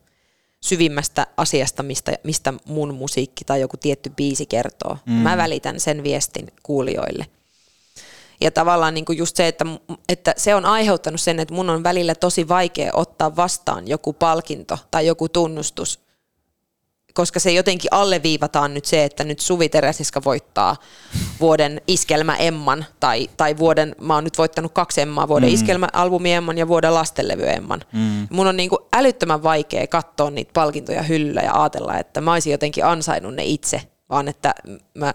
syvimmästä 0.61 1.27
asiasta, 1.37 1.83
mistä, 1.83 2.13
mistä 2.23 2.53
mun 2.65 2.93
musiikki 2.93 3.45
tai 3.45 3.61
joku 3.61 3.77
tietty 3.77 4.09
biisi 4.09 4.45
kertoo. 4.45 4.97
Mm. 5.05 5.13
Mä 5.13 5.37
välitän 5.37 5.79
sen 5.79 6.03
viestin 6.03 6.47
kuulijoille. 6.63 7.25
Ja 8.41 8.51
tavallaan 8.51 8.93
niin 8.93 9.05
kuin 9.05 9.17
just 9.17 9.35
se, 9.35 9.47
että, 9.47 9.65
että 10.09 10.33
se 10.37 10.55
on 10.55 10.65
aiheuttanut 10.65 11.21
sen, 11.21 11.39
että 11.39 11.53
mun 11.53 11.69
on 11.69 11.83
välillä 11.83 12.15
tosi 12.15 12.47
vaikea 12.47 12.91
ottaa 12.93 13.35
vastaan 13.35 13.87
joku 13.87 14.13
palkinto 14.13 14.77
tai 14.91 15.07
joku 15.07 15.29
tunnustus 15.29 15.99
koska 17.13 17.39
se 17.39 17.51
jotenkin 17.51 17.93
alleviivataan 17.93 18.73
nyt 18.73 18.85
se, 18.85 19.03
että 19.03 19.23
nyt 19.23 19.39
Suvi 19.39 19.69
Teresiska 19.69 20.21
voittaa 20.25 20.75
vuoden 21.39 21.81
iskelmä 21.87 22.35
Emman, 22.35 22.85
tai, 22.99 23.29
tai 23.37 23.57
vuoden, 23.57 23.95
mä 24.01 24.15
oon 24.15 24.23
nyt 24.23 24.37
voittanut 24.37 24.71
kaksi 24.71 25.01
Emmaa, 25.01 25.27
vuoden 25.27 25.49
Mm. 25.49 25.53
iskelmäalbumi 25.53 26.33
Emman 26.33 26.57
ja 26.57 26.67
vuoden 26.67 26.93
lastenlevy 26.93 27.49
Emman. 27.49 27.81
Mm. 27.93 28.27
Mun 28.29 28.47
on 28.47 28.57
niinku 28.57 28.87
älyttömän 28.93 29.43
vaikea 29.43 29.87
katsoa 29.87 30.29
niitä 30.29 30.51
palkintoja 30.53 31.03
hyllyllä 31.03 31.41
ja 31.41 31.61
ajatella, 31.61 31.97
että 31.97 32.21
mä 32.21 32.33
olisin 32.33 32.51
jotenkin 32.51 32.85
ansainnut 32.85 33.35
ne 33.35 33.45
itse, 33.45 33.81
vaan 34.09 34.27
että 34.27 34.55
mä 34.93 35.13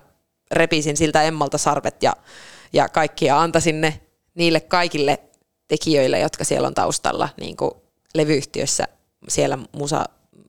repisin 0.53 0.97
siltä 0.97 1.23
Emmalta 1.23 1.59
sarvet 1.59 2.03
ja, 2.03 2.13
ja 2.73 2.89
kaikkia 2.89 3.41
antaisin 3.41 3.81
ne 3.81 4.01
niille 4.35 4.61
kaikille 4.61 5.19
tekijöille, 5.69 6.19
jotka 6.19 6.45
siellä 6.45 6.69
on 6.69 6.75
taustalla 6.75 7.29
niin 7.41 7.57
kuin 7.57 7.71
levyyhtiössä, 8.15 8.89
siellä 9.29 9.59
musa 9.73 10.05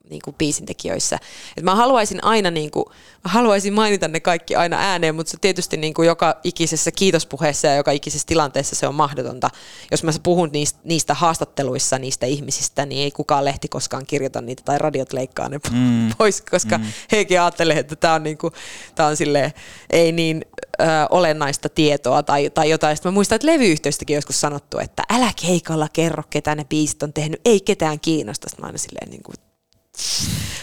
niin 0.09 0.21
kuin 0.23 0.35
biisintekijöissä. 0.35 1.19
Et 1.57 1.63
mä 1.63 1.75
haluaisin 1.75 2.23
aina, 2.23 2.51
niin 2.51 2.71
kuin, 2.71 2.85
mä 3.25 3.31
haluaisin 3.31 3.73
mainita 3.73 4.07
ne 4.07 4.19
kaikki 4.19 4.55
aina 4.55 4.77
ääneen, 4.79 5.15
mutta 5.15 5.31
se 5.31 5.38
tietysti 5.41 5.77
niin 5.77 5.93
kuin 5.93 6.07
joka 6.07 6.35
ikisessä 6.43 6.91
kiitospuheessa 6.91 7.67
ja 7.67 7.75
joka 7.75 7.91
ikisessä 7.91 8.27
tilanteessa 8.27 8.75
se 8.75 8.88
on 8.88 8.95
mahdotonta. 8.95 9.49
Jos 9.91 10.03
mä 10.03 10.11
puhun 10.23 10.49
niistä, 10.53 10.79
niistä 10.84 11.13
haastatteluissa 11.13 11.99
niistä 11.99 12.25
ihmisistä, 12.25 12.85
niin 12.85 13.03
ei 13.03 13.11
kukaan 13.11 13.45
lehti 13.45 13.67
koskaan 13.67 14.05
kirjoita 14.05 14.41
niitä 14.41 14.63
tai 14.65 14.77
radiot 14.77 15.13
leikkaa 15.13 15.49
ne 15.49 15.59
Mm. 15.71 16.09
pois, 16.17 16.41
koska 16.41 16.77
Mm. 16.77 16.84
hekin 17.11 17.41
ajattelee, 17.41 17.79
että 17.79 17.95
tämä 17.95 18.13
on, 18.13 18.23
niinku, 18.23 18.51
tää 18.95 19.07
on 19.07 19.17
silleen, 19.17 19.53
ei 19.89 20.11
niin 20.11 20.45
ö, 20.81 20.84
olennaista 21.09 21.69
tietoa 21.69 22.23
tai, 22.23 22.49
tai 22.49 22.69
jotain. 22.69 22.97
Sitten 22.97 23.11
mä 23.11 23.13
muistan, 23.13 23.35
että 23.35 23.47
levyyhtiöistäkin 23.47 24.15
joskus 24.15 24.41
sanottu, 24.41 24.79
että 24.79 25.03
älä 25.09 25.31
keikalla 25.45 25.88
kerro, 25.93 26.23
ketä 26.29 26.55
ne 26.55 26.65
biisit 26.65 27.03
on 27.03 27.13
tehnyt, 27.13 27.41
ei 27.45 27.61
ketään 27.61 27.99
kiinnosta. 27.99 28.49
Sitten 28.49 28.63
mä 28.63 28.67
aina 28.67 28.77
silleen 28.77 29.09
niin 29.09 29.23
kuin, 29.23 29.35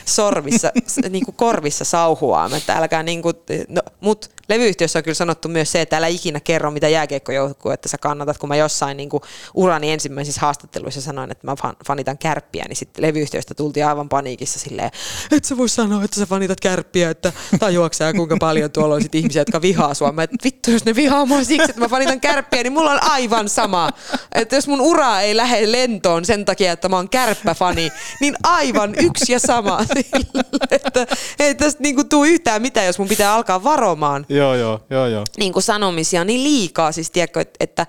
sorvissa, 0.05 0.73
niin 1.11 1.25
kuin 1.25 1.35
korvissa 1.37 1.85
sauhuaan, 1.85 2.55
että 2.55 2.75
älkää 2.75 3.03
niin 3.03 3.23
kuin, 3.23 3.35
no, 3.69 3.83
mut 4.01 4.31
levyyhtiössä 4.49 4.99
on 4.99 5.03
kyllä 5.03 5.15
sanottu 5.15 5.49
myös 5.49 5.73
se, 5.73 5.81
että 5.81 5.97
älä 5.97 6.07
ikinä 6.07 6.41
kerro, 6.41 6.71
mitä 6.71 6.89
jääkiekkojoukkuetta 6.89 7.89
sä 7.89 7.99
kannatat, 7.99 8.39
kun 8.39 8.49
mä 8.49 8.57
jossain 8.57 8.97
niin 8.97 9.09
kuin 9.09 9.23
urani 9.55 9.93
ensimmäisissä 9.93 10.41
haastatteluissa 10.41 11.01
sanoin, 11.01 11.31
että 11.31 11.47
mä 11.47 11.55
fan- 11.63 11.77
fanitan 11.87 12.19
kärppiä, 12.19 12.65
niin 12.69 12.77
sitten 12.77 13.03
levyyhtiöstä 13.03 13.55
tultiin 13.55 13.87
aivan 13.87 14.09
paniikissa 14.09 14.59
silleen, 14.59 14.91
et 15.33 15.45
sä 15.45 15.57
voi 15.57 15.69
sanoa, 15.69 16.05
että 16.05 16.21
sä 16.21 16.27
fanitat 16.27 16.61
kärppiä, 16.61 17.11
että 17.11 17.33
tajuaksä 17.59 18.13
kuinka 18.13 18.37
paljon 18.41 18.71
tuolla 18.71 18.95
on 18.95 19.03
sit 19.03 19.15
ihmisiä, 19.15 19.41
jotka 19.41 19.63
vihaa 19.63 19.95
sua. 19.95 20.13
Mä, 20.13 20.23
että 20.23 20.37
vittu, 20.45 20.71
jos 20.71 20.85
ne 20.85 20.95
vihaa 20.95 21.27
mua 21.27 21.45
siksi, 21.45 21.71
että 21.71 21.81
mä 21.81 21.89
fanitan 21.89 22.21
kärppiä, 22.21 22.63
niin 22.63 22.73
mulla 22.73 22.91
on 22.91 23.03
aivan 23.03 23.49
sama. 23.49 23.91
Että 24.33 24.57
jos 24.57 24.69
mun 24.69 24.81
ura 24.81 25.21
ei 25.21 25.37
lähde 25.37 25.73
lentoon 25.73 26.25
sen 26.25 26.45
takia, 26.45 26.73
että 26.73 26.89
mä 26.89 26.97
oon 26.97 27.09
kärppäfani, 27.09 27.93
niin 28.21 28.35
aivan 28.43 28.95
yksi 28.95 29.24
ja 29.29 29.39
sama. 29.39 29.79
Sille, 29.85 30.45
että 30.71 31.07
ei 31.39 31.55
tästä 31.55 31.83
niinku 31.83 32.05
tuu 32.05 32.25
yhtään 32.25 32.63
mitään, 32.63 32.87
jos 32.87 32.99
mun 32.99 33.09
pitää 33.09 33.35
alkaa 33.35 33.65
varomaan 33.65 34.27
Joo, 34.29 34.55
joo, 34.55 34.81
joo, 34.91 35.07
joo. 35.07 35.25
niin 35.39 35.53
kuin 35.53 35.63
sanomisia 35.63 36.25
niin 36.25 36.45
liikaa, 36.45 36.93
siis 36.93 37.11
tiedätkö, 37.11 37.41
että, 37.41 37.57
että, 37.61 37.87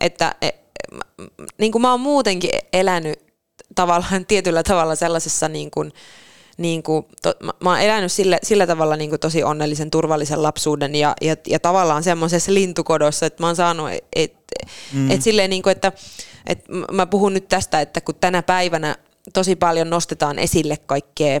että 0.00 0.34
e, 0.42 0.50
niin 1.58 1.72
kuin 1.72 1.82
mä 1.82 1.90
oon 1.90 2.00
muutenkin 2.00 2.50
elänyt 2.72 3.18
tavallaan 3.74 4.26
tietyllä 4.28 4.62
tavalla 4.62 4.94
sellaisessa 4.94 5.48
niin 5.48 5.70
kuin, 5.70 5.92
niin 6.56 6.82
kuin, 6.82 7.06
to, 7.22 7.34
mä, 7.42 7.52
mä 7.60 7.70
oon 7.70 7.80
elänyt 7.80 8.12
sillä, 8.12 8.38
sillä 8.42 8.66
tavalla 8.66 8.96
niin 8.96 9.10
kuin 9.10 9.20
tosi 9.20 9.44
onnellisen, 9.44 9.90
turvallisen 9.90 10.42
lapsuuden 10.42 10.94
ja, 10.94 11.14
ja, 11.20 11.36
ja 11.46 11.60
tavallaan 11.60 12.02
semmoisessa 12.02 12.54
lintukodossa, 12.54 13.26
että 13.26 13.42
mä 13.42 13.46
oon 13.46 13.56
saanut, 13.56 13.90
että 14.16 14.42
Mm. 14.92 15.00
mm. 15.00 15.10
et 15.10 15.22
silleen 15.22 15.50
niin 15.50 15.62
kuin, 15.62 15.72
että 15.72 15.92
et 16.46 16.64
mä 16.92 17.06
puhun 17.06 17.34
nyt 17.34 17.48
tästä, 17.48 17.80
että 17.80 18.00
kun 18.00 18.14
tänä 18.14 18.42
päivänä 18.42 18.96
tosi 19.32 19.56
paljon 19.56 19.90
nostetaan 19.90 20.38
esille 20.38 20.76
kaikkea 20.76 21.40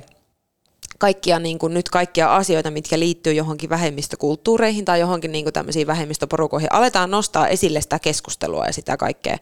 kaikkia, 0.98 1.38
niin 1.38 1.58
kuin 1.58 1.74
nyt 1.74 1.88
kaikkia 1.88 2.36
asioita, 2.36 2.70
mitkä 2.70 2.98
liittyy 2.98 3.32
johonkin 3.32 3.70
vähemmistökulttuureihin 3.70 4.84
tai 4.84 5.00
johonkin 5.00 5.32
niin 5.32 5.44
kuin 5.44 5.52
tämmöisiin 5.52 5.86
vähemmistöporukoihin, 5.86 6.72
aletaan 6.72 7.10
nostaa 7.10 7.48
esille 7.48 7.80
sitä 7.80 7.98
keskustelua 7.98 8.66
ja 8.66 8.72
sitä 8.72 8.96
kaikkea. 8.96 9.36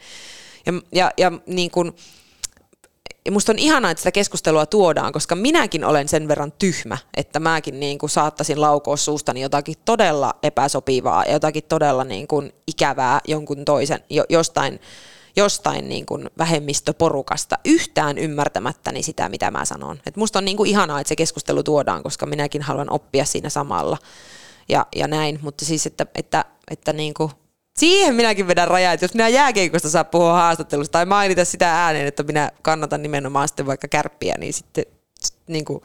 Ja, 0.67 0.73
ja, 0.93 1.11
ja 1.19 1.33
niin 1.47 1.71
kuin, 1.71 1.93
ja 3.25 3.33
musta 3.33 3.53
on 3.53 3.59
ihanaa, 3.59 3.91
että 3.91 4.01
sitä 4.01 4.13
keskustelua 4.13 4.67
tuodaan, 4.67 5.13
koska 5.13 5.35
minäkin 5.35 5.85
olen 5.85 6.09
sen 6.09 6.29
verran 6.29 6.53
tyhmä, 6.53 6.99
että 7.17 7.41
mäkin 7.41 7.81
niin 7.81 7.99
kuin 7.99 8.11
saattaisin 8.11 8.61
laukoa 8.61 8.97
suustani 8.97 9.41
jotakin 9.41 9.75
todella 9.85 10.35
epäsopivaa 10.43 11.25
ja 11.25 11.33
jotakin 11.33 11.65
todella 11.65 12.05
niin 12.05 12.27
kuin 12.27 12.53
ikävää 12.67 13.21
jonkun 13.29 13.65
toisen, 13.65 14.01
jo, 14.11 14.25
jostain, 14.29 14.81
jostain 15.37 15.89
niin 15.89 16.07
kuin 16.07 16.31
vähemmistöporukasta 16.39 17.59
yhtään 17.65 18.19
ymmärtämättäni 18.19 19.03
sitä, 19.03 19.29
mitä 19.29 19.51
mä 19.51 19.65
sanon. 19.65 20.01
Et 20.07 20.17
musta 20.17 20.39
on 20.39 20.45
niin 20.45 20.57
kuin 20.57 20.71
ihanaa, 20.71 21.01
että 21.01 21.09
se 21.09 21.17
keskustelu 21.17 21.63
tuodaan, 21.63 22.03
koska 22.03 22.27
minäkin 22.27 22.63
haluan 22.63 22.93
oppia 22.93 23.25
siinä 23.25 23.49
samalla 23.49 23.99
ja, 24.69 24.87
ja 24.97 25.09
näin, 25.09 25.39
mutta 25.43 25.65
siis, 25.65 25.87
että, 25.87 26.07
että, 26.15 26.45
että 26.71 26.93
niin 26.93 27.15
kuin 27.15 27.31
Siihen 27.79 28.15
minäkin 28.15 28.49
vedän 28.49 28.69
rajaa, 28.69 28.93
että 28.93 29.05
jos 29.05 29.15
minä 29.15 29.29
jääkeikosta 29.29 29.91
saa 29.91 30.05
puhua 30.05 30.33
haastattelussa 30.33 30.93
tai 30.93 31.07
mainita 31.07 31.45
sitä 31.45 31.85
ääneen, 31.85 32.07
että 32.07 32.23
minä 32.23 32.51
kannatan 32.63 33.03
nimenomaan 33.03 33.49
sitten 33.49 33.67
vaikka 33.67 33.89
kärppiä, 33.89 34.35
niin 34.39 34.53
sitten, 34.53 34.85
niin 35.47 35.65
kuin, 35.65 35.83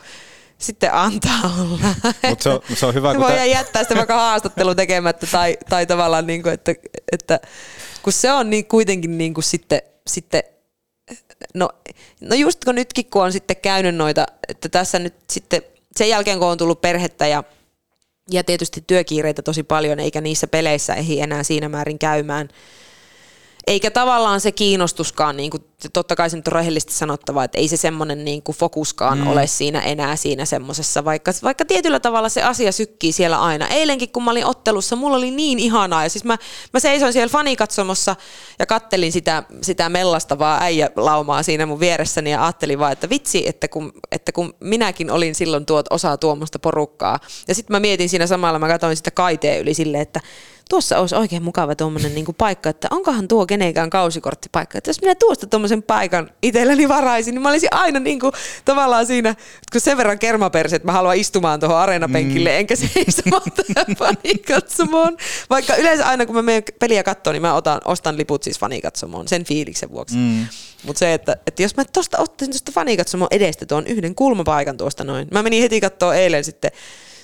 sitten 0.58 0.94
antaa 0.94 1.54
olla. 1.62 2.14
Mutta 2.30 2.44
se 2.44 2.50
on, 2.50 2.60
se 2.74 2.86
on 2.86 2.94
hyvä, 2.94 3.12
kun 3.14 3.22
Voidaan 3.22 3.38
tää- 3.38 3.46
jättää 3.46 3.84
sitten 3.84 3.98
vaikka 3.98 4.16
haastattelu 4.16 4.76
tekemättä 4.76 5.28
tai, 5.32 5.58
tai 5.70 5.86
tavallaan, 5.86 6.28
niin 6.28 6.44
kuin, 6.44 6.54
että, 6.54 6.74
että 7.12 7.40
kun 8.06 8.14
se 8.14 8.32
on 8.32 8.50
niin 8.50 8.66
kuitenkin 8.66 9.18
niin 9.18 9.34
kuin 9.34 9.44
sitten, 9.44 9.82
sitten 10.08 10.44
no, 11.54 11.70
no 12.22 12.36
just 12.36 12.66
kun 12.66 12.76
nytkin 12.76 13.06
kun 13.06 13.24
on 13.24 13.32
sitten 13.32 13.58
käynyt 13.58 13.96
noita, 13.96 14.26
että 14.48 14.70
tässä 14.70 15.00
nyt 15.00 15.14
sitten 15.32 15.62
sen 15.96 16.10
jälkeen 16.10 16.40
kun 16.40 16.48
on 16.48 16.58
tullut 16.58 16.82
perhettä 16.82 17.28
ja 17.28 17.44
ja 18.32 18.44
tietysti 18.44 18.84
työkiireitä 18.88 19.42
tosi 19.42 19.64
paljon, 19.64 20.00
eikä 20.00 20.22
niissä 20.22 20.48
peleissä 20.48 20.96
ehdi 20.96 21.20
enää 21.20 21.44
siinä 21.44 21.70
määrin 21.70 22.00
käymään. 22.00 22.50
Eikä 23.68 23.92
tavallaan 23.92 24.42
se 24.42 24.52
kiinnostuskaan, 24.52 25.38
niin 25.38 25.52
kuin, 25.52 25.64
totta 25.94 26.16
kai 26.16 26.30
se 26.30 26.38
nyt 26.38 26.48
on 26.48 26.54
rehellisesti 26.54 26.94
sanottava, 26.94 27.44
että 27.44 27.58
ei 27.58 27.68
se 27.68 27.78
semmoinen 27.78 28.26
niin 28.26 28.44
kuin 28.44 28.56
fokuskaan 28.56 29.18
Mm. 29.18 29.28
ole 29.28 29.48
siinä 29.48 29.82
enää 29.82 30.16
siinä 30.16 30.46
semmoisessa, 30.46 31.06
vaikka, 31.06 31.32
vaikka 31.44 31.66
tietyllä 31.66 32.00
tavalla 32.00 32.30
se 32.30 32.44
asia 32.44 32.72
sykkii 32.72 33.12
siellä 33.12 33.42
aina. 33.42 33.68
Eilenkin 33.68 34.12
kun 34.12 34.24
mä 34.24 34.32
olin 34.32 34.46
ottelussa, 34.46 34.96
mulla 34.96 35.18
oli 35.18 35.32
niin 35.32 35.60
ihanaa 35.60 36.04
ja 36.04 36.10
siis 36.10 36.24
mä, 36.24 36.38
mä 36.74 36.80
seisoin 36.80 37.14
siellä 37.14 37.32
fanikatsomossa 37.32 38.16
ja 38.60 38.66
kattelin 38.66 39.12
sitä, 39.12 39.44
sitä 39.62 39.90
mellastavaa 39.90 40.62
äijälaumaa 40.62 41.44
siinä 41.44 41.66
mun 41.66 41.80
vieressäni 41.80 42.32
ja 42.32 42.44
ajattelin 42.44 42.80
vaan, 42.80 42.92
että 42.92 43.10
vitsi, 43.10 43.48
että 43.50 43.68
kun, 43.68 43.94
että 44.12 44.32
kun 44.32 44.54
minäkin 44.60 45.12
olin 45.12 45.36
silloin 45.36 45.66
tuot, 45.66 45.86
osa 45.90 46.18
tuommoista 46.18 46.60
porukkaa. 46.60 47.20
Ja 47.48 47.56
sitten 47.56 47.74
mä 47.74 47.80
mietin 47.80 48.10
siinä 48.10 48.28
samalla, 48.28 48.60
mä 48.60 48.68
katsoin 48.68 48.98
sitä 48.98 49.12
kaiteen 49.12 49.62
yli 49.62 49.74
silleen, 49.74 50.02
että 50.02 50.22
tuossa 50.70 50.98
olisi 51.00 51.16
oikein 51.16 51.44
mukava 51.44 51.76
tuommoinen 51.76 52.16
niinku 52.16 52.34
paikka, 52.34 52.70
että 52.70 52.88
onkohan 52.92 53.28
tuo 53.28 53.46
kenenkään 53.46 53.90
kausikorttipaikka. 53.90 54.78
Että 54.78 54.90
jos 54.90 55.02
minä 55.02 55.16
tuosta 55.16 55.48
tuommoisen 55.48 55.84
paikan 55.84 56.30
itselleni 56.42 56.90
varaisin, 56.90 57.34
niin 57.36 57.42
mä 57.42 57.50
olisin 57.50 57.74
aina 57.74 58.00
niinku, 58.00 58.32
tavallaan 58.66 59.06
siinä, 59.06 59.36
kun 59.72 59.82
sen 59.82 59.98
verran 59.98 60.20
kermaperse, 60.20 60.76
että 60.76 60.86
mä 60.86 60.92
haluan 60.92 61.18
istumaan 61.18 61.60
tuohon 61.60 61.78
areenapenkille, 61.78 62.50
mm. 62.50 62.56
enkä 62.56 62.76
seisomaan 62.76 63.42
fanikatsomoon. 64.00 65.18
Vaikka 65.50 65.76
yleensä 65.76 66.08
aina 66.08 66.26
kun 66.26 66.36
mä 66.36 66.42
menen 66.42 66.64
peliä 66.80 67.04
katsoa, 67.04 67.34
niin 67.34 67.42
mä 67.42 67.54
otan, 67.54 67.82
ostan 67.86 68.18
liput 68.18 68.44
siis 68.44 68.60
fanikatsomoon 68.60 69.28
sen 69.28 69.44
fiiliksen 69.44 69.92
vuoksi. 69.92 70.18
Mm. 70.18 70.48
Mutta 70.86 71.00
se, 71.00 71.14
että, 71.14 71.38
että 71.48 71.64
jos 71.64 71.76
mä 71.76 71.86
tosta 71.86 72.18
ottaisin 72.18 72.52
tuosta 72.52 72.72
fanikatsomon 72.72 73.28
edestä 73.32 73.66
tuon 73.66 73.88
yhden 73.88 74.16
kulmapaikan 74.16 74.78
tuosta 74.78 75.04
noin. 75.04 75.28
Mä 75.32 75.44
menin 75.44 75.62
heti 75.62 75.82
katsoa 75.82 76.16
eilen 76.16 76.44
sitten, 76.44 76.72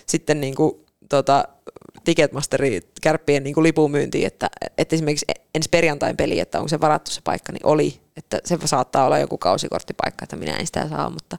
sitten 0.06 0.42
niin 0.42 0.56
kuin, 0.56 0.76
tota, 1.10 1.48
Ticketmasteri 2.04 2.82
kärppien 3.02 3.44
niin 3.44 3.64
lipumyyntiin, 3.64 4.28
että, 4.28 4.50
että 4.78 4.96
esimerkiksi 4.96 5.26
ensi 5.56 5.70
perjantain 5.70 6.18
peli, 6.18 6.40
että 6.40 6.58
onko 6.58 6.68
se 6.68 6.80
varattu 6.80 7.12
se 7.12 7.22
paikka, 7.24 7.52
niin 7.52 7.66
oli. 7.66 8.02
Että 8.18 8.40
se 8.46 8.58
saattaa 8.66 9.06
olla 9.06 9.20
joku 9.20 9.38
kausikorttipaikka, 9.38 10.24
että 10.24 10.36
minä 10.36 10.56
en 10.56 10.66
sitä 10.66 10.90
saa, 10.90 11.10
mutta 11.10 11.38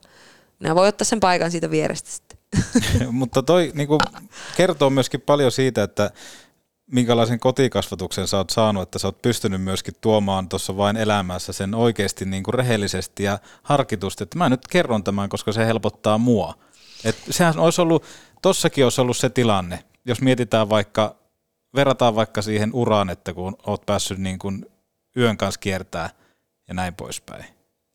minä 0.59 0.75
voin 0.75 0.89
ottaa 0.89 1.05
sen 1.05 1.19
paikan 1.19 1.51
siitä 1.51 1.71
vierestä 1.71 2.09
sitten. 2.09 2.37
Mutta 3.11 3.43
toi 3.43 3.71
niin 3.73 3.87
kuin, 3.87 3.99
kertoo 4.57 4.89
myöskin 4.89 5.21
paljon 5.21 5.51
siitä, 5.51 5.83
että 5.83 6.11
minkälaisen 6.91 7.39
kotikasvatuksen 7.39 8.27
sä 8.27 8.37
oot 8.37 8.49
saanut, 8.49 8.83
että 8.83 8.99
sä 8.99 9.07
oot 9.07 9.21
pystynyt 9.21 9.61
myöskin 9.61 9.93
tuomaan 10.01 10.49
tuossa 10.49 10.77
vain 10.77 10.97
elämässä 10.97 11.53
sen 11.53 11.75
oikeasti 11.75 12.25
niin 12.25 12.43
kuin 12.43 12.53
rehellisesti 12.53 13.23
ja 13.23 13.39
harkitusti, 13.63 14.23
että 14.23 14.37
mä 14.37 14.49
nyt 14.49 14.67
kerron 14.67 15.03
tämän, 15.03 15.29
koska 15.29 15.51
se 15.51 15.65
helpottaa 15.65 16.17
mua. 16.17 16.53
Et 17.03 17.15
sehän 17.29 17.59
olisi 17.59 17.81
ollut, 17.81 18.03
tossakin 18.41 18.83
olisi 18.83 19.01
ollut 19.01 19.17
se 19.17 19.29
tilanne, 19.29 19.83
jos 20.05 20.21
mietitään 20.21 20.69
vaikka, 20.69 21.15
verrataan 21.75 22.15
vaikka 22.15 22.41
siihen 22.41 22.69
uraan, 22.73 23.09
että 23.09 23.33
kun 23.33 23.55
oot 23.65 23.85
päässyt 23.85 24.17
niin 24.17 24.39
kuin 24.39 24.65
yön 25.17 25.37
kanssa 25.37 25.59
kiertää 25.59 26.09
ja 26.67 26.73
näin 26.73 26.93
poispäin. 26.95 27.45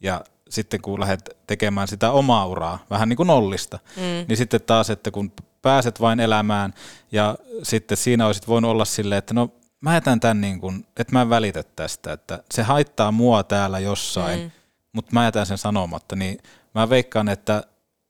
Ja 0.01 0.25
sitten 0.49 0.83
kun 0.83 1.01
lähdet 1.01 1.37
tekemään 1.47 1.89
sitä 1.89 2.11
omaa 2.11 2.47
uraa, 2.47 2.79
vähän 2.91 3.09
niin 3.09 3.17
kuin 3.17 3.27
nollista, 3.27 3.79
Mm. 3.97 4.03
niin 4.29 4.37
sitten 4.37 4.61
taas, 4.63 4.91
että 4.91 5.11
kun 5.11 5.33
pääset 5.63 6.01
vain 6.01 6.21
elämään 6.21 6.75
ja 7.13 7.37
sitten 7.63 7.97
siinä 7.97 8.27
olisit 8.27 8.49
voinut 8.49 8.71
olla 8.71 8.85
silleen, 8.85 9.19
että 9.19 9.35
no 9.35 9.51
mä 9.81 9.95
jätän 9.95 10.21
tämän 10.21 10.41
niin 10.41 10.61
kuin, 10.61 10.87
että 10.97 11.13
mä 11.13 11.23
en 11.23 11.31
välitä 11.31 11.63
tästä, 11.63 12.13
että 12.13 12.43
se 12.55 12.63
haittaa 12.63 13.13
mua 13.13 13.43
täällä 13.43 13.79
jossain, 13.79 14.41
Mm. 14.41 14.51
mutta 14.93 15.11
mä 15.13 15.25
jätän 15.25 15.47
sen 15.47 15.59
sanomatta, 15.59 16.17
niin 16.17 16.39
mä 16.75 16.89
veikkaan, 16.91 17.29
että 17.29 17.63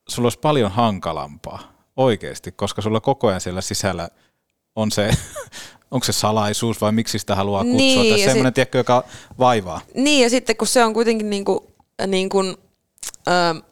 sulla 0.09 0.27
olisi 0.27 0.39
paljon 0.39 0.71
hankalampaa 0.71 1.73
oikeasti, 1.99 2.53
koska 2.53 2.83
sulla 2.83 3.01
koko 3.01 3.29
ajan 3.29 3.41
siellä 3.41 3.61
sisällä 3.61 4.09
on 4.77 4.91
se, 4.91 5.11
onko 5.91 6.05
se 6.05 6.13
salaisuus 6.13 6.81
vai 6.81 6.93
miksi 6.93 7.19
sitä 7.19 7.35
haluaa 7.35 7.63
kutsua, 7.63 7.77
Niin, 7.79 8.11
tai 8.15 8.19
semmoinen, 8.25 8.47
sit- 8.51 8.55
tiedätkö, 8.55 8.79
joka 8.79 9.05
vaivaa. 9.39 9.81
Niin, 9.95 10.23
ja 10.23 10.31
sitten 10.31 10.57
kun 10.57 10.67
se 10.69 10.85
on 10.85 10.95
kuitenkin 10.95 11.31
niin 11.31 11.45
kuin, 11.45 11.61
niin 12.07 12.29
kuin, 12.29 12.57
ö, 13.29 13.63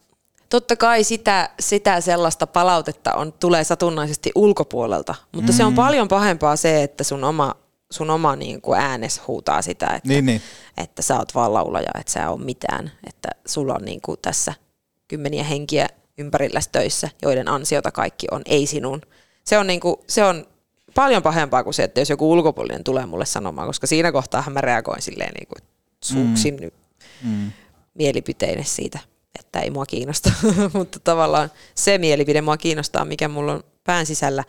totta 0.49 0.77
kai 0.77 1.05
sitä, 1.05 1.51
sitä 1.61 2.01
sellaista 2.01 2.47
palautetta 2.47 3.15
on, 3.15 3.33
tulee 3.33 3.65
satunnaisesti 3.65 4.33
ulkopuolelta, 4.35 5.15
mutta 5.33 5.53
mm. 5.53 5.57
se 5.57 5.65
on 5.65 5.73
Mm. 5.73 5.77
paljon 5.77 6.09
pahempaa 6.09 6.57
se, 6.57 6.83
että 6.83 7.05
sun 7.05 7.25
oma, 7.25 7.55
sun 7.91 8.11
oma 8.11 8.37
niin 8.37 8.61
kuin 8.61 8.81
äänes 8.81 9.21
huutaa 9.27 9.63
sitä, 9.63 9.87
että, 9.87 10.09
Niin, 10.09 10.27
niin. 10.27 10.43
että 10.77 11.03
sä 11.03 11.19
oot 11.19 11.35
vaan 11.35 11.55
laulaja, 11.55 11.91
että 12.01 12.13
sä 12.13 12.31
on 12.31 12.43
mitään, 12.45 12.93
että 13.07 13.29
sulla 13.47 13.75
on 13.75 13.85
niin 13.85 14.01
kuin 14.01 14.19
tässä 14.23 14.55
kymmeniä 15.09 15.45
henkiä 15.45 15.89
ympärillä 16.19 16.61
töissä, 16.73 17.09
joiden 17.23 17.49
ansiota 17.49 17.91
kaikki 17.93 18.27
on, 18.31 18.43
ei 18.47 18.67
sinun. 18.67 19.03
Se 19.45 19.59
on, 19.59 19.67
niin 19.67 19.81
kuin, 19.81 19.97
se 20.09 20.25
on 20.25 20.47
paljon 20.95 21.23
pahempaa 21.23 21.65
kuin 21.65 21.75
se, 21.75 21.85
että 21.85 22.01
jos 22.01 22.11
joku 22.11 22.33
ulkopuolinen 22.33 22.85
tulee 22.85 23.07
mulle 23.07 23.27
sanomaan, 23.27 23.67
koska 23.69 23.87
siinä 23.87 24.13
kohtaa 24.13 24.45
mä 24.51 24.61
reagoin 24.61 25.03
silleen 25.03 25.35
niin 25.35 25.49
kuin 25.49 25.69
suksin 26.05 26.55
Mm. 26.55 26.61
nyt 26.61 26.75
Mm. 27.23 27.53
mielipiteinen 27.95 28.65
siitä, 28.65 28.99
että 29.39 29.61
ei 29.61 29.71
mua 29.71 29.87
kiinnosta. 29.87 30.33
Mutta 30.73 30.99
tavallaan 31.01 31.51
se 31.75 31.99
mielipide 31.99 32.41
mua 32.43 32.57
kiinnostaa, 32.57 33.05
mikä 33.05 33.29
mulla 33.29 33.53
on 33.53 33.65
pään 33.85 34.07
sisällä. 34.07 34.45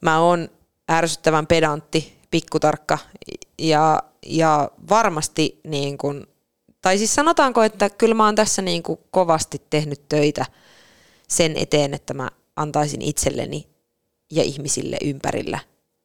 Mä 0.00 0.20
oon 0.20 0.48
ärsyttävän 0.90 1.46
pedantti, 1.46 2.18
pikkutarkka 2.30 2.98
ja, 3.58 4.02
ja 4.26 4.70
varmasti 4.90 5.60
niin 5.64 5.98
kun, 5.98 6.26
tai 6.86 6.98
siis 6.98 7.14
sanotaanko, 7.14 7.62
että 7.62 7.90
kyllä 7.90 8.14
mä 8.14 8.24
oon 8.24 8.34
tässä 8.34 8.62
niin 8.62 8.82
kuin 8.82 9.00
kovasti 9.10 9.62
tehnyt 9.70 10.08
töitä 10.08 10.46
sen 11.28 11.56
eteen, 11.56 11.94
että 11.94 12.14
mä 12.14 12.30
antaisin 12.56 13.02
itselleni 13.02 13.68
ja 14.32 14.42
ihmisille 14.42 14.96
ympärillä 15.04 15.58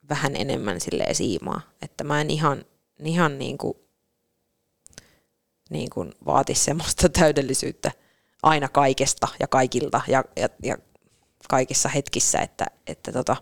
vähän 0.10 0.36
enemmän 0.36 0.82
sille 0.82 1.06
siimaa. 1.14 1.62
Että 1.82 2.04
mä 2.04 2.22
en 2.22 2.30
ihan, 2.30 2.66
ihan 3.04 3.40
niin 3.40 3.58
kuin 3.58 3.74
niin 5.70 5.90
kuin 5.90 6.14
vaati 6.26 6.56
semmoista 6.56 7.10
täydellisyyttä 7.20 7.92
aina 8.44 8.70
kaikesta 8.70 9.28
ja 9.40 9.48
kaikilta 9.48 10.02
ja, 10.08 10.24
ja, 10.36 10.50
ja 10.64 10.78
kaikissa 11.50 11.90
hetkissä, 11.90 12.40
että, 12.40 12.66
että, 12.88 13.12
tota, 13.12 13.36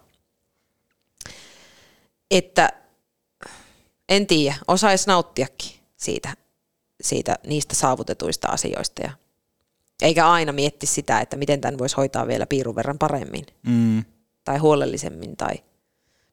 että 2.31 2.73
en 4.09 4.27
tiedä, 4.27 4.55
osaisi 4.67 5.07
nauttiakin 5.07 5.79
siitä, 5.97 6.33
siitä 7.01 7.35
niistä 7.47 7.75
saavutetuista 7.75 8.47
asioista 8.47 9.01
ja 9.03 9.11
eikä 10.01 10.29
aina 10.29 10.51
mietti 10.51 10.85
sitä, 10.85 11.19
että 11.19 11.37
miten 11.37 11.61
tämän 11.61 11.77
voisi 11.77 11.95
hoitaa 11.95 12.27
vielä 12.27 12.45
piirun 12.45 12.75
verran 12.75 12.97
paremmin 12.97 13.45
Mm. 13.65 14.03
tai 14.45 14.57
huolellisemmin. 14.57 15.37
Tai... 15.37 15.55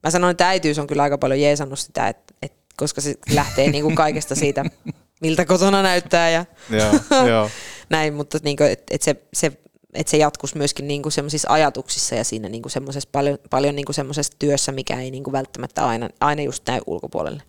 Mä 0.02 0.10
sanoin, 0.10 0.30
että 0.30 0.48
äitiys 0.48 0.78
on 0.78 0.86
kyllä 0.86 1.02
aika 1.02 1.18
paljon 1.18 1.40
jeesannut 1.40 1.78
sitä, 1.78 2.08
että, 2.08 2.34
että 2.42 2.58
koska 2.76 3.00
se 3.00 3.14
lähtee 3.34 3.70
niin 3.70 3.84
kuin 3.84 3.94
kaikesta 3.94 4.34
siitä, 4.34 4.64
miltä 5.22 5.44
kotona 5.44 5.82
näyttää 5.82 6.30
ja 6.30 6.44
Joo, 6.70 7.24
joo. 7.26 7.50
näin, 7.90 8.14
mutta 8.14 8.38
niin 8.42 8.56
kuin, 8.56 8.70
että, 8.70 8.94
että 8.94 9.04
se, 9.04 9.16
se, 9.32 9.52
että 9.94 10.10
se 10.10 10.16
jatkuisi 10.16 10.56
myöskin 10.56 10.88
niin 10.88 11.02
kuin 11.02 11.12
semmoisissa 11.12 11.52
ajatuksissa 11.52 12.14
ja 12.14 12.24
siinä 12.24 12.48
niin 12.48 12.62
kuin 12.62 12.72
semmoisessa 12.72 13.08
paljon, 13.12 13.38
paljon 13.50 13.76
niin 13.76 13.86
kuin 13.86 13.94
semmoisessa 13.94 14.32
työssä, 14.38 14.72
mikä 14.72 15.00
ei 15.00 15.10
niin 15.10 15.24
kuin 15.24 15.32
välttämättä 15.32 15.86
aina, 15.86 16.08
aina 16.20 16.42
just 16.42 16.62
näy 16.66 16.80
ulkopuolelle. 16.86 17.42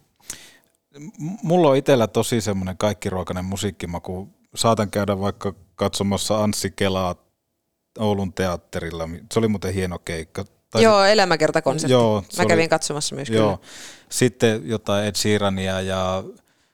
Mulla 1.44 1.70
on 1.70 1.78
itsellä 1.78 2.08
tosi 2.08 2.42
semmoinen 2.42 2.78
kaikkiruokainen 2.78 3.46
musiikkimaku. 3.46 4.30
Saatan 4.56 4.92
käydä 4.92 5.20
vaikka 5.20 5.54
katsomassa 5.76 6.44
Anssi 6.44 6.72
Kelaa 6.72 7.16
Oulun 8.00 8.34
teatterilla. 8.34 9.10
Se 9.34 9.40
oli 9.40 9.48
muuten 9.48 9.74
hieno 9.74 10.00
keikka. 10.00 10.46
Tai 10.70 10.84
Joo, 10.84 11.04
elämäkertakonsertti. 11.04 11.92
Joo, 11.94 12.22
Mä 12.38 12.44
oli- 12.44 12.48
kävin 12.48 12.70
katsomassa 12.70 13.16
myös 13.16 13.30
Joo. 13.30 13.58
kyllä. 13.58 13.70
Sitten 14.10 14.62
jotain 14.70 15.06
Ed 15.06 15.16
Sheerania 15.16 15.82
ja 15.82 16.24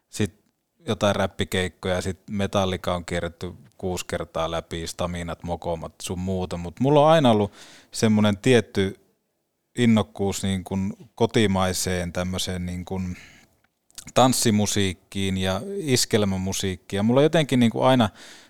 sitten 0.10 0.44
jotain 0.88 1.16
räppikeikkoja. 1.16 2.02
Sitten 2.02 2.36
Metallica 2.36 2.96
on 2.96 3.06
kierretty 3.06 3.54
kuusi 3.78 4.06
kertaa 4.06 4.52
läpi, 4.52 4.88
Staminat, 4.88 5.44
Mokomat, 5.44 5.94
sun 6.02 6.20
muuta. 6.20 6.58
Mutta 6.58 6.84
mulla 6.84 7.02
on 7.06 7.12
aina 7.12 7.32
ollut 7.32 7.52
semmoinen 7.92 8.38
tietty 8.38 9.00
innokkuus 9.78 10.44
niin 10.44 10.64
kuin 10.64 10.94
kotimaiseen 11.16 12.14
tämmöiseen 12.14 12.66
niin 12.66 12.86
kuin 12.86 13.18
tanssimusiikkiin 14.14 15.38
ja 15.38 15.62
iskelmämusiikkiin. 15.78 16.98
Ja 16.98 17.04
mulla 17.04 17.20
on 17.20 17.26
jotenkin 17.26 17.60
niin 17.60 17.72
kuin 17.72 17.86
aina, 17.86 18.10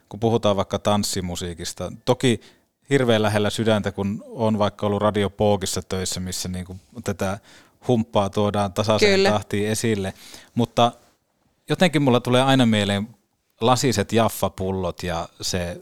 kun 0.09 0.19
puhutaan 0.19 0.55
vaikka 0.55 0.79
tanssimusiikista, 0.79 1.91
toki 2.05 2.41
hirveän 2.89 3.21
lähellä 3.21 3.49
sydäntä, 3.49 3.91
kun 3.91 4.23
on 4.27 4.59
vaikka 4.59 4.85
ollut 4.85 5.01
Radio 5.01 5.29
Poogissa 5.29 5.81
töissä, 5.81 6.19
missä 6.19 6.49
niin 6.49 6.65
kuin 6.65 6.79
tätä 7.03 7.39
humppaa 7.87 8.29
tuodaan 8.29 8.73
tasaiseen 8.73 9.15
Kyllä. 9.15 9.31
tahtiin 9.31 9.67
esille. 9.67 10.13
Mutta 10.55 10.91
jotenkin 11.69 12.01
mulla 12.01 12.19
tulee 12.19 12.41
aina 12.41 12.65
mieleen 12.65 13.07
lasiset 13.61 14.13
jaffapullot 14.13 15.03
ja 15.03 15.29
se 15.41 15.81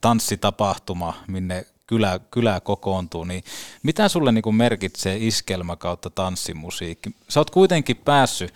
tanssitapahtuma, 0.00 1.14
minne 1.26 1.66
kylä, 1.88 2.20
kylä 2.30 2.60
kokoontuu, 2.60 3.24
niin 3.24 3.44
mitä 3.82 4.08
sulle 4.08 4.32
niin 4.32 4.54
merkitsee 4.54 5.16
iskelmä 5.20 5.76
kautta 5.76 6.10
tanssimusiikki? 6.10 7.10
Sä 7.28 7.40
oot 7.40 7.50
kuitenkin 7.50 7.96
päässyt, 7.96 8.54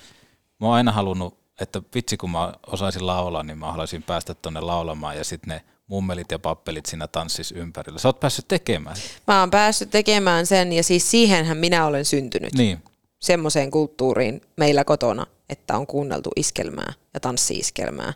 mä 0.60 0.66
oon 0.66 0.76
aina 0.76 0.92
halunnut, 0.92 1.38
että 1.60 1.82
vitsi 1.94 2.16
kun 2.16 2.30
mä 2.30 2.52
osaisin 2.66 3.06
laulaa, 3.06 3.42
niin 3.42 3.58
mä 3.58 3.70
haluaisin 3.70 4.02
päästä 4.02 4.34
tonne 4.34 4.60
laulamaan 4.60 5.16
ja 5.16 5.24
sitten 5.24 5.48
ne 5.48 5.62
mummelit 5.86 6.30
ja 6.30 6.38
pappelit 6.38 6.86
siinä 6.86 7.08
tanssis 7.08 7.52
ympärillä. 7.52 7.98
Sä 7.98 8.08
oot 8.08 8.20
päässyt 8.20 8.48
tekemään. 8.48 8.96
Mä 9.26 9.40
oon 9.40 9.50
päässyt 9.50 9.90
tekemään 9.90 10.46
sen 10.46 10.72
ja 10.72 10.82
siis 10.82 11.10
siihenhän 11.10 11.56
minä 11.56 11.86
olen 11.86 12.04
syntynyt. 12.04 12.54
Niin. 12.54 12.82
Semmoiseen 13.20 13.70
kulttuuriin 13.70 14.42
meillä 14.56 14.84
kotona, 14.84 15.26
että 15.48 15.76
on 15.76 15.86
kuunneltu 15.86 16.30
iskelmää 16.36 16.92
ja 17.14 17.20
tanssi-iskelmää. 17.20 18.12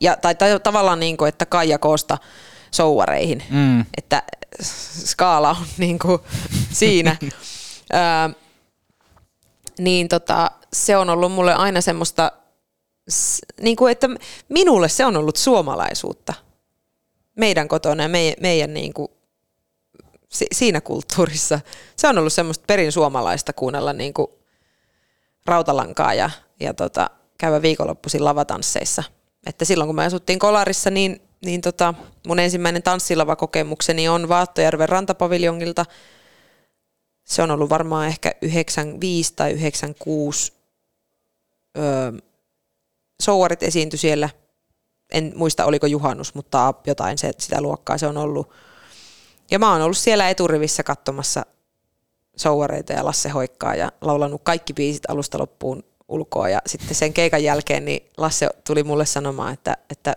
Ja, 0.00 0.16
tai, 0.16 0.34
tai 0.34 0.60
tavallaan 0.60 1.00
niin 1.00 1.16
kuin, 1.16 1.28
että 1.28 1.46
Kaija 1.46 1.78
Koosta 1.78 2.18
souvareihin. 2.70 3.42
Mm. 3.50 3.84
Että 3.96 4.22
skaala 5.06 5.50
on 5.50 5.66
niin 5.78 5.98
kuin 5.98 6.18
siinä. 6.72 7.16
Öö, 7.94 8.34
niin 9.78 10.08
tota, 10.08 10.50
se 10.72 10.96
on 10.96 11.10
ollut 11.10 11.32
mulle 11.32 11.54
aina 11.54 11.80
semmoista, 11.80 12.32
niin 13.60 13.76
kuin, 13.76 13.92
että 13.92 14.08
minulle 14.48 14.88
se 14.88 15.04
on 15.04 15.16
ollut 15.16 15.36
suomalaisuutta. 15.36 16.34
Meidän 17.36 17.68
kotona 17.68 18.02
ja 18.02 18.08
meidän, 18.08 18.36
meidän 18.40 18.74
niin 18.74 18.94
kuin, 18.94 19.08
si- 20.28 20.46
siinä 20.52 20.80
kulttuurissa. 20.80 21.60
Se 21.96 22.08
on 22.08 22.18
ollut 22.18 22.32
semmoista 22.32 22.64
perin 22.66 22.92
suomalaista 22.92 23.52
kuunnella 23.52 23.92
niin 23.92 24.14
kuin 24.14 24.26
rautalankaa 25.46 26.14
ja, 26.14 26.30
ja 26.60 26.74
tota, 26.74 27.10
käydä 27.38 27.62
viikonloppuisin 27.62 28.24
lavatansseissa. 28.24 29.02
Että 29.46 29.64
silloin 29.64 29.88
kun 29.88 29.96
me 29.96 30.04
asuttiin 30.04 30.38
Kolarissa, 30.38 30.90
niin, 30.90 31.25
niin 31.44 31.60
tota, 31.60 31.94
mun 32.26 32.38
ensimmäinen 32.38 32.82
tanssilavakokemukseni 32.82 34.08
on 34.08 34.28
Vaattojärven 34.28 34.88
rantapaviljongilta. 34.88 35.84
Se 37.24 37.42
on 37.42 37.50
ollut 37.50 37.70
varmaan 37.70 38.06
ehkä 38.06 38.32
95 38.42 39.32
tai 39.36 39.52
96 39.52 40.52
öö, 41.78 42.12
souarit 43.22 43.62
esiintyi 43.62 43.98
siellä. 43.98 44.30
En 45.12 45.32
muista 45.36 45.64
oliko 45.64 45.86
juhannus, 45.86 46.34
mutta 46.34 46.74
jotain 46.86 47.18
se, 47.18 47.32
sitä 47.38 47.60
luokkaa 47.60 47.98
se 47.98 48.06
on 48.06 48.16
ollut. 48.16 48.50
Ja 49.50 49.58
mä 49.58 49.72
oon 49.72 49.82
ollut 49.82 49.98
siellä 49.98 50.30
eturivissä 50.30 50.82
katsomassa 50.82 51.46
souareita 52.36 52.92
ja 52.92 53.04
Lasse 53.04 53.28
Hoikkaa 53.28 53.74
ja 53.74 53.92
laulanut 54.00 54.40
kaikki 54.44 54.72
biisit 54.72 55.10
alusta 55.10 55.38
loppuun 55.38 55.82
ulkoa. 56.08 56.48
Ja 56.48 56.60
sitten 56.66 56.94
sen 56.94 57.12
keikan 57.12 57.44
jälkeen 57.44 57.84
niin 57.84 58.10
Lasse 58.16 58.48
tuli 58.66 58.82
mulle 58.82 59.06
sanomaan, 59.06 59.52
että, 59.52 59.76
että, 59.90 60.16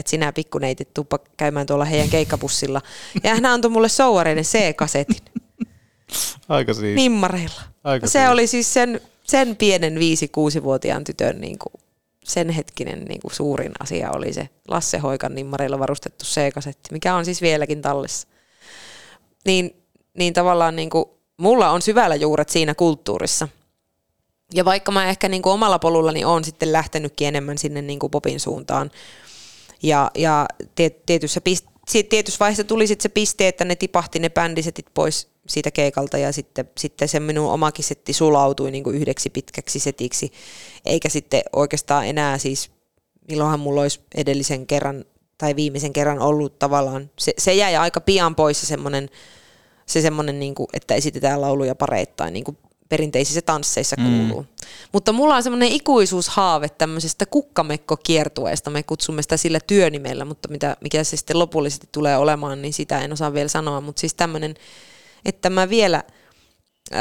että 0.00 0.10
sinä 0.10 0.32
pikkuneitit 0.32 0.94
tuppa 0.94 1.18
käymään 1.36 1.66
tuolla 1.66 1.84
heidän 1.84 2.08
keikkapussilla. 2.08 2.82
Ja 3.24 3.34
hän 3.34 3.46
antoi 3.46 3.70
mulle 3.70 3.88
souareiden 3.88 4.44
C-kasetin 4.44 5.24
Aika 6.48 6.74
siis. 6.74 6.96
nimmareilla. 6.96 7.62
Aika 7.84 8.06
se 8.06 8.10
siisti. 8.10 8.32
oli 8.32 8.46
siis 8.46 8.74
sen, 8.74 9.00
sen 9.24 9.56
pienen 9.56 9.96
5-6-vuotiaan 9.96 11.04
tytön 11.04 11.40
niin 11.40 11.58
kuin, 11.58 11.82
sen 12.24 12.50
hetkinen 12.50 13.04
niin 13.04 13.20
kuin 13.20 13.34
suurin 13.34 13.72
asia 13.80 14.10
oli 14.10 14.32
se 14.32 14.48
Lasse 14.68 14.98
Hoikan 14.98 15.34
nimmareilla 15.34 15.78
varustettu 15.78 16.24
C-kasetti, 16.24 16.88
mikä 16.92 17.14
on 17.14 17.24
siis 17.24 17.42
vieläkin 17.42 17.82
tallessa. 17.82 18.28
Niin, 19.44 19.76
niin 20.14 20.32
tavallaan 20.34 20.76
niin 20.76 20.90
kuin, 20.90 21.04
mulla 21.36 21.70
on 21.70 21.82
syvällä 21.82 22.14
juuret 22.14 22.48
siinä 22.48 22.74
kulttuurissa. 22.74 23.48
Ja 24.54 24.64
vaikka 24.64 24.92
mä 24.92 25.08
ehkä 25.08 25.28
niin 25.28 25.42
kuin 25.42 25.52
omalla 25.52 25.78
polullani 25.78 26.24
on 26.24 26.44
sitten 26.44 26.72
lähtenytkin 26.72 27.28
enemmän 27.28 27.58
sinne 27.58 27.82
niin 27.82 27.98
kuin 27.98 28.10
popin 28.10 28.40
suuntaan, 28.40 28.90
ja, 29.82 30.10
ja 30.14 30.46
tiet- 30.74 31.02
tietyssä, 31.06 31.40
pist- 31.48 32.04
tietyssä 32.08 32.38
vaiheessa 32.40 32.64
tuli 32.64 32.86
sitten 32.86 33.02
se 33.02 33.08
piste, 33.08 33.48
että 33.48 33.64
ne 33.64 33.76
tipahti 33.76 34.18
ne 34.18 34.30
bändisetit 34.30 34.86
pois 34.94 35.28
siitä 35.48 35.70
keikalta 35.70 36.18
ja 36.18 36.32
sitten, 36.32 36.70
sitten 36.78 37.08
se 37.08 37.20
minun 37.20 37.52
omakin 37.52 37.84
setti 37.84 38.12
sulautui 38.12 38.70
niin 38.70 38.84
kuin 38.84 38.96
yhdeksi 38.96 39.30
pitkäksi 39.30 39.78
setiksi, 39.78 40.32
eikä 40.84 41.08
sitten 41.08 41.42
oikeastaan 41.52 42.06
enää 42.06 42.38
siis, 42.38 42.70
milloinhan 43.28 43.60
mulla 43.60 43.80
olisi 43.80 44.00
edellisen 44.14 44.66
kerran 44.66 45.04
tai 45.38 45.56
viimeisen 45.56 45.92
kerran 45.92 46.18
ollut 46.18 46.58
tavallaan, 46.58 47.10
se, 47.18 47.34
se 47.38 47.54
jäi 47.54 47.76
aika 47.76 48.00
pian 48.00 48.34
pois 48.34 48.60
se 48.60 48.66
semmoinen, 48.66 49.08
se 49.86 50.00
semmoinen 50.00 50.40
niin 50.40 50.54
kuin, 50.54 50.68
että 50.72 50.94
esitetään 50.94 51.40
lauluja 51.40 51.74
pareittain, 51.74 52.32
niin 52.32 52.44
kuin 52.44 52.58
perinteisissä 52.90 53.42
tansseissa 53.42 53.96
Mm. 53.98 54.04
kuuluu. 54.04 54.46
Mutta 54.92 55.12
mulla 55.12 55.36
on 55.36 55.42
semmoinen 55.42 55.68
ikuisuushaave 55.72 56.68
tämmöisestä 56.68 57.26
kukkamekkokiertueesta, 57.26 58.70
me 58.70 58.82
kutsumme 58.82 59.22
sitä 59.22 59.36
sillä 59.36 59.60
työnimellä, 59.66 60.24
mutta 60.24 60.48
mitä, 60.48 60.76
mikä 60.80 61.04
se 61.04 61.16
sitten 61.16 61.38
lopullisesti 61.38 61.88
tulee 61.92 62.16
olemaan, 62.16 62.62
niin 62.62 62.72
sitä 62.72 63.00
en 63.00 63.12
osaa 63.12 63.32
vielä 63.34 63.48
sanoa, 63.48 63.80
mutta 63.80 64.00
siis 64.00 64.14
tämmöinen, 64.14 64.54
että 65.24 65.50
mä 65.50 65.68
vielä 65.68 66.02
ö, 66.92 66.96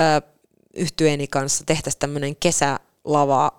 yhtyeeni 0.75 1.27
kanssa 1.27 1.63
tehtäisiin 1.65 1.99
tämmöinen 1.99 2.35
kesälava 2.35 3.51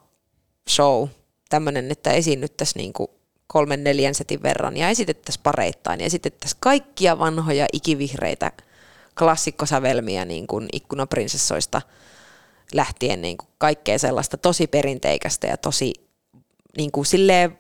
show, 0.71 1.09
tämmöinen, 1.49 1.91
että 1.91 2.13
esiinnyttäisiin 2.13 2.81
niinku 2.81 3.11
kolmen 3.47 3.85
neljän 3.85 4.15
setin 4.15 4.43
verran 4.43 4.77
ja 4.77 4.89
esitettäisiin 4.89 5.43
pareittain 5.43 6.01
ja 6.01 6.07
esitettäisiin 6.07 6.59
kaikkia 6.61 7.19
vanhoja 7.19 7.67
ikivihreitä 7.73 8.53
klassikkosävelmiä 9.19 10.25
niin 10.25 10.47
kuin 10.47 10.69
ikkunaprinsessoista 10.73 11.83
lähtien 12.75 13.23
niin 13.23 13.37
kuin 13.37 13.49
kaikkea 13.59 13.99
sellaista 13.99 14.37
tosi 14.37 14.67
perinteikästä 14.67 15.47
ja 15.47 15.57
tosi 15.57 15.93
niin 16.77 16.93
kuin 16.93 17.07
silleen, 17.07 17.59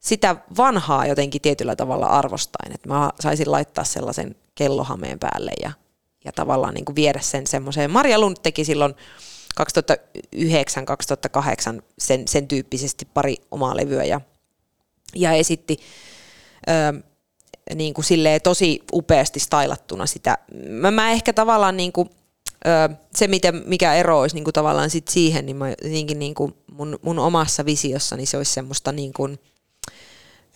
sitä 0.00 0.36
vanhaa 0.56 1.06
jotenkin 1.06 1.42
tietyllä 1.42 1.76
tavalla 1.76 2.06
arvostain, 2.06 2.74
että 2.74 2.88
mä 2.88 3.10
saisin 3.20 3.52
laittaa 3.52 3.84
sellaisen 3.84 4.36
kellohameen 4.54 5.18
päälle 5.18 5.52
ja, 5.62 5.72
ja 6.24 6.32
tavallaan 6.32 6.74
niin 6.74 6.84
kuin 6.84 6.96
viedä 6.96 7.20
sen 7.20 7.46
semmoiseen. 7.46 7.90
Maria 7.90 8.18
Lund 8.18 8.36
teki 8.42 8.64
silloin 8.64 8.94
2009-2008 9.60 9.64
sen, 11.98 12.28
sen 12.28 12.48
tyyppisesti 12.48 13.08
pari 13.14 13.36
omaa 13.50 13.76
levyä 13.76 14.04
ja, 14.04 14.20
ja 15.14 15.32
esitti 15.32 15.76
ö, 16.68 17.02
niin 17.74 17.94
kuin 17.94 18.04
silleen 18.04 18.42
tosi 18.42 18.82
upeasti 18.92 19.40
stylattuna 19.40 20.06
sitä. 20.06 20.38
Mä, 20.68 20.90
mä 20.90 21.10
ehkä 21.10 21.32
tavallaan 21.32 21.76
niin 21.76 21.92
kuin, 21.92 22.10
se, 23.14 23.28
miten, 23.28 23.62
mikä 23.66 23.94
ero 23.94 24.20
olisi 24.20 24.36
niin 24.36 24.44
kuin 24.44 24.54
tavallaan 24.54 24.90
sit 24.90 25.08
siihen, 25.08 25.46
niin 25.46 25.56
mä 25.56 25.68
jotenkin 25.68 26.18
niin 26.18 26.34
kuin 26.34 26.54
mun, 26.72 26.98
mun 27.02 27.18
omassa 27.18 27.64
visiossani 27.64 28.26
se 28.26 28.36
olisi 28.36 28.52
semmoista 28.52 28.92
niin 28.92 29.12
kuin, 29.12 29.38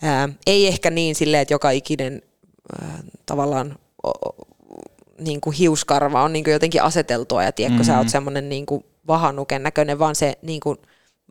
ää, 0.01 0.29
ei 0.47 0.67
ehkä 0.67 0.89
niin 0.89 1.15
silleen, 1.15 1.41
että 1.41 1.53
joka 1.53 1.71
ikinen 1.71 2.21
ää, 2.81 2.99
tavallaan 3.25 3.79
o, 4.03 4.09
o, 4.09 4.35
niin 5.19 5.41
kuin 5.41 5.55
hiuskarva 5.55 6.23
on 6.23 6.33
niin 6.33 6.43
kuin 6.43 6.53
jotenkin 6.53 6.83
aseteltua 6.83 7.43
ja 7.43 7.51
tiedätkö, 7.51 7.83
mm-hmm. 7.83 7.93
sä 7.93 7.97
oot 7.97 8.09
semmoinen 8.09 8.49
niin 8.49 8.65
kuin 8.65 8.85
vahanuken 9.07 9.63
näköinen, 9.63 9.99
vaan 9.99 10.15
se, 10.15 10.37
niin 10.41 10.59
kuin, 10.59 10.77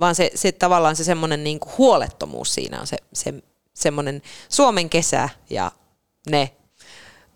vaan 0.01 0.15
se, 0.15 0.31
se 0.35 0.53
tavallaan 0.53 0.97
se 0.97 1.05
semmoinen 1.05 1.45
niin 1.45 1.61
kuin 1.61 1.73
huolettomuus 1.79 2.55
siinä 2.55 2.81
on 2.81 2.87
se, 2.87 2.97
se 3.13 3.35
semmoinen 3.75 4.23
Suomen 4.49 4.91
kesä 4.91 5.29
ja 5.51 5.73
ne 6.31 6.51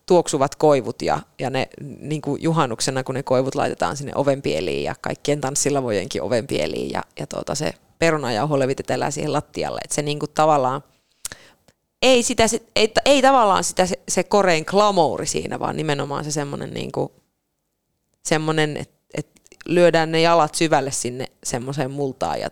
tuoksuvat 0.07 0.55
koivut 0.55 1.03
ja, 1.03 1.21
ja 1.39 1.51
ne 1.51 1.69
niin 2.01 2.23
kuin 2.23 2.43
juhannuksena, 2.43 3.05
kun 3.05 3.15
ne 3.15 3.23
koivut 3.23 3.55
laitetaan 3.55 3.97
sinne 3.97 4.13
ovenpieliin 4.15 4.85
ja 4.85 4.95
kaikkien 5.01 5.41
tanssilavojenkin 5.41 6.23
ovenpieliin 6.23 6.91
ja, 6.91 7.03
ja 7.19 7.27
tuota, 7.27 7.55
se 7.55 7.75
perunajauho 7.99 8.59
levitetään 8.59 9.13
siihen 9.13 9.33
lattialle. 9.33 9.81
Että 9.85 9.95
se 9.95 10.03
niin 10.03 10.19
kuin 10.19 10.31
tavallaan 10.35 10.83
ei, 12.03 12.23
sitä, 12.23 12.49
se- 12.49 12.63
ei, 12.77 12.93
ei 13.05 13.23
tavallaan 13.23 13.65
sitä 13.65 13.87
se, 13.87 13.99
se 14.09 14.25
korein 14.25 14.65
glamouri 14.67 15.27
siinä, 15.27 15.59
vaan 15.59 15.77
nimenomaan 15.77 16.25
se 16.25 16.31
semmoinen, 16.31 16.75
niin 16.75 16.93
kuin, 16.93 17.13
että 18.77 18.97
et 19.15 19.29
lyödään 19.67 20.13
ne 20.13 20.21
jalat 20.21 20.55
syvälle 20.55 20.91
sinne 20.91 21.27
semmoiseen 21.45 21.91
multaan 21.91 22.41
ja, 22.41 22.49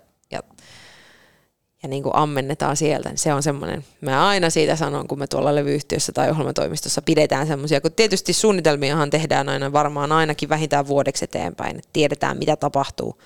ja, 1.84 1.88
niin 1.88 2.02
kuin 2.02 2.16
ammennetaan 2.16 2.76
sieltä. 2.76 3.08
Niin 3.08 3.18
se 3.18 3.34
on 3.34 3.42
semmoinen, 3.42 3.84
mä 4.00 4.28
aina 4.28 4.50
siitä 4.50 4.76
sanon, 4.76 5.08
kun 5.08 5.18
me 5.18 5.26
tuolla 5.26 5.54
levyyhtiössä 5.54 6.12
tai 6.12 6.30
ohjelmatoimistossa 6.30 7.02
pidetään 7.02 7.46
semmoisia, 7.46 7.80
kun 7.80 7.92
tietysti 7.92 8.32
suunnitelmiahan 8.32 9.10
tehdään 9.10 9.48
aina 9.48 9.72
varmaan 9.72 10.12
ainakin 10.12 10.48
vähintään 10.48 10.86
vuodeksi 10.86 11.24
eteenpäin, 11.24 11.76
että 11.76 11.90
tiedetään 11.92 12.38
mitä 12.38 12.56
tapahtuu 12.56 13.18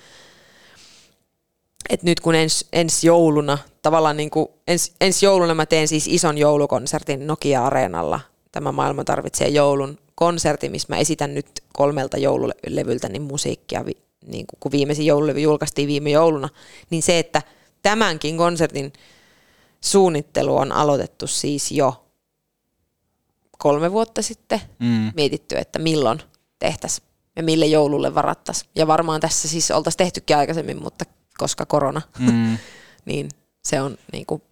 että 1.89 2.07
nyt 2.07 2.21
kun 2.21 2.35
ens, 2.35 2.69
ensi 2.73 3.07
jouluna, 3.07 3.59
tavallaan 3.83 4.17
niin 4.17 4.31
kuin 4.31 4.49
ens, 4.69 4.93
ensi 5.01 5.27
jouluna 5.27 5.55
mä 5.55 5.67
teen 5.67 5.89
siis 5.89 6.09
ison 6.09 6.39
joulukonsertin 6.39 7.27
Nokia-areenalla. 7.27 8.21
Tämä 8.53 8.73
maailma 8.73 9.05
tarvitsee 9.05 9.49
joulun 9.49 9.99
konsertti, 10.15 10.69
missä 10.69 10.87
mä 10.91 10.99
esitän 10.99 11.35
nyt 11.35 11.47
kolmelta 11.73 12.19
joululevyltä 12.19 13.09
niin 13.09 13.23
musiikkia, 13.23 13.85
niin 14.27 14.47
kuin, 14.47 14.59
kun 14.61 14.73
viimeisin 14.73 15.07
joululevy 15.07 15.41
julkaistiin 15.41 15.89
viime 15.89 16.11
jouluna, 16.11 16.49
niin 16.91 17.03
se, 17.03 17.19
että 17.19 17.43
tämänkin 17.83 18.37
konsertin 18.37 18.93
suunnittelu 19.81 20.57
on 20.57 20.73
aloitettu 20.73 21.27
siis 21.27 21.71
jo 21.73 22.05
kolme 23.59 23.93
vuotta 23.93 24.23
sitten 24.23 24.61
Mm. 24.79 25.13
mietitty, 25.17 25.57
että 25.57 25.79
milloin 25.79 26.23
tehtäisiin 26.59 27.09
ja 27.37 27.43
mille 27.43 27.67
joululle 27.67 28.15
varattaisiin. 28.15 28.71
Ja 28.75 28.87
varmaan 28.87 29.21
tässä 29.21 29.49
siis 29.49 29.71
oltaisiin 29.71 29.99
tehtykin 29.99 30.37
aikaisemmin, 30.37 30.83
mutta 30.83 31.05
koska 31.39 31.67
korona, 31.67 32.03
Mm. 32.19 32.59
niin 33.05 33.29
se 33.65 33.81
on 33.81 33.99
niin 34.13 34.27
kuin 34.27 34.43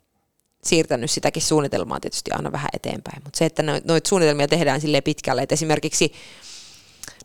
siirtänyt 0.65 1.11
sitäkin 1.11 1.43
suunnitelmaa 1.43 2.01
tietysti 2.01 2.31
aina 2.31 2.53
vähän 2.53 2.69
eteenpäin. 2.73 3.23
Mutta 3.25 3.39
se, 3.39 3.45
että 3.45 3.63
no- 3.63 3.81
noita 3.85 4.09
suunnitelmia 4.09 4.49
tehdään 4.49 4.81
sille 4.81 5.01
pitkälle, 5.01 5.43
että 5.43 5.53
esimerkiksi 5.55 6.13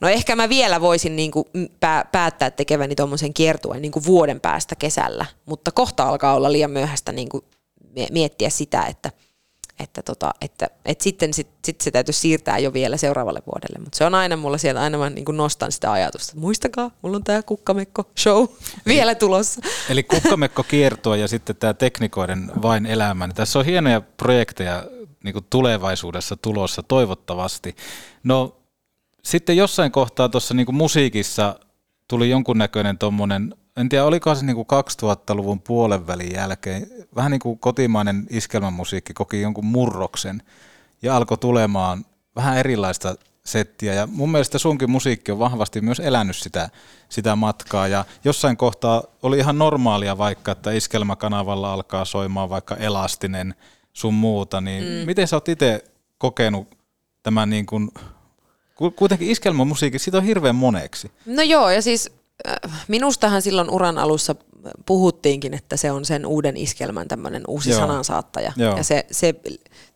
No 0.01 0.07
ehkä 0.07 0.35
mä 0.35 0.49
vielä 0.49 0.81
voisin 0.81 1.15
niin 1.15 1.31
kuin 1.31 1.45
pää, 1.79 2.05
päättää 2.11 2.51
tekeväni 2.51 2.95
tuommoisen 2.95 3.33
kiertueen 3.33 3.81
niin 3.81 3.91
kuin 3.91 4.05
vuoden 4.05 4.39
päästä 4.39 4.75
kesällä, 4.75 5.25
mutta 5.45 5.71
kohta 5.71 6.03
alkaa 6.03 6.35
olla 6.35 6.51
liian 6.51 6.71
myöhäistä 6.71 7.11
niin 7.11 7.29
kuin 7.29 7.43
mie- 7.95 8.07
miettiä 8.11 8.49
sitä, 8.49 8.85
että, 8.85 9.11
että, 9.79 10.01
tota, 10.03 10.31
että, 10.41 10.67
että 10.85 11.03
sitten 11.03 11.33
sit, 11.33 11.47
sit 11.65 11.81
se 11.81 11.91
täytyy 11.91 12.13
siirtää 12.13 12.59
jo 12.59 12.73
vielä 12.73 12.97
seuraavalle 12.97 13.41
vuodelle. 13.45 13.83
Mutta 13.83 13.97
se 13.97 14.05
on 14.05 14.15
aina 14.15 14.37
mulla 14.37 14.57
sieltä, 14.57 14.81
aina 14.81 14.97
mä 14.97 15.09
niin 15.09 15.25
nostan 15.31 15.71
sitä 15.71 15.91
ajatusta, 15.91 16.31
että 16.31 16.41
muistakaa, 16.41 16.91
mulla 17.01 17.17
on 17.17 17.23
tämä 17.23 17.43
kukkamekko 17.43 18.03
show 18.19 18.47
vielä 18.85 19.15
tulossa. 19.15 19.61
Eli 19.89 20.03
kukkamekko 20.03 20.63
kiertua 20.63 21.17
ja 21.17 21.27
sitten 21.27 21.55
tämä 21.55 21.73
teknikoiden 21.73 22.51
vain 22.61 22.85
elämä. 22.85 23.27
Niin 23.27 23.35
tässä 23.35 23.59
on 23.59 23.65
hienoja 23.65 24.01
projekteja 24.01 24.85
niin 25.23 25.35
tulevaisuudessa 25.49 26.37
tulossa 26.37 26.83
toivottavasti. 26.83 27.75
No 28.23 28.60
sitten 29.23 29.57
jossain 29.57 29.91
kohtaa 29.91 30.29
tuossa 30.29 30.53
niin 30.53 30.75
musiikissa 30.75 31.59
tuli 32.07 32.29
jonkunnäköinen 32.29 32.97
tuommoinen, 32.97 33.55
en 33.77 33.89
tiedä 33.89 34.05
olikohan 34.05 34.37
se 34.37 34.45
niin 34.45 34.55
kuin 34.55 34.67
2000-luvun 34.67 35.59
puolen 35.61 36.07
välin 36.07 36.33
jälkeen, 36.33 36.87
vähän 37.15 37.31
niin 37.31 37.39
kuin 37.39 37.59
kotimainen 37.59 38.27
iskelmämusiikki 38.29 39.13
koki 39.13 39.41
jonkun 39.41 39.65
murroksen 39.65 40.41
ja 41.01 41.15
alkoi 41.17 41.37
tulemaan 41.37 42.05
vähän 42.35 42.57
erilaista 42.57 43.15
settiä. 43.45 43.93
Ja 43.93 44.07
mun 44.07 44.31
mielestä 44.31 44.57
sunkin 44.57 44.91
musiikki 44.91 45.31
on 45.31 45.39
vahvasti 45.39 45.81
myös 45.81 45.99
elänyt 45.99 46.35
sitä, 46.35 46.69
sitä 47.09 47.35
matkaa. 47.35 47.87
Ja 47.87 48.05
jossain 48.23 48.57
kohtaa 48.57 49.03
oli 49.23 49.37
ihan 49.37 49.57
normaalia 49.57 50.17
vaikka, 50.17 50.51
että 50.51 50.71
iskelmäkanavalla 50.71 51.73
alkaa 51.73 52.05
soimaan 52.05 52.49
vaikka 52.49 52.75
elastinen 52.75 53.55
sun 53.93 54.13
muuta. 54.13 54.61
Niin 54.61 54.83
Mm. 54.83 55.05
miten 55.05 55.27
sä 55.27 55.35
oot 55.35 55.49
itse 55.49 55.83
kokenut 56.17 56.67
tämän 57.23 57.49
niin 57.49 57.65
kuin, 57.65 57.91
ku- 57.93 58.01
kuitenkin 58.95 59.29
iskelmämusiikki, 59.29 59.99
siitä 59.99 60.17
on 60.17 60.23
hirveän 60.23 60.55
moneksi. 60.55 61.11
No 61.25 61.41
joo, 61.41 61.69
ja 61.69 61.81
siis 61.81 62.11
äh, 62.47 62.85
minustahan 62.87 63.41
silloin 63.41 63.69
uran 63.69 63.97
alussa 63.97 64.35
puhuttiinkin, 64.85 65.53
että 65.53 65.77
se 65.77 65.91
on 65.91 66.05
sen 66.05 66.25
uuden 66.25 66.57
iskelmän 66.57 67.07
tämmöinen 67.07 67.43
uusi 67.47 67.69
Joo. 67.69 67.79
sanansaattaja. 67.79 68.53
Joo. 68.57 68.77
Ja 68.77 68.83
se, 68.83 69.05
se, 69.11 69.35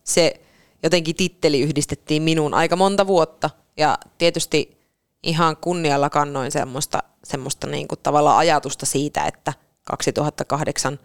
se 0.04 0.42
jotenkin 0.84 1.16
titteli 1.16 1.62
yhdistettiin 1.62 2.24
minuun 2.24 2.54
aika 2.54 2.76
monta 2.76 3.08
vuotta. 3.08 3.50
Ja 3.78 3.98
tietysti 4.18 4.78
ihan 5.24 5.58
kunnialla 5.58 6.10
kannoin 6.10 6.52
semmoista, 6.52 7.04
semmoista 7.24 7.68
niin 7.68 7.88
kuin 7.88 8.00
tavallaan 8.04 8.38
ajatusta 8.38 8.86
siitä, 8.86 9.26
että 9.26 9.54
2008, 9.84 11.00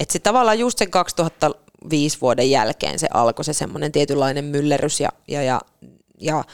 että 0.00 0.12
se 0.12 0.18
tavallaan 0.18 0.58
just 0.58 0.78
sen 0.78 0.90
2005 0.90 2.20
vuoden 2.20 2.50
jälkeen 2.50 2.98
se 2.98 3.08
alkoi 3.14 3.44
se 3.44 3.52
semmoinen 3.52 3.92
tietynlainen 3.92 4.44
myllerys 4.44 5.00
ja, 5.00 5.08
ja, 5.28 5.42
ja, 5.42 5.60
ja 6.20 6.44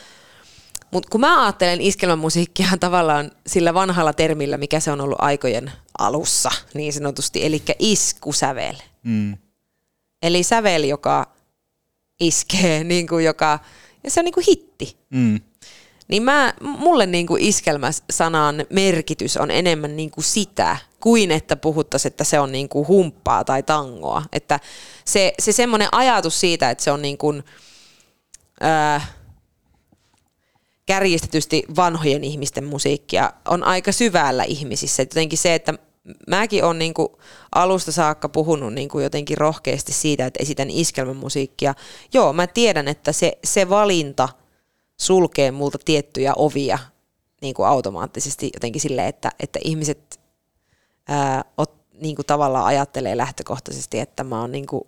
mutta 0.95 1.09
kun 1.11 1.21
mä 1.21 1.45
ajattelen 1.45 1.81
iskelmämusiikkia 1.81 2.69
tavallaan 2.81 3.31
sillä 3.47 3.75
vanhalla 3.75 4.12
termillä, 4.12 4.57
mikä 4.57 4.81
se 4.81 4.91
on 4.91 5.01
ollut 5.01 5.19
aikojen 5.21 5.73
alussa, 5.99 6.51
niin 6.75 6.93
sanotusti, 6.93 7.47
eli 7.47 7.62
iskusävel. 7.79 8.75
Mm. 9.03 9.37
Eli 10.23 10.43
sävel, 10.43 10.83
joka 10.83 11.33
iskee, 12.21 12.85
niin 12.85 13.07
kuin 13.07 13.25
joka, 13.25 13.59
ja 14.05 14.11
se 14.11 14.21
on 14.21 14.25
niin 14.25 14.35
kuin 14.35 14.45
hitti. 14.49 14.97
Mm. 15.11 15.41
Niin 16.09 16.23
mä, 16.23 16.55
mulle 16.61 17.07
niin 17.07 17.27
kuin 17.27 17.43
iskelmäsanan 17.43 18.66
merkitys 18.71 19.37
on 19.37 19.51
enemmän 19.51 19.97
niin 19.97 20.11
kuin 20.11 20.25
sitä, 20.25 20.77
kuin 21.01 21.31
että 21.31 21.57
puhuttaisiin, 21.57 22.11
että 22.11 22.25
se 22.25 22.41
on 22.41 22.53
niin 22.53 22.69
kuin 22.69 22.89
humppaa 22.89 23.45
tai 23.45 23.62
tangoa. 23.62 24.23
Että 24.33 24.61
se, 25.05 25.35
se 25.39 25.53
semmoinen 25.53 25.89
ajatus 25.93 26.41
siitä, 26.41 26.71
että 26.71 26.85
se 26.85 26.91
on 26.91 27.03
niin 27.03 27.19
kuin, 27.19 27.45
ää, 28.61 29.24
kärjistetysti 30.86 31.62
vanhojen 31.77 32.24
ihmisten 32.24 32.65
musiikkia 32.65 33.32
on 33.48 33.62
aika 33.62 33.93
syvällä 33.93 34.44
ihmisissä. 34.44 35.02
Et 35.02 35.11
jotenkin 35.11 35.39
se, 35.39 35.55
että 35.55 35.74
mäkin 36.28 36.65
olen 36.65 36.78
niin 36.78 36.94
kuin 36.94 37.09
alusta 37.55 37.93
saakka 37.93 38.28
puhunut 38.28 38.74
niin 38.74 38.89
kuin 38.89 39.05
jotenkin 39.05 39.39
rohkeasti 39.39 39.93
siitä, 39.93 40.27
että 40.27 40.43
esitän 40.43 40.70
iskelmämusiikkia. 40.70 41.74
Joo, 42.12 42.32
mä 42.32 42.47
tiedän, 42.47 42.89
että 42.89 43.12
se, 43.12 43.39
se 43.44 43.69
valinta 43.69 44.28
sulkee 45.01 45.51
multa 45.51 45.78
tiettyjä 45.85 46.32
ovia 46.36 46.78
niin 47.40 47.55
kuin 47.55 47.69
automaattisesti 47.69 48.51
jotenkin 48.55 48.81
silleen, 48.81 49.09
että, 49.09 49.31
että 49.40 49.59
ihmiset 49.65 50.20
ää, 51.09 51.44
ot, 51.59 51.74
niin 52.01 52.16
kuin 52.16 52.27
tavallaan 52.27 52.65
ajattelee 52.65 53.16
lähtökohtaisesti, 53.16 54.01
että 54.01 54.24
mä 54.24 54.40
oon 54.40 54.52
niin 54.52 54.66
kuin, 54.66 54.82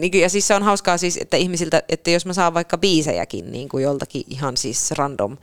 niin 0.00 0.20
ja 0.20 0.28
siis 0.28 0.46
se 0.46 0.54
on 0.54 0.62
hauskaa 0.62 0.98
siis, 0.98 1.16
että 1.16 1.36
ihmisiltä, 1.36 1.82
että 1.88 2.10
jos 2.10 2.26
mä 2.26 2.32
saan 2.32 2.54
vaikka 2.54 2.78
biisejäkin 2.78 3.52
niin 3.52 3.68
kuin 3.68 3.84
joltakin 3.84 4.24
ihan 4.30 4.56
siis 4.56 4.90
random 4.90 5.36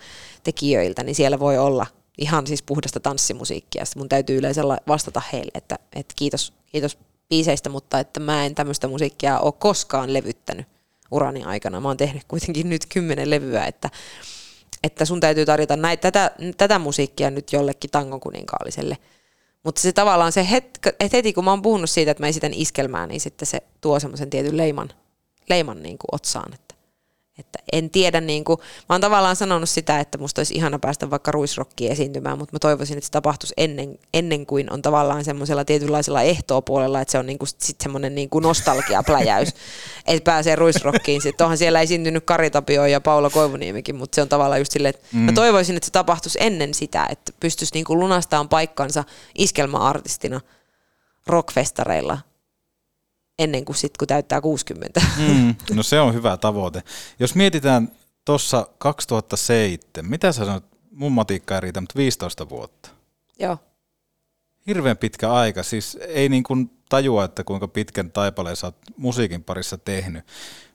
tekijöiltä, 0.44 1.04
niin 1.04 1.16
siellä 1.16 1.40
voi 1.40 1.58
olla 1.58 1.88
ihan 2.18 2.48
siis 2.48 2.64
puhdasta 2.64 3.00
tanssimusiikkia. 3.00 3.86
Sitten 3.86 4.02
mun 4.02 4.10
täytyy 4.10 4.38
yleensä 4.38 4.62
vastata 4.88 5.22
heille, 5.34 5.52
että, 5.56 5.80
että 5.96 6.14
kiitos, 6.18 6.54
kiitos 6.66 6.98
biiseistä, 7.30 7.70
mutta 7.70 8.00
että 8.00 8.20
mä 8.20 8.46
en 8.46 8.56
tämmöistä 8.56 8.88
musiikkia 8.88 9.40
ole 9.40 9.54
koskaan 9.60 10.14
levyttänyt 10.14 10.68
urani 11.12 11.44
aikana. 11.44 11.80
Mä 11.80 11.88
oon 11.88 11.98
tehnyt 11.98 12.24
kuitenkin 12.28 12.70
nyt 12.70 12.86
kymmenen 12.86 13.30
levyä, 13.30 13.66
että, 13.66 13.90
että 14.84 15.06
sun 15.06 15.20
täytyy 15.20 15.46
tarjota 15.46 15.76
näitä, 15.76 16.12
tätä, 16.12 16.32
tätä 16.58 16.80
musiikkia 16.80 17.30
nyt 17.30 17.54
jollekin 17.54 17.90
tangon 17.90 18.20
kuninkaalliselle. 18.20 18.98
Mutta 19.66 19.82
se 19.82 19.92
tavallaan 19.92 20.32
se 20.32 20.50
hetki, 20.52 20.90
että 20.90 21.18
heti 21.18 21.34
kun 21.34 21.44
mä 21.44 21.50
oon 21.50 21.62
puhunut 21.62 21.90
siitä, 21.90 22.12
että 22.12 22.24
mä 22.24 22.28
esitän 22.28 22.54
iskelmää, 22.54 23.08
niin 23.08 23.22
sitten 23.22 23.46
se 23.46 23.62
tuo 23.82 24.00
semmoisen 24.00 24.30
tietyn 24.30 24.58
leiman, 24.58 24.90
leiman 25.50 25.84
niin 25.84 25.98
kuin 25.98 26.10
otsaan. 26.12 26.54
Että 27.40 27.60
en 27.72 27.90
tiedä, 27.90 28.22
niin 28.22 28.44
kuin, 28.44 28.60
mä 28.60 28.94
oon 28.94 29.02
tavallaan 29.02 29.36
sanonut 29.36 29.70
sitä, 29.70 30.00
että 30.00 30.18
musta 30.18 30.40
olisi 30.40 30.56
ihana 30.56 30.80
päästä 30.80 31.10
vaikka 31.10 31.32
ruisrokkiin 31.32 31.92
esiintymään, 31.92 32.38
mutta 32.38 32.56
mä 32.56 32.60
toivoisin, 32.60 32.98
että 32.98 33.06
se 33.06 33.12
tapahtuisi 33.12 33.54
ennen, 33.58 34.00
ennen 34.14 34.46
kuin 34.46 34.74
on 34.74 34.82
tavallaan 34.82 35.24
semmoisella 35.24 35.66
tietynlaisella 35.66 36.22
ehtoopuolella, 36.22 37.02
että 37.02 37.12
se 37.12 37.18
on 37.18 37.26
niin 37.26 37.40
kuin, 37.40 37.50
sit 37.58 37.82
semmoinen 37.82 38.16
niin 38.16 38.30
kuin 38.30 38.44
nostalgiapläjäys, 38.44 39.50
että 40.08 40.32
pääsee 40.32 40.56
ruisrokkiin. 40.56 41.22
Sitten 41.22 41.46
onhan 41.46 41.58
siellä 41.58 41.86
syntynyt 41.86 42.26
Kari 42.26 42.50
Tapio 42.50 42.86
ja 42.86 43.02
Paula 43.02 43.30
Koivuniemikin, 43.30 43.96
mutta 43.96 44.16
se 44.16 44.22
on 44.22 44.30
tavallaan 44.30 44.62
just 44.62 44.72
silleen, 44.72 44.96
että 44.96 45.08
mm. 45.14 45.20
mä 45.20 45.32
toivoisin, 45.32 45.76
että 45.76 45.86
se 45.86 45.92
tapahtuisi 45.92 46.38
ennen 46.42 46.74
sitä, 46.74 47.08
että 47.10 47.32
pystyisi 47.40 47.74
niin 47.74 47.86
kuin 47.86 48.00
lunastamaan 48.00 48.50
paikkansa 48.50 49.04
iskelma-artistina 49.38 50.42
rockfestareilla 51.28 52.18
ennen 53.40 53.66
kuin 53.66 53.76
sitten 53.76 53.98
kun 54.00 54.08
täyttää 54.08 54.42
60. 54.42 55.02
Mm, 55.18 55.56
no 55.74 55.84
se 55.84 56.00
on 56.00 56.14
hyvä 56.14 56.38
tavoite. 56.38 56.84
Jos 57.20 57.36
mietitään 57.36 57.92
tuossa 58.26 58.68
2007, 58.78 60.10
mitä 60.10 60.32
sä 60.32 60.46
sanoit, 60.46 60.64
mun 60.92 61.12
matikka 61.12 61.56
ei 61.56 61.62
riitä, 61.62 61.82
mutta 61.82 61.98
15 61.98 62.50
vuotta. 62.50 62.90
Joo. 63.40 63.58
Hirveän 64.68 64.98
pitkä 64.98 65.34
aika, 65.34 65.64
siis 65.64 65.98
ei 66.02 66.30
niin 66.30 66.44
kuin 66.44 66.72
tajua, 66.90 67.26
että 67.26 67.44
kuinka 67.44 67.68
pitkän 67.68 68.12
taipaleen 68.12 68.56
sä 68.56 68.68
oot 68.68 68.76
musiikin 68.98 69.44
parissa 69.44 69.78
tehnyt. 69.78 70.26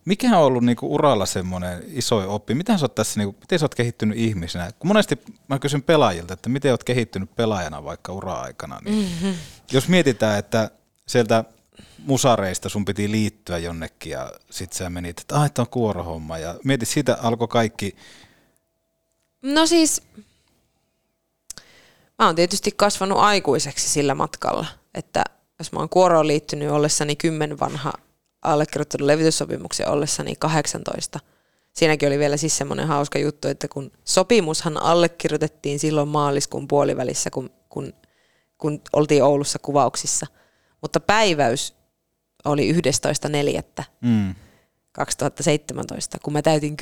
Mikä 0.05 0.39
on 0.39 0.45
ollut 0.45 0.65
niinku 0.65 0.95
uralla 0.95 1.27
semmoinen 1.27 1.83
iso 1.87 2.35
oppi? 2.35 2.55
Miten 2.55 2.79
sä 2.79 2.85
oot 2.85 2.95
tässä, 2.95 3.21
niinku, 3.21 3.37
miten 3.41 3.59
sä 3.59 3.65
oot 3.65 3.75
kehittynyt 3.75 4.19
ihmisenä? 4.19 4.71
Kun 4.79 4.89
monesti 4.89 5.19
mä 5.49 5.59
kysyn 5.59 5.83
pelaajilta, 5.83 6.35
että 6.35 6.49
miten 6.49 6.71
oot 6.71 6.85
kehittynyt 6.85 7.37
pelaajana 7.37 7.85
vaikka 7.85 8.13
ura-aikana, 8.13 8.81
niin 8.85 9.09
mm-hmm. 9.09 9.35
jos 9.73 9.89
mietitään, 9.89 10.39
että 10.39 10.71
sieltä 11.07 11.45
musareista 12.07 12.69
sun 12.69 12.85
piti 12.85 13.11
liittyä 13.11 13.59
jonnekin 13.59 14.13
ja 14.13 14.33
sit 14.51 14.73
sä 14.73 14.91
menit, 14.91 15.21
että 15.21 15.37
ah, 15.37 15.51
on 15.59 15.69
kuorohomma 15.69 16.39
ja 16.39 16.55
mietit, 16.65 16.89
siitä 16.89 17.19
alkoi 17.23 17.49
kaikki. 17.49 17.97
No 19.43 19.67
siis, 19.67 20.03
mä 22.19 22.27
oon 22.27 22.37
tietysti 22.37 22.71
kasvanut 22.77 23.19
aikuiseksi 23.19 23.89
sillä 23.89 24.15
matkalla, 24.15 24.67
että 24.95 25.25
jos 25.59 25.73
mä 25.73 25.79
oon 25.79 25.89
kuoroon 25.89 26.27
liittynyt 26.27 26.71
ollessani 26.71 27.17
kymmen 27.17 27.61
vanha, 27.61 27.93
allekirjoittanut 28.43 29.07
levityssopimuksen 29.07 29.89
ollessani 29.89 30.35
18, 30.39 31.21
siinäkin 31.73 32.09
oli 32.09 32.19
vielä 32.19 32.37
siis 32.37 32.57
semmoinen 32.57 32.87
hauska 32.87 33.19
juttu, 33.19 33.49
että 33.49 33.69
kun 33.69 33.93
sopimushan 34.05 34.83
allekirjoitettiin 34.83 35.79
silloin 35.79 36.09
maaliskuun 36.09 36.69
puolivälissä, 36.69 37.31
kun, 37.31 37.51
kun, 37.69 37.93
kun 38.59 38.81
oltiin 38.93 39.25
Oulussa 39.25 39.59
kuvauksissa, 39.59 40.27
mutta 40.81 41.01
päiväys 41.01 41.80
oli 42.45 42.73
11.4. 42.73 43.85
Mm. 44.01 44.35
2017, 44.93 46.19
kun 46.23 46.33
mä 46.33 46.43
täytin 46.43 46.77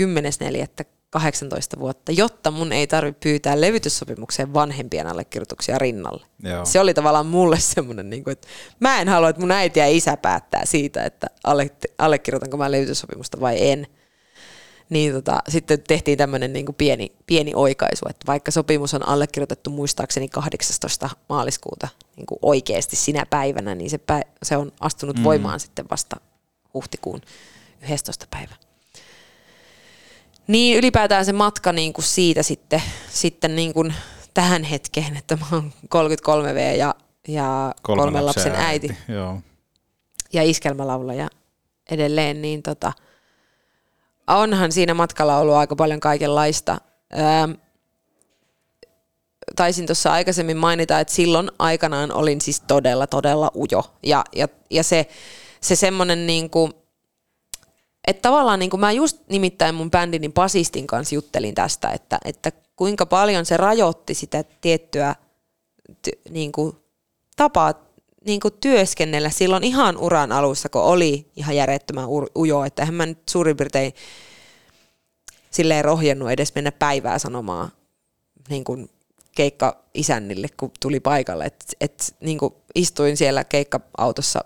10.4. 0.80 0.84
18 1.10 1.78
vuotta, 1.78 2.12
jotta 2.12 2.50
mun 2.50 2.72
ei 2.72 2.86
tarvitse 2.86 3.20
pyytää 3.20 3.60
levytyssopimukseen 3.60 4.54
vanhempien 4.54 5.06
allekirjoituksia 5.06 5.78
rinnalle. 5.78 6.26
Joo. 6.42 6.64
Se 6.64 6.80
oli 6.80 6.94
tavallaan 6.94 7.26
mulle 7.26 7.60
semmoinen, 7.60 8.10
niin 8.10 8.24
kuin, 8.24 8.32
että 8.32 8.48
mä 8.80 9.00
en 9.00 9.08
halua, 9.08 9.28
että 9.28 9.40
mun 9.40 9.50
äiti 9.50 9.80
ja 9.80 9.86
isä 9.86 10.16
päättää 10.16 10.64
siitä, 10.64 11.04
että 11.04 11.26
alle, 11.44 11.70
allekirjoitanko 11.98 12.56
mä 12.56 12.70
levytyssopimusta 12.70 13.40
vai 13.40 13.70
en 13.70 13.86
niin 14.90 15.12
tota, 15.12 15.38
sitten 15.48 15.82
tehtiin 15.88 16.18
tämmöinen 16.18 16.52
niin 16.52 16.66
pieni, 16.78 17.12
pieni 17.26 17.52
oikaisu, 17.54 18.06
että 18.10 18.26
vaikka 18.26 18.50
sopimus 18.50 18.94
on 18.94 19.08
allekirjoitettu 19.08 19.70
muistaakseni 19.70 20.28
18. 20.28 21.10
maaliskuuta 21.28 21.88
niin 22.16 22.26
kuin 22.26 22.38
oikeasti 22.42 22.96
sinä 22.96 23.26
päivänä, 23.30 23.74
niin 23.74 23.90
se, 23.90 24.00
pä- 24.12 24.28
se 24.42 24.56
on 24.56 24.72
astunut 24.80 25.16
mm. 25.16 25.24
voimaan 25.24 25.60
sitten 25.60 25.86
vasta 25.90 26.16
huhtikuun 26.74 27.20
11. 27.82 28.26
päivä. 28.30 28.54
Niin 30.46 30.78
ylipäätään 30.78 31.24
se 31.24 31.32
matka 31.32 31.72
niin 31.72 31.92
kuin 31.92 32.04
siitä 32.04 32.42
sitten, 32.42 32.82
sitten 33.10 33.56
niin 33.56 33.74
kuin 33.74 33.94
tähän 34.34 34.64
hetkeen, 34.64 35.16
että 35.16 35.36
mä 35.36 35.46
oon 35.52 35.72
33V 35.94 36.76
ja, 36.76 36.94
ja 37.28 37.74
kolmen, 37.82 38.04
kolmen 38.04 38.26
lapsen 38.26 38.54
äiti, 38.54 38.88
äiti. 38.90 39.12
Joo. 39.12 39.40
ja 40.32 40.42
iskelmälaulaja 40.42 41.28
edelleen, 41.90 42.42
niin 42.42 42.62
tota– 42.62 42.92
onhan 44.28 44.72
siinä 44.72 44.94
matkalla 44.94 45.38
ollut 45.38 45.54
aika 45.54 45.76
paljon 45.76 46.00
kaikenlaista. 46.00 46.78
Öö, 47.14 47.54
taisin 49.56 49.86
tuossa 49.86 50.12
aikaisemmin 50.12 50.56
mainita, 50.56 51.00
että 51.00 51.14
silloin 51.14 51.50
aikanaan 51.58 52.12
olin 52.12 52.40
siis 52.40 52.60
todella, 52.60 53.06
todella 53.06 53.50
ujo. 53.56 53.94
Ja, 54.02 54.24
ja, 54.34 54.48
ja 54.70 54.82
se, 54.82 55.08
se 55.60 55.76
semmoinen 55.76 56.26
niin 56.26 56.50
kuin, 56.50 56.72
että 58.06 58.22
tavallaan 58.22 58.58
niin 58.58 58.70
kuin 58.70 58.80
mä 58.80 58.92
just 58.92 59.18
nimittäin 59.28 59.74
mun 59.74 59.90
bändinin 59.90 60.32
basistin 60.32 60.86
kanssa 60.86 61.14
juttelin 61.14 61.54
tästä, 61.54 61.90
että, 61.90 62.18
että 62.24 62.52
kuinka 62.76 63.06
paljon 63.06 63.46
se 63.46 63.56
rajoitti 63.56 64.14
sitä 64.14 64.44
tiettyä 64.60 65.14
ty, 66.02 66.10
niin 66.30 66.52
kuin, 66.52 66.76
tapaa 67.36 67.87
niin 68.28 68.40
kuin 68.40 68.54
työskennellä 68.60 69.30
silloin 69.30 69.64
ihan 69.64 69.96
uran 69.96 70.32
alussa, 70.32 70.68
kun 70.68 70.82
oli 70.82 71.26
ihan 71.36 71.56
järjettömän 71.56 72.06
ujo, 72.36 72.64
että 72.64 72.82
eihän 72.82 72.94
mä 72.94 73.06
nyt 73.06 73.28
suurin 73.30 73.56
piirtein 73.56 73.92
silleen 75.50 75.84
rohjennut 75.84 76.30
edes 76.30 76.54
mennä 76.54 76.72
päivää 76.72 77.18
sanomaan 77.18 77.72
niin 78.48 78.64
kuin 78.64 78.90
keikka 79.34 79.84
isännille, 79.94 80.48
kun 80.56 80.70
tuli 80.80 81.00
paikalle. 81.00 81.44
Et, 81.44 81.76
et, 81.80 82.16
niin 82.20 82.38
kuin 82.38 82.54
istuin 82.74 83.16
siellä 83.16 83.44
keikka-autossa 83.44 84.44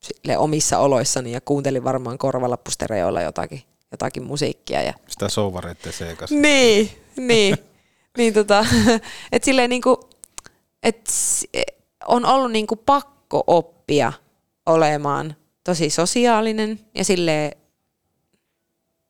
sille 0.00 0.38
omissa 0.38 0.78
oloissani 0.78 1.32
ja 1.32 1.40
kuuntelin 1.40 1.84
varmaan 1.84 2.18
korvalappustereoilla 2.18 3.22
jotakin, 3.22 3.62
jotakin 3.90 4.22
musiikkia. 4.22 4.82
Ja... 4.82 4.92
Sitä 5.08 5.28
souvareitte 5.28 5.92
seikas. 5.92 6.30
Niin, 6.30 6.90
niin. 7.16 7.56
niin 8.18 8.34
tota, 8.34 8.66
et 9.32 9.44
silleen 9.44 9.70
niin 9.70 9.82
kuin, 9.82 9.96
et 10.82 11.10
on 12.06 12.26
ollut 12.26 12.52
niin 12.52 12.66
kuin 12.66 12.80
pakko 12.86 13.11
oppia 13.46 14.12
olemaan 14.66 15.36
tosi 15.64 15.90
sosiaalinen 15.90 16.80
ja 16.94 17.04
sille 17.04 17.56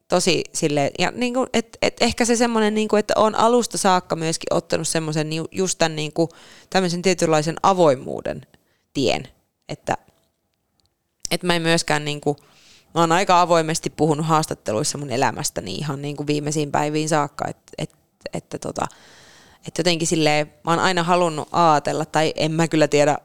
tosi 0.08 0.44
sille 0.52 0.90
ja 0.98 1.10
niin 1.10 1.34
kuin, 1.34 1.46
et, 1.52 1.78
et 1.82 1.96
ehkä 2.00 2.24
se 2.24 2.36
semmoinen, 2.36 2.74
niin 2.74 2.88
kuin, 2.88 3.00
että 3.00 3.14
on 3.16 3.34
alusta 3.34 3.78
saakka 3.78 4.16
myöskin 4.16 4.54
ottanut 4.54 4.88
semmoisen 4.88 5.28
just 5.52 5.78
tämän 5.78 5.96
niin 5.96 6.12
kuin, 6.12 6.28
tämmöisen 6.70 7.02
tietynlaisen 7.02 7.56
avoimuuden 7.62 8.46
tien, 8.94 9.28
että, 9.68 9.96
että 11.30 11.46
mä 11.46 11.56
en 11.56 11.62
myöskään 11.62 12.04
niin 12.04 12.20
kuin, 12.20 12.36
mä 12.94 13.00
oon 13.00 13.12
aika 13.12 13.40
avoimesti 13.40 13.90
puhunut 13.90 14.26
haastatteluissa 14.26 14.98
mun 14.98 15.10
elämästäni 15.10 15.74
ihan 15.74 16.02
niin 16.02 16.16
kuin 16.16 16.26
viimeisiin 16.26 16.70
päiviin 16.70 17.08
saakka, 17.08 17.48
että, 17.48 17.72
että, 17.78 17.96
että 18.32 18.58
tota, 18.58 18.86
että 19.66 19.80
jotenkin 19.80 20.08
silleen, 20.08 20.46
mä 20.64 20.70
oon 20.70 20.80
aina 20.80 21.02
halunnut 21.02 21.48
ajatella, 21.52 22.04
tai 22.04 22.32
en 22.36 22.52
mä 22.52 22.68
kyllä 22.68 22.88
tiedä, 22.88 23.18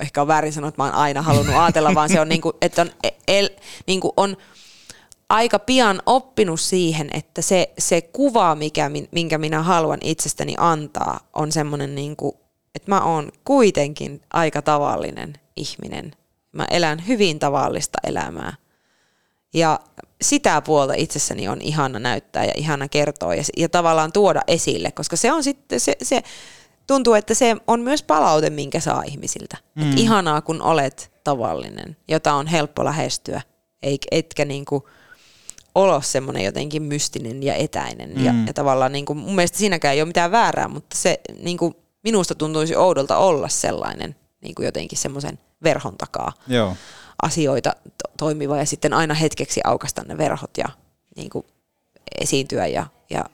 ehkä 0.00 0.22
on 0.22 0.28
väärin 0.28 0.52
sanoa, 0.52 0.68
että 0.68 0.82
mä 0.82 0.86
oon 0.86 0.94
aina 0.94 1.22
halunnut 1.22 1.56
ajatella, 1.56 1.94
vaan 1.94 2.08
se 2.08 2.20
on 2.20 2.28
niin 2.28 2.40
kuin, 2.40 2.56
että 2.62 2.82
on, 2.82 2.90
el, 3.28 3.50
niin 3.86 4.00
kuin 4.00 4.12
on 4.16 4.36
aika 5.28 5.58
pian 5.58 6.02
oppinut 6.06 6.60
siihen, 6.60 7.10
että 7.12 7.42
se, 7.42 7.72
se 7.78 8.00
kuva, 8.00 8.54
mikä, 8.54 8.90
minkä 9.10 9.38
minä 9.38 9.62
haluan 9.62 9.98
itsestäni 10.02 10.54
antaa, 10.58 11.20
on 11.32 11.52
semmoinen, 11.52 11.94
niin 11.94 12.16
kuin, 12.16 12.36
että 12.74 12.90
mä 12.90 13.00
oon 13.00 13.32
kuitenkin 13.44 14.22
aika 14.32 14.62
tavallinen 14.62 15.34
ihminen. 15.56 16.12
Mä 16.52 16.66
elän 16.70 17.06
hyvin 17.06 17.38
tavallista 17.38 17.98
elämää. 18.06 18.56
Ja 19.54 19.80
sitä 20.22 20.62
puolta 20.62 20.94
itsessäni 20.96 21.48
on 21.48 21.60
ihana 21.62 21.98
näyttää 21.98 22.44
ja 22.44 22.52
ihana 22.56 22.88
kertoa 22.88 23.34
ja, 23.34 23.42
ja 23.56 23.68
tavallaan 23.68 24.12
tuoda 24.12 24.42
esille, 24.48 24.90
koska 24.90 25.16
se 25.16 25.32
on 25.32 25.44
sitten 25.44 25.80
se, 25.80 25.96
se 26.02 26.22
tuntuu, 26.86 27.14
että 27.14 27.34
se 27.34 27.56
on 27.66 27.80
myös 27.80 28.02
palaute, 28.02 28.50
minkä 28.50 28.80
saa 28.80 29.02
ihmisiltä. 29.02 29.56
Mm. 29.74 29.92
Et 29.92 29.98
ihanaa, 29.98 30.40
kun 30.40 30.62
olet 30.62 31.12
tavallinen, 31.24 31.96
jota 32.08 32.34
on 32.34 32.46
helppo 32.46 32.84
lähestyä, 32.84 33.42
etkä 34.10 34.44
niinku 34.44 34.88
olo 35.74 36.00
semmoinen 36.00 36.44
jotenkin 36.44 36.82
mystinen 36.82 37.42
ja 37.42 37.54
etäinen. 37.54 38.24
Ja, 38.24 38.32
Mm. 38.32 38.46
ja 38.46 38.52
tavallaan 38.52 38.92
niinku, 38.92 39.14
mun 39.14 39.34
mielestä 39.34 39.58
siinäkään 39.58 39.94
ei 39.94 40.00
ole 40.00 40.06
mitään 40.06 40.30
väärää, 40.30 40.68
mutta 40.68 40.96
se 40.96 41.20
niinku, 41.42 41.76
minusta 42.04 42.34
tuntuisi 42.34 42.76
oudolta 42.76 43.16
olla 43.16 43.48
sellainen 43.48 44.16
niinku 44.42 44.62
jotenkin 44.62 44.98
semmoisen 44.98 45.38
verhon 45.62 45.96
takaa 45.98 46.32
Joo. 46.48 46.76
asioita 47.22 47.70
to- 47.84 48.10
toimiva 48.18 48.56
ja 48.56 48.66
sitten 48.66 48.92
aina 48.92 49.14
hetkeksi 49.14 49.60
aukasta 49.64 50.02
ne 50.08 50.18
verhot 50.18 50.50
ja 50.58 50.66
niinku, 51.16 51.46
esiintyä 52.20 52.66
ja, 52.66 52.86
ja 53.10 53.24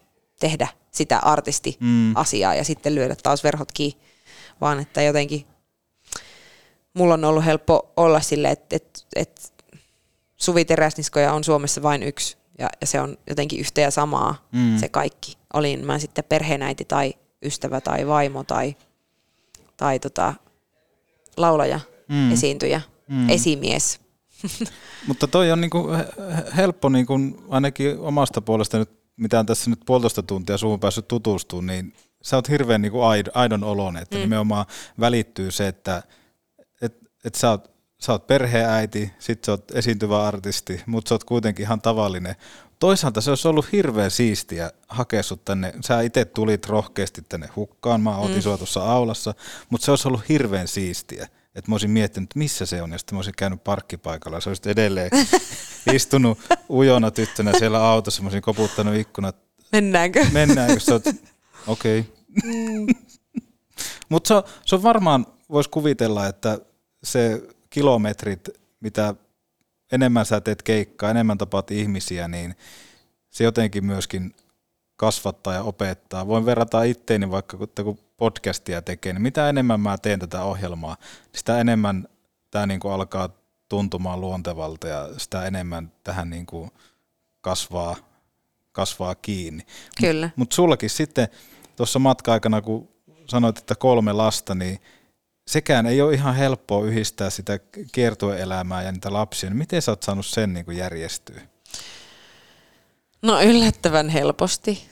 tehdä 0.40 0.68
sitä 0.92 1.18
artisti-asiaa 1.18 2.54
ja 2.54 2.64
sitten 2.64 2.94
lyödä 2.94 3.16
taas 3.22 3.44
verhot 3.44 3.72
kiinni, 3.72 4.00
vaan 4.60 4.80
että 4.80 5.02
jotenkin 5.02 5.46
mulla 6.94 7.14
on 7.14 7.24
ollut 7.24 7.44
helppo 7.44 7.92
olla 7.96 8.20
sille, 8.20 8.50
että, 8.50 8.76
että, 8.76 9.00
että 9.16 9.42
Suvi 10.36 10.64
Teräsniskoja 10.64 11.32
on 11.32 11.44
Suomessa 11.44 11.82
vain 11.82 12.02
yksi 12.02 12.36
ja, 12.58 12.68
ja 12.80 12.86
se 12.86 13.00
on 13.00 13.18
jotenkin 13.28 13.60
yhtä 13.60 13.80
ja 13.80 13.90
samaa 13.90 14.48
Mm. 14.52 14.78
se 14.78 14.88
kaikki. 14.88 15.36
Olin 15.54 15.86
mä 15.86 15.98
sitten 15.98 16.24
perheenäiti 16.28 16.84
tai 16.84 17.14
ystävä 17.44 17.80
tai 17.80 18.06
vaimo 18.06 18.44
tai, 18.44 18.76
tai 19.76 19.98
tota, 19.98 20.34
laulaja, 21.36 21.80
Mm. 22.08 22.32
esiintyjä, 22.32 22.80
Mm. 23.08 23.30
esimies. 23.30 24.00
Mutta 25.06 25.26
toi 25.26 25.50
on 25.52 25.60
niinku 25.60 25.88
he- 25.88 26.06
he- 26.36 26.56
helppo 26.56 26.88
niinku 26.88 27.14
ainakin 27.48 27.98
omasta 27.98 28.40
puolesta 28.40 28.78
nyt, 28.78 28.90
mitä 29.22 29.38
on 29.40 29.46
tässä 29.46 29.70
nyt 29.70 29.80
puolitoista 29.86 30.22
tuntia 30.22 30.58
suhun 30.58 30.80
päässyt 30.80 31.08
tutustumaan, 31.08 31.66
niin 31.66 31.92
sä 32.22 32.36
oot 32.36 32.48
hirveän 32.48 32.82
niinku 32.82 32.98
aid- 32.98 33.30
aidon 33.34 33.64
oloinen, 33.64 34.02
että 34.02 34.16
Mm. 34.16 34.20
nimenomaan 34.20 34.66
välittyy 35.00 35.50
se, 35.50 35.68
että 35.68 36.02
et, 36.82 36.96
et 37.24 37.34
sä, 37.34 37.50
oot, 37.50 37.70
sä 38.00 38.12
oot 38.12 38.26
perheäiti, 38.26 39.12
sit 39.18 39.44
sä 39.44 39.52
oot 39.52 39.70
esiintyvä 39.70 40.26
artisti, 40.26 40.82
mutta 40.86 41.08
sä 41.08 41.14
oot 41.14 41.24
kuitenkin 41.24 41.62
ihan 41.62 41.80
tavallinen. 41.80 42.36
Toisaalta 42.78 43.20
se 43.20 43.30
olisi 43.30 43.48
ollut 43.48 43.72
hirveän 43.72 44.10
siistiä 44.10 44.70
hakea 44.88 45.22
sut 45.22 45.44
tänne. 45.44 45.72
Sä 45.84 46.00
itse 46.00 46.24
tulit 46.24 46.66
rohkeasti 46.66 47.22
tänne 47.28 47.48
hukkaan, 47.56 48.00
mä 48.00 48.16
otin 48.16 48.36
mm. 48.36 48.42
sua 48.42 48.56
tuossa 48.58 48.92
aulassa, 48.92 49.34
mutta 49.70 49.84
se 49.84 49.90
olisi 49.92 50.08
ollut 50.08 50.28
hirveän 50.28 50.68
siistiä. 50.68 51.28
Että 51.54 51.70
mä 51.70 51.74
olisin 51.74 51.90
miettinyt, 51.90 52.30
missä 52.34 52.66
se 52.66 52.82
on, 52.82 52.92
ja 52.92 52.98
sitten 52.98 53.14
mä 53.16 53.18
olisin 53.18 53.34
käynyt 53.36 53.64
parkkipaikalla, 53.64 54.36
ja 54.36 54.40
sä 54.40 54.50
olisit 54.50 54.66
edelleen 54.66 55.10
istunut 55.92 56.38
ujona 56.68 57.10
tyttönä 57.10 57.52
siellä 57.58 57.84
autossa, 57.88 58.22
mä 58.22 58.26
olisin 58.26 58.42
koputtanut 58.42 58.94
ikkunat. 58.94 59.36
Mennäänkö? 59.72 60.26
Mennäänkö? 60.32 60.80
Sä 60.80 60.92
oot, 60.92 61.04
okei. 61.66 61.98
Okay. 62.00 62.12
Mm. 62.52 62.86
Mutta 64.08 64.28
se, 64.28 64.34
on- 64.34 64.42
se 64.66 64.74
on 64.74 64.82
varmaan, 64.82 65.26
voisi 65.50 65.70
kuvitella, 65.70 66.26
että 66.26 66.58
se 67.04 67.42
kilometrit, 67.70 68.48
mitä 68.80 69.14
enemmän 69.92 70.26
sä 70.26 70.40
teet 70.40 70.62
keikkaa, 70.62 71.10
enemmän 71.10 71.38
tapaat 71.38 71.70
ihmisiä, 71.70 72.28
niin 72.28 72.54
se 73.30 73.44
jotenkin 73.44 73.84
myöskin 73.84 74.34
kasvattaa 74.96 75.54
ja 75.54 75.62
opettaa. 75.62 76.26
Voin 76.26 76.46
verrata 76.46 76.82
itteeni 76.82 77.30
vaikka, 77.30 77.56
kun, 77.56 77.98
podcastia 78.16 78.82
tekee, 78.82 79.12
niin 79.12 79.22
mitä 79.22 79.48
enemmän 79.48 79.80
mä 79.80 79.98
teen 79.98 80.18
tätä 80.18 80.42
ohjelmaa, 80.42 80.96
niin 81.00 81.38
sitä 81.38 81.60
enemmän 81.60 82.08
tämä 82.50 82.66
niinku 82.66 82.88
alkaa 82.88 83.28
tuntumaan 83.68 84.20
luontevalta 84.20 84.88
ja 84.88 85.08
sitä 85.16 85.46
enemmän 85.46 85.92
tähän 86.04 86.30
niinku 86.30 86.70
kasvaa, 87.40 87.96
kasvaa 88.72 89.14
kiinni. 89.14 89.66
Kyllä. 90.00 90.26
Mutta 90.26 90.40
mut 90.40 90.52
sullakin 90.52 90.90
sitten 90.90 91.28
tuossa 91.76 91.98
matka-aikana, 91.98 92.62
kun 92.62 92.88
sanoit, 93.26 93.58
että 93.58 93.74
kolme 93.74 94.12
lasta, 94.12 94.54
niin 94.54 94.78
sekään 95.46 95.86
ei 95.86 96.02
ole 96.02 96.14
ihan 96.14 96.34
helppoa 96.34 96.84
yhdistää 96.84 97.30
sitä 97.30 97.58
kiertueelämää 97.92 98.82
ja 98.82 98.92
niitä 98.92 99.12
lapsia. 99.12 99.50
Niin 99.50 99.58
miten 99.58 99.82
sä 99.82 99.92
oot 99.92 100.02
saanut 100.02 100.26
sen 100.26 100.54
niin 100.54 100.76
järjestyä? 100.76 101.40
No 103.22 103.42
yllättävän 103.42 104.08
helposti. 104.08 104.82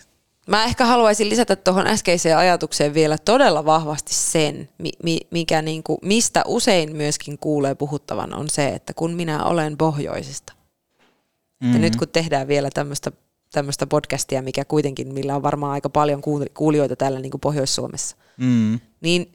Mä 0.46 0.64
ehkä 0.64 0.84
haluaisin 0.84 1.28
lisätä 1.28 1.56
tuohon 1.56 1.86
äskeiseen 1.86 2.36
ajatukseen 2.38 2.94
vielä 2.94 3.18
todella 3.18 3.64
vahvasti 3.64 4.14
sen, 4.14 4.68
mi- 4.78 4.92
mi- 5.02 5.20
mikä 5.30 5.62
niinku, 5.62 5.98
mistä 6.02 6.42
usein 6.46 6.96
myöskin 6.96 7.38
kuulee 7.38 7.74
puhuttavan, 7.74 8.34
on 8.34 8.48
se, 8.50 8.68
että 8.68 8.94
kun 8.94 9.12
minä 9.12 9.44
olen 9.44 9.76
pohjoisesta. 9.76 10.52
Mm-hmm. 10.52 11.68
Ja 11.72 11.78
Mhm. 11.78 11.80
nyt 11.82 11.96
kun 11.96 12.08
tehdään 12.08 12.48
vielä 12.48 12.70
tämmöistä 12.74 13.12
tämmöistä 13.52 13.86
podcastia, 13.86 14.42
mikä 14.42 14.64
kuitenkin, 14.64 15.14
millä 15.14 15.36
on 15.36 15.42
varmaan 15.42 15.72
aika 15.72 15.88
paljon 15.88 16.20
kuuli- 16.20 16.50
kuulijoita 16.54 16.96
täällä 16.96 17.20
niin 17.20 17.30
kuin 17.30 17.40
Pohjois-Suomessa, 17.40 18.16
Mm. 18.36 18.80
niin 19.00 19.32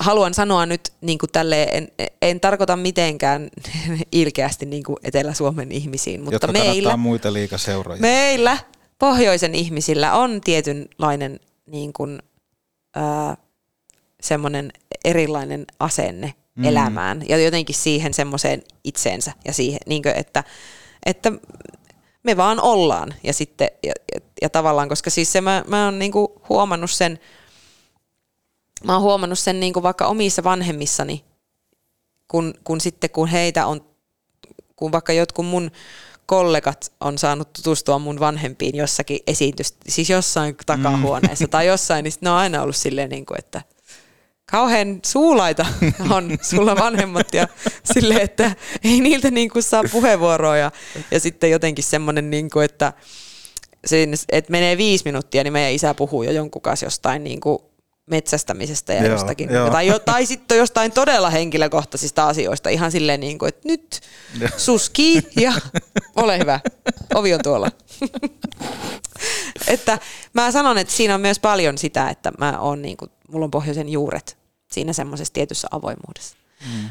haluan 0.00 0.34
sanoa 0.34 0.66
nyt 0.66 0.92
niin 1.00 1.18
kuin 1.18 1.30
tälleen, 1.32 1.68
en, 1.98 2.08
en 2.22 2.40
tarkoita 2.40 2.76
mitenkään 2.76 3.50
ilkeästi 4.12 4.66
niin 4.66 4.82
kuin 4.82 4.96
Etelä-Suomen 5.04 5.72
ihmisiin, 5.72 6.20
mutta 6.20 6.34
Jotka 6.34 6.52
meillä, 6.52 6.96
muita 6.96 7.32
liikaseuroja. 7.32 8.00
meillä 8.00 8.58
pohjoisen 8.98 9.54
ihmisillä 9.54 10.14
on 10.14 10.40
tietynlainen 10.40 11.40
niin 11.66 11.92
kuin, 11.92 12.18
ää, 12.96 13.36
semmoinen 14.20 14.72
erilainen 15.04 15.64
asenne 15.80 16.34
Mm. 16.54 16.64
elämään 16.64 17.22
ja 17.28 17.38
jotenkin 17.38 17.74
siihen 17.76 18.14
semmoiseen 18.14 18.62
itseensä 18.84 19.32
ja 19.44 19.52
siihen, 19.52 19.80
niin 19.86 20.02
kuin, 20.02 20.16
että, 20.16 20.44
että 21.06 21.32
me 22.22 22.36
vaan 22.36 22.60
ollaan 22.60 23.14
ja 23.24 23.32
sitten 23.32 23.68
ja, 23.82 23.92
ja, 24.14 24.20
ja 24.42 24.50
tavallaan, 24.50 24.88
koska 24.88 25.10
siis 25.10 25.32
se 25.32 25.40
mä, 25.40 25.64
mä 25.66 25.84
oon 25.84 25.98
niinku 25.98 26.42
huomannut 26.48 26.90
sen, 26.90 27.18
mä 28.84 28.92
oon 28.92 29.02
huomannut 29.02 29.38
sen 29.38 29.60
niinku 29.60 29.82
vaikka 29.82 30.06
omissa 30.06 30.44
vanhemmissani, 30.44 31.24
kun, 32.28 32.54
kun 32.64 32.80
sitten 32.80 33.10
kun 33.10 33.28
heitä 33.28 33.66
on, 33.66 33.84
kun 34.76 34.92
vaikka 34.92 35.12
jotkut 35.12 35.46
mun 35.46 35.70
kollegat 36.26 36.92
on 37.00 37.18
saanut 37.18 37.52
tutustua 37.52 37.98
mun 37.98 38.20
vanhempiin 38.20 38.76
jossakin 38.76 39.18
esitys, 39.26 39.74
siis 39.88 40.10
jossain 40.10 40.56
takahuoneessa 40.66 41.44
mm. 41.44 41.50
tai 41.50 41.66
jossain, 41.66 42.04
niin 42.04 42.12
ne 42.20 42.30
on 42.30 42.36
aina 42.36 42.62
ollut 42.62 42.76
silleen, 42.76 43.10
niin 43.10 43.26
kuin, 43.26 43.38
että 43.38 43.62
kauhean 44.50 45.00
suulaita 45.06 45.66
on 46.10 46.38
sulla 46.42 46.76
vanhemmat 46.76 47.34
ja 47.34 47.48
sille, 47.92 48.14
että 48.14 48.56
ei 48.84 49.00
niiltä 49.00 49.30
niin 49.30 49.50
kuin 49.50 49.62
saa 49.62 49.82
puheenvuoroa 49.92 50.56
ja, 50.56 50.70
ja 51.10 51.20
sitten 51.20 51.50
jotenkin 51.50 51.84
semmoinen, 51.84 52.30
niin 52.30 52.50
kuin, 52.50 52.64
että, 52.64 52.92
siinä, 53.86 54.16
että 54.28 54.50
menee 54.50 54.76
viisi 54.76 55.04
minuuttia, 55.04 55.44
niin 55.44 55.52
meidän 55.52 55.72
isä 55.72 55.94
puhuu 55.94 56.22
jo 56.22 56.30
jonkun 56.30 56.62
kanssa 56.62 56.86
jostain 56.86 57.24
niin 57.24 57.40
kuin 57.40 57.58
metsästämisestä 58.06 58.92
ja 58.92 59.02
Joo, 59.02 59.12
jostakin. 59.12 59.50
joo. 59.52 59.70
Tai, 59.70 59.86
jo- 59.86 59.98
tai 59.98 60.26
sitten 60.26 60.58
jostain 60.58 60.92
todella 60.92 61.30
henkilökohtaisista 61.30 62.28
asioista, 62.28 62.68
ihan 62.68 62.92
silleen 62.92 63.20
niin 63.20 63.38
kuin, 63.38 63.48
että 63.48 63.68
nyt 63.68 64.00
suski 64.56 65.22
ja 65.36 65.52
ole 66.16 66.38
hyvä, 66.38 66.60
ovi 67.14 67.34
on 67.34 67.40
tuolla. 67.42 67.70
että 69.66 69.98
mä 70.32 70.52
sanon, 70.52 70.78
että 70.78 70.94
siinä 70.94 71.14
on 71.14 71.20
myös 71.20 71.38
paljon 71.38 71.78
sitä, 71.78 72.08
että 72.10 72.32
mä 72.38 72.58
oon 72.58 72.82
niin 72.82 72.96
kuin, 72.96 73.10
mulla 73.32 73.44
on 73.44 73.50
pohjoisen 73.50 73.88
juuret 73.88 74.36
siinä 74.72 74.92
semmoisessa 74.92 75.34
tietyssä 75.34 75.68
avoimuudessa. 75.70 76.36
Mm. 76.74 76.88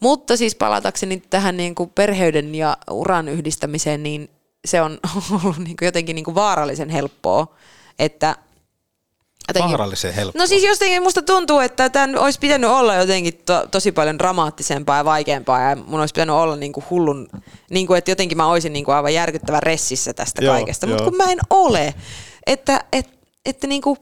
Mutta 0.00 0.36
siis 0.36 0.54
palatakseni 0.54 1.22
tähän 1.30 1.56
niin 1.56 1.74
kuin 1.74 1.90
perheyden 1.90 2.54
ja 2.54 2.76
uran 2.90 3.28
yhdistämiseen, 3.28 4.02
niin 4.02 4.30
se 4.64 4.82
on 4.82 4.98
ollut 5.44 5.58
niin 5.58 5.76
kuin 5.76 5.86
jotenkin 5.86 6.16
niin 6.16 6.24
kuin 6.24 6.34
vaarallisen 6.34 6.88
helppoa, 6.88 7.54
että 7.98 8.36
jotenkin- 9.48 9.70
Vaarallisen 9.70 10.14
helppo. 10.14 10.38
No 10.38 10.46
siis 10.46 10.62
jotenkin 10.64 11.02
musta 11.02 11.22
tuntuu, 11.22 11.58
että 11.58 11.90
tämän 11.90 12.18
olisi 12.18 12.38
pitänyt 12.38 12.70
olla 12.70 12.94
jotenkin 12.94 13.40
to, 13.46 13.66
tosi 13.70 13.92
paljon 13.92 14.18
dramaattisempaa 14.18 14.96
ja 14.96 15.04
vaikeampaa 15.04 15.60
ja 15.60 15.76
mun 15.76 16.00
olisi 16.00 16.14
pitänyt 16.14 16.36
olla 16.36 16.56
niinku 16.56 16.84
hullun, 16.90 17.28
niinku, 17.70 17.94
että 17.94 18.10
jotenkin 18.10 18.36
mä 18.36 18.46
olisin 18.46 18.72
niinku 18.72 18.90
aivan 18.90 19.14
järkyttävän 19.14 19.62
ressissä 19.62 20.14
tästä 20.14 20.44
Joo, 20.44 20.54
kaikesta, 20.54 20.86
mutta 20.86 21.04
kun 21.04 21.16
mä 21.16 21.24
en 21.32 21.38
ole. 21.50 21.94
Että, 22.46 22.84
et, 22.92 23.08
että 23.44 23.66
niinku, 23.66 23.98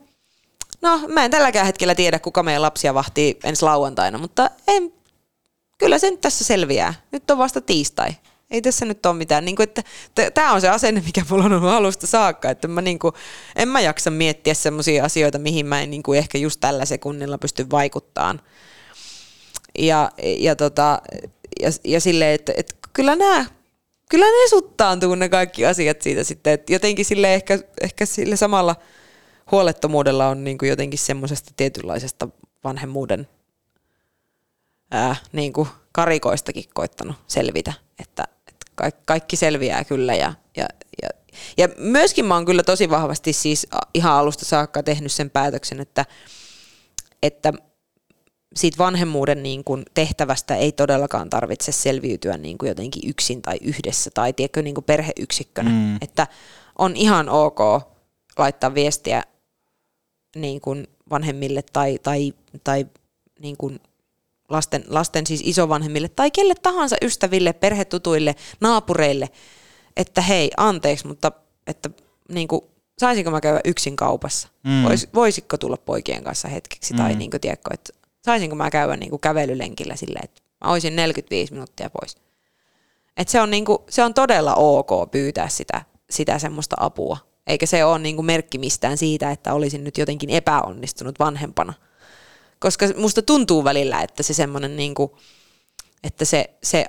no 0.82 1.00
mä 1.08 1.24
en 1.24 1.30
tälläkään 1.30 1.66
hetkellä 1.66 1.94
tiedä, 1.94 2.18
kuka 2.18 2.42
meidän 2.42 2.62
lapsia 2.62 2.94
vahtii 2.94 3.38
ensi 3.44 3.64
lauantaina, 3.64 4.18
mutta 4.18 4.50
en, 4.68 4.92
kyllä 5.78 5.98
se 5.98 6.10
nyt 6.10 6.20
tässä 6.20 6.44
selviää. 6.44 6.94
Nyt 7.12 7.30
on 7.30 7.38
vasta 7.38 7.60
tiistai. 7.60 8.10
Ei 8.50 8.62
tässä 8.62 8.84
nyt 8.84 9.06
ole 9.06 9.16
mitään. 9.16 9.44
Niin 9.44 9.56
tämä 10.34 10.52
on 10.52 10.60
se 10.60 10.68
asenne, 10.68 11.02
mikä 11.06 11.22
mulla 11.30 11.44
on 11.44 11.52
ollut 11.52 11.70
alusta 11.70 12.06
saakka. 12.06 12.50
Että 12.50 12.68
mä 12.68 12.82
niin 12.82 12.98
kuin, 12.98 13.14
en 13.56 13.68
mä 13.68 13.80
jaksa 13.80 14.10
miettiä 14.10 14.54
sellaisia 14.54 15.04
asioita, 15.04 15.38
mihin 15.38 15.66
mä 15.66 15.80
en 15.80 15.90
niin 15.90 16.02
kuin 16.02 16.18
ehkä 16.18 16.38
just 16.38 16.60
tällä 16.60 16.84
sekunnilla 16.84 17.38
pysty 17.38 17.70
vaikuttamaan. 17.70 18.40
Ja, 19.78 20.10
ja, 20.38 20.56
tota, 20.56 21.02
ja, 21.60 21.70
ja 21.84 22.00
silleen, 22.00 22.34
että, 22.34 22.52
että 22.56 22.74
kyllä 22.92 23.16
nämä 23.16 23.44
kyllä 24.10 24.26
ne 24.26 24.48
suttaantuu 24.48 25.14
ne 25.14 25.28
kaikki 25.28 25.66
asiat 25.66 26.02
siitä 26.02 26.24
sitten. 26.24 26.52
Että 26.52 26.72
jotenkin 26.72 27.04
sille 27.04 27.34
ehkä, 27.34 27.58
ehkä 27.80 28.06
sille 28.06 28.36
samalla 28.36 28.76
huolettomuudella 29.50 30.28
on 30.28 30.44
niin 30.44 30.58
kuin 30.58 30.68
jotenkin 30.68 30.98
semmoisesta 30.98 31.52
tietynlaisesta 31.56 32.28
vanhemmuuden 32.64 33.28
ää, 34.90 35.16
niin 35.32 35.52
kuin 35.52 35.68
karikoistakin 35.92 36.64
koittanut 36.74 37.16
selvitä, 37.26 37.72
että 37.98 38.24
kaikki, 38.80 39.02
kaikki 39.06 39.36
selviää 39.36 39.84
kyllä 39.84 40.14
ja, 40.14 40.34
ja, 40.56 40.66
ja, 41.02 41.08
ja 41.56 41.68
myöskin 41.78 42.24
mä 42.24 42.34
oon 42.34 42.44
kyllä 42.44 42.62
tosi 42.62 42.90
vahvasti 42.90 43.32
siis 43.32 43.66
ihan 43.94 44.12
alusta 44.12 44.44
saakka 44.44 44.82
tehnyt 44.82 45.12
sen 45.12 45.30
päätöksen, 45.30 45.80
että 45.80 46.04
että 47.22 47.52
siitä 48.56 48.78
vanhemmuuden 48.78 49.42
niin 49.42 49.64
kuin 49.64 49.82
tehtävästä 49.94 50.56
ei 50.56 50.72
todellakaan 50.72 51.30
tarvitse 51.30 51.72
selviytyä 51.72 52.36
niin 52.36 52.58
kuin 52.58 52.68
jotenkin 52.68 53.10
yksin 53.10 53.42
tai 53.42 53.56
yhdessä 53.60 54.10
tai 54.14 54.32
tiedätkö, 54.32 54.62
niin 54.62 54.74
kuin 54.74 54.84
perheyksikkönä. 54.84 55.70
Mm. 55.70 55.96
Että 56.00 56.26
on 56.78 56.96
ihan 56.96 57.28
ok 57.28 57.58
laittaa 58.38 58.74
viestiä 58.74 59.22
niin 60.36 60.60
kuin 60.60 60.86
vanhemmille 61.10 61.62
tai, 61.72 61.98
tai, 62.02 62.32
tai 62.64 62.86
niin 63.40 63.56
kuin 63.56 63.80
lasten, 64.50 64.84
lasten 64.88 65.26
siis 65.26 65.42
isovanhemmille 65.44 66.08
tai 66.08 66.30
kelle 66.30 66.54
tahansa 66.62 66.96
ystäville, 67.02 67.52
perhetutuille, 67.52 68.36
naapureille, 68.60 69.28
että 69.96 70.20
hei, 70.20 70.50
anteeksi, 70.56 71.06
mutta 71.06 71.32
että 71.66 71.90
niin 72.28 72.48
kuin, 72.48 72.60
saisinko 72.98 73.30
mä 73.30 73.40
käydä 73.40 73.60
yksin 73.64 73.96
kaupassa? 73.96 74.48
Mm. 74.64 74.82
Vois, 74.82 75.08
voisitko 75.14 75.56
tulla 75.56 75.76
poikien 75.76 76.24
kanssa 76.24 76.48
hetkeksi? 76.48 76.92
Mm. 76.92 76.96
Tai 76.96 77.14
niin 77.14 77.30
kuin, 77.30 77.40
tiedätkö, 77.40 77.74
että 77.74 77.92
saisinko 78.24 78.56
mä 78.56 78.70
käydä 78.70 78.96
niin 78.96 79.10
kuin 79.10 79.20
kävelylenkillä 79.20 79.96
silleen, 79.96 80.24
että 80.24 80.42
mä 80.64 80.70
olisin 80.70 80.96
45 80.96 81.52
minuuttia 81.52 81.90
pois. 81.90 82.16
Et 83.16 83.28
se, 83.28 83.40
on 83.40 83.50
niin 83.50 83.64
kuin, 83.64 83.78
se 83.88 84.04
on 84.04 84.14
todella 84.14 84.54
ok 84.54 85.10
pyytää 85.10 85.48
sitä, 85.48 85.82
sitä 86.10 86.38
semmoista 86.38 86.76
apua. 86.80 87.16
Eikä 87.46 87.66
se 87.66 87.84
ole 87.84 87.98
niin 87.98 88.16
kuin 88.16 88.26
merkki 88.26 88.58
mistään 88.58 88.96
siitä, 88.98 89.30
että 89.30 89.54
olisin 89.54 89.84
nyt 89.84 89.98
jotenkin 89.98 90.30
epäonnistunut 90.30 91.18
vanhempana. 91.18 91.74
Koska 92.60 92.86
musta 92.96 93.22
tuntuu 93.22 93.64
välillä, 93.64 94.02
että 94.02 94.22
se 94.22 94.34
semmoinen, 94.34 94.76
niin 94.76 94.94
kuin, 94.94 95.10
että 96.04 96.24
se, 96.24 96.50
se 96.62 96.84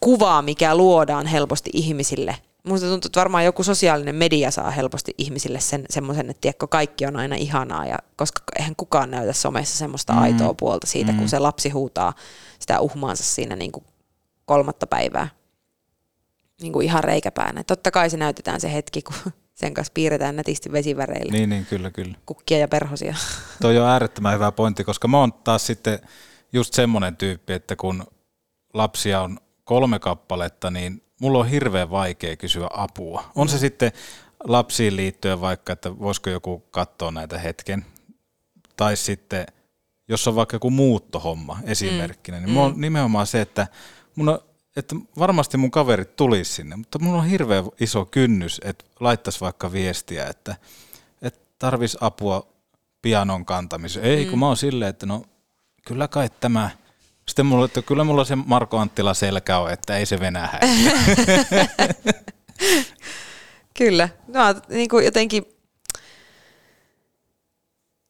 kuva, 0.00 0.42
mikä 0.42 0.74
luodaan 0.74 1.26
helposti 1.26 1.70
ihmisille, 1.72 2.36
musta 2.64 2.86
tuntuu, 2.86 3.08
että 3.08 3.20
varmaan 3.20 3.44
joku 3.44 3.62
sosiaalinen 3.62 4.14
media 4.14 4.50
saa 4.50 4.70
helposti 4.70 5.14
ihmisille 5.18 5.60
sen 5.60 5.84
semmoisen, 5.90 6.30
että 6.30 6.40
tiedätkö, 6.40 6.66
kaikki 6.66 7.06
on 7.06 7.16
aina 7.16 7.36
ihanaa, 7.36 7.86
ja 7.86 7.98
koska 8.16 8.42
eihän 8.58 8.76
kukaan 8.76 9.10
näytä 9.10 9.32
somessa 9.32 9.78
semmoista 9.78 10.12
mm. 10.12 10.18
aitoa 10.18 10.54
puolta 10.54 10.86
siitä, 10.86 11.12
mm. 11.12 11.18
kun 11.18 11.28
se 11.28 11.38
lapsi 11.38 11.68
huutaa 11.68 12.12
sitä 12.58 12.80
uhmaansa 12.80 13.24
siinä 13.24 13.56
niin 13.56 13.72
kuin 13.72 13.84
kolmatta 14.44 14.86
päivää 14.86 15.28
niin 16.60 16.72
kuin 16.72 16.86
ihan 16.86 17.04
reikäpäänä. 17.04 17.64
Totta 17.64 17.90
kai 17.90 18.10
se 18.10 18.16
näytetään 18.16 18.60
se 18.60 18.72
hetki, 18.72 19.02
kun 19.02 19.32
sen 19.58 19.74
kanssa 19.74 19.92
piirretään 19.94 20.36
nätisti 20.36 20.72
vesiväreillä. 20.72 21.32
Niin, 21.32 21.50
niin, 21.50 21.66
kyllä, 21.66 21.90
kyllä. 21.90 22.14
Kukkia 22.26 22.58
ja 22.58 22.68
perhosia. 22.68 23.14
Toi 23.62 23.78
on 23.78 23.88
äärettömän 23.88 24.34
hyvä 24.34 24.52
pointti, 24.52 24.84
koska 24.84 25.08
mä 25.08 25.20
oon 25.20 25.32
taas 25.32 25.66
sitten 25.66 25.98
just 26.52 26.74
semmoinen 26.74 27.16
tyyppi, 27.16 27.52
että 27.52 27.76
kun 27.76 28.04
lapsia 28.74 29.20
on 29.20 29.38
kolme 29.64 29.98
kappaletta, 29.98 30.70
niin 30.70 31.02
mulla 31.20 31.38
on 31.38 31.48
hirveän 31.48 31.90
vaikea 31.90 32.36
kysyä 32.36 32.68
apua. 32.70 33.24
On 33.34 33.48
se 33.48 33.56
mm. 33.56 33.60
sitten 33.60 33.92
lapsiin 34.44 34.96
liittyen 34.96 35.40
vaikka, 35.40 35.72
että 35.72 35.98
voisiko 35.98 36.30
joku 36.30 36.58
katsoa 36.70 37.10
näitä 37.10 37.38
hetken, 37.38 37.86
tai 38.76 38.96
sitten 38.96 39.46
jos 40.08 40.28
on 40.28 40.34
vaikka 40.34 40.54
joku 40.54 40.70
muuttohomma 40.70 41.58
esimerkkinä, 41.64 42.38
mm. 42.38 42.44
niin 42.44 42.54
mulla 42.54 42.66
on 42.66 42.80
nimenomaan 42.80 43.26
se, 43.26 43.40
että, 43.40 43.66
mun 44.14 44.28
on, 44.28 44.38
että 44.78 44.96
varmasti 45.18 45.56
mun 45.56 45.70
kaverit 45.70 46.16
tulisi 46.16 46.52
sinne, 46.52 46.76
mutta 46.76 46.98
mulla 46.98 47.18
on 47.18 47.28
hirveän 47.28 47.64
iso 47.80 48.04
kynnys, 48.04 48.60
että 48.64 48.84
laittaisi 49.00 49.40
vaikka 49.40 49.72
viestiä, 49.72 50.26
että, 50.26 50.56
että 51.22 51.40
tarvis 51.58 51.96
apua 52.00 52.46
pianon 53.02 53.44
kantamiseen. 53.44 54.06
Ei, 54.06 54.24
mm. 54.24 54.30
kun 54.30 54.38
mä 54.38 54.46
oon 54.46 54.56
silleen, 54.56 54.90
että 54.90 55.06
no 55.06 55.22
kyllä 55.84 56.08
kai 56.08 56.30
tämä– 56.40 56.70
sitten 57.28 57.46
mulla, 57.46 57.64
että 57.64 57.82
kyllä 57.82 58.04
mulla 58.04 58.24
se 58.24 58.36
Marko 58.36 58.78
Anttila 58.78 59.14
selkä 59.14 59.58
on, 59.58 59.72
että 59.72 59.96
ei 59.96 60.06
se 60.06 60.20
Venäjä. 60.20 60.48
kyllä. 63.78 64.08
No, 64.28 64.40
niin 64.68 64.88
kuin 64.88 65.04
jotenkin, 65.04 65.44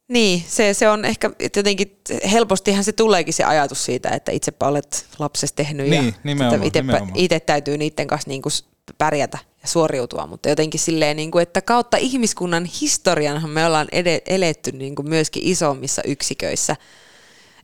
niin, 0.09 0.43
se, 0.47 0.73
se 0.73 0.89
on 0.89 1.05
ehkä 1.05 1.31
jotenkin, 1.55 1.99
helpostihan 2.31 2.83
se 2.83 2.91
tuleekin 2.91 3.33
se 3.33 3.43
ajatus 3.43 3.85
siitä, 3.85 4.09
että 4.09 4.31
itsepä 4.31 4.67
olet 4.67 5.05
lapsesta 5.19 5.55
tehnyt 5.55 5.89
niin, 5.89 6.05
ja 6.05 6.13
nimenomaan, 6.23 6.63
itse, 6.63 6.81
nimenomaan. 6.81 7.15
itse 7.15 7.39
täytyy 7.39 7.77
niiden 7.77 8.07
kanssa 8.07 8.29
niin 8.29 8.41
kuin 8.41 8.53
pärjätä 8.97 9.37
ja 9.61 9.67
suoriutua, 9.67 10.27
mutta 10.27 10.49
jotenkin 10.49 10.79
silleen, 10.79 11.17
niin 11.17 11.31
kuin, 11.31 11.43
että 11.43 11.61
kautta 11.61 11.97
ihmiskunnan 11.97 12.65
historianhan 12.65 13.49
me 13.49 13.65
ollaan 13.65 13.87
ed- 13.91 14.21
eletty 14.25 14.71
niin 14.71 14.95
kuin 14.95 15.09
myöskin 15.09 15.43
isommissa 15.45 16.01
yksiköissä– 16.05 16.75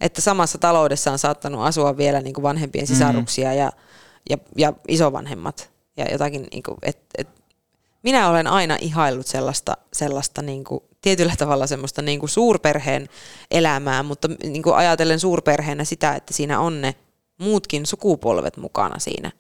että 0.02 0.22
samassa 0.22 0.58
taloudessa 0.58 1.12
on 1.12 1.20
saattanut 1.20 1.62
asua 1.62 1.98
vielä 1.98 2.22
niin 2.22 2.34
kuin 2.34 2.44
vanhempien 2.44 2.88
sisaruksia 2.88 3.50
mm. 3.50 3.58
ja, 3.58 3.72
ja, 4.30 4.38
ja 4.58 4.74
isovanhemmat. 4.88 5.70
Ja 5.98 6.06
jotakin, 6.12 6.48
niin 6.52 6.64
kuin, 6.64 6.78
et, 6.84 7.00
et, 7.18 7.28
minä 8.04 8.30
olen 8.30 8.48
aina 8.48 8.78
ihaillut 8.82 9.28
sellaista, 9.28 9.78
sellaista 9.94 10.42
niin 10.42 10.64
kuin, 10.64 10.84
tietyllä 11.06 11.36
tavalla 11.38 11.68
semmoista 11.68 12.02
niin 12.02 12.20
kuin 12.20 12.30
suurperheen 12.30 13.10
elämää, 13.52 14.04
mutta 14.04 14.28
niin 14.44 14.64
kuin 14.64 14.76
ajatellen 14.76 15.20
suurperheenä 15.20 15.84
sitä, 15.84 16.16
että 16.16 16.34
siinä 16.34 16.60
on 16.60 16.82
ne 16.82 16.96
muutkin 17.38 17.86
sukupolvet 17.86 18.58
mukana 18.58 19.00
siinä, 19.00 19.32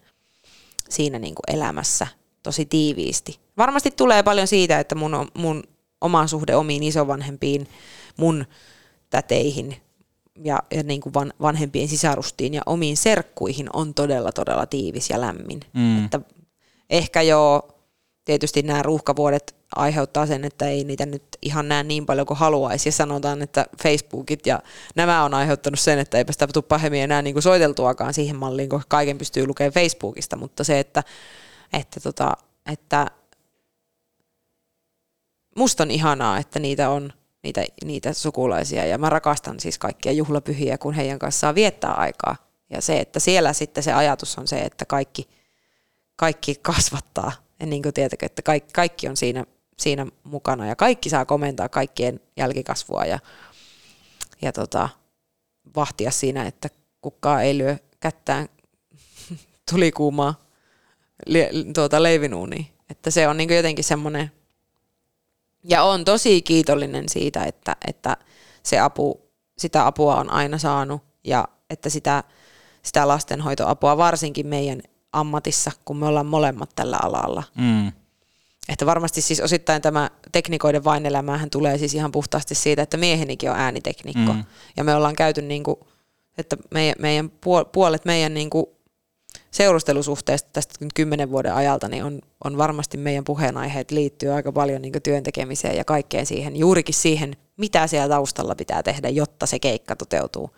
siinä 0.89 1.19
niin 1.19 1.35
kuin 1.35 1.57
elämässä 1.57 2.07
tosi 2.43 2.65
tiiviisti. 2.65 3.39
Varmasti 3.57 3.91
tulee 3.91 4.23
paljon 4.23 4.47
siitä, 4.47 4.79
että 4.79 4.95
mun, 4.95 5.27
mun 5.33 5.63
oma 6.01 6.27
suhde 6.27 6.55
omiin 6.55 6.83
isovanhempiin, 6.83 7.67
mun 8.17 8.45
täteihin, 9.09 9.75
ja, 10.43 10.59
ja 10.71 10.83
niin 10.83 11.01
kuin 11.01 11.13
van, 11.13 11.33
vanhempien 11.41 11.87
sisarustiin 11.87 12.53
ja 12.53 12.61
omiin 12.65 12.97
serkkuihin 12.97 13.69
on 13.73 13.93
todella, 13.93 14.31
todella 14.31 14.65
tiivis 14.65 15.09
ja 15.09 15.21
lämmin. 15.21 15.59
Mm. 15.73 16.05
Että 16.05 16.21
ehkä 16.89 17.21
jo 17.21 17.67
tietysti 18.25 18.63
nämä 18.63 18.83
ruuhkavuodet 18.83 19.55
aiheuttaa 19.75 20.25
sen, 20.25 20.45
että 20.45 20.67
ei 20.67 20.83
niitä 20.83 21.05
nyt 21.05 21.23
ihan 21.41 21.67
näe 21.67 21.83
niin 21.83 22.05
paljon 22.05 22.27
kuin 22.27 22.37
haluaisi. 22.37 22.89
Ja 22.89 22.93
sanotaan, 22.93 23.41
että 23.41 23.65
Facebookit 23.83 24.47
ja 24.47 24.59
nämä 24.95 25.23
on 25.23 25.33
aiheuttanut 25.33 25.79
sen, 25.79 25.99
että 25.99 26.17
eipä 26.17 26.31
sitä 26.31 26.47
tule 26.47 26.63
pahemmin 26.67 27.01
enää 27.01 27.21
niin 27.21 27.33
kuin 27.33 27.43
soiteltuakaan 27.43 28.13
siihen 28.13 28.35
malliin, 28.35 28.69
kun 28.69 28.81
kaiken 28.87 29.17
pystyy 29.17 29.47
lukemaan 29.47 29.73
Facebookista. 29.73 30.35
Mutta 30.35 30.63
se, 30.63 30.79
että, 30.79 31.03
että, 31.73 31.99
tota, 31.99 32.33
että 32.71 33.07
musta 35.55 35.83
on 35.83 35.91
ihanaa, 35.91 36.37
että 36.37 36.59
niitä 36.59 36.89
on– 36.89 37.13
niitä, 37.45 37.65
niitä 37.83 38.13
sukulaisia. 38.13 38.85
Ja 38.85 38.97
mä 38.97 39.09
rakastan 39.09 39.59
siis 39.59 39.77
kaikkia 39.77 40.11
juhlapyhiä, 40.11 40.77
kun 40.77 40.93
heidän 40.93 41.19
kanssaan 41.19 41.55
viettää 41.55 41.93
aikaa. 41.93 42.35
Ja 42.69 42.81
se, 42.81 42.99
että 42.99 43.19
siellä 43.19 43.53
sitten 43.53 43.83
se 43.83 43.93
ajatus 43.93 44.37
on 44.37 44.47
se, 44.47 44.59
että 44.59 44.85
kaikki, 44.85 45.29
kaikki 46.15 46.55
kasvattaa. 46.55 47.31
Niin 47.65 47.81
kuin 47.81 47.93
tietenkin, 47.93 48.25
että 48.25 48.41
kaikki, 48.41 48.73
kaikki 48.73 49.07
on 49.07 49.17
siinä, 49.17 49.45
siinä 49.77 50.05
mukana 50.23 50.67
ja 50.67 50.75
kaikki 50.75 51.09
saa 51.09 51.25
komentaa 51.25 51.69
kaikkien 51.69 52.19
jälkikasvua 52.37 53.05
ja, 53.05 53.19
ja 54.41 54.53
tota, 54.53 54.89
vahtia 55.75 56.11
siinä, 56.11 56.45
että 56.45 56.69
kukaan 57.01 57.43
ei 57.43 57.57
lyö 57.57 57.77
kättään 57.99 58.49
tulikuumaa 59.71 60.45
tuota 61.75 62.03
leivinuuniin. 62.03 62.67
Että 62.89 63.11
se 63.11 63.27
on 63.27 63.37
niin 63.37 63.55
jotenkin 63.55 63.83
semmoinen 63.83 64.31
ja 65.63 65.83
on 65.83 66.05
tosi 66.05 66.41
kiitollinen 66.41 67.09
siitä, 67.09 67.43
että, 67.43 67.75
että 67.87 68.17
se 68.63 68.79
apu, 68.79 69.21
sitä 69.57 69.85
apua 69.85 70.15
on 70.15 70.31
aina 70.31 70.57
saanut 70.57 71.01
ja 71.23 71.47
että 71.69 71.89
sitä, 71.89 72.23
sitä 72.83 73.07
lastenhoitoapua 73.07 73.97
varsinkin 73.97 74.47
meidän 74.47 74.81
ammatissa, 75.15 75.71
kun 75.85 75.97
me 75.97 76.07
ollaan 76.07 76.25
molemmat 76.25 76.69
tällä 76.75 76.97
alalla. 77.01 77.43
Mm. 77.57 77.91
Että 78.69 78.85
varmasti 78.85 79.21
siis 79.21 79.39
osittain 79.41 79.81
tämä 79.81 80.09
teknikoiden 80.31 80.83
vainelämähän 80.83 81.49
tulee 81.49 81.77
siis 81.77 81.93
ihan 81.93 82.11
puhtaasti 82.11 82.55
siitä, 82.55 82.81
että 82.81 82.97
miehenikin 82.97 83.51
on 83.51 83.57
ääniteknikko. 83.57 84.33
Mm. 84.33 84.43
Ja 84.77 84.83
me 84.83 84.95
ollaan 84.95 85.15
käyty 85.15 85.41
niin 85.41 85.63
kuin, 85.63 85.75
että 86.37 86.57
meidän, 86.71 86.95
meidän 86.99 87.31
puolet 87.71 88.05
meidän 88.05 88.33
niin 88.33 88.49
kuin 88.49 88.65
seurustelusuhteesta 89.51 90.49
tästä 90.53 90.85
kymmenen 90.95 91.31
vuoden 91.31 91.53
ajalta, 91.53 91.87
niin 91.87 92.03
on, 92.03 92.21
on 92.43 92.57
varmasti 92.57 92.97
meidän 92.97 93.23
puheenaiheet 93.23 93.91
liittyy 93.91 94.29
aika 94.29 94.51
paljon 94.51 94.81
niin 94.81 94.93
työn 95.03 95.23
tekemiseen 95.23 95.77
ja 95.77 95.85
kaikkeen 95.85 96.25
siihen, 96.25 96.55
juurikin 96.55 96.95
siihen, 96.95 97.35
mitä 97.57 97.87
siellä 97.87 98.15
taustalla 98.15 98.55
pitää 98.55 98.83
tehdä, 98.83 99.09
jotta 99.09 99.45
se 99.45 99.59
keikka 99.59 99.95
toteutuu. 99.95 100.49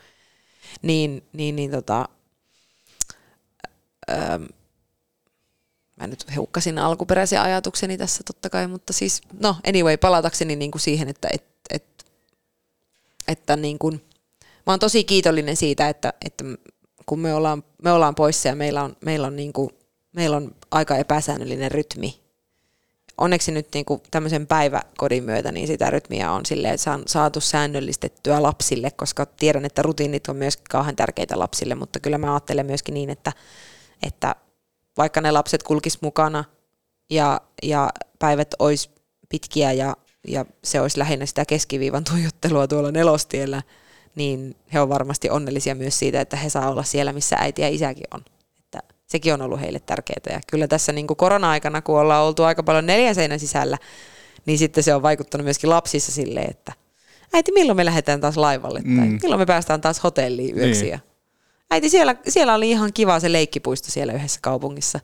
Niin, 0.81 1.23
niin, 1.33 1.55
niin 1.55 1.71
tota, 1.71 2.09
öö, 4.09 4.39
mä 5.95 6.07
nyt 6.07 6.25
hukkasin 6.35 6.79
alkuperäisen 6.79 7.41
ajatukseni 7.41 7.97
tässä 7.97 8.23
totta 8.23 8.49
kai, 8.49 8.67
mutta 8.67 8.93
siis, 8.93 9.21
no 9.39 9.55
anyway, 9.67 9.97
palatakseni 9.97 10.55
niin 10.55 10.71
kuin 10.71 10.81
siihen, 10.81 11.09
että, 11.09 11.27
et, 11.33 11.43
et, 11.69 12.05
että 13.27 13.55
niin 13.55 13.79
kuin, 13.79 14.01
mä 14.41 14.73
oon 14.73 14.79
tosi 14.79 15.03
kiitollinen 15.03 15.55
siitä, 15.55 15.89
että, 15.89 16.13
että 16.25 16.43
kun 17.05 17.19
me 17.19 17.33
ollaan, 17.33 17.63
me 17.83 17.91
ollaan 17.91 18.15
poissa 18.15 18.47
ja 18.47 18.55
meillä 18.55 18.83
on, 18.83 18.95
meillä 19.05 19.27
on, 19.27 19.35
niin 19.35 19.53
kuin, 19.53 19.69
meillä 20.11 20.37
on 20.37 20.55
aika 20.71 20.97
epäsäännöllinen 20.97 21.71
rytmi. 21.71 22.19
Onneksi 23.17 23.51
nyt 23.51 23.67
niin 23.73 23.85
kuin 23.85 24.01
tämmöisen 24.11 24.47
päiväkodin 24.47 25.23
myötä 25.23 25.51
niin 25.51 25.67
sitä 25.67 25.89
rytmiä 25.89 26.31
on 26.31 26.45
silleen, 26.45 26.77
saatu 27.05 27.41
säännöllistettyä 27.41 28.43
lapsille, 28.43 28.91
koska 28.91 29.25
tiedän, 29.25 29.65
että 29.65 29.81
rutiinit 29.81 30.27
on 30.27 30.35
myös 30.35 30.57
kauhean 30.69 30.95
tärkeitä 30.95 31.39
lapsille, 31.39 31.75
mutta 31.75 31.99
kyllä 31.99 32.17
mä 32.17 32.33
ajattelen 32.33 32.65
myöskin 32.65 32.93
niin, 32.93 33.09
että 33.09 33.31
vaikka 34.97 35.21
ne 35.21 35.31
lapset 35.31 35.63
kulkis 35.63 36.01
mukana 36.01 36.43
ja, 37.09 37.41
ja 37.63 37.89
päivät 38.19 38.47
olisi 38.59 38.89
pitkiä 39.29 39.71
ja 39.71 39.97
ja 40.27 40.45
se 40.63 40.81
olisi 40.81 40.99
lähinnä 40.99 41.25
sitä 41.25 41.45
keskiviivan 41.45 42.03
tuijottelua 42.03 42.67
tuolla 42.67 42.91
nelostiellä, 42.91 43.61
niin 44.15 44.55
he 44.73 44.79
on 44.79 44.89
varmasti 44.89 45.29
onnellisia 45.29 45.75
myös 45.75 45.99
siitä, 45.99 46.21
että 46.21 46.37
he 46.37 46.49
saa 46.49 46.69
olla 46.69 46.83
siellä, 46.83 47.13
missä 47.13 47.35
äiti 47.39 47.61
ja 47.61 47.69
isäkin 47.69 48.03
on. 48.13 48.21
Että 48.59 48.79
sekin 49.07 49.33
on 49.33 49.41
ollut 49.41 49.61
heille 49.61 49.79
tärkeää. 49.79 50.21
Ja 50.29 50.39
kyllä 50.47 50.67
tässä 50.67 50.91
niin 50.91 51.07
kuin 51.07 51.17
korona-aikana, 51.17 51.81
kun 51.81 51.99
ollaan 51.99 52.25
oltu 52.25 52.43
aika 52.43 52.63
paljon 52.63 52.85
neljän 52.85 53.15
seinän 53.15 53.39
sisällä, 53.39 53.77
niin 54.45 54.57
sitten 54.57 54.83
se 54.83 54.95
on 54.95 55.01
vaikuttanut 55.01 55.45
myöskin 55.45 55.69
lapsissa 55.69 56.11
silleen, 56.11 56.49
että 56.49 56.73
äiti, 57.33 57.51
milloin 57.51 57.77
me 57.77 57.85
lähdetään 57.85 58.21
taas 58.21 58.37
laivalle? 58.37 58.81
Tai 58.81 59.07
Mm. 59.07 59.19
milloin 59.21 59.41
me 59.41 59.45
päästään 59.45 59.81
taas 59.81 60.03
hotelliin 60.03 60.57
yöksi? 60.57 60.81
Niin. 60.81 60.91
Ja 60.91 60.99
Äiti, 61.71 61.89
siellä, 61.89 62.15
siellä 62.27 62.53
oli 62.53 62.69
ihan 62.69 62.93
kiva 62.93 63.19
se 63.19 63.31
leikkipuisto 63.31 63.91
siellä 63.91 64.13
yhdessä 64.13 64.39
kaupungissa. 64.43 64.99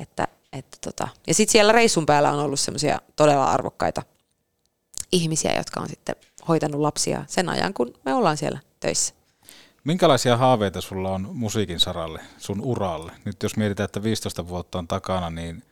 Että, 0.00 0.28
että 0.52 0.78
tota. 0.80 1.08
Ja 1.26 1.34
sitten 1.34 1.52
siellä 1.52 1.72
reissun 1.72 2.06
päällä 2.06 2.32
on 2.32 2.38
ollut 2.38 2.60
semmoisia 2.60 3.00
todella 3.16 3.44
arvokkaita 3.44 4.02
ihmisiä, 5.12 5.56
jotka 5.56 5.80
on 5.80 5.88
sitten 5.88 6.16
hoitanut 6.48 6.80
lapsia 6.80 7.24
sen 7.26 7.48
ajan, 7.48 7.74
kun 7.74 7.94
me 8.04 8.14
ollaan 8.14 8.36
siellä 8.36 8.58
töissä. 8.80 9.14
Minkälaisia 9.84 10.36
haaveita 10.36 10.80
sulla 10.80 11.10
on 11.10 11.28
musiikin 11.32 11.80
saralle, 11.80 12.20
sun 12.38 12.60
uralle? 12.60 13.12
Nyt 13.24 13.42
jos 13.42 13.56
mietitään, 13.56 13.84
että 13.84 14.02
15 14.02 14.48
vuotta 14.48 14.78
on 14.78 14.88
takana, 14.88 15.30
niin, 15.30 15.62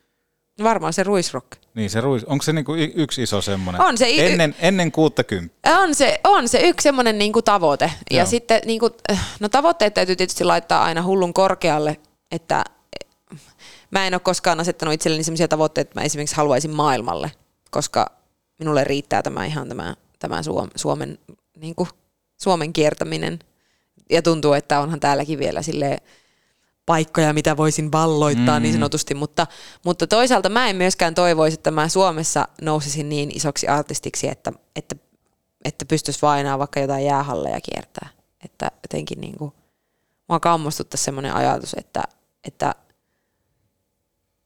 Varmaan 0.62 0.93
se 0.93 1.03
ruisrock. 1.03 1.47
niin 1.74 1.91
se 1.91 2.01
ruis, 2.01 2.24
onko 2.24 2.43
se 2.43 2.53
niinku 2.53 2.74
y- 2.74 2.93
yksi 2.95 3.23
iso 3.23 3.41
semmoinen? 3.43 3.83
On 3.83 3.99
se 3.99 4.11
i- 4.11 4.20
Ennen, 4.20 4.55
ennen 4.59 4.93
60. 4.93 5.55
On 5.83 5.95
se, 5.95 6.20
on 6.24 6.49
se 6.49 6.61
yksi 6.61 6.83
semmoinen 6.83 7.19
niinku 7.19 7.43
tavoite. 7.43 7.93
Ja 8.11 8.16
Joo. 8.16 8.27
sitten 8.27 8.61
niinku, 8.65 8.91
no 9.41 9.49
tavoitteet 9.49 9.95
täytyy 9.95 10.16
tietysti 10.16 10.45
laittaa 10.45 10.85
aina 10.85 11.03
hullun 11.03 11.35
korkealle, 11.35 11.97
että 12.31 12.65
eh, 13.33 13.41
mä 13.91 14.07
en 14.07 14.15
ole 14.15 14.20
koskaan 14.20 14.61
asettanut 14.61 14.95
itselleni 14.95 15.24
sellaisia 15.24 15.49
tavoitteita, 15.49 15.89
että 15.89 16.01
mä 16.01 16.05
esimerkiksi 16.05 16.37
haluaisin 16.37 16.70
maailmalle, 16.70 17.33
koska 17.70 18.11
minulle 18.59 18.85
riittää 18.85 19.23
tämä 19.23 19.45
ihan 19.45 19.69
tämä, 19.69 19.95
tämä 20.19 20.43
Suom, 20.43 20.69
Suomen, 20.77 21.19
niinku, 21.59 21.89
Suomen 22.43 22.73
kiertäminen. 22.73 23.39
Ja 24.11 24.23
tuntuu, 24.23 24.53
että 24.53 24.81
onhan 24.81 25.01
täälläkin 25.01 25.39
vielä 25.39 25.62
sille 25.62 25.99
paikkoja, 26.87 27.33
mitä 27.33 27.57
voisin 27.57 27.93
valloittaa 27.93 28.59
mm. 28.59 28.63
niin 28.63 28.75
Mm. 28.75 28.79
sanotusti, 28.79 29.15
mutta, 29.15 29.47
mutta 29.85 30.07
toisaalta 30.07 30.49
mä 30.49 30.69
en 30.69 30.77
myöskään 30.77 31.15
toivoisi, 31.15 31.55
että 31.55 31.71
mä 31.71 31.89
Suomessa 31.89 32.49
nousisin 32.63 33.09
niin 33.09 33.37
isoksi 33.37 33.69
artistiksi, 33.69 34.29
että, 34.29 34.53
että, 34.77 34.97
että 35.65 35.85
pystyisi 35.85 36.27
enää 36.41 36.59
vaikka 36.59 36.81
jotain 36.81 37.05
jäähalleja 37.05 37.61
kiertää. 37.61 38.09
Että 38.45 38.71
jotenkin 38.83 39.21
niin 39.21 39.39
kuin, 39.39 39.53
mua 40.29 40.41
kammostuttaa 40.41 40.99
semmoinen 40.99 41.35
ajatus, 41.35 41.75
että, 41.79 42.03
että, 42.45 42.75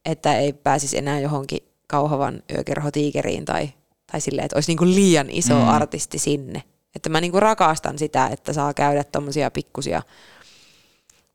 että 0.05 0.39
ei 0.39 0.53
pääsisi 0.53 0.99
enää 0.99 1.21
johonkin 1.21 1.61
kauhavan 1.87 2.43
yökerhotiikeriin 2.55 3.45
tai, 3.45 3.73
tai 4.13 4.21
silleen, 4.21 4.45
että 4.45 4.57
olisi 4.57 4.71
niin 4.71 4.79
kuin 4.79 4.95
liian 4.95 5.31
iso 5.31 5.55
mm. 5.55 5.69
artisti 5.69 6.19
sinne. 6.19 6.63
Että 6.97 7.09
mä 7.09 7.21
niin 7.21 7.33
kuin 7.33 7.43
rakastan 7.43 7.99
sitä, 7.99 8.27
että 8.27 8.53
saa 8.53 8.75
käydä 8.75 9.05
tommosia 9.05 9.51
pikkusia 9.51 10.03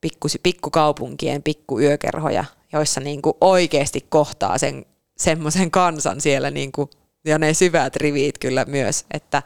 pikkusi, 0.01 0.39
pikkukaupunkien 0.43 1.43
pikkuyökerhoja, 1.43 2.45
joissa 2.73 3.01
niin 3.01 3.21
kuin 3.21 3.37
oikeasti 3.41 4.05
kohtaa 4.09 4.57
sen 4.57 4.85
semmoisen 5.17 5.71
kansan 5.71 6.21
siellä 6.21 6.51
niin 6.51 6.71
kuin, 6.71 6.89
ja 7.25 7.39
ne 7.39 7.53
syvät 7.53 7.95
rivit 7.95 8.37
kyllä 8.37 8.65
myös, 8.65 9.05
että 9.11 9.43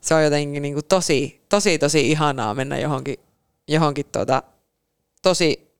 se 0.00 0.14
on 0.14 0.24
jotenkin 0.24 0.62
niin 0.62 0.74
kuin 0.74 0.84
tosi, 0.84 1.40
tosi, 1.48 1.78
tosi 1.78 2.10
ihanaa 2.10 2.54
mennä 2.54 2.78
johonkin, 2.78 3.16
johonkin 3.68 4.06
tuota, 4.12 4.42
tosi 5.22 5.74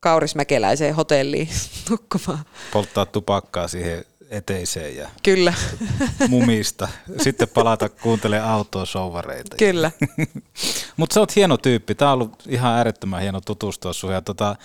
kaurismäkeläiseen 0.00 0.94
hotelliin 0.94 1.48
nukkumaan. 1.90 2.44
Polttaa 2.72 3.06
tupakkaa 3.06 3.68
siihen 3.68 4.04
eteiseen 4.30 4.96
ja 4.96 5.08
Kyllä, 5.22 5.54
mumista. 6.28 6.88
Sitten 7.20 7.48
palata 7.48 7.88
kuuntelemaan 7.88 8.50
autoa 8.50 8.84
souvareita. 8.84 9.56
kyllä. 9.56 9.90
Mutta 10.96 11.14
sä 11.14 11.20
oot 11.20 11.36
hieno 11.36 11.56
tyyppi. 11.56 11.94
Tää 11.94 12.08
on 12.08 12.14
ollut 12.14 12.44
ihan 12.48 12.74
äärettömän 12.74 13.22
hieno 13.22 13.40
tutustua 13.40 13.92
sun. 13.92 14.12
Ja 14.12 14.22
tota, 14.22 14.56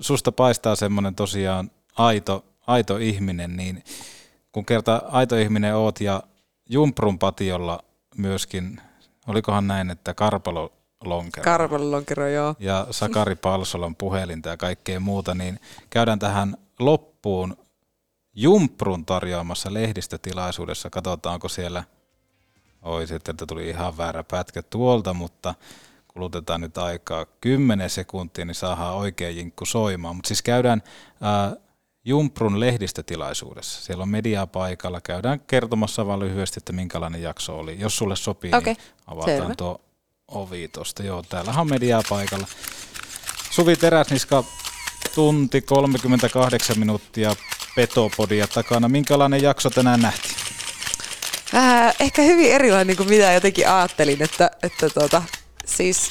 susta 0.00 0.32
paistaa 0.32 0.76
semmoinen 0.76 1.14
tosiaan 1.14 1.70
aito, 1.96 2.44
aito 2.66 2.96
ihminen, 2.96 3.56
niin 3.56 3.84
kun 4.52 4.64
kerta 4.64 5.02
aito 5.08 5.36
ihminen 5.36 5.76
oot 5.76 6.00
ja 6.00 6.22
Jumprun 6.70 7.18
patiolla 7.18 7.84
myöskin, 8.16 8.80
olikohan 9.26 9.66
näin, 9.66 9.90
että 9.90 10.14
Karpalo 10.14 10.72
lonkero 11.04 11.44
Karpalonkero, 11.44 12.28
joo. 12.28 12.54
ja 12.58 12.86
Sakari 12.90 13.34
Palsolan 13.34 13.96
puhelinta 13.96 14.48
ja 14.48 14.56
kaikkea 14.56 15.00
muuta, 15.00 15.34
niin 15.34 15.60
käydään 15.90 16.18
tähän 16.18 16.56
loppuun 16.78 17.56
Jumprun 18.40 19.04
tarjoamassa 19.04 19.74
lehdistötilaisuudessa. 19.74 20.90
Katsotaan, 20.90 21.34
onko 21.34 21.48
siellä, 21.48 21.84
oi 22.82 23.06
sitten, 23.06 23.32
että 23.32 23.46
tuli 23.46 23.68
ihan 23.68 23.96
väärä 23.96 24.24
pätkä 24.24 24.62
tuolta, 24.62 25.14
mutta 25.14 25.54
kulutetaan 26.08 26.60
nyt 26.60 26.78
aikaa 26.78 27.26
10 27.40 27.90
sekuntia, 27.90 28.44
niin 28.44 28.54
saadaan 28.54 28.94
oikea 28.94 29.30
jinkku 29.30 29.66
soimaan. 29.66 30.16
Mutta 30.16 30.28
siis 30.28 30.42
käydään 30.42 30.82
ää, 31.20 31.56
Jumprun 32.04 32.60
lehdistötilaisuudessa. 32.60 33.82
Siellä 33.82 34.02
on 34.02 34.08
mediaa 34.08 34.46
paikalla. 34.46 35.00
Käydään 35.00 35.40
kertomassa 35.40 36.06
vaan 36.06 36.20
lyhyesti, 36.20 36.60
että 36.60 36.72
minkälainen 36.72 37.22
jakso 37.22 37.58
oli. 37.58 37.80
Jos 37.80 37.96
sulle 37.96 38.16
sopii, 38.16 38.50
Okei, 38.54 38.74
niin 38.74 38.84
avataan 39.06 39.38
selvä. 39.38 39.54
tuo 39.54 39.80
ovi 40.28 40.68
tuosta. 40.68 41.02
Joo, 41.02 41.22
täällähän 41.22 41.60
on 41.60 41.70
mediaa 41.70 42.02
paikalla. 42.08 42.46
Suvi 43.50 43.76
Teräsniska, 43.76 44.44
tunti 45.14 45.62
38 45.62 46.78
minuuttia 46.78 47.36
Petopodia 47.78 48.46
takana. 48.46 48.88
Minkälainen 48.88 49.42
jakso 49.42 49.70
tänään 49.70 50.00
nähtiin? 50.00 50.34
Äh, 51.54 51.94
ehkä 52.00 52.22
hyvin 52.22 52.52
erilainen 52.52 52.96
kuin 52.96 53.08
mitä 53.08 53.32
jotenkin 53.32 53.68
ajattelin, 53.68 54.22
että, 54.22 54.50
että 54.62 54.90
tuota, 54.90 55.22
siis, 55.66 56.10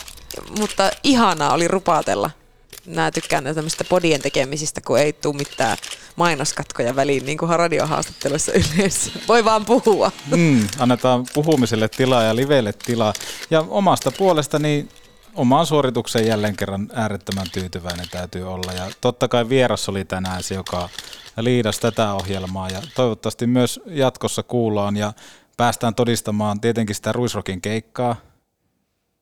mutta 0.59 0.91
ihanaa 1.03 1.53
oli 1.53 1.67
rupaatella. 1.67 2.31
Mä 2.85 3.11
tykkään 3.11 3.43
tämmöistä 3.43 3.83
podien 3.83 4.21
tekemisistä, 4.21 4.81
kun 4.81 4.99
ei 4.99 5.13
tule 5.13 5.35
mitään 5.35 5.77
mainoskatkoja 6.15 6.95
väliin, 6.95 7.25
niin 7.25 7.37
kuin 7.37 7.59
radiohaastatteluissa 7.59 8.51
yleensä. 8.51 9.11
Voi 9.27 9.45
vaan 9.45 9.65
puhua. 9.65 10.11
Mm, 10.35 10.67
annetaan 10.79 11.25
puhumiselle 11.33 11.87
tilaa 11.87 12.23
ja 12.23 12.35
livelle 12.35 12.73
tilaa. 12.73 13.13
Ja 13.49 13.65
omasta 13.69 14.11
puolestani 14.11 14.87
omaan 15.35 15.65
suoritukseen 15.65 16.27
jälleen 16.27 16.55
kerran 16.55 16.89
äärettömän 16.93 17.49
tyytyväinen 17.51 18.09
täytyy 18.11 18.53
olla. 18.53 18.73
Ja 18.73 18.91
totta 19.01 19.27
kai 19.27 19.49
vieras 19.49 19.89
oli 19.89 20.05
tänään 20.05 20.43
se, 20.43 20.55
joka 20.55 20.89
liidasi 21.43 21.81
tätä 21.81 22.13
ohjelmaa 22.13 22.69
ja 22.69 22.81
toivottavasti 22.95 23.47
myös 23.47 23.79
jatkossa 23.85 24.43
kuullaan 24.43 24.97
ja 24.97 25.13
päästään 25.57 25.95
todistamaan 25.95 26.61
tietenkin 26.61 26.95
sitä 26.95 27.11
Ruisrokin 27.11 27.61
keikkaa, 27.61 28.15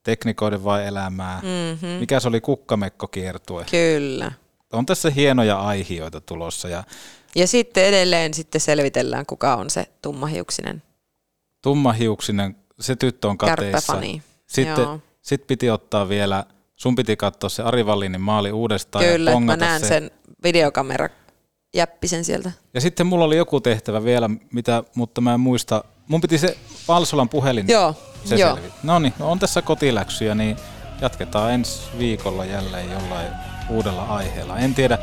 teknikoiden 0.04 0.64
vai 0.64 0.86
elämää. 0.88 1.38
Mhm. 1.42 1.86
Mikä 2.00 2.20
se 2.20 2.28
oli 2.28 2.42
kukkamekko 2.42 3.08
kiertue? 3.08 3.66
Kyllä. 3.72 4.32
On 4.74 4.86
tässä 4.86 5.10
hienoja 5.10 5.60
aihioita 5.60 6.22
tulossa 6.22 6.70
ja 6.70 6.84
Ja 7.36 7.48
sitten 7.48 7.86
edelleen 7.86 8.34
sitten 8.34 8.62
selvitellään, 8.62 9.26
kuka 9.26 9.56
on 9.56 9.70
se 9.70 9.86
tummahiuksinen. 10.02 10.84
tummahiuksinen, 11.62 12.56
se 12.80 12.96
tyttö 12.96 13.28
on 13.28 13.38
kateissa. 13.38 13.72
Kärppäfani. 13.72 14.24
Sitten 14.48 14.84
Joo. 14.84 15.00
sit 15.22 15.48
piti 15.48 15.70
ottaa 15.70 16.10
vielä, 16.10 16.46
sun 16.76 16.96
piti 16.96 17.18
katsoa 17.18 17.50
se 17.50 17.64
Ari 17.64 17.86
Vallinin 17.86 18.22
maali 18.22 18.52
uudestaan 18.52 19.06
Kyllä, 19.06 19.32
ja 19.32 19.40
mä 19.40 19.56
näen 19.56 19.82
se. 19.82 19.88
sen 19.88 20.12
videokamera 20.44 21.10
jäppisen 21.76 22.26
sieltä. 22.26 22.52
Ja 22.74 22.82
sitten 22.82 23.08
mulla 23.08 23.26
oli 23.26 23.38
joku 23.38 23.62
tehtävä 23.62 24.04
vielä, 24.04 24.30
mitä, 24.52 24.84
mutta 24.96 25.22
mä 25.22 25.34
en 25.34 25.40
muista. 25.40 25.84
Mun 26.08 26.22
piti 26.22 26.38
se 26.38 26.58
Palsolan 26.88 27.30
puhelin 27.30 27.68
Joo, 27.68 27.96
se 28.26 28.36
joo. 28.36 28.60
No 28.84 29.00
niin, 29.00 29.14
on 29.20 29.40
tässä 29.40 29.62
kotiläksyjä, 29.62 30.36
niin 30.36 30.58
jatketaan 31.02 31.54
ensi 31.54 31.80
viikolla 32.00 32.46
jälleen 32.46 32.92
jollain 32.92 33.28
uudella 33.70 34.04
aiheella. 34.04 34.58
En 34.58 34.76
tiedä, 34.76 34.98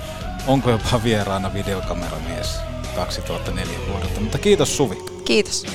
onko 0.46 0.70
jopa 0.70 1.00
vieraana 1.04 1.54
videokameramies 1.54 2.56
2004 2.96 3.78
vuodelta, 3.90 4.20
mutta 4.20 4.38
kiitos 4.38 4.76
Suvi. 4.76 4.96
Kiitos. 5.24 5.66